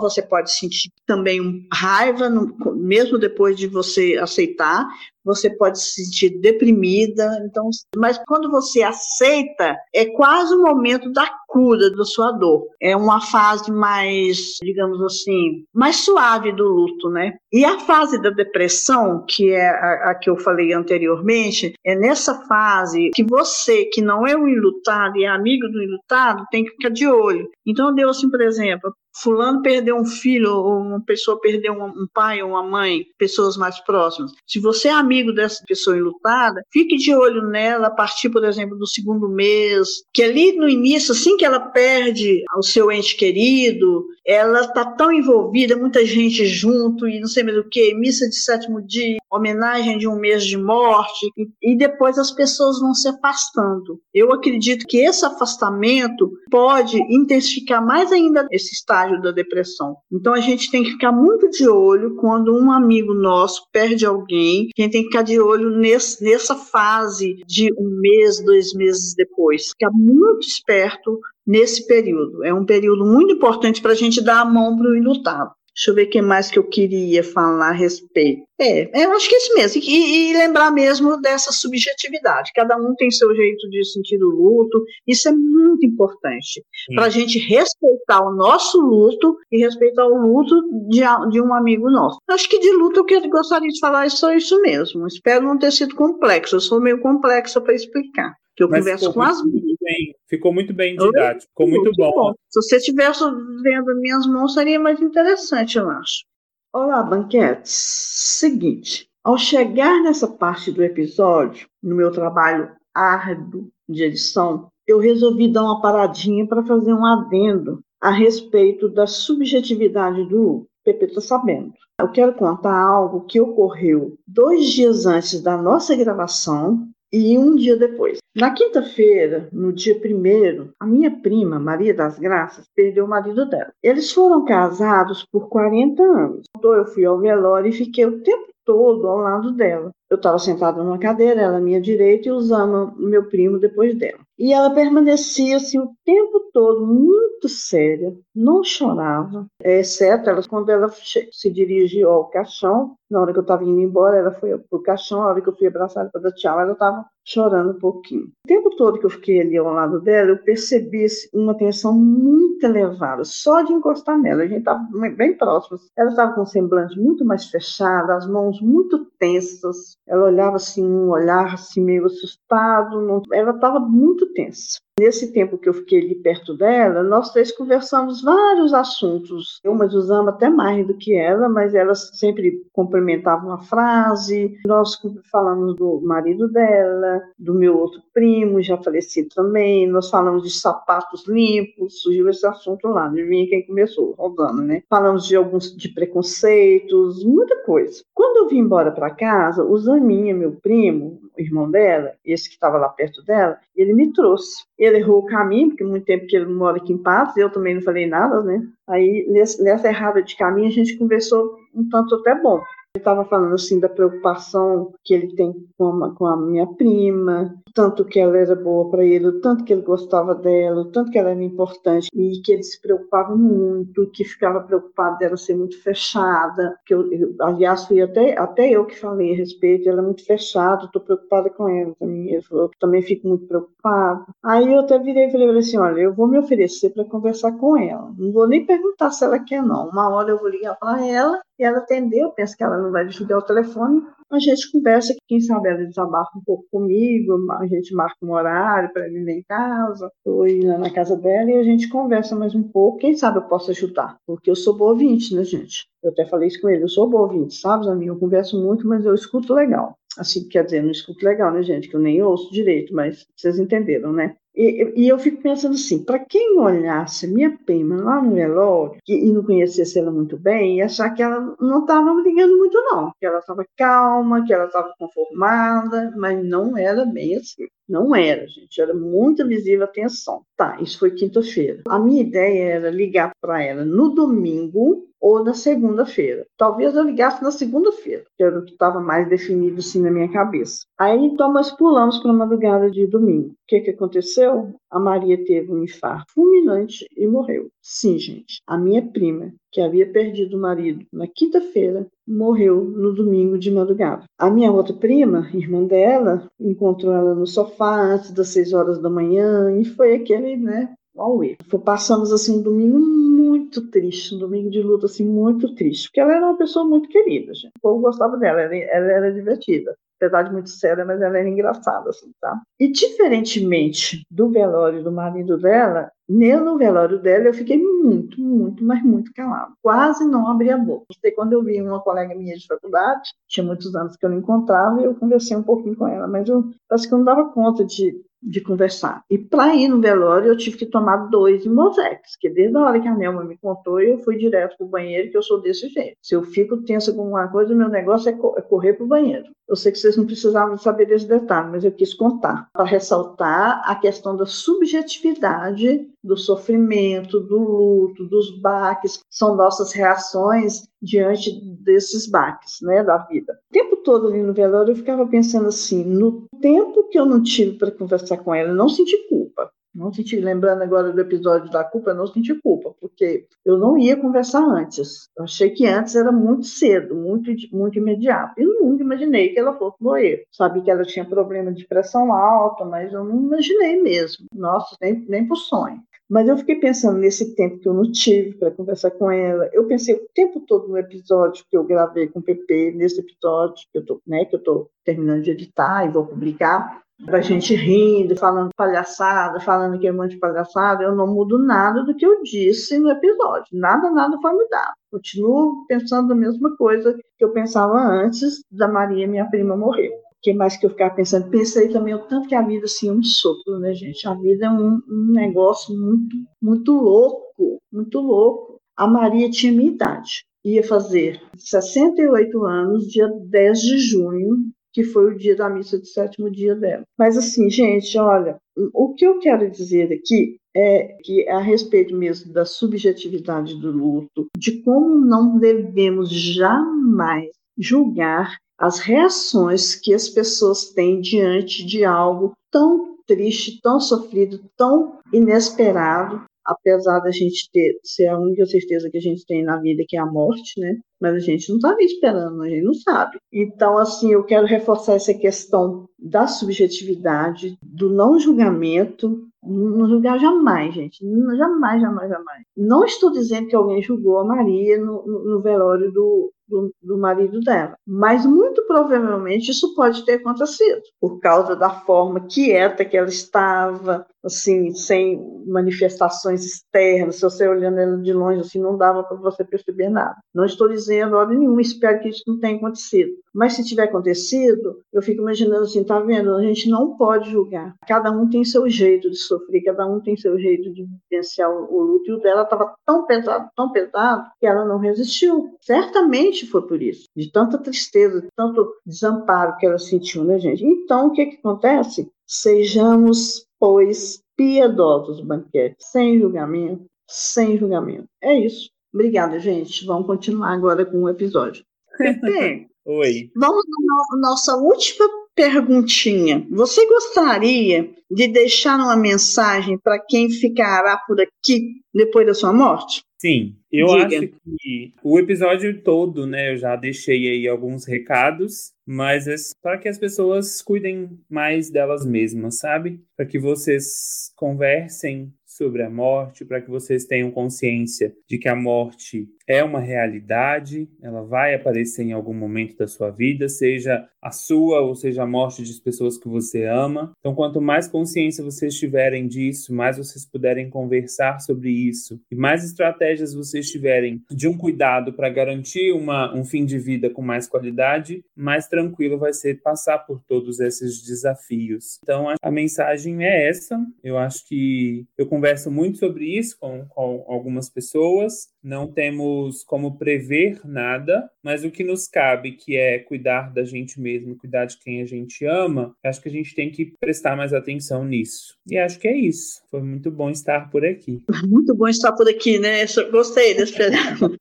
Você 0.00 0.22
pode 0.22 0.52
sentir 0.52 0.90
também 1.06 1.66
raiva, 1.72 2.30
mesmo 2.76 3.18
depois 3.18 3.56
de 3.56 3.66
você 3.66 4.16
aceitar, 4.20 4.86
você 5.28 5.50
pode 5.50 5.78
se 5.78 6.04
sentir 6.04 6.40
deprimida. 6.40 7.38
Então, 7.44 7.68
mas 7.94 8.18
quando 8.26 8.50
você 8.50 8.82
aceita, 8.82 9.76
é 9.94 10.06
quase 10.06 10.54
o 10.54 10.62
momento 10.62 11.12
da 11.12 11.30
cura 11.46 11.90
da 11.90 12.04
sua 12.04 12.32
dor. 12.32 12.66
É 12.80 12.96
uma 12.96 13.20
fase 13.20 13.70
mais, 13.70 14.56
digamos 14.62 15.02
assim, 15.02 15.64
mais 15.72 15.96
suave 15.96 16.52
do 16.52 16.64
luto, 16.64 17.10
né? 17.10 17.34
E 17.52 17.64
a 17.64 17.78
fase 17.80 18.20
da 18.20 18.30
depressão, 18.30 19.24
que 19.28 19.50
é 19.50 19.68
a, 19.68 20.10
a 20.10 20.14
que 20.14 20.30
eu 20.30 20.36
falei 20.36 20.72
anteriormente, 20.72 21.74
é 21.84 21.94
nessa 21.94 22.46
fase 22.46 23.10
que 23.14 23.24
você, 23.24 23.84
que 23.86 24.00
não 24.00 24.26
é 24.26 24.36
um 24.36 24.48
enlutado 24.48 25.16
e 25.18 25.24
é 25.24 25.28
amigo 25.28 25.68
do 25.68 25.82
enlutado, 25.82 26.46
tem 26.50 26.64
que 26.64 26.70
ficar 26.70 26.90
de 26.90 27.06
olho. 27.06 27.48
Então, 27.66 27.94
deu 27.94 28.08
assim, 28.08 28.30
por 28.30 28.40
exemplo, 28.40 28.92
fulano 29.22 29.62
perdeu 29.62 29.96
um 29.96 30.04
filho, 30.04 30.52
ou 30.52 30.80
uma 30.80 31.00
pessoa 31.04 31.40
perdeu 31.40 31.72
um, 31.72 32.06
pai 32.12 32.42
ou 32.42 32.50
uma 32.50 32.62
mãe, 32.62 33.04
pessoas 33.18 33.56
mais 33.56 33.78
próximas. 33.80 34.32
Se 34.46 34.58
você 34.58 34.88
é 34.88 34.92
amigo 34.92 35.32
dessa 35.32 35.62
pessoa 35.66 35.96
enlutada, 35.96 36.62
fique 36.72 36.96
de 36.96 37.14
olho 37.14 37.48
nela 37.48 37.88
a 37.88 37.94
partir, 37.94 38.30
por 38.30 38.44
exemplo, 38.44 38.76
do 38.76 38.86
segundo 38.86 39.28
mês, 39.28 39.88
que 40.12 40.22
ali 40.22 40.52
no 40.52 40.68
início, 40.68 41.12
assim 41.12 41.36
que 41.36 41.44
ela 41.44 41.60
perde 41.60 42.42
o 42.56 42.62
seu 42.62 42.90
ente 42.90 43.16
querido, 43.16 44.04
ela 44.26 44.60
está 44.60 44.84
tão 44.84 45.10
envolvida, 45.10 45.76
muita 45.76 46.04
gente 46.04 46.46
junto 46.46 47.08
e 47.08 47.18
não 47.18 47.28
sei 47.28 47.42
mais 47.42 47.56
o 47.56 47.68
que, 47.68 47.94
missa 47.94 48.28
de 48.28 48.36
sétimo 48.36 48.82
dia, 48.82 49.16
homenagem 49.30 49.96
de 49.96 50.06
um 50.06 50.18
mês 50.18 50.44
de 50.44 50.56
morte, 50.56 51.30
e, 51.36 51.72
e 51.72 51.76
depois 51.76 52.18
as 52.18 52.30
pessoas 52.30 52.78
vão 52.78 52.92
se 52.92 53.08
afastando. 53.08 54.00
Eu 54.12 54.32
acredito 54.32 54.86
que 54.86 54.98
esse 54.98 55.24
afastamento 55.24 56.30
pode 56.50 56.98
intensificar 57.10 57.84
mais 57.84 58.12
ainda 58.12 58.46
esse 58.50 58.74
estágio 58.74 59.07
da 59.16 59.30
depressão. 59.30 59.96
Então 60.12 60.34
a 60.34 60.40
gente 60.40 60.70
tem 60.70 60.82
que 60.82 60.92
ficar 60.92 61.12
muito 61.12 61.48
de 61.50 61.68
olho 61.68 62.16
quando 62.16 62.54
um 62.54 62.70
amigo 62.70 63.14
nosso 63.14 63.62
perde 63.72 64.04
alguém, 64.04 64.68
a 64.78 64.82
gente 64.82 64.92
tem 64.92 65.02
que 65.02 65.08
ficar 65.08 65.22
de 65.22 65.40
olho 65.40 65.70
nesse, 65.70 66.22
nessa 66.22 66.54
fase 66.54 67.36
de 67.46 67.72
um 67.78 67.98
mês, 68.00 68.44
dois 68.44 68.74
meses 68.74 69.14
depois. 69.14 69.68
Ficar 69.68 69.90
muito 69.92 70.46
esperto 70.46 71.18
nesse 71.46 71.86
período. 71.86 72.44
É 72.44 72.52
um 72.52 72.64
período 72.64 73.06
muito 73.06 73.32
importante 73.32 73.80
para 73.80 73.92
a 73.92 73.96
gente 73.96 74.22
dar 74.22 74.40
a 74.40 74.44
mão 74.44 74.76
para 74.76 74.90
o 74.90 74.96
enlutado. 74.96 75.50
Deixa 75.78 75.92
eu 75.92 75.94
ver 75.94 76.06
o 76.08 76.10
que 76.10 76.20
mais 76.20 76.50
que 76.50 76.58
eu 76.58 76.64
queria 76.68 77.22
falar 77.22 77.68
a 77.68 77.72
respeito. 77.72 78.42
É, 78.60 79.04
eu 79.04 79.12
acho 79.12 79.28
que 79.28 79.34
é 79.36 79.38
isso 79.38 79.54
mesmo. 79.54 79.80
E, 79.80 80.30
e 80.30 80.36
lembrar 80.36 80.72
mesmo 80.72 81.20
dessa 81.20 81.52
subjetividade. 81.52 82.50
Cada 82.52 82.76
um 82.76 82.96
tem 82.96 83.12
seu 83.12 83.32
jeito 83.32 83.70
de 83.70 83.84
sentir 83.84 84.20
o 84.20 84.28
luto. 84.28 84.82
Isso 85.06 85.28
é 85.28 85.32
muito 85.32 85.86
importante. 85.86 86.64
Para 86.96 87.04
a 87.04 87.08
gente 87.08 87.38
respeitar 87.38 88.26
o 88.26 88.34
nosso 88.34 88.80
luto 88.80 89.36
e 89.52 89.58
respeitar 89.60 90.04
o 90.04 90.16
luto 90.20 90.56
de, 90.88 91.02
de 91.30 91.40
um 91.40 91.54
amigo 91.54 91.88
nosso. 91.88 92.18
Acho 92.28 92.48
que 92.48 92.58
de 92.58 92.72
luto 92.72 92.98
eu 92.98 93.04
que- 93.04 93.28
gostaria 93.28 93.68
de 93.68 93.78
falar 93.78 94.06
é 94.06 94.10
só 94.10 94.32
isso 94.32 94.60
mesmo. 94.60 95.06
Espero 95.06 95.44
não 95.46 95.56
ter 95.56 95.70
sido 95.70 95.94
complexo. 95.94 96.56
Eu 96.56 96.60
sou 96.60 96.80
meio 96.80 97.00
complexa 97.00 97.60
para 97.60 97.74
explicar. 97.74 98.34
Que 98.58 98.64
eu 98.64 98.68
Mas 98.68 98.80
converso 98.80 99.12
com 99.14 99.22
as 99.22 99.40
muito, 99.40 99.52
muito 99.52 99.78
bem, 99.80 100.16
ficou 100.28 100.52
muito 100.52 100.74
bem 100.74 100.96
didático, 100.96 101.48
ficou 101.48 101.68
muito 101.68 101.92
bom. 101.96 102.34
Se 102.48 102.60
você 102.60 102.78
estivesse 102.78 103.22
vendo 103.62 103.94
minhas 104.00 104.26
mãos, 104.26 104.54
seria 104.54 104.80
mais 104.80 105.00
interessante, 105.00 105.78
eu 105.78 105.88
acho. 105.88 106.24
Olá, 106.72 107.04
banquetes. 107.04 107.70
Seguinte, 107.70 109.08
ao 109.22 109.38
chegar 109.38 110.02
nessa 110.02 110.26
parte 110.26 110.72
do 110.72 110.82
episódio, 110.82 111.68
no 111.80 111.94
meu 111.94 112.10
trabalho 112.10 112.72
árduo 112.92 113.68
de 113.88 114.02
edição, 114.02 114.66
eu 114.88 114.98
resolvi 114.98 115.46
dar 115.46 115.62
uma 115.62 115.80
paradinha 115.80 116.44
para 116.44 116.66
fazer 116.66 116.92
um 116.92 117.06
adendo 117.06 117.78
a 118.00 118.10
respeito 118.10 118.88
da 118.88 119.06
subjetividade 119.06 120.28
do. 120.28 120.66
Pepe 120.84 121.04
está 121.04 121.20
sabendo. 121.20 121.74
Eu 122.00 122.10
quero 122.10 122.34
contar 122.34 122.76
algo 122.76 123.20
que 123.20 123.40
ocorreu 123.40 124.18
dois 124.26 124.66
dias 124.66 125.06
antes 125.06 125.40
da 125.40 125.56
nossa 125.56 125.94
gravação 125.94 126.88
e 127.12 127.38
um 127.38 127.54
dia 127.54 127.76
depois. 127.76 128.18
Na 128.36 128.52
quinta-feira, 128.52 129.48
no 129.52 129.72
dia 129.72 129.98
primeiro, 129.98 130.72
a 130.78 130.86
minha 130.86 131.10
prima, 131.10 131.58
Maria 131.58 131.92
das 131.94 132.18
Graças, 132.18 132.66
perdeu 132.74 133.04
o 133.04 133.08
marido 133.08 133.48
dela. 133.48 133.72
Eles 133.82 134.12
foram 134.12 134.44
casados 134.44 135.24
por 135.32 135.48
40 135.48 136.02
anos. 136.02 136.42
Eu 136.62 136.86
fui 136.86 137.04
ao 137.04 137.18
velório 137.18 137.70
e 137.70 137.72
fiquei 137.72 138.06
o 138.06 138.22
tempo 138.22 138.48
todo 138.68 139.08
ao 139.08 139.16
lado 139.16 139.50
dela. 139.52 139.90
Eu 140.10 140.18
estava 140.18 140.38
sentada 140.38 140.84
numa 140.84 140.98
cadeira, 140.98 141.40
ela 141.40 141.56
à 141.56 141.60
minha 141.60 141.80
direita 141.80 142.28
e 142.28 142.32
usando 142.32 142.92
meu 142.98 143.26
primo 143.26 143.58
depois 143.58 143.96
dela. 143.96 144.18
E 144.38 144.52
ela 144.52 144.74
permanecia 144.74 145.56
assim 145.56 145.78
o 145.78 145.90
tempo 146.04 146.50
todo 146.52 146.86
muito 146.86 147.48
séria, 147.48 148.14
não 148.34 148.62
chorava, 148.62 149.46
exceto 149.62 150.28
ela, 150.28 150.42
quando 150.46 150.68
ela 150.68 150.90
se 150.90 151.50
dirigiu 151.50 152.10
ao 152.10 152.28
caixão, 152.28 152.94
na 153.10 153.22
hora 153.22 153.32
que 153.32 153.38
eu 153.38 153.42
estava 153.42 153.64
indo 153.64 153.80
embora, 153.80 154.18
ela 154.18 154.32
foi 154.32 154.58
pro 154.58 154.82
caixão, 154.82 155.20
na 155.20 155.28
hora 155.28 155.40
que 155.40 155.48
eu 155.48 155.56
fui 155.56 155.66
abraçar 155.66 156.10
para 156.10 156.20
dar 156.20 156.32
tchau, 156.32 156.60
ela 156.60 156.72
estava 156.72 157.06
chorando 157.30 157.72
um 157.76 157.78
pouquinho. 157.78 158.24
O 158.44 158.48
tempo 158.48 158.70
todo 158.76 158.98
que 158.98 159.04
eu 159.06 159.10
fiquei 159.10 159.40
ali 159.40 159.56
ao 159.58 159.66
lado 159.72 160.00
dela, 160.00 160.30
eu 160.30 160.38
percebi 160.42 161.04
assim, 161.04 161.28
uma 161.34 161.54
tensão 161.56 161.92
muito 161.92 162.64
elevada, 162.64 163.22
só 163.24 163.60
de 163.62 163.72
encostar 163.72 164.18
nela. 164.18 164.42
A 164.42 164.46
gente 164.46 164.60
estava 164.60 164.86
bem 165.16 165.36
próximos. 165.36 165.90
Ela 165.96 166.10
estava 166.10 166.32
com 166.34 166.40
o 166.42 166.46
semblante 166.46 166.98
muito 166.98 167.24
mais 167.24 167.46
fechado, 167.50 168.10
as 168.12 168.26
mãos 168.26 168.60
muito 168.62 169.04
tensas. 169.18 169.96
Ela 170.06 170.24
olhava 170.26 170.56
assim, 170.56 170.82
um 170.84 171.10
olhar 171.10 171.52
assim 171.54 171.84
meio 171.84 172.06
assustado. 172.06 173.00
não- 173.02 173.22
Ela 173.32 173.50
estava 173.50 173.78
muito 173.78 174.32
tensa. 174.32 174.78
Nesse 174.98 175.32
tempo 175.32 175.56
que 175.56 175.68
eu 175.68 175.74
fiquei 175.74 176.00
ali 176.00 176.14
perto 176.16 176.54
dela, 176.54 177.04
nós 177.04 177.32
três 177.32 177.52
conversamos 177.52 178.20
vários 178.20 178.74
assuntos. 178.74 179.60
Eu 179.62 179.74
mais 179.74 179.94
usamos 179.94 180.28
até 180.34 180.50
mais 180.50 180.84
do 180.86 180.94
que 180.94 181.14
ela, 181.14 181.48
mas 181.48 181.72
ela 181.74 181.94
sempre 181.94 182.62
complementava 182.72 183.46
uma 183.46 183.62
frase. 183.62 184.58
Nós 184.66 184.98
falamos 185.30 185.76
do 185.76 186.00
marido 186.02 186.48
dela, 186.48 187.22
do 187.38 187.54
meu 187.54 187.78
outro 187.78 188.02
primo, 188.12 188.60
já 188.60 188.76
falecido 188.76 189.28
também. 189.34 189.86
Nós 189.86 190.10
falamos 190.10 190.42
de 190.42 190.50
sapatos 190.50 191.26
limpos, 191.28 192.02
surgiu 192.02 192.28
esse 192.28 192.46
assunto 192.46 192.88
lá, 192.88 193.08
mim 193.08 193.46
quem 193.46 193.64
começou, 193.66 194.14
rodando, 194.18 194.62
né? 194.62 194.82
Falamos 194.90 195.26
de 195.26 195.36
alguns 195.36 195.76
de 195.76 195.88
preconceitos, 195.90 197.24
muita 197.24 197.56
coisa. 197.62 198.02
Quando 198.12 198.38
eu 198.38 198.48
vim 198.48 198.58
embora 198.58 198.90
para 198.90 199.14
casa, 199.14 199.64
o 199.64 199.76
Zaminha, 199.78 200.34
meu 200.34 200.52
primo, 200.52 201.20
irmão 201.38 201.70
dela, 201.70 202.12
esse 202.24 202.48
que 202.48 202.54
estava 202.54 202.78
lá 202.78 202.88
perto 202.88 203.22
dela, 203.24 203.58
ele 203.74 203.92
me 203.92 204.12
trouxe. 204.12 204.64
Ele 204.78 204.98
errou 204.98 205.20
o 205.20 205.26
caminho, 205.26 205.68
porque 205.68 205.84
muito 205.84 206.04
tempo 206.04 206.26
que 206.26 206.36
ele 206.36 206.46
mora 206.46 206.78
aqui 206.78 206.92
em 206.92 206.98
Patos, 206.98 207.36
eu 207.36 207.50
também 207.50 207.74
não 207.74 207.82
falei 207.82 208.06
nada, 208.06 208.42
né? 208.42 208.62
Aí, 208.88 209.26
nessa 209.28 209.88
errada 209.88 210.22
de 210.22 210.36
caminho, 210.36 210.68
a 210.68 210.72
gente 210.72 210.96
conversou 210.96 211.56
um 211.74 211.88
tanto 211.88 212.14
até 212.16 212.34
bom. 212.34 212.60
Estava 212.98 213.24
falando 213.24 213.54
assim 213.54 213.80
da 213.80 213.88
preocupação 213.88 214.92
que 215.04 215.14
ele 215.14 215.34
tem 215.34 215.54
com 215.76 216.04
a, 216.04 216.14
com 216.14 216.26
a 216.26 216.36
minha 216.36 216.66
prima, 216.66 217.54
tanto 217.74 218.04
que 218.04 218.18
ela 218.18 218.36
era 218.36 218.54
boa 218.54 218.90
para 218.90 219.04
ele, 219.04 219.40
tanto 219.40 219.64
que 219.64 219.72
ele 219.72 219.82
gostava 219.82 220.34
dela, 220.34 220.90
tanto 220.92 221.10
que 221.10 221.18
ela 221.18 221.30
era 221.30 221.42
importante 221.42 222.08
e 222.14 222.40
que 222.42 222.52
ele 222.52 222.62
se 222.62 222.80
preocupava 222.80 223.36
muito, 223.36 224.10
que 224.10 224.24
ficava 224.24 224.60
preocupado 224.60 225.18
dela 225.18 225.36
ser 225.36 225.56
muito 225.56 225.80
fechada. 225.82 226.76
Que 226.84 226.94
eu, 226.94 227.10
eu 227.12 227.34
aliás, 227.40 227.86
fui 227.86 228.00
até, 228.00 228.38
até 228.38 228.70
eu 228.70 228.84
que 228.84 228.98
falei 228.98 229.32
a 229.32 229.36
respeito, 229.36 229.88
ela 229.88 230.00
é 230.00 230.04
muito 230.04 230.24
fechada, 230.24 230.84
estou 230.84 231.00
preocupada 231.00 231.50
com 231.50 231.68
ela 231.68 231.94
também. 231.98 232.32
Ele 232.32 232.42
falou, 232.42 232.70
também 232.78 233.02
fico 233.02 233.28
muito 233.28 233.46
preocupado. 233.46 234.26
Aí 234.42 234.72
eu 234.72 234.80
até 234.80 234.98
virei 234.98 235.26
e 235.26 235.32
falei 235.32 235.58
assim: 235.58 235.78
olha, 235.78 236.00
eu 236.00 236.14
vou 236.14 236.26
me 236.26 236.38
oferecer 236.38 236.90
para 236.90 237.04
conversar 237.04 237.52
com 237.52 237.76
ela. 237.76 238.12
Não 238.18 238.32
vou 238.32 238.48
nem 238.48 238.66
perguntar 238.66 239.10
se 239.10 239.24
ela 239.24 239.38
quer, 239.38 239.62
não. 239.62 239.88
Uma 239.88 240.08
hora 240.10 240.30
eu 240.30 240.38
vou 240.38 240.48
ligar 240.48 240.76
para 240.78 241.06
ela 241.06 241.40
e 241.58 241.64
ela 241.64 241.78
atendeu, 241.78 242.30
penso 242.30 242.56
que 242.56 242.62
ela 242.62 242.78
não 242.78 242.90
vai 242.90 243.06
desligar 243.06 243.38
o 243.38 243.42
telefone, 243.42 244.02
a 244.30 244.38
gente 244.38 244.70
conversa, 244.70 245.14
quem 245.26 245.40
sabe 245.40 245.68
ela 245.68 245.84
desabafa 245.84 246.30
um 246.36 246.42
pouco 246.44 246.64
comigo, 246.70 247.50
a 247.52 247.66
gente 247.66 247.94
marca 247.94 248.16
um 248.22 248.32
horário 248.32 248.92
para 248.92 249.08
vir 249.08 249.26
em 249.28 249.42
casa, 249.42 250.10
ou 250.24 250.46
ir 250.46 250.64
na 250.64 250.90
casa 250.90 251.16
dela 251.16 251.50
e 251.50 251.56
a 251.56 251.62
gente 251.62 251.88
conversa 251.88 252.36
mais 252.36 252.54
um 252.54 252.62
pouco, 252.62 252.98
quem 252.98 253.16
sabe 253.16 253.38
eu 253.38 253.42
posso 253.42 253.70
ajudar, 253.70 254.18
porque 254.26 254.50
eu 254.50 254.56
sou 254.56 254.76
boa 254.76 254.92
ouvinte, 254.92 255.34
né, 255.34 255.44
gente? 255.44 255.86
Eu 256.02 256.10
até 256.10 256.26
falei 256.26 256.48
isso 256.48 256.60
com 256.60 256.68
ele, 256.68 256.84
eu 256.84 256.88
sou 256.88 257.08
boa 257.08 257.22
ouvinte, 257.22 257.54
sabe, 257.54 257.88
amigo? 257.88 258.14
Eu 258.14 258.18
converso 258.18 258.60
muito, 258.62 258.86
mas 258.86 259.04
eu 259.04 259.14
escuto 259.14 259.54
legal. 259.54 259.94
Assim, 260.16 260.48
quer 260.48 260.64
dizer, 260.64 260.82
não 260.82 260.90
escuto 260.90 261.24
legal, 261.24 261.52
né, 261.52 261.62
gente? 261.62 261.88
Que 261.88 261.96
eu 261.96 262.00
nem 262.00 262.22
ouço 262.22 262.52
direito, 262.52 262.94
mas 262.94 263.26
vocês 263.36 263.58
entenderam, 263.58 264.12
né? 264.12 264.36
E, 264.58 265.04
e, 265.04 265.08
eu 265.08 265.16
fico 265.20 265.40
pensando 265.40 265.74
assim, 265.74 266.04
para 266.04 266.18
quem 266.18 266.58
olhasse 266.58 267.28
minha 267.28 267.56
prima 267.64 268.02
lá 268.02 268.20
no 268.20 268.34
velório 268.34 268.98
e, 269.06 269.28
e 269.28 269.32
não 269.32 269.44
conhecesse 269.44 270.00
ela 270.00 270.10
muito 270.10 270.36
bem, 270.36 270.78
ia 270.78 270.86
achar 270.86 271.10
que 271.10 271.22
ela 271.22 271.54
não 271.60 271.82
estava 271.82 272.12
brigando 272.14 272.58
muito 272.58 272.76
não, 272.90 273.12
que 273.20 273.24
ela 273.24 273.38
estava 273.38 273.64
calma, 273.76 274.44
que 274.44 274.52
ela 274.52 274.64
estava 274.64 274.92
conformada, 274.98 276.12
mas 276.16 276.44
não 276.44 276.76
era 276.76 277.06
bem 277.06 277.36
assim. 277.36 277.68
Não 277.88 278.14
era, 278.14 278.46
gente, 278.48 278.80
era 278.80 278.92
muito 278.92 279.46
visível 279.46 279.84
a 279.84 279.88
tensão. 279.88 280.42
Tá, 280.56 280.76
isso 280.80 280.98
foi 280.98 281.12
quinta-feira. 281.12 281.84
A 281.88 281.98
minha 281.98 282.20
ideia 282.20 282.74
era 282.74 282.90
ligar 282.90 283.30
para 283.40 283.62
ela 283.62 283.84
no 283.84 284.10
domingo 284.10 285.08
ou 285.20 285.42
na 285.42 285.54
segunda-feira. 285.54 286.46
Talvez 286.56 286.94
eu 286.94 287.04
ligasse 287.04 287.42
na 287.42 287.50
segunda-feira, 287.50 288.24
que 288.36 288.42
era 288.42 288.58
o 288.58 288.64
que 288.64 288.72
estava 288.72 289.00
mais 289.00 289.28
definido 289.28 289.78
assim 289.78 290.02
na 290.02 290.10
minha 290.10 290.30
cabeça. 290.30 290.84
Aí 290.98 291.18
então 291.18 291.52
nós 291.52 291.70
pulamos 291.70 292.18
para 292.18 292.30
a 292.30 292.34
madrugada 292.34 292.90
de 292.90 293.06
domingo. 293.06 293.54
Que, 293.68 293.80
que 293.82 293.90
aconteceu? 293.90 294.74
A 294.90 294.98
Maria 294.98 295.44
teve 295.44 295.70
um 295.70 295.84
infarto 295.84 296.32
fulminante 296.32 297.04
e 297.14 297.26
morreu. 297.26 297.68
Sim, 297.82 298.18
gente, 298.18 298.62
a 298.66 298.78
minha 298.78 299.02
prima, 299.02 299.52
que 299.70 299.82
havia 299.82 300.10
perdido 300.10 300.56
o 300.56 300.60
marido 300.60 301.04
na 301.12 301.26
quinta-feira, 301.26 302.06
morreu 302.26 302.82
no 302.82 303.12
domingo 303.12 303.58
de 303.58 303.70
madrugada. 303.70 304.24
A 304.38 304.50
minha 304.50 304.72
outra 304.72 304.94
prima, 304.94 305.50
irmã 305.52 305.84
dela, 305.84 306.50
encontrou 306.58 307.12
ela 307.12 307.34
no 307.34 307.46
sofá 307.46 308.00
antes 308.00 308.30
das 308.30 308.48
seis 308.48 308.72
horas 308.72 308.98
da 309.02 309.10
manhã 309.10 309.78
e 309.78 309.84
foi 309.84 310.14
aquele, 310.14 310.56
né, 310.56 310.94
Huawei. 311.14 311.58
Passamos 311.84 312.32
assim 312.32 312.60
um 312.60 312.62
domingo 312.62 312.98
muito 312.98 313.86
triste, 313.90 314.34
um 314.34 314.38
domingo 314.38 314.70
de 314.70 314.80
luta 314.80 315.04
assim 315.04 315.26
muito 315.26 315.74
triste, 315.74 316.08
porque 316.08 316.20
ela 316.20 316.32
era 316.32 316.46
uma 316.46 316.56
pessoa 316.56 316.86
muito 316.86 317.06
querida, 317.10 317.52
gente. 317.52 317.72
O 317.76 317.80
povo 317.82 318.00
gostava 318.00 318.38
dela, 318.38 318.62
ela, 318.62 318.74
ela 318.74 319.12
era 319.12 319.30
divertida 319.30 319.94
apesar 320.20 320.42
de 320.42 320.52
muito 320.52 320.68
séria, 320.68 321.04
mas 321.04 321.20
ela 321.20 321.38
era 321.38 321.48
engraçada, 321.48 322.10
assim, 322.10 322.30
tá? 322.40 322.60
E 322.78 322.90
diferentemente 322.90 324.22
do 324.30 324.50
velório 324.50 325.02
do 325.02 325.12
marido 325.12 325.56
dela, 325.56 326.10
nem 326.28 326.56
no 326.60 326.76
velório 326.76 327.18
dela 327.20 327.46
eu 327.46 327.54
fiquei 327.54 327.78
muito, 327.78 328.40
muito, 328.40 328.84
mas 328.84 329.02
muito 329.02 329.32
calada. 329.32 329.72
Quase 329.82 330.26
não 330.26 330.48
abri 330.48 330.70
a 330.70 330.76
boca. 330.76 331.06
E 331.24 331.30
quando 331.32 331.52
eu 331.54 331.62
vi 331.62 331.80
uma 331.80 332.00
colega 332.00 332.34
minha 332.34 332.56
de 332.56 332.66
faculdade, 332.66 333.30
tinha 333.48 333.64
muitos 333.64 333.94
anos 333.94 334.16
que 334.16 334.26
eu 334.26 334.30
não 334.30 334.38
encontrava, 334.38 335.00
e 335.00 335.04
eu 335.04 335.14
conversei 335.14 335.56
um 335.56 335.62
pouquinho 335.62 335.96
com 335.96 336.06
ela, 336.06 336.26
mas 336.26 336.48
eu 336.48 336.64
acho 336.90 337.08
que 337.08 337.14
eu 337.14 337.18
não 337.18 337.24
dava 337.24 337.50
conta 337.52 337.84
de 337.84 338.20
de 338.42 338.60
conversar. 338.60 339.22
E 339.30 339.36
para 339.36 339.74
ir 339.74 339.88
no 339.88 340.00
velório, 340.00 340.48
eu 340.48 340.56
tive 340.56 340.76
que 340.76 340.86
tomar 340.86 341.28
dois 341.28 341.64
Imosex, 341.64 342.36
que 342.38 342.48
desde 342.48 342.76
a 342.76 342.80
hora 342.80 343.00
que 343.00 343.08
a 343.08 343.14
Nelma 343.14 343.44
me 343.44 343.58
contou, 343.58 344.00
eu 344.00 344.18
fui 344.18 344.36
direto 344.36 344.76
para 344.76 344.86
o 344.86 344.90
banheiro, 344.90 345.30
que 345.30 345.36
eu 345.36 345.42
sou 345.42 345.60
desse 345.60 345.88
jeito. 345.88 346.16
Se 346.22 346.34
eu 346.34 346.42
fico 346.42 346.82
tensa 346.82 347.12
com 347.12 347.22
alguma 347.22 347.48
coisa, 347.48 347.74
meu 347.74 347.88
negócio 347.88 348.28
é, 348.28 348.32
co 348.32 348.54
é 348.56 348.62
correr 348.62 348.94
para 348.94 349.04
o 349.04 349.08
banheiro. 349.08 349.46
Eu 349.68 349.76
sei 349.76 349.92
que 349.92 349.98
vocês 349.98 350.16
não 350.16 350.24
precisavam 350.24 350.78
saber 350.78 351.06
desse 351.06 351.28
detalhe, 351.28 351.70
mas 351.70 351.84
eu 351.84 351.92
quis 351.92 352.14
contar, 352.14 352.68
para 352.72 352.84
ressaltar 352.84 353.82
a 353.84 353.94
questão 353.94 354.34
da 354.34 354.46
subjetividade 354.46 356.08
do 356.28 356.36
sofrimento, 356.36 357.40
do 357.40 357.58
luto, 357.58 358.26
dos 358.26 358.60
baques, 358.60 359.20
são 359.30 359.56
nossas 359.56 359.92
reações 359.92 360.86
diante 361.00 361.50
desses 361.82 362.28
baques, 362.28 362.78
né, 362.82 363.02
da 363.02 363.16
vida. 363.18 363.58
O 363.70 363.72
tempo 363.72 363.96
todo 363.96 364.28
ali 364.28 364.42
no 364.42 364.52
velório 364.52 364.92
eu 364.92 364.96
ficava 364.96 365.26
pensando 365.26 365.68
assim, 365.68 366.04
no 366.04 366.46
tempo 366.60 367.08
que 367.08 367.18
eu 367.18 367.24
não 367.26 367.42
tive 367.42 367.78
para 367.78 367.90
conversar 367.90 368.36
com 368.38 368.54
ela, 368.54 368.68
eu 368.68 368.74
não 368.74 368.88
senti 368.88 369.16
culpa. 369.28 369.70
Não 369.94 370.12
senti, 370.12 370.36
lembrando 370.36 370.82
agora 370.82 371.12
do 371.12 371.20
episódio 371.20 371.70
da 371.72 371.82
culpa, 371.82 372.10
eu 372.10 372.14
não 372.14 372.26
senti 372.26 372.54
culpa, 372.62 372.94
porque 373.00 373.46
eu 373.64 373.78
não 373.78 373.98
ia 373.98 374.16
conversar 374.16 374.62
antes. 374.62 375.28
Eu 375.36 375.44
achei 375.44 375.70
que 375.70 375.86
antes 375.86 376.14
era 376.14 376.30
muito 376.30 376.66
cedo, 376.66 377.16
muito, 377.16 377.50
muito 377.72 377.98
imediato. 377.98 378.60
E 378.60 378.64
nunca 378.64 379.02
imaginei 379.02 379.48
que 379.48 379.58
ela 379.58 379.76
fosse 379.76 379.96
morrer. 380.00 380.44
Sabia 380.52 380.82
que 380.82 380.90
ela 380.90 381.04
tinha 381.04 381.24
problema 381.24 381.72
de 381.72 381.86
pressão 381.86 382.32
alta, 382.32 382.84
mas 382.84 383.12
eu 383.12 383.24
não 383.24 383.40
imaginei 383.40 384.00
mesmo. 384.00 384.46
Nossa, 384.54 384.94
nem, 385.00 385.24
nem 385.28 385.48
por 385.48 385.56
sonho. 385.56 386.00
Mas 386.28 386.46
eu 386.46 386.58
fiquei 386.58 386.76
pensando 386.76 387.18
nesse 387.18 387.54
tempo 387.54 387.78
que 387.78 387.88
eu 387.88 387.94
não 387.94 388.10
tive 388.10 388.54
para 388.54 388.70
conversar 388.70 389.10
com 389.12 389.30
ela. 389.30 389.68
Eu 389.72 389.86
pensei 389.86 390.14
o 390.14 390.28
tempo 390.34 390.60
todo 390.60 390.86
no 390.86 390.98
episódio 390.98 391.64
que 391.70 391.76
eu 391.76 391.84
gravei 391.84 392.28
com 392.28 392.40
o 392.40 392.42
PP, 392.42 392.92
nesse 392.94 393.20
episódio 393.20 393.86
que 393.90 393.98
eu 393.98 394.04
tô, 394.04 394.20
né, 394.26 394.44
que 394.44 394.54
eu 394.54 394.62
tô 394.62 394.90
terminando 395.04 395.42
de 395.42 395.52
editar 395.52 396.04
e 396.04 396.10
vou 396.10 396.26
publicar, 396.26 397.02
da 397.20 397.40
gente 397.40 397.74
rindo, 397.74 398.36
falando 398.36 398.70
palhaçada, 398.76 399.58
falando 399.58 399.98
que 399.98 400.06
é 400.06 400.12
um 400.12 400.16
monte 400.16 400.32
de 400.32 400.38
palhaçada, 400.38 401.02
eu 401.02 401.16
não 401.16 401.26
mudo 401.26 401.58
nada 401.58 402.04
do 402.04 402.14
que 402.14 402.24
eu 402.24 402.42
disse 402.42 402.98
no 402.98 403.10
episódio. 403.10 403.66
Nada, 403.72 404.10
nada 404.10 404.38
foi 404.40 404.52
mudado. 404.52 404.92
Continuo 405.10 405.84
pensando 405.88 406.32
a 406.32 406.36
mesma 406.36 406.76
coisa 406.76 407.18
que 407.36 407.44
eu 407.44 407.50
pensava 407.52 407.98
antes 407.98 408.62
da 408.70 408.86
Maria, 408.86 409.26
minha 409.26 409.46
prima, 409.46 409.76
morrer 409.76 410.12
que 410.42 410.52
mais 410.52 410.76
que 410.76 410.86
eu 410.86 410.90
ficava 410.90 411.14
pensando? 411.14 411.50
Pensei 411.50 411.88
também 411.88 412.14
o 412.14 412.26
tanto 412.26 412.48
que 412.48 412.54
a 412.54 412.62
vida 412.62 412.84
assim 412.84 413.08
é 413.08 413.12
um 413.12 413.22
sopro, 413.22 413.78
né, 413.78 413.92
gente? 413.94 414.26
A 414.26 414.34
vida 414.34 414.66
é 414.66 414.70
um, 414.70 415.00
um 415.08 415.32
negócio 415.32 415.94
muito, 415.98 416.36
muito 416.62 416.92
louco, 416.92 417.80
muito 417.92 418.20
louco. 418.20 418.80
A 418.96 419.06
Maria 419.06 419.50
tinha 419.50 419.72
minha 419.72 419.92
idade, 419.92 420.44
ia 420.64 420.82
fazer 420.82 421.40
68 421.56 422.64
anos, 422.64 423.06
dia 423.06 423.28
10 423.28 423.80
de 423.80 423.98
junho, 423.98 424.56
que 424.92 425.04
foi 425.04 425.32
o 425.32 425.36
dia 425.36 425.54
da 425.54 425.68
missa 425.68 425.98
de 425.98 426.08
sétimo 426.08 426.50
dia 426.50 426.74
dela. 426.74 427.04
Mas 427.16 427.36
assim, 427.36 427.70
gente, 427.70 428.18
olha, 428.18 428.56
o 428.92 429.14
que 429.14 429.24
eu 429.24 429.38
quero 429.38 429.70
dizer 429.70 430.12
aqui 430.12 430.56
é 430.76 431.16
que 431.22 431.48
a 431.48 431.60
respeito 431.60 432.16
mesmo 432.16 432.52
da 432.52 432.64
subjetividade 432.64 433.80
do 433.80 433.92
luto, 433.92 434.46
de 434.56 434.82
como 434.82 435.18
não 435.18 435.58
devemos 435.58 436.30
jamais 436.30 437.48
julgar 437.78 438.56
as 438.78 438.98
reações 439.00 439.94
que 439.94 440.14
as 440.14 440.28
pessoas 440.28 440.90
têm 440.92 441.20
diante 441.20 441.84
de 441.84 442.04
algo 442.04 442.52
tão 442.70 443.16
triste, 443.26 443.80
tão 443.82 444.00
sofrido, 444.00 444.60
tão 444.76 445.18
inesperado, 445.32 446.44
apesar 446.64 447.20
da 447.20 447.30
gente 447.30 447.68
ter 447.72 447.98
ser 448.04 448.26
a 448.28 448.38
única 448.38 448.64
certeza 448.66 449.10
que 449.10 449.18
a 449.18 449.20
gente 449.20 449.44
tem 449.46 449.62
na 449.64 449.80
vida 449.80 450.04
que 450.06 450.16
é 450.16 450.20
a 450.20 450.26
morte, 450.26 450.80
né? 450.80 450.98
Mas 451.20 451.34
a 451.34 451.38
gente 451.38 451.68
não 451.68 451.76
estava 451.76 452.00
esperando, 452.00 452.62
a 452.62 452.68
gente 452.68 452.84
não 452.84 452.94
sabe. 452.94 453.38
Então, 453.52 453.98
assim, 453.98 454.32
eu 454.32 454.44
quero 454.44 454.66
reforçar 454.66 455.14
essa 455.14 455.34
questão 455.34 456.08
da 456.18 456.46
subjetividade, 456.46 457.76
do 457.82 458.10
não 458.10 458.38
julgamento, 458.38 459.48
não 459.62 460.08
julgar 460.08 460.38
jamais, 460.38 460.94
gente. 460.94 461.18
Jamais, 461.56 462.00
jamais, 462.00 462.28
jamais. 462.28 462.62
Não 462.76 463.04
estou 463.04 463.30
dizendo 463.30 463.68
que 463.68 463.76
alguém 463.76 464.02
julgou 464.02 464.38
a 464.38 464.44
Maria 464.44 464.98
no, 464.98 465.24
no, 465.26 465.44
no 465.44 465.62
velório 465.62 466.12
do, 466.12 466.52
do, 466.68 466.94
do, 467.02 467.18
marido 467.18 467.60
dela. 467.60 467.96
Mas 468.06 468.46
muito 468.46 468.84
provavelmente 468.86 469.70
isso 469.70 469.94
pode 469.94 470.24
ter 470.24 470.34
acontecido, 470.34 471.02
por 471.20 471.40
causa 471.40 471.74
da 471.74 471.90
forma 471.90 472.46
quieta 472.46 473.04
que 473.04 473.16
ela 473.16 473.28
estava, 473.28 474.26
assim, 474.44 474.92
sem 474.92 475.40
manifestações 475.66 476.64
externas. 476.64 477.36
Se 477.36 477.42
você 477.42 477.66
olhando 477.66 477.98
ela 477.98 478.16
de 478.18 478.32
longe, 478.32 478.60
assim, 478.60 478.80
não 478.80 478.96
dava 478.96 479.24
para 479.24 479.36
você 479.38 479.64
perceber 479.64 480.08
nada. 480.08 480.36
Não 480.54 480.64
estou 480.64 480.88
dizendo, 480.88 481.07
hora 481.10 481.50
nenhuma, 481.50 481.80
espero 481.80 482.20
que 482.20 482.28
isso 482.28 482.42
não 482.46 482.58
tenha 482.58 482.76
acontecido. 482.76 483.32
Mas 483.54 483.74
se 483.74 483.84
tiver 483.84 484.04
acontecido, 484.04 485.00
eu 485.12 485.20
fico 485.22 485.42
imaginando 485.42 485.82
assim, 485.82 486.04
tá 486.04 486.20
vendo? 486.20 486.54
A 486.54 486.62
gente 486.62 486.88
não 486.88 487.16
pode 487.16 487.50
julgar. 487.50 487.94
Cada 488.06 488.30
um 488.30 488.48
tem 488.48 488.64
seu 488.64 488.88
jeito 488.88 489.30
de 489.30 489.36
sofrer, 489.36 489.82
cada 489.82 490.06
um 490.06 490.20
tem 490.20 490.36
seu 490.36 490.58
jeito 490.58 490.92
de 490.92 491.06
vivenciar 491.30 491.70
o 491.70 492.00
luto. 492.00 492.30
E 492.30 492.34
o 492.34 492.40
dela 492.40 492.62
estava 492.62 492.94
tão 493.04 493.26
pesado, 493.26 493.68
tão 493.74 493.90
pesado, 493.90 494.48
que 494.60 494.66
ela 494.66 494.84
não 494.84 494.98
resistiu. 494.98 495.76
Certamente 495.80 496.66
foi 496.66 496.86
por 496.86 497.02
isso. 497.02 497.24
De 497.36 497.50
tanta 497.50 497.78
tristeza, 497.78 498.40
de 498.40 498.48
tanto 498.56 498.94
desamparo 499.04 499.76
que 499.76 499.86
ela 499.86 499.98
sentiu, 499.98 500.44
né, 500.44 500.58
gente? 500.58 500.84
Então, 500.84 501.28
o 501.28 501.32
que, 501.32 501.46
que 501.46 501.56
acontece? 501.56 502.30
Sejamos, 502.46 503.66
pois, 503.78 504.40
piedosos, 504.56 505.40
banquete, 505.40 505.96
sem 505.98 506.38
julgamento, 506.38 507.04
sem 507.28 507.76
julgamento. 507.76 508.26
É 508.42 508.54
isso. 508.58 508.90
Obrigada, 509.18 509.58
gente. 509.58 510.06
Vamos 510.06 510.28
continuar 510.28 510.74
agora 510.74 511.04
com 511.04 511.24
o 511.24 511.28
episódio. 511.28 511.84
Pepe, 512.16 512.86
Oi. 513.04 513.50
Vamos 513.56 513.84
na 514.30 514.48
nossa 514.48 514.76
última 514.76 515.26
perguntinha. 515.56 516.64
Você 516.70 517.04
gostaria 517.04 518.08
de 518.30 518.46
deixar 518.46 518.94
uma 518.94 519.16
mensagem 519.16 519.98
para 519.98 520.20
quem 520.20 520.48
ficará 520.48 521.16
por 521.26 521.40
aqui 521.40 521.94
depois 522.14 522.46
da 522.46 522.54
sua 522.54 522.72
morte? 522.72 523.24
Sim, 523.40 523.76
eu 523.90 524.06
Diga. 524.06 524.26
acho 524.26 524.48
que 524.78 525.14
o 525.24 525.38
episódio 525.38 526.00
todo, 526.02 526.46
né, 526.46 526.72
eu 526.72 526.76
já 526.76 526.94
deixei 526.94 527.48
aí 527.48 527.66
alguns 527.66 528.06
recados, 528.06 528.92
mas 529.04 529.48
é 529.48 529.56
para 529.82 529.98
que 529.98 530.08
as 530.08 530.18
pessoas 530.18 530.80
cuidem 530.80 531.30
mais 531.50 531.90
delas 531.90 532.24
mesmas, 532.24 532.78
sabe? 532.78 533.20
Para 533.36 533.46
que 533.46 533.58
vocês 533.58 534.52
conversem 534.54 535.52
sobre 535.78 536.02
a 536.02 536.10
morte, 536.10 536.64
para 536.64 536.82
que 536.82 536.90
vocês 536.90 537.24
tenham 537.24 537.52
consciência 537.52 538.34
de 538.48 538.58
que 538.58 538.68
a 538.68 538.74
morte 538.74 539.48
é 539.68 539.84
uma 539.84 540.00
realidade, 540.00 541.06
ela 541.22 541.42
vai 541.42 541.74
aparecer 541.74 542.22
em 542.22 542.32
algum 542.32 542.54
momento 542.54 542.96
da 542.96 543.06
sua 543.06 543.30
vida, 543.30 543.68
seja 543.68 544.26
a 544.40 544.50
sua 544.50 545.00
ou 545.00 545.14
seja 545.14 545.42
a 545.42 545.46
morte 545.46 545.82
de 545.82 546.00
pessoas 546.00 546.38
que 546.38 546.48
você 546.48 546.84
ama. 546.84 547.32
Então, 547.38 547.54
quanto 547.54 547.80
mais 547.80 548.08
consciência 548.08 548.64
vocês 548.64 548.94
tiverem 548.94 549.46
disso, 549.46 549.94
mais 549.94 550.16
vocês 550.16 550.46
puderem 550.46 550.88
conversar 550.88 551.60
sobre 551.60 551.90
isso 551.90 552.40
e 552.50 552.56
mais 552.56 552.82
estratégias 552.82 553.52
vocês 553.52 553.90
tiverem 553.90 554.42
de 554.50 554.66
um 554.66 554.76
cuidado 554.76 555.34
para 555.34 555.50
garantir 555.50 556.12
uma, 556.12 556.54
um 556.56 556.64
fim 556.64 556.86
de 556.86 556.98
vida 556.98 557.28
com 557.28 557.42
mais 557.42 557.68
qualidade, 557.68 558.42
mais 558.56 558.88
tranquilo 558.88 559.38
vai 559.38 559.52
ser 559.52 559.82
passar 559.82 560.18
por 560.20 560.40
todos 560.48 560.80
esses 560.80 561.22
desafios. 561.22 562.18
Então, 562.22 562.48
a, 562.48 562.54
a 562.62 562.70
mensagem 562.70 563.44
é 563.44 563.68
essa. 563.68 563.98
Eu 564.24 564.38
acho 564.38 564.66
que 564.66 565.26
eu 565.36 565.46
converso 565.46 565.90
muito 565.90 566.18
sobre 566.18 566.46
isso 566.58 566.78
com, 566.80 567.04
com 567.08 567.44
algumas 567.46 567.90
pessoas. 567.90 568.68
Não 568.82 569.06
temos 569.12 569.57
temos 569.58 569.82
como 569.84 570.16
prever 570.16 570.80
nada, 570.84 571.50
mas 571.62 571.84
o 571.84 571.90
que 571.90 572.04
nos 572.04 572.28
cabe, 572.28 572.72
que 572.72 572.96
é 572.96 573.18
cuidar 573.18 573.72
da 573.72 573.84
gente 573.84 574.20
mesmo, 574.20 574.56
cuidar 574.56 574.84
de 574.84 574.96
quem 574.98 575.20
a 575.20 575.26
gente 575.26 575.64
ama, 575.64 576.14
acho 576.24 576.40
que 576.40 576.48
a 576.48 576.52
gente 576.52 576.74
tem 576.74 576.90
que 576.90 577.12
prestar 577.20 577.56
mais 577.56 577.74
atenção 577.74 578.24
nisso. 578.24 578.74
E 578.88 578.96
acho 578.96 579.18
que 579.18 579.28
é 579.28 579.36
isso. 579.36 579.82
Foi 579.90 580.00
muito 580.00 580.30
bom 580.30 580.50
estar 580.50 580.90
por 580.90 581.04
aqui. 581.04 581.42
Muito 581.68 581.94
bom 581.94 582.08
estar 582.08 582.32
por 582.32 582.48
aqui, 582.48 582.78
né? 582.78 583.04
Gostei 583.30 583.74
desse 583.74 583.94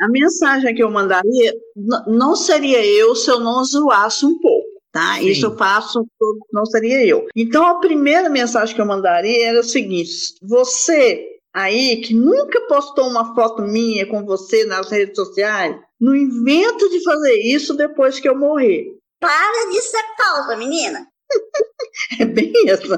A 0.00 0.08
mensagem 0.08 0.74
que 0.74 0.82
eu 0.82 0.90
mandaria 0.90 1.52
não 2.06 2.36
seria 2.36 2.84
eu 2.84 3.14
se 3.14 3.30
eu 3.30 3.40
não 3.40 3.64
zoasse 3.64 4.26
um 4.26 4.38
pouco. 4.38 4.68
Tá? 4.92 5.16
Sim. 5.16 5.28
Isso 5.28 5.46
eu 5.46 5.56
faço, 5.56 6.06
não 6.52 6.64
seria 6.66 7.04
eu. 7.04 7.26
Então, 7.34 7.66
a 7.66 7.80
primeira 7.80 8.28
mensagem 8.28 8.74
que 8.74 8.80
eu 8.80 8.86
mandaria 8.86 9.48
era 9.48 9.60
o 9.60 9.64
seguinte: 9.64 10.34
você 10.40 11.33
aí 11.54 12.00
que 12.00 12.12
nunca 12.12 12.66
postou 12.66 13.06
uma 13.06 13.34
foto 13.34 13.62
minha 13.62 14.06
com 14.06 14.24
você 14.24 14.64
nas 14.64 14.90
redes 14.90 15.14
sociais, 15.14 15.76
não 16.00 16.14
inventa 16.14 16.88
de 16.88 17.02
fazer 17.02 17.34
isso 17.34 17.74
depois 17.74 18.18
que 18.18 18.28
eu 18.28 18.36
morrer. 18.36 18.86
Para 19.20 19.70
de 19.70 19.80
ser 19.80 20.02
pausa, 20.18 20.56
menina. 20.56 21.06
É 22.18 22.24
bem 22.24 22.52
isso. 22.66 22.88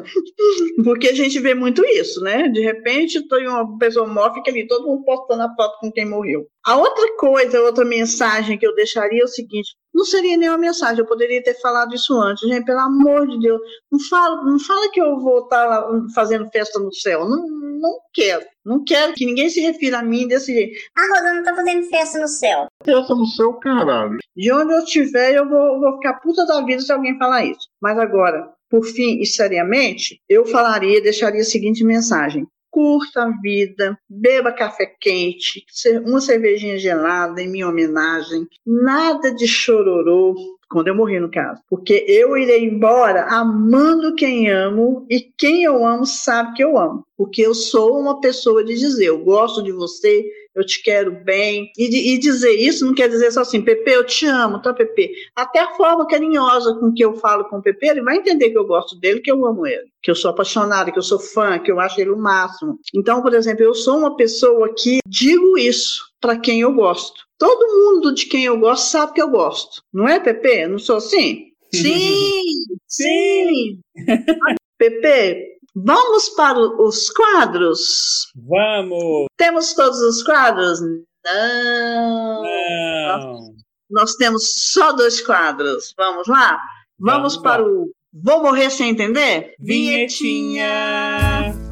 Porque 0.83 1.09
a 1.09 1.13
gente 1.13 1.39
vê 1.39 1.55
muito 1.55 1.85
isso, 1.85 2.21
né? 2.21 2.49
De 2.49 2.61
repente, 2.61 3.27
tô 3.29 3.37
em 3.37 3.47
uma 3.47 3.79
pessoa 3.79 4.07
morta, 4.07 4.37
fica 4.37 4.51
ali 4.51 4.67
todo 4.67 4.87
mundo 4.87 5.05
postando 5.05 5.43
a 5.43 5.55
foto 5.55 5.79
com 5.81 5.93
quem 5.93 6.09
morreu. 6.09 6.47
A 6.65 6.77
outra 6.77 7.15
coisa, 7.17 7.61
outra 7.63 7.85
mensagem 7.85 8.59
que 8.59 8.67
eu 8.67 8.75
deixaria 8.75 9.21
é 9.21 9.25
o 9.25 9.29
seguinte: 9.29 9.77
não 9.97 10.05
seria 10.05 10.37
nenhuma 10.37 10.59
mensagem, 10.59 10.99
eu 10.99 11.07
poderia 11.07 11.43
ter 11.43 11.55
falado 11.55 11.95
isso 11.95 12.15
antes. 12.21 12.47
Gente, 12.47 12.67
pelo 12.67 12.81
amor 12.81 13.27
de 13.27 13.41
Deus, 13.41 13.59
não 13.91 13.99
fala, 13.99 14.45
não 14.45 14.59
fala 14.61 14.91
que 14.93 15.01
eu 15.01 15.19
vou 15.19 15.45
estar 15.45 15.65
lá 15.65 15.89
fazendo 16.15 16.51
festa 16.51 16.79
no 16.79 16.93
céu. 16.93 17.27
Não, 17.27 17.49
não 17.49 17.99
quero. 18.13 18.45
Não 18.63 18.85
quero 18.85 19.15
que 19.15 19.25
ninguém 19.25 19.49
se 19.49 19.59
refira 19.63 20.01
a 20.01 20.03
mim 20.03 20.29
desse 20.29 20.53
jeito. 20.53 20.79
A 20.95 21.01
Rosa 21.09 21.33
não 21.33 21.43
tá 21.43 21.57
fazendo 21.57 21.89
festa 21.89 22.21
no 22.21 22.29
céu. 22.29 22.67
Festa 22.85 23.15
no 23.15 23.27
céu, 23.27 23.55
caralho. 23.55 24.19
De 24.37 24.53
onde 24.53 24.75
eu 24.75 24.81
estiver, 24.81 25.35
eu 25.35 25.49
vou, 25.49 25.81
vou 25.81 25.95
ficar 25.95 26.21
puta 26.21 26.45
da 26.45 26.61
vida 26.63 26.83
se 26.83 26.93
alguém 26.93 27.17
falar 27.17 27.47
isso. 27.47 27.67
Mas 27.81 27.99
agora, 27.99 28.53
por 28.69 28.85
fim 28.85 29.19
e 29.23 29.25
seriamente, 29.25 30.21
eu 30.29 30.45
falaria, 30.45 31.01
deixaria 31.01 31.41
a 31.41 31.45
seguinte 31.45 31.83
mensagem: 31.83 32.47
curta 32.77 33.23
a 33.23 33.31
vida, 33.41 33.99
beba 34.07 34.53
café 34.53 34.85
quente, 34.85 35.65
uma 36.05 36.21
cervejinha 36.21 36.77
gelada 36.77 37.41
em 37.41 37.49
minha 37.49 37.67
homenagem, 37.67 38.47
nada 38.67 39.35
de 39.35 39.49
chororô, 39.49 40.35
quando 40.69 40.89
eu 40.89 40.95
morrer, 40.95 41.21
no 41.21 41.31
caso. 41.31 41.63
Porque 41.71 42.05
eu 42.07 42.37
irei 42.37 42.67
embora 42.67 43.25
amando 43.31 44.15
quem 44.15 44.51
amo 44.51 45.07
e 45.09 45.21
quem 45.39 45.63
eu 45.63 45.87
amo 45.87 46.05
sabe 46.05 46.53
que 46.53 46.63
eu 46.63 46.77
amo. 46.77 47.03
Porque 47.17 47.41
eu 47.41 47.55
sou 47.55 47.99
uma 47.99 48.21
pessoa 48.21 48.63
de 48.63 48.75
dizer, 48.75 49.07
eu 49.07 49.25
gosto 49.25 49.63
de 49.63 49.73
você, 49.73 50.23
eu 50.57 50.65
te 50.65 50.83
quero 50.83 51.13
bem. 51.23 51.71
E, 51.77 52.15
e 52.15 52.19
dizer 52.19 52.53
isso 52.53 52.87
não 52.87 52.95
quer 52.95 53.09
dizer 53.09 53.31
só 53.31 53.43
assim, 53.43 53.61
Pepe, 53.61 53.91
eu 53.91 54.05
te 54.05 54.27
amo, 54.27 54.61
tá, 54.61 54.73
Pepe? 54.73 55.13
Até 55.37 55.61
a 55.61 55.75
forma 55.75 56.07
carinhosa 56.07 56.75
com 56.81 56.93
que 56.93 57.05
eu 57.05 57.15
falo 57.15 57.45
com 57.45 57.59
o 57.59 57.63
Pepe, 57.63 57.87
ele 57.87 58.03
vai 58.03 58.17
entender 58.17 58.51
que 58.51 58.59
eu 58.59 58.67
gosto 58.67 58.99
dele, 58.99 59.21
que 59.21 59.31
eu 59.31 59.45
amo 59.47 59.67
ele, 59.67 59.87
que 60.03 60.11
eu 60.11 60.15
sou 60.15 60.31
apaixonada, 60.31 60.91
que 60.91 60.99
eu 60.99 61.03
sou 61.03 61.21
fã, 61.21 61.59
que 61.59 61.71
eu 61.71 61.79
acho 61.79 62.01
ele 62.01 62.11
o 62.11 62.19
máximo. 62.19 62.79
Então, 62.95 63.23
por 63.23 63.35
exemplo, 63.35 63.63
eu 63.63 63.75
sou 63.75 63.99
uma 63.99 64.17
pessoa 64.17 64.73
que 64.75 65.01
digo 65.07 65.59
isso 65.59 66.05
para 66.21 66.39
quem 66.39 66.63
eu 66.63 66.73
gosto. 66.73 67.27
Todo 67.39 67.95
mundo 67.95 68.15
de 68.15 68.27
quem 68.27 68.45
eu 68.45 68.59
gosto 68.59 68.87
sabe 68.91 69.13
que 69.13 69.21
eu 69.21 69.29
gosto. 69.29 69.83
Não 69.93 70.09
é, 70.09 70.19
Pepe? 70.19 70.67
Não 70.67 70.79
sou 70.79 70.97
assim? 70.97 71.53
Sim! 71.75 72.65
sim! 72.87 73.81
Pepe, 74.79 75.56
vamos 75.77 76.31
para 76.31 76.59
os 76.59 77.11
quadros? 77.11 78.33
Vamos! 78.35 79.27
Temos 79.37 79.75
todos 79.75 80.01
os 80.01 80.23
quadros? 80.23 80.81
Não! 81.25 82.43
Não. 82.43 83.55
Nós, 83.91 84.15
temos 84.15 84.73
só 84.73 84.93
dois 84.93 85.21
quadros. 85.21 85.93
Vamos 85.97 86.27
lá? 86.27 86.59
Vamos, 86.99 87.35
vamos 87.35 87.37
para 87.37 87.63
lá. 87.63 87.69
o 87.69 87.91
Vou 88.13 88.43
Morrer 88.43 88.71
Sem 88.71 88.91
Entender? 88.91 89.55
Vinhetinha. 89.61 91.53
Vou 91.53 91.66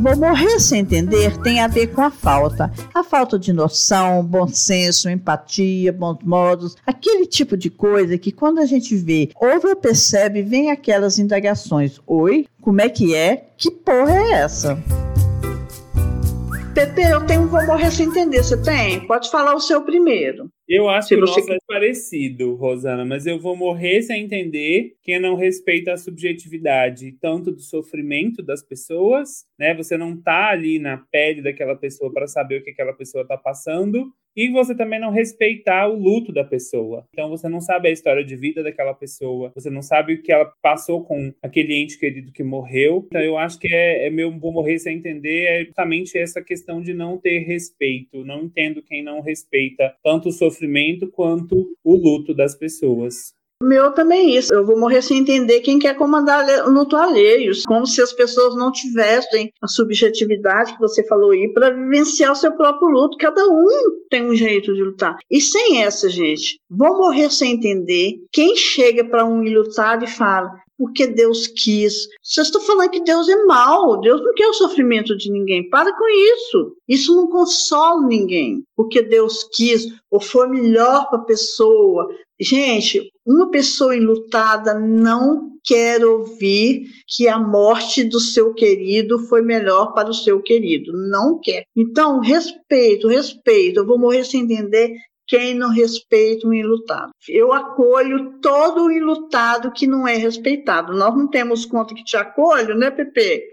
morrer 0.00 0.58
sem 0.58 0.80
entender 0.80 1.36
tem 1.42 1.60
a 1.60 1.68
ver 1.68 1.88
com 1.88 2.00
a 2.00 2.10
falta. 2.10 2.72
A 2.94 3.04
falta 3.04 3.38
de 3.38 3.52
noção, 3.52 4.24
bom 4.24 4.48
senso, 4.48 5.10
empatia, 5.10 5.92
bons 5.92 6.18
modos, 6.24 6.76
aquele 6.86 7.26
tipo 7.26 7.56
de 7.56 7.68
coisa 7.68 8.16
que 8.16 8.32
quando 8.32 8.58
a 8.58 8.66
gente 8.66 8.96
vê, 8.96 9.30
ouve 9.40 9.68
ou 9.68 9.76
percebe, 9.76 10.42
vem 10.42 10.70
aquelas 10.70 11.18
indagações. 11.18 12.00
Oi, 12.06 12.46
como 12.60 12.80
é 12.80 12.88
que 12.88 13.14
é? 13.14 13.48
Que 13.56 13.70
porra 13.70 14.14
é 14.14 14.32
essa? 14.32 14.82
Pepe, 16.74 17.02
eu 17.02 17.26
tenho 17.26 17.46
vou 17.48 17.66
morrer 17.66 17.90
sem 17.90 18.06
entender. 18.06 18.42
Você 18.42 18.56
tem? 18.56 19.06
Pode 19.06 19.30
falar 19.30 19.54
o 19.54 19.60
seu 19.60 19.82
primeiro. 19.82 20.48
Eu 20.72 20.88
acho 20.88 21.08
Se 21.08 21.16
que 21.16 21.20
o 21.20 21.26
você... 21.26 21.40
nosso 21.40 21.52
é 21.52 21.58
parecido, 21.66 22.54
Rosana, 22.54 23.04
mas 23.04 23.26
eu 23.26 23.40
vou 23.40 23.56
morrer 23.56 24.02
sem 24.02 24.22
entender 24.22 24.94
quem 25.02 25.18
não 25.18 25.34
respeita 25.34 25.92
a 25.92 25.96
subjetividade, 25.96 27.10
tanto 27.20 27.50
do 27.50 27.60
sofrimento 27.60 28.40
das 28.40 28.62
pessoas, 28.62 29.44
né? 29.58 29.74
Você 29.74 29.96
não 29.96 30.16
tá 30.16 30.50
ali 30.50 30.78
na 30.78 30.96
pele 30.96 31.42
daquela 31.42 31.74
pessoa 31.74 32.12
para 32.12 32.28
saber 32.28 32.60
o 32.60 32.62
que 32.62 32.70
aquela 32.70 32.92
pessoa 32.92 33.26
tá 33.26 33.36
passando, 33.36 34.14
e 34.36 34.48
você 34.48 34.74
também 34.74 35.00
não 35.00 35.10
respeitar 35.10 35.88
o 35.88 35.98
luto 35.98 36.32
da 36.32 36.44
pessoa. 36.44 37.04
Então 37.12 37.28
você 37.28 37.48
não 37.48 37.60
sabe 37.60 37.88
a 37.88 37.92
história 37.92 38.24
de 38.24 38.36
vida 38.36 38.62
daquela 38.62 38.94
pessoa, 38.94 39.52
você 39.54 39.70
não 39.70 39.82
sabe 39.82 40.14
o 40.14 40.22
que 40.22 40.32
ela 40.32 40.52
passou 40.62 41.04
com 41.04 41.32
aquele 41.42 41.74
ente 41.74 41.98
querido 41.98 42.32
que 42.32 42.42
morreu. 42.42 43.04
Então 43.06 43.20
eu 43.20 43.36
acho 43.36 43.58
que 43.58 43.72
é, 43.72 44.06
é 44.06 44.10
meu 44.10 44.30
bom 44.30 44.52
morrer 44.52 44.78
sem 44.78 44.96
entender 44.96 45.44
é 45.44 45.64
justamente 45.64 46.18
essa 46.18 46.42
questão 46.42 46.80
de 46.80 46.94
não 46.94 47.18
ter 47.18 47.40
respeito. 47.40 48.24
Não 48.24 48.44
entendo 48.44 48.82
quem 48.82 49.02
não 49.02 49.20
respeita 49.20 49.94
tanto 50.02 50.28
o 50.28 50.32
sofrimento 50.32 51.10
quanto 51.10 51.76
o 51.84 51.96
luto 51.96 52.34
das 52.34 52.54
pessoas. 52.54 53.34
Meu 53.62 53.92
também 53.92 54.20
é 54.20 54.38
isso. 54.38 54.54
Eu 54.54 54.64
vou 54.64 54.78
morrer 54.78 55.02
sem 55.02 55.18
entender 55.18 55.60
quem 55.60 55.78
quer 55.78 55.94
comandar 55.94 56.66
o 56.66 56.70
luto 56.70 56.96
alheio. 56.96 57.52
Como 57.66 57.86
se 57.86 58.00
as 58.00 58.12
pessoas 58.12 58.56
não 58.56 58.72
tivessem 58.72 59.52
a 59.60 59.68
subjetividade 59.68 60.72
que 60.72 60.80
você 60.80 61.06
falou 61.06 61.32
aí 61.32 61.52
para 61.52 61.70
vivenciar 61.70 62.32
o 62.32 62.36
seu 62.36 62.52
próprio 62.52 62.88
luto. 62.88 63.18
Cada 63.18 63.46
um 63.46 63.68
tem 64.08 64.24
um 64.26 64.34
jeito 64.34 64.72
de 64.74 64.82
lutar. 64.82 65.16
E 65.30 65.40
sem 65.40 65.82
essa, 65.82 66.08
gente, 66.08 66.58
vou 66.70 66.96
morrer 66.96 67.30
sem 67.30 67.52
entender 67.52 68.14
quem 68.32 68.56
chega 68.56 69.04
para 69.04 69.26
um 69.26 69.44
ilutado 69.44 70.04
e 70.04 70.08
fala: 70.08 70.50
porque 70.80 71.06
Deus 71.06 71.46
quis. 71.46 72.08
Vocês 72.22 72.46
estão 72.46 72.62
falando 72.62 72.88
que 72.88 73.04
Deus 73.04 73.28
é 73.28 73.44
mal, 73.44 74.00
Deus 74.00 74.18
não 74.22 74.32
quer 74.32 74.46
o 74.46 74.54
sofrimento 74.54 75.14
de 75.14 75.30
ninguém. 75.30 75.68
Para 75.68 75.94
com 75.94 76.08
isso. 76.08 76.74
Isso 76.88 77.14
não 77.14 77.28
consola 77.28 78.06
ninguém. 78.06 78.64
Porque 78.74 79.02
Deus 79.02 79.46
quis, 79.52 79.88
ou 80.10 80.18
foi 80.18 80.48
melhor 80.48 81.06
para 81.10 81.18
a 81.18 81.24
pessoa. 81.24 82.08
Gente, 82.40 83.12
uma 83.26 83.50
pessoa 83.50 83.94
enlutada 83.94 84.72
não 84.78 85.50
quer 85.62 86.02
ouvir 86.02 86.86
que 87.06 87.28
a 87.28 87.38
morte 87.38 88.02
do 88.02 88.18
seu 88.18 88.54
querido 88.54 89.18
foi 89.18 89.42
melhor 89.42 89.92
para 89.92 90.08
o 90.08 90.14
seu 90.14 90.40
querido. 90.40 90.92
Não 91.10 91.38
quer. 91.38 91.64
Então, 91.76 92.20
respeito, 92.20 93.06
respeito. 93.06 93.80
Eu 93.80 93.86
vou 93.86 93.98
morrer 93.98 94.24
sem 94.24 94.44
entender 94.44 94.94
quem 95.30 95.54
não 95.54 95.70
respeita 95.70 96.48
um 96.48 96.52
enlutado. 96.52 97.12
Eu 97.28 97.52
acolho 97.52 98.40
todo 98.40 98.86
o 98.86 98.90
enlutado 98.90 99.70
que 99.70 99.86
não 99.86 100.06
é 100.06 100.16
respeitado. 100.16 100.92
Nós 100.92 101.16
não 101.16 101.28
temos 101.28 101.64
conta 101.64 101.94
que 101.94 102.02
te 102.02 102.16
acolho, 102.16 102.76
né, 102.76 102.90
Pepe? 102.90 103.44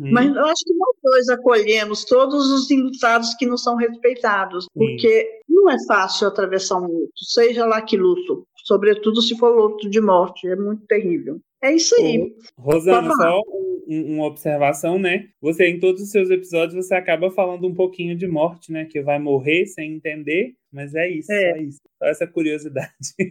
Uhum. 0.00 0.12
Mas 0.12 0.26
eu 0.28 0.44
acho 0.44 0.64
que 0.64 0.74
nós 0.74 0.96
dois 1.02 1.28
acolhemos 1.28 2.04
todos 2.04 2.52
os 2.52 2.70
enlutados 2.70 3.34
que 3.34 3.46
não 3.46 3.56
são 3.56 3.74
respeitados, 3.74 4.64
Sim. 4.64 4.70
porque 4.72 5.28
não 5.48 5.68
é 5.68 5.76
fácil 5.88 6.28
atravessar 6.28 6.78
um 6.78 6.86
luto, 6.86 7.12
seja 7.16 7.66
lá 7.66 7.82
que 7.82 7.96
luto, 7.96 8.46
sobretudo 8.64 9.20
se 9.20 9.36
for 9.36 9.48
luto 9.48 9.90
de 9.90 10.00
morte, 10.00 10.46
é 10.46 10.54
muito 10.54 10.86
terrível. 10.86 11.40
É 11.60 11.72
isso 11.72 11.96
aí. 11.96 12.32
Rosana, 12.58 13.10
só 13.16 13.40
uma 13.86 14.26
observação, 14.26 14.98
né? 14.98 15.28
Você, 15.40 15.66
em 15.66 15.78
todos 15.78 16.02
os 16.02 16.10
seus 16.10 16.30
episódios, 16.30 16.74
você 16.74 16.94
acaba 16.94 17.30
falando 17.30 17.66
um 17.66 17.74
pouquinho 17.74 18.16
de 18.16 18.26
morte, 18.26 18.70
né? 18.70 18.84
Que 18.84 19.02
vai 19.02 19.18
morrer 19.18 19.66
sem 19.66 19.94
entender, 19.94 20.54
mas 20.74 20.94
é 20.94 21.08
isso, 21.08 21.32
é, 21.32 21.52
é 21.52 21.62
isso. 21.62 21.80
Só 21.98 22.06
essa 22.06 22.26
curiosidade. 22.26 22.90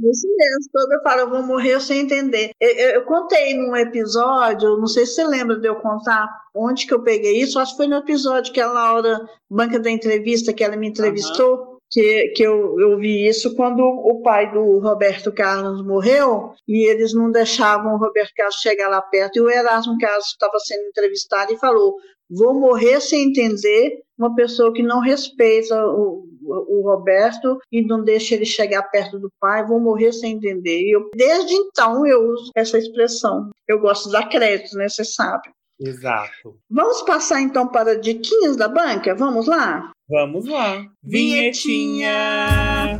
Isso 0.00 0.28
mesmo, 0.36 0.70
todo 0.72 0.92
eu 0.92 1.02
falo, 1.02 1.20
eu 1.22 1.30
vou 1.30 1.42
morrer 1.42 1.80
sem 1.80 2.00
entender. 2.00 2.50
Eu, 2.60 2.70
eu, 2.70 2.90
eu, 2.90 3.04
contei 3.04 3.54
num 3.54 3.74
episódio, 3.74 4.76
não 4.76 4.86
sei 4.86 5.04
se 5.04 5.14
você 5.14 5.26
lembra 5.26 5.58
de 5.58 5.66
eu 5.66 5.76
contar 5.76 6.28
onde 6.54 6.86
que 6.86 6.94
eu 6.94 7.02
peguei 7.02 7.40
isso, 7.40 7.58
acho 7.58 7.72
que 7.72 7.78
foi 7.78 7.88
no 7.88 7.96
episódio 7.96 8.52
que 8.52 8.60
a 8.60 8.70
Laura, 8.70 9.28
banca 9.50 9.78
da 9.78 9.90
entrevista, 9.90 10.52
que 10.52 10.62
ela 10.62 10.76
me 10.76 10.88
entrevistou. 10.88 11.72
Uhum 11.72 11.78
que, 11.90 12.28
que 12.36 12.42
eu, 12.42 12.78
eu 12.78 12.98
vi 12.98 13.26
isso 13.26 13.54
quando 13.54 13.80
o 13.80 14.20
pai 14.22 14.52
do 14.52 14.78
Roberto 14.78 15.32
Carlos 15.32 15.82
morreu 15.84 16.52
e 16.66 16.88
eles 16.88 17.14
não 17.14 17.30
deixavam 17.30 17.94
o 17.94 17.98
Roberto 17.98 18.32
Carlos 18.36 18.56
chegar 18.56 18.88
lá 18.88 19.00
perto. 19.00 19.36
E 19.36 19.40
o 19.40 19.50
Erasmo 19.50 19.96
Carlos 19.98 20.26
estava 20.26 20.58
sendo 20.58 20.86
entrevistado 20.88 21.52
e 21.52 21.58
falou: 21.58 21.96
Vou 22.30 22.54
morrer 22.54 23.00
sem 23.00 23.28
entender 23.28 24.00
uma 24.18 24.34
pessoa 24.34 24.72
que 24.72 24.82
não 24.82 25.00
respeita 25.00 25.74
o, 25.86 26.26
o, 26.42 26.82
Roberto 26.82 27.58
e 27.70 27.82
não 27.82 28.02
deixa 28.02 28.34
ele 28.34 28.44
chegar 28.44 28.82
perto 28.84 29.18
do 29.18 29.30
pai, 29.40 29.64
vou 29.64 29.78
morrer 29.78 30.12
sem 30.12 30.32
entender. 30.32 30.80
E 30.82 30.90
eu, 30.90 31.08
desde 31.14 31.54
então 31.54 32.04
eu 32.06 32.32
uso 32.32 32.50
essa 32.54 32.78
expressão. 32.78 33.50
Eu 33.66 33.78
gosto 33.78 34.10
da 34.10 34.26
crédito, 34.26 34.76
né? 34.76 34.88
Você 34.88 35.04
sabe. 35.04 35.48
Exato. 35.80 36.58
Vamos 36.68 37.02
passar 37.02 37.40
então 37.40 37.68
para 37.68 38.00
diquinhas 38.00 38.56
da 38.56 38.66
banca? 38.66 39.14
Vamos 39.14 39.46
lá? 39.46 39.92
Vamos 40.08 40.48
lá. 40.48 40.84
Vinhetinha! 41.04 42.98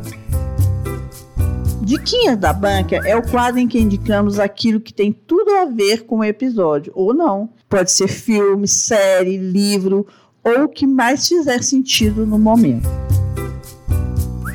Diquinhas 1.89 2.37
da 2.37 2.53
banca 2.53 2.97
é 2.97 3.15
o 3.15 3.31
quadro 3.31 3.59
em 3.59 3.67
que 3.67 3.79
indicamos 3.79 4.37
aquilo 4.37 4.79
que 4.79 4.93
tem 4.93 5.11
tudo 5.11 5.49
a 5.55 5.65
ver 5.65 6.05
com 6.05 6.19
o 6.19 6.23
episódio, 6.23 6.93
ou 6.95 7.15
não. 7.15 7.49
Pode 7.67 7.89
ser 7.89 8.07
filme, 8.07 8.67
série, 8.67 9.37
livro, 9.37 10.05
ou 10.43 10.65
o 10.65 10.69
que 10.69 10.85
mais 10.85 11.27
fizer 11.27 11.63
sentido 11.63 12.27
no 12.27 12.37
momento. 12.37 12.87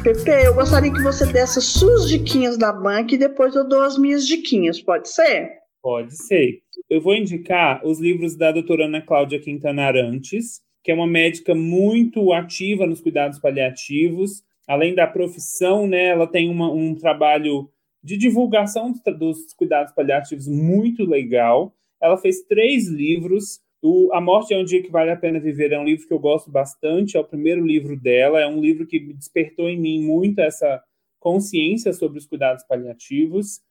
Pepe, 0.05 0.45
eu 0.45 0.55
gostaria 0.55 0.93
que 0.93 1.03
você 1.03 1.27
desse 1.27 1.61
suas 1.61 2.09
diquinhas 2.09 2.57
da 2.57 2.73
banca 2.73 3.17
e 3.17 3.19
depois 3.19 3.53
eu 3.57 3.69
dou 3.69 3.83
as 3.83 3.99
minhas 3.99 4.25
diquinhas, 4.25 4.81
pode 4.81 5.09
ser? 5.09 5.51
Pode 5.83 6.17
ser. 6.17 6.61
Eu 6.89 7.01
vou 7.01 7.17
indicar 7.17 7.85
os 7.85 7.99
livros 7.99 8.37
da 8.37 8.53
doutora 8.53 8.85
Ana 8.85 9.03
Cláudia 9.03 9.41
Quintana 9.41 9.83
Arantes, 9.83 10.61
que 10.85 10.93
é 10.93 10.95
uma 10.95 11.09
médica 11.09 11.53
muito 11.53 12.33
ativa 12.33 12.87
nos 12.87 13.01
cuidados 13.01 13.41
paliativos. 13.41 14.45
Além 14.67 14.95
da 14.95 15.07
profissão, 15.07 15.87
né, 15.87 16.07
ela 16.07 16.27
tem 16.27 16.49
uma, 16.49 16.71
um 16.73 16.95
trabalho 16.95 17.71
de 18.03 18.17
divulgação 18.17 18.93
dos 19.19 19.53
cuidados 19.55 19.93
paliativos 19.93 20.47
muito 20.47 21.05
legal. 21.05 21.75
Ela 22.01 22.19
fez 22.19 22.43
três 22.43 22.87
livros. 22.89 23.61
O 23.83 24.11
A 24.13 24.21
Morte 24.21 24.53
é 24.53 24.59
um 24.59 24.65
Dia 24.65 24.83
que 24.83 24.91
Vale 24.91 25.11
a 25.11 25.17
Pena 25.17 25.41
Viver 25.41 25.73
é 25.73 25.79
um 25.79 25.85
livro 25.85 26.07
que 26.07 26.13
eu 26.13 26.19
gosto 26.19 26.51
bastante, 26.51 27.17
é 27.17 27.21
o 27.21 27.25
primeiro 27.25 27.65
livro 27.65 27.99
dela. 27.99 28.41
É 28.41 28.47
um 28.47 28.61
livro 28.61 28.87
que 28.87 28.99
despertou 28.99 29.69
em 29.69 29.81
mim 29.81 30.03
muito 30.03 30.41
essa 30.41 30.83
consciência 31.19 31.93
sobre 31.93 32.19
os 32.19 32.27
cuidados 32.27 32.65
paliativos. 32.65 33.63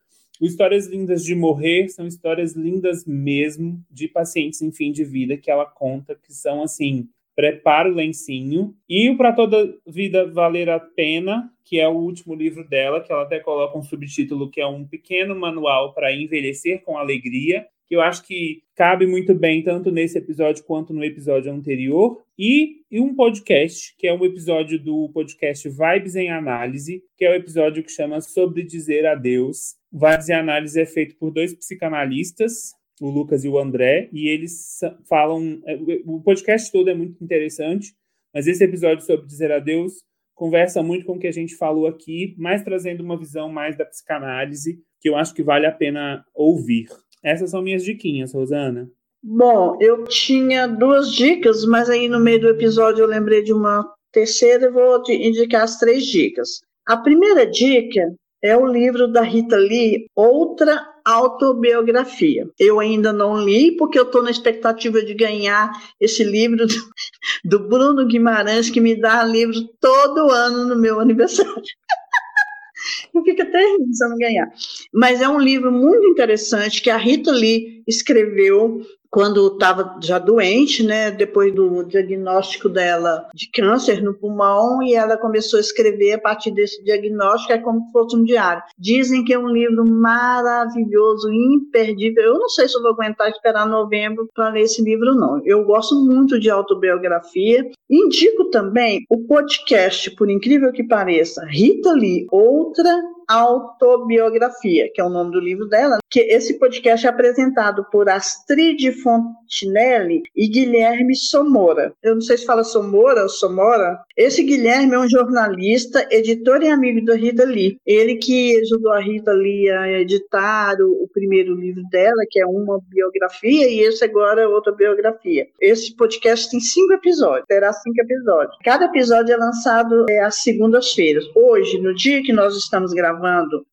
O 0.41 0.45
Histórias 0.45 0.87
Lindas 0.87 1.23
de 1.23 1.35
Morrer 1.35 1.89
são 1.89 2.07
histórias 2.07 2.53
lindas 2.53 3.05
mesmo 3.05 3.83
de 3.89 4.07
pacientes 4.07 4.61
em 4.63 4.71
fim 4.71 4.91
de 4.91 5.03
vida 5.03 5.37
que 5.37 5.51
ela 5.51 5.65
conta, 5.65 6.15
que 6.15 6.33
são 6.33 6.63
assim, 6.63 7.07
prepara 7.35 7.89
o 7.89 7.95
lencinho. 7.95 8.73
E 8.87 9.09
o 9.09 9.17
Para 9.17 9.33
Toda 9.33 9.73
Vida 9.87 10.25
Valer 10.31 10.69
a 10.69 10.79
Pena, 10.79 11.51
que 11.63 11.79
é 11.79 11.87
o 11.87 11.97
último 11.97 12.35
livro 12.35 12.67
dela, 12.67 13.01
que 13.01 13.11
ela 13.11 13.23
até 13.23 13.39
coloca 13.39 13.77
um 13.77 13.83
subtítulo 13.83 14.49
que 14.49 14.61
é 14.61 14.67
um 14.67 14.85
pequeno 14.85 15.35
manual 15.35 15.93
para 15.93 16.13
envelhecer 16.13 16.81
com 16.83 16.97
alegria, 16.97 17.65
que 17.85 17.95
eu 17.95 18.01
acho 18.01 18.25
que 18.25 18.63
cabe 18.75 19.05
muito 19.05 19.35
bem 19.35 19.61
tanto 19.61 19.91
nesse 19.91 20.17
episódio 20.17 20.63
quanto 20.63 20.93
no 20.93 21.03
episódio 21.03 21.51
anterior. 21.51 22.21
E, 22.37 22.81
e 22.89 22.99
um 22.99 23.13
podcast, 23.13 23.95
que 23.97 24.07
é 24.07 24.13
um 24.13 24.25
episódio 24.25 24.79
do 24.79 25.09
podcast 25.09 25.69
Vibes 25.69 26.15
em 26.15 26.29
Análise, 26.29 27.03
que 27.17 27.25
é 27.25 27.31
o 27.31 27.35
episódio 27.35 27.83
que 27.83 27.91
chama 27.91 28.21
Sobre 28.21 28.63
Dizer 28.63 29.05
Adeus. 29.05 29.75
Vibes 29.91 30.29
em 30.29 30.33
Análise 30.33 30.79
é 30.79 30.85
feito 30.85 31.15
por 31.17 31.31
dois 31.31 31.53
psicanalistas, 31.53 32.73
o 33.03 33.09
Lucas 33.09 33.43
e 33.43 33.49
o 33.49 33.59
André, 33.59 34.09
e 34.13 34.29
eles 34.29 34.79
falam. 35.09 35.61
É, 35.65 35.77
o 36.05 36.21
podcast 36.21 36.71
todo 36.71 36.89
é 36.89 36.93
muito 36.93 37.21
interessante, 37.21 37.93
mas 38.33 38.47
esse 38.47 38.63
episódio 38.63 39.05
sobre 39.05 39.25
dizer 39.27 39.51
adeus 39.51 39.95
conversa 40.33 40.81
muito 40.81 41.05
com 41.05 41.13
o 41.13 41.19
que 41.19 41.27
a 41.27 41.31
gente 41.31 41.55
falou 41.55 41.85
aqui, 41.85 42.33
mas 42.37 42.63
trazendo 42.63 43.03
uma 43.03 43.17
visão 43.17 43.49
mais 43.49 43.77
da 43.77 43.85
psicanálise, 43.85 44.79
que 45.01 45.09
eu 45.09 45.15
acho 45.15 45.33
que 45.33 45.43
vale 45.43 45.65
a 45.65 45.71
pena 45.71 46.25
ouvir. 46.33 46.85
Essas 47.21 47.51
são 47.51 47.61
minhas 47.61 47.83
diquinhas, 47.83 48.33
Rosana. 48.33 48.89
Bom, 49.21 49.77
eu 49.79 50.05
tinha 50.05 50.65
duas 50.65 51.11
dicas, 51.13 51.65
mas 51.65 51.89
aí 51.89 52.07
no 52.07 52.19
meio 52.19 52.39
do 52.39 52.49
episódio 52.49 53.03
eu 53.03 53.07
lembrei 53.07 53.43
de 53.43 53.53
uma 53.53 53.85
terceira 54.11 54.65
e 54.65 54.71
vou 54.71 55.03
indicar 55.09 55.63
as 55.63 55.77
três 55.77 56.05
dicas. 56.05 56.61
A 56.85 56.97
primeira 56.97 57.45
dica 57.45 58.15
é 58.41 58.55
o 58.57 58.65
livro 58.65 59.07
da 59.07 59.21
Rita 59.21 59.55
Lee, 59.55 60.07
Outra 60.15 60.92
Autobiografia. 61.05 62.49
Eu 62.57 62.79
ainda 62.79 63.11
não 63.11 63.37
li, 63.37 63.75
porque 63.75 63.99
eu 63.99 64.03
estou 64.03 64.23
na 64.23 64.31
expectativa 64.31 65.01
de 65.01 65.13
ganhar 65.13 65.71
esse 65.99 66.23
livro 66.23 66.65
do, 66.65 66.73
do 67.43 67.59
Bruno 67.67 68.05
Guimarães, 68.05 68.69
que 68.69 68.79
me 68.79 68.95
dá 68.95 69.23
livro 69.23 69.67
todo 69.79 70.31
ano 70.31 70.65
no 70.65 70.75
meu 70.75 70.99
aniversário. 70.99 71.53
Eu 73.13 73.23
fico 73.23 73.41
até 73.41 73.59
rindo 73.59 73.93
se 73.93 74.03
eu 74.03 74.09
não 74.09 74.17
ganhar. 74.17 74.51
Mas 74.93 75.21
é 75.21 75.29
um 75.29 75.39
livro 75.39 75.71
muito 75.71 76.05
interessante 76.05 76.81
que 76.81 76.89
a 76.89 76.97
Rita 76.97 77.31
Lee 77.31 77.82
escreveu 77.87 78.81
quando 79.13 79.45
estava 79.45 79.99
já 80.01 80.17
doente, 80.17 80.81
né, 80.81 81.11
depois 81.11 81.53
do 81.53 81.83
diagnóstico 81.83 82.67
dela 82.67 83.29
de 83.31 83.47
câncer 83.51 84.01
no 84.01 84.15
pulmão, 84.15 84.81
e 84.81 84.95
ela 84.95 85.17
começou 85.17 85.57
a 85.57 85.61
escrever 85.61 86.13
a 86.13 86.19
partir 86.19 86.49
desse 86.49 86.83
diagnóstico, 86.83 87.53
é 87.53 87.59
como 87.59 87.85
se 87.85 87.91
fosse 87.91 88.15
um 88.15 88.23
diário. 88.23 88.63
Dizem 88.75 89.23
que 89.23 89.31
é 89.31 89.37
um 89.37 89.49
livro 89.49 89.87
maravilhoso, 89.87 91.31
imperdível. 91.31 92.23
Eu 92.23 92.39
não 92.39 92.49
sei 92.49 92.67
se 92.67 92.81
vou 92.81 92.89
aguentar 92.89 93.29
esperar 93.29 93.67
novembro 93.67 94.27
para 94.33 94.49
ler 94.49 94.61
esse 94.61 94.81
livro, 94.81 95.13
não. 95.13 95.39
Eu 95.45 95.63
gosto 95.63 95.93
muito 96.03 96.39
de 96.39 96.49
autobiografia. 96.49 97.69
Indico 97.87 98.49
também 98.49 99.05
o 99.11 99.27
podcast, 99.27 100.09
por 100.15 100.27
incrível 100.27 100.71
que 100.71 100.83
pareça, 100.83 101.45
Rita 101.45 101.93
Lee, 101.93 102.25
outra 102.31 102.89
Autobiografia, 103.27 104.89
que 104.93 105.01
é 105.01 105.03
o 105.03 105.09
nome 105.09 105.31
do 105.31 105.39
livro 105.39 105.67
dela, 105.67 105.97
que 106.09 106.19
esse 106.19 106.59
podcast 106.59 107.05
é 107.05 107.09
apresentado 107.09 107.85
por 107.91 108.07
Astrid 108.07 108.91
Fontinelli 109.01 110.21
e 110.35 110.47
Guilherme 110.47 111.15
Somora. 111.15 111.93
Eu 112.03 112.15
não 112.15 112.21
sei 112.21 112.37
se 112.37 112.45
fala 112.45 112.63
Somora 112.63 113.23
ou 113.23 113.29
Somora. 113.29 113.99
Esse 114.15 114.43
Guilherme 114.43 114.93
é 114.93 114.99
um 114.99 115.09
jornalista, 115.09 116.07
editor 116.11 116.61
e 116.61 116.69
amigo 116.69 117.03
da 117.05 117.15
Rita 117.15 117.45
Lee. 117.45 117.77
Ele 117.85 118.15
que 118.15 118.59
ajudou 118.61 118.91
a 118.91 118.99
Rita 118.99 119.31
Lee 119.31 119.69
a 119.69 120.01
editar 120.01 120.75
o, 120.79 121.03
o 121.03 121.09
primeiro 121.11 121.55
livro 121.55 121.81
dela, 121.89 122.23
que 122.29 122.39
é 122.39 122.45
uma 122.45 122.79
biografia, 122.87 123.67
e 123.69 123.79
esse 123.79 124.03
agora 124.03 124.41
é 124.41 124.47
outra 124.47 124.71
biografia. 124.71 125.47
Esse 125.59 125.95
podcast 125.95 126.51
tem 126.51 126.59
cinco 126.59 126.93
episódios, 126.93 127.45
terá 127.47 127.73
cinco 127.73 127.99
episódios. 128.01 128.55
Cada 128.63 128.85
episódio 128.85 129.33
é 129.33 129.37
lançado 129.37 130.05
é, 130.09 130.19
às 130.19 130.43
segundas-feiras. 130.43 131.23
Hoje, 131.35 131.79
no 131.79 131.93
dia 131.95 132.21
que 132.21 132.33
nós 132.33 132.55
estamos 132.55 132.93
gravando, 132.93 133.12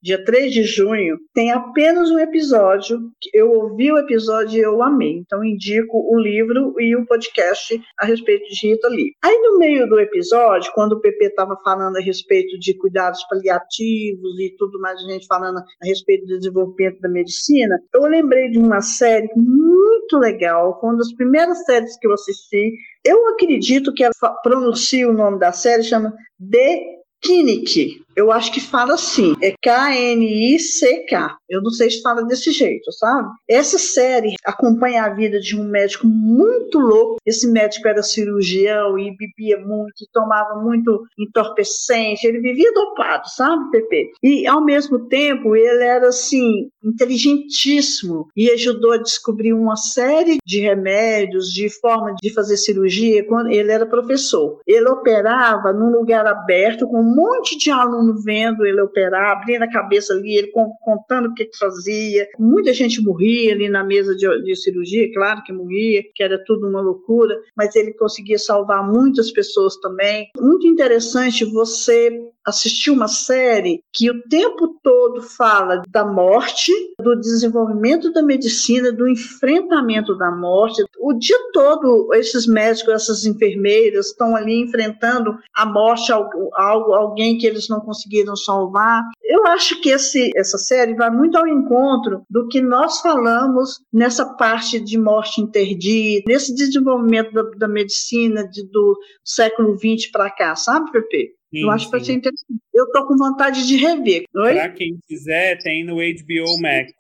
dia 0.02 0.24
3 0.24 0.52
de 0.52 0.64
junho, 0.64 1.18
tem 1.34 1.50
apenas 1.52 2.10
um 2.10 2.18
episódio. 2.18 2.98
Eu 3.32 3.50
ouvi 3.50 3.90
o 3.92 3.98
episódio 3.98 4.58
e 4.58 4.62
eu 4.62 4.82
amei. 4.82 5.18
Então, 5.18 5.44
indico 5.44 5.96
o 5.96 6.18
livro 6.18 6.74
e 6.78 6.96
o 6.96 7.06
podcast 7.06 7.80
a 7.98 8.06
respeito 8.06 8.48
de 8.48 8.68
Rita 8.68 8.88
Lee. 8.88 9.14
Aí, 9.22 9.38
no 9.38 9.58
meio 9.58 9.88
do 9.88 9.98
episódio, 10.00 10.72
quando 10.74 10.92
o 10.92 11.00
PP 11.00 11.26
estava 11.26 11.56
falando 11.64 11.96
a 11.96 12.00
respeito 12.00 12.58
de 12.58 12.74
cuidados 12.74 13.22
paliativos 13.28 14.38
e 14.38 14.54
tudo 14.56 14.80
mais, 14.80 14.98
a 15.02 15.08
gente 15.08 15.26
falando 15.26 15.58
a 15.58 15.86
respeito 15.86 16.26
do 16.26 16.38
desenvolvimento 16.38 17.00
da 17.00 17.08
medicina, 17.08 17.80
eu 17.94 18.02
lembrei 18.02 18.50
de 18.50 18.58
uma 18.58 18.80
série 18.80 19.28
muito 19.36 20.18
legal, 20.18 20.78
uma 20.82 20.96
das 20.96 21.12
primeiras 21.14 21.64
séries 21.64 21.98
que 21.98 22.06
eu 22.06 22.12
assisti. 22.12 22.72
Eu 23.04 23.28
acredito 23.28 23.92
que 23.94 24.04
ela 24.04 24.12
pronuncia 24.42 25.08
o 25.08 25.12
nome 25.12 25.38
da 25.38 25.52
série, 25.52 25.82
chama 25.82 26.12
The 26.50 27.00
Kinnick. 27.22 28.02
Eu 28.20 28.30
acho 28.30 28.52
que 28.52 28.60
fala 28.60 28.92
assim, 28.94 29.34
é 29.42 29.54
K-N-I-C-K. 29.62 31.38
Eu 31.48 31.62
não 31.62 31.70
sei 31.70 31.90
se 31.90 32.02
fala 32.02 32.22
desse 32.22 32.52
jeito, 32.52 32.92
sabe? 32.92 33.30
Essa 33.48 33.78
série 33.78 34.34
acompanha 34.44 35.04
a 35.04 35.14
vida 35.14 35.40
de 35.40 35.58
um 35.58 35.64
médico 35.64 36.06
muito 36.06 36.78
louco. 36.78 37.16
Esse 37.24 37.50
médico 37.50 37.88
era 37.88 38.02
cirurgião 38.02 38.98
e 38.98 39.16
bebia 39.16 39.58
muito, 39.66 40.06
tomava 40.12 40.60
muito 40.60 41.02
entorpecente. 41.18 42.26
Ele 42.26 42.40
vivia 42.40 42.70
dopado, 42.74 43.26
sabe, 43.26 43.70
Pepe? 43.70 44.12
E 44.22 44.46
ao 44.46 44.62
mesmo 44.62 45.08
tempo 45.08 45.56
ele 45.56 45.82
era 45.82 46.08
assim 46.08 46.68
inteligentíssimo 46.84 48.28
e 48.36 48.50
ajudou 48.50 48.92
a 48.92 48.98
descobrir 48.98 49.54
uma 49.54 49.76
série 49.76 50.36
de 50.44 50.60
remédios, 50.60 51.48
de 51.48 51.70
forma 51.80 52.14
de 52.20 52.34
fazer 52.34 52.58
cirurgia 52.58 53.26
quando 53.26 53.48
ele 53.48 53.72
era 53.72 53.86
professor. 53.86 54.60
Ele 54.66 54.90
operava 54.90 55.72
num 55.72 55.90
lugar 55.90 56.26
aberto 56.26 56.86
com 56.86 57.00
um 57.00 57.14
monte 57.14 57.56
de 57.56 57.70
alunos 57.70 58.09
vendo 58.16 58.64
ele 58.64 58.80
operar, 58.80 59.32
abrindo 59.32 59.62
a 59.62 59.70
cabeça 59.70 60.12
ali, 60.12 60.36
ele 60.36 60.52
contando 60.82 61.28
o 61.28 61.34
que, 61.34 61.46
que 61.46 61.58
fazia. 61.58 62.26
Muita 62.38 62.72
gente 62.72 63.02
morria 63.02 63.52
ali 63.52 63.68
na 63.68 63.84
mesa 63.84 64.14
de, 64.14 64.26
de 64.42 64.56
cirurgia, 64.56 65.12
claro 65.12 65.42
que 65.44 65.52
morria, 65.52 66.02
que 66.14 66.22
era 66.22 66.42
tudo 66.44 66.68
uma 66.68 66.80
loucura, 66.80 67.34
mas 67.56 67.74
ele 67.76 67.92
conseguia 67.94 68.38
salvar 68.38 68.86
muitas 68.86 69.30
pessoas 69.30 69.76
também. 69.76 70.30
Muito 70.38 70.66
interessante 70.66 71.44
você 71.44 72.10
assistir 72.46 72.90
uma 72.90 73.08
série 73.08 73.82
que 73.92 74.10
o 74.10 74.22
tempo 74.28 74.78
todo 74.82 75.22
fala 75.22 75.82
da 75.88 76.04
morte, 76.04 76.72
do 77.00 77.14
desenvolvimento 77.16 78.12
da 78.12 78.22
medicina, 78.22 78.92
do 78.92 79.08
enfrentamento 79.08 80.16
da 80.16 80.30
morte. 80.30 80.82
O 81.00 81.12
dia 81.14 81.38
todo, 81.52 82.12
esses 82.14 82.46
médicos, 82.46 82.94
essas 82.94 83.24
enfermeiras 83.24 84.06
estão 84.06 84.34
ali 84.34 84.60
enfrentando 84.60 85.36
a 85.54 85.66
morte, 85.66 86.12
algo, 86.12 86.94
alguém 86.94 87.38
que 87.38 87.46
eles 87.46 87.68
não 87.68 87.80
conseguiram 87.80 88.36
salvar. 88.36 89.02
Eu 89.22 89.46
acho 89.46 89.80
que 89.80 89.90
esse, 89.90 90.30
essa 90.36 90.58
série 90.58 90.94
vai 90.94 91.10
muito 91.10 91.36
ao 91.36 91.46
encontro 91.46 92.22
do 92.28 92.48
que 92.48 92.60
nós 92.60 93.00
falamos 93.00 93.80
nessa 93.92 94.24
parte 94.36 94.80
de 94.80 94.98
morte 94.98 95.40
interdita, 95.40 96.24
nesse 96.26 96.54
desenvolvimento 96.54 97.32
da, 97.32 97.42
da 97.58 97.68
medicina 97.68 98.46
de, 98.48 98.68
do 98.70 98.98
século 99.24 99.76
XX 99.76 100.10
para 100.10 100.30
cá, 100.30 100.56
sabe, 100.56 100.90
Pepe? 100.90 101.39
Sim, 101.50 101.62
eu 101.62 101.70
acho 101.70 101.86
que 101.86 101.90
vai 101.92 102.00
ser 102.00 102.12
interessante. 102.12 102.60
Eu 102.72 102.90
tô 102.92 103.06
com 103.06 103.16
vontade 103.16 103.66
de 103.66 103.76
rever. 103.76 104.24
Para 104.32 104.68
quem 104.70 104.98
quiser, 105.06 105.58
tem 105.58 105.84
no 105.84 105.96
HBO 105.96 106.60
Max. 106.60 106.92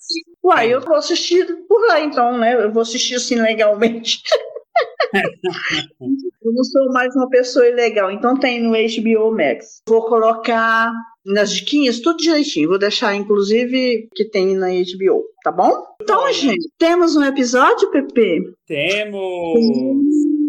Uai, 0.42 0.72
eu 0.72 0.80
vou 0.80 0.96
assistir 0.96 1.46
por 1.68 1.86
lá 1.86 2.00
então, 2.00 2.36
né? 2.36 2.64
Eu 2.64 2.72
vou 2.72 2.82
assistir 2.82 3.14
assim 3.14 3.36
legalmente. 3.36 4.20
eu 6.42 6.52
não 6.52 6.64
sou 6.64 6.92
mais 6.92 7.14
uma 7.14 7.28
pessoa 7.28 7.68
ilegal, 7.68 8.10
então 8.10 8.36
tem 8.38 8.60
no 8.60 8.72
HBO 8.72 9.36
Max. 9.36 9.82
Vou 9.88 10.04
colocar 10.06 10.92
nas 11.24 11.52
diquinhas 11.52 12.00
tudo 12.00 12.18
direitinho. 12.18 12.68
Vou 12.68 12.78
deixar, 12.78 13.14
inclusive, 13.14 14.08
que 14.14 14.24
tem 14.24 14.56
na 14.56 14.68
HBO, 14.68 15.24
tá 15.44 15.52
bom? 15.52 15.72
Então, 16.02 16.32
gente, 16.32 16.68
temos 16.78 17.16
um 17.16 17.22
episódio, 17.22 17.90
Pepe? 17.90 18.52
Temos! 18.66 20.39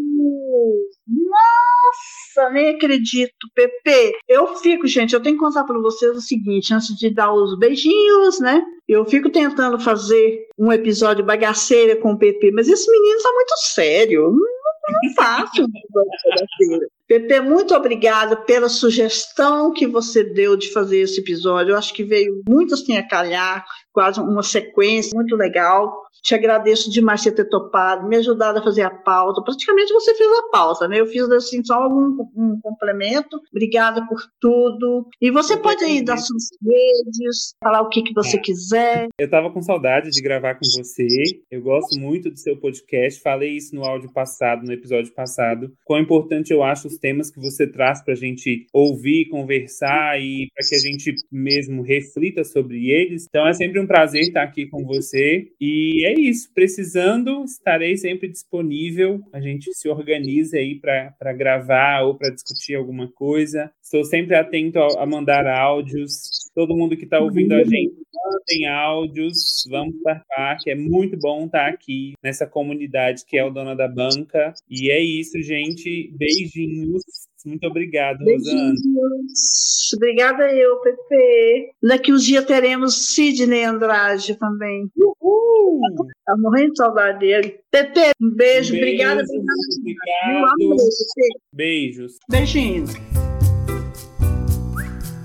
Nossa, 2.35 2.49
nem 2.51 2.75
acredito, 2.75 3.33
Pepe. 3.53 4.13
Eu 4.27 4.55
fico, 4.55 4.87
gente, 4.87 5.13
eu 5.13 5.21
tenho 5.21 5.35
que 5.35 5.43
contar 5.43 5.63
para 5.63 5.79
vocês 5.79 6.15
o 6.15 6.21
seguinte, 6.21 6.73
antes 6.73 6.95
de 6.95 7.09
dar 7.09 7.33
os 7.33 7.57
beijinhos, 7.57 8.39
né? 8.39 8.63
Eu 8.87 9.05
fico 9.05 9.29
tentando 9.29 9.79
fazer 9.79 10.47
um 10.57 10.71
episódio 10.71 11.25
bagaceira 11.25 11.95
com 11.95 12.13
o 12.13 12.17
Pepe, 12.17 12.51
mas 12.51 12.67
esse 12.67 12.89
menino 12.89 13.17
está 13.17 13.31
muito 13.31 13.53
sério. 13.57 14.31
Não, 14.31 15.13
faço 15.15 15.61
um 15.61 15.65
episódio 15.65 16.11
bagaceira. 16.23 16.87
Pepe, 17.07 17.41
muito 17.41 17.75
obrigada 17.75 18.37
pela 18.37 18.69
sugestão 18.69 19.73
que 19.73 19.85
você 19.85 20.23
deu 20.23 20.55
de 20.55 20.71
fazer 20.71 20.99
esse 20.99 21.19
episódio. 21.19 21.73
Eu 21.73 21.77
acho 21.77 21.93
que 21.93 22.03
veio 22.03 22.41
muito 22.47 22.73
assim 22.73 22.97
a 22.97 23.05
calhar, 23.05 23.65
quase 23.93 24.19
uma 24.19 24.43
sequência 24.43 25.11
muito 25.15 25.35
legal. 25.35 26.01
Te 26.23 26.35
agradeço 26.35 26.91
demais 26.91 27.23
por 27.23 27.33
ter 27.33 27.45
topado, 27.45 28.07
me 28.07 28.17
ajudado 28.17 28.59
a 28.59 28.63
fazer 28.63 28.83
a 28.83 28.89
pauta. 28.89 29.41
Praticamente 29.41 29.93
você 29.93 30.13
fez 30.13 30.29
a 30.29 30.49
pauta, 30.51 30.87
né? 30.87 30.99
Eu 30.99 31.05
fiz 31.05 31.23
assim 31.31 31.63
só 31.63 31.75
algum 31.75 32.27
um 32.35 32.59
complemento. 32.61 33.41
Obrigada 33.51 34.05
por 34.07 34.21
tudo. 34.39 35.07
E 35.19 35.31
você 35.31 35.53
Eu 35.53 35.61
pode 35.61 35.83
aí 35.83 36.03
dar 36.03 36.17
suas 36.17 36.49
redes, 36.61 37.55
falar 37.63 37.81
o 37.81 37.89
que, 37.89 38.03
que 38.03 38.13
você 38.13 38.37
é. 38.37 38.39
quiser. 38.39 39.07
Eu 39.17 39.25
estava 39.25 39.51
com 39.51 39.61
saudade 39.61 40.11
de 40.11 40.21
gravar 40.21 40.55
com 40.55 40.65
você. 40.65 41.07
Eu 41.49 41.61
gosto 41.61 41.99
muito 41.99 42.29
do 42.29 42.37
seu 42.37 42.57
podcast. 42.57 43.21
Falei 43.21 43.55
isso 43.55 43.75
no 43.75 43.83
áudio 43.83 44.11
passado, 44.11 44.65
no 44.65 44.73
episódio 44.73 45.13
passado. 45.13 45.71
Quão 45.85 45.99
importante 45.99 46.51
eu 46.51 46.63
acho 46.63 46.87
os 46.87 46.97
temas 46.97 47.31
que 47.31 47.39
você 47.39 47.65
traz 47.65 48.03
para 48.03 48.13
a 48.13 48.17
gente 48.17 48.67
ouvir, 48.73 49.29
conversar 49.29 50.19
e 50.19 50.47
para 50.53 50.67
que 50.67 50.75
a 50.75 50.79
gente 50.79 51.15
mesmo 51.31 51.81
reflita 51.81 52.43
sobre 52.43 52.89
eles. 52.89 53.25
Então 53.27 53.47
é 53.47 53.53
sempre 53.53 53.80
um 53.81 53.87
prazer 53.87 54.21
estar 54.21 54.43
aqui 54.43 54.65
com 54.65 54.85
você. 54.85 55.51
E 55.59 56.05
é 56.05 56.13
isso. 56.13 56.51
Precisando, 56.53 57.43
estarei 57.43 57.97
sempre 57.97 58.29
disponível. 58.29 59.21
A 59.33 59.41
gente 59.41 59.73
se 59.73 59.89
organiza 59.89 60.57
aí 60.57 60.79
para 60.79 61.33
gravar 61.33 62.03
ou 62.03 62.15
para 62.15 62.29
discutir 62.29 62.75
alguma 62.75 63.11
coisa. 63.11 63.71
Estou 63.81 64.03
sempre 64.03 64.35
atento 64.35 64.79
a, 64.79 65.03
a 65.03 65.05
mandar 65.05 65.45
áudios. 65.47 66.49
Todo 66.55 66.75
mundo 66.75 66.95
que 66.95 67.05
está 67.05 67.19
ouvindo 67.19 67.53
a 67.53 67.63
gente, 67.63 67.95
mandem 68.13 68.67
áudios. 68.67 69.63
Vamos 69.69 69.95
participar, 70.01 70.57
que 70.59 70.69
é 70.69 70.75
muito 70.75 71.17
bom 71.17 71.45
estar 71.45 71.67
aqui 71.67 72.13
nessa 72.23 72.45
comunidade 72.47 73.25
que 73.25 73.37
é 73.37 73.43
o 73.43 73.49
Dona 73.49 73.75
da 73.75 73.87
Banca. 73.87 74.53
E 74.69 74.91
é 74.91 74.99
isso, 74.99 75.41
gente. 75.41 76.13
Beijinhos. 76.17 77.30
Muito 77.45 77.65
obrigado, 77.67 78.19
Rosana. 78.23 78.73
Obrigada 79.95 80.53
eu, 80.53 80.77
Pepe. 80.77 81.73
Daqui 81.81 82.13
uns 82.13 82.23
dias 82.23 82.45
teremos 82.45 83.07
Sidney 83.07 83.63
Andrade 83.63 84.35
também. 84.35 84.89
Uhul! 84.95 85.81
Tá 86.25 86.35
morrendo 86.37 86.71
de 86.71 86.77
saudade 86.77 87.19
dele. 87.19 87.59
Pepe, 87.69 88.11
um 88.21 88.29
beijo. 88.29 88.71
beijo 88.71 88.75
obrigada. 88.77 89.23
Obrigado. 89.79 90.75
Beijos. 91.53 92.17
Beijinhos. 92.29 92.93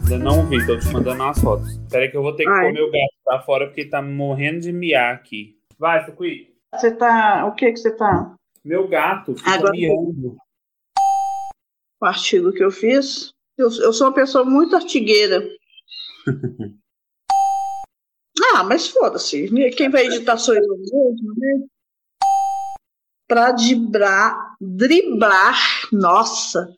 Ainda 0.02 0.18
não 0.18 0.46
vi, 0.46 0.64
tô 0.64 0.78
te 0.78 0.88
mandando 0.92 1.22
as 1.24 1.40
fotos. 1.40 1.68
Espera 1.72 2.08
que 2.08 2.16
eu 2.16 2.22
vou 2.22 2.34
ter 2.34 2.44
que 2.44 2.48
Ai. 2.50 2.66
pôr 2.66 2.72
meu 2.72 2.86
gato 2.86 3.14
pra 3.24 3.40
fora 3.40 3.66
porque 3.66 3.84
tá 3.84 4.00
morrendo 4.00 4.60
de 4.60 4.72
miar 4.72 5.14
aqui. 5.14 5.56
Vai, 5.78 6.04
Fukui. 6.04 6.54
Você 6.72 6.92
tá. 6.92 7.44
O 7.46 7.54
que 7.54 7.72
que 7.72 7.78
você 7.78 7.90
tá? 7.90 8.34
Meu 8.64 8.88
gato 8.88 9.34
fica 9.34 9.50
Agora... 9.50 9.72
miando 9.72 10.36
o 12.06 12.08
artigo 12.08 12.52
que 12.52 12.64
eu 12.64 12.70
fiz. 12.70 13.32
Eu, 13.58 13.68
eu 13.80 13.92
sou 13.92 14.06
uma 14.06 14.14
pessoa 14.14 14.44
muito 14.44 14.76
artigueira. 14.76 15.46
ah, 18.54 18.64
mas 18.64 18.88
foda-se. 18.88 19.48
Quem 19.76 19.90
vai 19.90 20.06
editar 20.06 20.38
sou 20.38 20.54
eu 20.54 20.62
mesmo, 20.62 21.34
né? 21.36 21.66
Pra 23.28 23.50
driblar, 23.52 24.56
driblar, 24.60 25.58
nossa. 25.92 26.74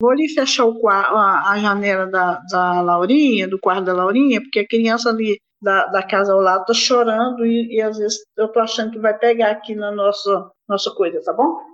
Vou 0.00 0.10
ali 0.10 0.28
fechar 0.28 0.66
o, 0.66 0.88
a, 0.88 1.52
a 1.52 1.58
janela 1.58 2.06
da, 2.06 2.40
da 2.50 2.82
Laurinha, 2.82 3.48
do 3.48 3.58
quarto 3.58 3.84
da 3.84 3.92
Laurinha, 3.94 4.40
porque 4.42 4.58
a 4.58 4.68
criança 4.68 5.08
ali 5.08 5.40
da, 5.62 5.86
da 5.86 6.02
casa 6.02 6.32
ao 6.32 6.40
lado 6.40 6.66
tá 6.66 6.74
chorando 6.74 7.46
e, 7.46 7.76
e 7.76 7.80
às 7.80 7.96
vezes 7.96 8.18
eu 8.36 8.48
tô 8.48 8.58
achando 8.58 8.90
que 8.90 8.98
vai 8.98 9.16
pegar 9.16 9.52
aqui 9.52 9.76
na 9.76 9.92
nossa, 9.92 10.50
nossa 10.68 10.90
coisa, 10.90 11.22
tá 11.24 11.32
bom? 11.32 11.71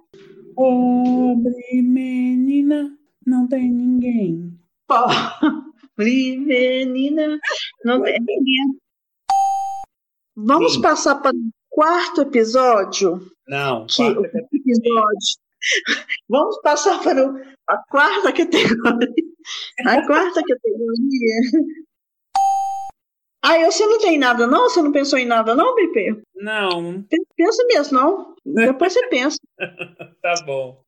Pobre 0.59 1.82
menina, 1.82 2.90
não 3.24 3.47
tem 3.47 3.70
ninguém. 3.72 4.59
Pobre 4.89 6.36
menina, 6.36 7.39
não 7.85 8.02
tem 8.02 8.18
ninguém. 8.18 8.78
Vamos 10.36 10.74
Sim. 10.74 10.80
passar 10.80 11.14
para 11.22 11.30
o 11.30 11.40
quarto 11.70 12.22
episódio? 12.22 13.20
Não, 13.47 13.86
Que, 13.86 14.12
quarto 14.12 14.24
episódio. 14.52 15.36
Vamos 16.28 16.60
passar 16.60 17.01
para 17.05 17.24
o- 17.30 17.36
a 17.68 17.78
quarta 17.89 18.32
categoria. 18.32 19.14
A 19.86 20.05
quarta 20.09 20.43
categoria. 20.43 21.40
Ah, 23.43 23.56
você 23.65 23.86
não 23.86 23.98
tem 23.98 24.19
nada, 24.19 24.47
não? 24.47 24.69
Você 24.69 24.82
não 24.82 24.93
pensou 24.93 25.19
em 25.19 25.27
nada, 25.27 25.55
não, 25.55 25.74
BP? 25.74 26.23
Não, 26.36 27.05
Pensa 27.36 27.65
mesmo, 27.69 27.98
não. 27.98 28.35
Depois 28.44 28.93
você 28.93 29.06
pensa. 29.09 29.39
tá 30.23 30.35
bom. 30.44 30.81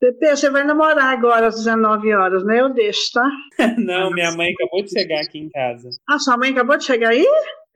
Pepe, 0.00 0.34
você 0.34 0.48
vai 0.48 0.64
namorar 0.64 1.12
agora 1.12 1.48
às 1.48 1.56
19 1.56 2.14
horas, 2.14 2.42
né? 2.44 2.60
Eu 2.60 2.72
deixo, 2.72 3.12
tá? 3.12 3.30
Não, 3.76 4.10
minha 4.10 4.32
mãe 4.32 4.50
acabou 4.50 4.82
de 4.82 4.90
chegar 4.90 5.20
aqui 5.20 5.38
em 5.38 5.50
casa. 5.50 5.90
Ah, 6.08 6.18
sua 6.18 6.38
mãe 6.38 6.52
acabou 6.52 6.78
de 6.78 6.84
chegar 6.84 7.10
aí? 7.10 7.26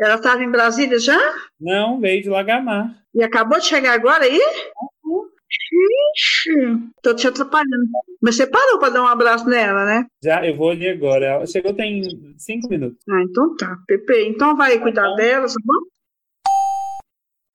Ela 0.00 0.14
estava 0.14 0.42
em 0.42 0.50
Brasília 0.50 0.98
já? 0.98 1.18
Não, 1.60 2.00
veio 2.00 2.22
de 2.22 2.30
Lagamar. 2.30 2.96
E 3.14 3.22
acabou 3.22 3.58
de 3.58 3.66
chegar 3.66 3.92
agora 3.92 4.24
aí? 4.24 4.40
Ixi, 6.16 6.90
tô 7.02 7.14
te 7.14 7.26
atrapalhando. 7.26 7.88
Mas 8.22 8.36
você 8.36 8.46
parou 8.46 8.78
para 8.78 8.90
dar 8.90 9.02
um 9.02 9.06
abraço 9.06 9.46
nela, 9.48 9.84
né? 9.84 10.06
Já, 10.22 10.44
eu 10.46 10.56
vou 10.56 10.70
ali 10.70 10.88
agora. 10.88 11.26
Ela 11.26 11.46
chegou 11.46 11.74
tem 11.74 12.02
cinco 12.38 12.68
minutos. 12.68 12.98
Ah, 13.08 13.22
então 13.28 13.56
tá. 13.56 13.76
Pepe, 13.86 14.28
então 14.28 14.56
vai 14.56 14.78
cuidar 14.78 15.14
dela, 15.16 15.46
tá 15.46 15.54
bom? 15.64 15.94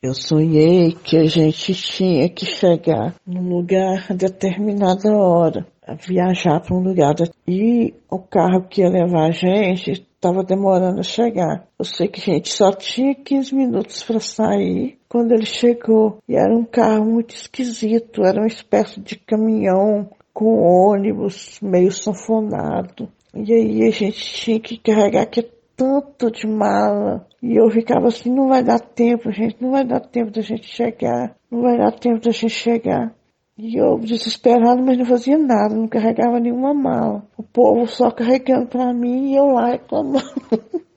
Eu 0.02 0.14
sonhei 0.14 0.94
que 0.94 1.18
a 1.18 1.26
gente 1.26 1.74
tinha 1.74 2.30
que 2.30 2.46
chegar 2.46 3.16
num 3.28 3.50
lugar 3.50 4.06
a 4.10 4.14
determinada 4.14 5.12
hora, 5.12 5.68
a 5.86 5.94
viajar 5.94 6.62
para 6.62 6.74
um 6.74 6.82
lugar. 6.82 7.16
E 7.46 7.94
o 8.10 8.18
carro 8.20 8.66
que 8.70 8.82
ia 8.82 8.90
levar 8.90 9.28
a 9.28 9.32
gente 9.32 10.08
estava 10.20 10.44
demorando 10.44 11.00
a 11.00 11.04
chegar. 11.04 11.66
Eu 11.80 11.86
sei 11.86 12.10
que 12.10 12.20
a 12.20 12.34
gente 12.34 12.52
só 12.52 12.72
tinha 12.72 13.16
15 13.16 13.56
minutos 13.56 14.04
para 14.04 14.20
sair 14.20 15.00
quando 15.08 15.32
ele 15.32 15.46
chegou. 15.46 16.20
E 16.28 16.36
era 16.36 16.54
um 16.54 16.66
carro 16.66 17.06
muito 17.06 17.34
esquisito, 17.34 18.24
era 18.24 18.40
uma 18.40 18.48
espécie 18.48 19.00
de 19.00 19.16
caminhão 19.16 20.10
com 20.34 20.62
ônibus 20.62 21.60
meio 21.62 21.92
sanfonado. 21.92 23.10
E 23.34 23.54
aí 23.54 23.88
a 23.88 23.92
gente 23.92 24.20
tinha 24.20 24.60
que 24.60 24.78
carregar 24.78 25.24
aquele 25.24 25.52
tanto 25.76 26.30
de 26.30 26.46
mala. 26.46 27.26
E 27.42 27.56
eu 27.56 27.70
ficava 27.70 28.08
assim, 28.08 28.30
não 28.30 28.50
vai 28.50 28.62
dar 28.62 28.80
tempo, 28.80 29.32
gente, 29.32 29.62
não 29.62 29.72
vai 29.72 29.86
dar 29.86 30.02
tempo 30.02 30.32
da 30.32 30.42
gente 30.42 30.68
chegar, 30.68 31.34
não 31.50 31.62
vai 31.62 31.78
dar 31.78 31.94
tempo 31.94 32.20
da 32.20 32.32
gente 32.32 32.54
chegar. 32.54 33.14
E 33.62 33.76
eu 33.76 34.00
desesperado, 34.00 34.82
mas 34.82 34.98
não 34.98 35.04
fazia 35.04 35.38
nada, 35.38 35.76
não 35.76 35.86
carregava 35.86 36.40
nenhuma 36.40 36.74
mala. 36.74 37.28
O 37.36 37.44
povo 37.44 37.86
só 37.88 38.10
carregando 38.10 38.68
pra 38.68 38.94
mim 38.94 39.34
e 39.34 39.36
eu 39.36 39.48
lá 39.48 39.72
reclamando. 39.72 40.24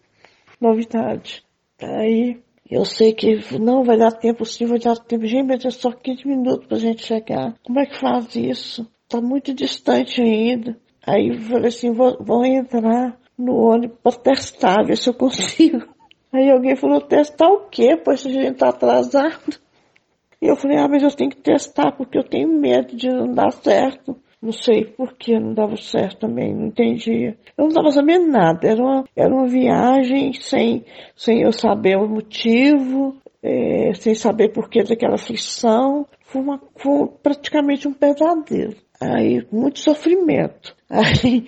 Novidade. 0.60 1.42
Aí 1.82 2.40
eu 2.70 2.84
sei 2.84 3.12
que 3.14 3.40
não 3.58 3.82
vai 3.82 3.98
dar 3.98 4.12
tempo 4.12 4.44
sim, 4.44 4.64
vai 4.64 4.78
dar 4.78 4.96
tempo. 4.96 5.26
Gente, 5.26 5.66
é 5.66 5.70
só 5.70 5.90
15 5.90 6.24
minutos 6.24 6.66
pra 6.68 6.78
gente 6.78 7.04
chegar. 7.04 7.56
Como 7.64 7.80
é 7.80 7.86
que 7.86 7.98
faz 7.98 8.36
isso? 8.36 8.88
Tá 9.08 9.20
muito 9.20 9.52
distante 9.52 10.22
ainda. 10.22 10.78
Aí 11.04 11.30
eu 11.30 11.40
falei 11.40 11.66
assim, 11.66 11.90
vou, 11.90 12.16
vou 12.20 12.44
entrar 12.44 13.18
no 13.36 13.56
ônibus 13.56 13.98
pra 14.00 14.12
testar, 14.12 14.84
ver 14.84 14.96
se 14.96 15.10
eu 15.10 15.14
consigo. 15.14 15.84
Aí 16.32 16.48
alguém 16.48 16.76
falou, 16.76 17.00
testar 17.00 17.48
o 17.48 17.68
quê? 17.68 17.96
Pois 17.96 18.24
a 18.24 18.30
gente 18.30 18.56
tá 18.56 18.68
atrasado. 18.68 19.60
E 20.42 20.48
eu 20.48 20.56
falei, 20.56 20.76
ah, 20.76 20.88
mas 20.88 21.04
eu 21.04 21.10
tenho 21.10 21.30
que 21.30 21.40
testar 21.40 21.92
porque 21.92 22.18
eu 22.18 22.24
tenho 22.24 22.48
medo 22.48 22.96
de 22.96 23.08
não 23.08 23.32
dar 23.32 23.52
certo. 23.52 24.16
Não 24.42 24.50
sei 24.50 24.84
por 24.84 25.12
que 25.16 25.38
não 25.38 25.54
dava 25.54 25.76
certo 25.76 26.26
também, 26.26 26.52
não 26.52 26.66
entendia. 26.66 27.38
Eu 27.56 27.62
não 27.62 27.68
estava 27.68 27.92
sabendo 27.92 28.26
nada, 28.26 28.66
era 28.66 28.82
uma, 28.82 29.04
era 29.14 29.32
uma 29.32 29.46
viagem 29.46 30.32
sem, 30.32 30.84
sem 31.14 31.42
eu 31.42 31.52
saber 31.52 31.96
o 31.96 32.08
motivo, 32.08 33.14
eh, 33.40 33.92
sem 33.94 34.16
saber 34.16 34.48
por 34.48 34.68
que 34.68 34.82
daquela 34.82 35.14
aflição. 35.14 36.08
Foi, 36.24 36.42
uma, 36.42 36.60
foi 36.74 37.06
praticamente 37.22 37.86
um 37.86 37.92
pesadelo. 37.92 38.74
Aí, 39.00 39.46
muito 39.52 39.78
sofrimento. 39.78 40.74
Aí, 40.90 41.46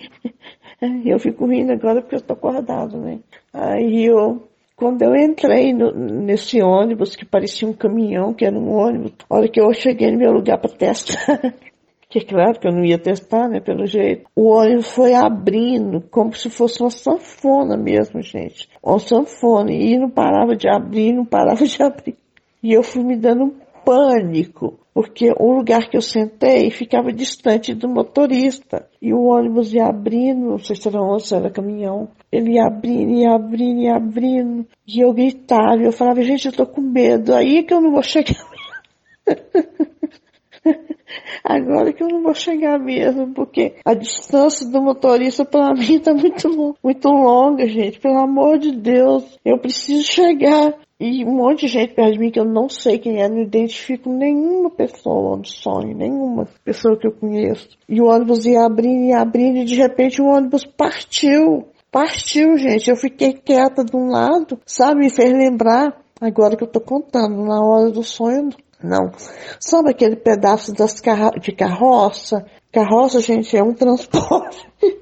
eu 1.05 1.19
fico 1.19 1.47
rindo 1.47 1.73
agora 1.73 2.01
porque 2.01 2.15
eu 2.15 2.21
tô 2.21 2.31
acordado, 2.31 2.97
né? 2.97 3.19
Aí 3.53 4.05
eu, 4.05 4.47
quando 4.75 5.01
eu 5.01 5.15
entrei 5.15 5.73
no- 5.73 5.91
nesse 5.91 6.61
ônibus, 6.61 7.15
que 7.15 7.25
parecia 7.25 7.67
um 7.67 7.73
caminhão, 7.73 8.33
que 8.33 8.45
era 8.45 8.57
um 8.57 8.69
ônibus, 8.71 9.13
a 9.29 9.35
hora 9.37 9.47
que 9.47 9.59
eu 9.59 9.73
cheguei 9.73 10.11
no 10.11 10.17
meu 10.17 10.31
lugar 10.31 10.59
para 10.59 10.69
testar, 10.69 11.15
que 12.09 12.19
é 12.19 12.23
claro 12.25 12.59
que 12.59 12.67
eu 12.67 12.73
não 12.73 12.83
ia 12.83 12.99
testar, 12.99 13.47
né, 13.47 13.59
pelo 13.59 13.85
jeito, 13.85 14.29
o 14.35 14.49
ônibus 14.49 14.91
foi 14.91 15.13
abrindo, 15.13 16.01
como 16.11 16.33
se 16.33 16.49
fosse 16.49 16.81
uma 16.81 16.89
sanfona 16.89 17.77
mesmo, 17.77 18.21
gente. 18.21 18.69
Uma 18.83 18.99
sanfona, 18.99 19.71
e 19.71 19.97
não 19.97 20.09
parava 20.09 20.55
de 20.55 20.67
abrir, 20.67 21.13
não 21.13 21.25
parava 21.25 21.63
de 21.65 21.81
abrir. 21.81 22.15
E 22.61 22.73
eu 22.73 22.83
fui 22.83 23.03
me 23.03 23.15
dando 23.15 23.45
um 23.45 23.53
pânico, 23.85 24.79
porque 24.95 25.29
o 25.37 25.51
lugar 25.51 25.89
que 25.89 25.97
eu 25.97 26.01
sentei 26.01 26.71
ficava 26.71 27.11
distante 27.11 27.73
do 27.73 27.89
motorista. 27.89 28.87
E 29.01 29.13
o 29.13 29.25
ônibus 29.25 29.73
ia 29.73 29.87
abrindo, 29.87 30.51
não 30.51 30.57
sei 30.57 30.77
se 30.77 30.87
era 30.87 31.01
ônibus, 31.01 31.27
se 31.27 31.35
era 31.35 31.51
caminhão. 31.51 32.07
Ele 32.31 32.53
ia 32.53 32.65
abrindo, 32.65 33.11
ia 33.11 33.35
abrindo, 33.35 33.81
ia 33.81 33.95
abrindo. 33.97 34.65
E 34.87 35.01
eu 35.01 35.11
gritava, 35.11 35.81
eu 35.83 35.91
falava, 35.91 36.21
gente, 36.21 36.45
eu 36.45 36.53
tô 36.53 36.65
com 36.65 36.79
medo. 36.79 37.35
Aí 37.35 37.63
que 37.63 37.73
eu 37.73 37.81
não 37.81 37.91
vou 37.91 38.01
chegar. 38.01 38.39
Agora 41.43 41.93
que 41.93 42.03
eu 42.03 42.07
não 42.07 42.23
vou 42.23 42.33
chegar 42.33 42.79
mesmo, 42.79 43.33
porque 43.33 43.75
a 43.85 43.93
distância 43.93 44.67
do 44.67 44.81
motorista 44.81 45.45
para 45.45 45.73
mim 45.75 45.99
tá 45.99 46.13
muito, 46.13 46.77
muito 46.83 47.09
longa, 47.09 47.67
gente. 47.67 47.99
Pelo 47.99 48.17
amor 48.17 48.57
de 48.57 48.71
Deus, 48.71 49.23
eu 49.43 49.57
preciso 49.57 50.03
chegar. 50.03 50.73
E 50.97 51.25
um 51.25 51.35
monte 51.35 51.61
de 51.61 51.67
gente 51.67 51.93
perto 51.93 52.13
de 52.13 52.19
mim 52.19 52.31
que 52.31 52.39
eu 52.39 52.45
não 52.45 52.69
sei 52.69 52.97
quem 52.97 53.21
é, 53.21 53.27
não 53.27 53.41
identifico 53.41 54.09
nenhuma 54.09 54.69
pessoa 54.69 55.35
no 55.35 55.45
sonho, 55.45 55.93
nenhuma 55.93 56.47
pessoa 56.63 56.97
que 56.97 57.05
eu 57.05 57.11
conheço. 57.11 57.67
E 57.89 57.99
o 57.99 58.05
ônibus 58.05 58.45
ia 58.45 58.65
abrindo 58.65 59.03
e 59.03 59.11
abrindo 59.11 59.57
e 59.57 59.65
de 59.65 59.75
repente 59.75 60.21
o 60.21 60.27
ônibus 60.27 60.65
partiu. 60.65 61.67
Partiu, 61.91 62.57
gente. 62.57 62.89
Eu 62.89 62.95
fiquei 62.95 63.33
quieta 63.33 63.83
de 63.83 63.95
um 63.95 64.09
lado, 64.09 64.57
sabe? 64.65 65.01
Me 65.01 65.09
fez 65.09 65.31
lembrar, 65.33 65.97
agora 66.19 66.55
que 66.55 66.63
eu 66.63 66.67
tô 66.67 66.79
contando, 66.79 67.43
na 67.43 67.61
hora 67.61 67.91
do 67.91 68.03
sonho, 68.03 68.49
não. 68.83 69.11
Sabe 69.59 69.91
aquele 69.91 70.15
pedaço 70.15 70.73
das 70.73 70.99
carra 70.99 71.31
de 71.31 71.51
carroça? 71.51 72.45
Carroça, 72.71 73.19
gente, 73.21 73.55
é 73.55 73.63
um 73.63 73.73
transporte 73.73 74.67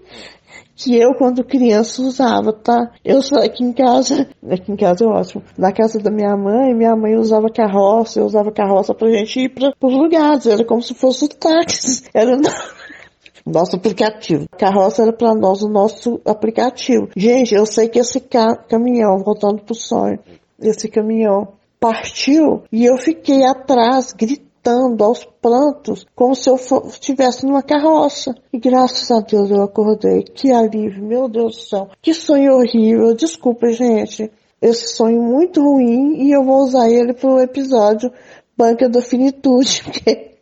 que 0.75 0.95
eu, 0.95 1.13
quando 1.15 1.43
criança, 1.43 2.01
usava, 2.01 2.51
tá? 2.51 2.91
Eu 3.03 3.21
só 3.21 3.37
aqui 3.37 3.63
em 3.63 3.73
casa, 3.73 4.27
aqui 4.49 4.71
em 4.71 4.75
casa 4.75 5.05
é 5.05 5.07
ótimo. 5.07 5.43
Na 5.57 5.71
casa 5.71 5.99
da 5.99 6.11
minha 6.11 6.35
mãe, 6.35 6.73
minha 6.73 6.95
mãe 6.95 7.15
usava 7.15 7.49
carroça, 7.49 8.19
eu 8.19 8.25
usava 8.25 8.51
carroça 8.51 8.93
pra 8.93 9.09
gente 9.09 9.39
ir 9.39 9.49
para 9.49 9.73
os 9.81 9.93
lugares. 9.93 10.45
Era 10.45 10.65
como 10.65 10.81
se 10.81 10.93
fosse 10.93 11.25
o 11.25 11.29
táxi. 11.29 12.03
Era 12.13 12.37
nosso 13.45 13.75
aplicativo. 13.75 14.45
Carroça 14.57 15.03
era 15.03 15.11
para 15.11 15.35
nós 15.35 15.61
o 15.61 15.67
nosso 15.67 16.21
aplicativo. 16.25 17.09
Gente, 17.15 17.53
eu 17.53 17.65
sei 17.65 17.89
que 17.89 17.99
esse 17.99 18.19
ca 18.21 18.55
caminhão, 18.55 19.17
voltando 19.23 19.61
pro 19.61 19.75
sonho, 19.75 20.17
esse 20.61 20.87
caminhão 20.87 21.49
partiu 21.83 22.63
e 22.71 22.85
eu 22.85 22.97
fiquei 22.97 23.43
atrás 23.43 24.13
gritando 24.13 25.03
aos 25.03 25.25
prantos, 25.41 26.05
como 26.15 26.33
se 26.33 26.49
eu 26.49 26.55
estivesse 26.87 27.45
numa 27.45 27.61
carroça. 27.61 28.33
E 28.53 28.57
graças 28.57 29.11
a 29.11 29.19
Deus 29.19 29.51
eu 29.51 29.61
acordei. 29.61 30.23
Que 30.23 30.49
alívio, 30.49 31.03
meu 31.03 31.27
Deus 31.27 31.57
do 31.57 31.61
céu. 31.61 31.89
Que 32.01 32.13
sonho 32.13 32.53
horrível. 32.53 33.13
Desculpa, 33.13 33.67
gente. 33.73 34.31
Esse 34.61 34.95
sonho 34.95 35.21
muito 35.21 35.61
ruim 35.61 36.23
e 36.23 36.31
eu 36.31 36.45
vou 36.45 36.63
usar 36.63 36.89
ele 36.89 37.11
pro 37.11 37.41
episódio 37.41 38.09
Banca 38.57 38.87
da 38.87 39.01
Finitude, 39.01 39.83
porque 39.83 40.37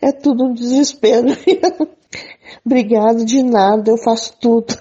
é 0.00 0.12
tudo 0.12 0.44
um 0.44 0.54
desespero. 0.54 1.26
Obrigado 2.64 3.24
de 3.24 3.42
nada, 3.42 3.90
eu 3.90 3.98
faço 3.98 4.36
tudo. 4.40 4.72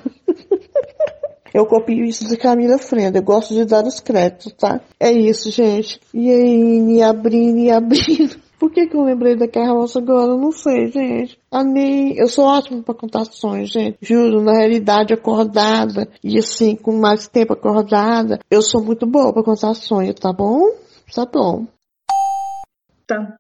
Eu 1.54 1.66
copio 1.66 2.06
isso 2.06 2.28
de 2.28 2.38
Camila 2.38 2.78
Frenda. 2.78 3.20
Eu 3.20 3.24
gosto 3.24 3.54
de 3.54 3.66
dar 3.66 3.86
os 3.86 4.00
créditos, 4.00 4.54
tá? 4.54 4.82
É 5.00 5.12
isso, 5.12 5.52
gente. 5.52 6.00
E 6.14 6.30
aí, 6.30 6.82
me 6.82 7.02
abrindo, 7.02 7.60
e 7.60 7.72
abrindo. 7.72 8.40
Por 8.60 8.72
que 8.72 8.88
que 8.88 8.96
eu 8.98 9.04
lembrei 9.04 9.38
da 9.38 9.48
carroça 9.48 10.00
agora? 10.00 10.34
Eu 10.34 10.38
não 10.38 10.52
sei, 10.52 10.92
gente. 10.92 11.40
Amei. 11.50 12.14
Eu 12.18 12.28
sou 12.28 12.46
ótima 12.46 12.84
pra 12.84 12.94
contar 12.94 13.24
sonhos, 13.24 13.72
gente. 13.72 13.98
Juro, 14.02 14.42
na 14.44 14.52
realidade, 14.52 15.14
acordada. 15.14 16.10
E 16.22 16.38
assim, 16.38 16.76
com 16.76 17.00
mais 17.00 17.30
tempo 17.30 17.54
acordada. 17.54 18.38
Eu 18.52 18.62
sou 18.62 18.84
muito 18.84 19.08
boa 19.08 19.32
pra 19.32 19.44
contar 19.44 19.74
sonhos, 19.76 20.16
tá 20.16 20.34
bom? 20.34 20.60
Tá 21.16 21.26
bom. 21.26 21.68
Tam, 23.08 23.34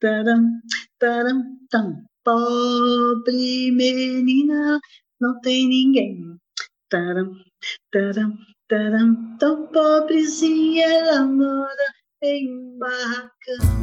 taram, 0.00 0.60
taram, 0.98 1.42
tam. 1.70 2.02
Pobre 2.24 3.70
menina, 3.72 4.80
não 5.20 5.38
tem 5.40 5.68
ninguém. 5.68 6.36
Taram, 6.88 7.32
taram, 7.90 8.36
taram, 8.68 9.36
tão 9.38 9.66
pobrezinha 9.68 10.86
ela 10.86 11.26
mora 11.26 11.92
em 12.22 12.48
um 12.48 12.78
barracão. 12.78 13.82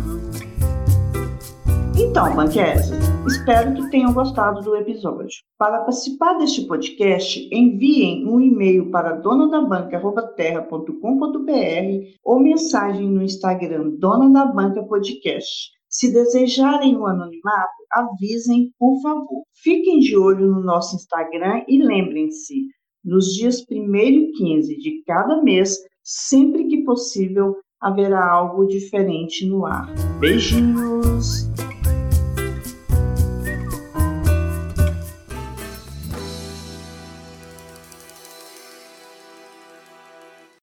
Então, 2.01 2.34
banqueses, 2.34 2.97
espero 3.27 3.76
que 3.76 3.89
tenham 3.89 4.14
gostado 4.14 4.61
do 4.61 4.73
episódio. 4.77 5.35
Para 5.57 5.80
participar 5.80 6.38
deste 6.38 6.65
podcast, 6.65 7.49
enviem 7.51 8.26
um 8.26 8.39
e-mail 8.39 8.89
para 8.89 9.18
donadabanca.terra.com.br 9.18 12.14
ou 12.23 12.39
mensagem 12.39 13.06
no 13.06 13.22
Instagram 13.22 13.97
Dona 13.99 14.31
da 14.31 14.45
Banca 14.45 14.81
Podcast. 14.84 15.72
Se 15.89 16.14
desejarem 16.14 16.95
o 16.95 17.06
anonimato, 17.06 17.84
avisem, 17.91 18.72
por 18.80 19.01
favor. 19.01 19.43
Fiquem 19.61 19.99
de 19.99 20.15
olho 20.15 20.47
no 20.47 20.61
nosso 20.61 20.95
Instagram 20.95 21.65
e 21.68 21.84
lembrem-se, 21.84 22.64
nos 23.03 23.34
dias 23.34 23.63
1 23.69 23.95
e 23.95 24.31
15 24.31 24.77
de 24.77 25.03
cada 25.05 25.41
mês, 25.41 25.77
sempre 26.03 26.67
que 26.67 26.84
possível, 26.84 27.55
haverá 27.80 28.30
algo 28.30 28.65
diferente 28.65 29.45
no 29.45 29.65
ar. 29.65 29.93
Beijinhos! 30.19 31.49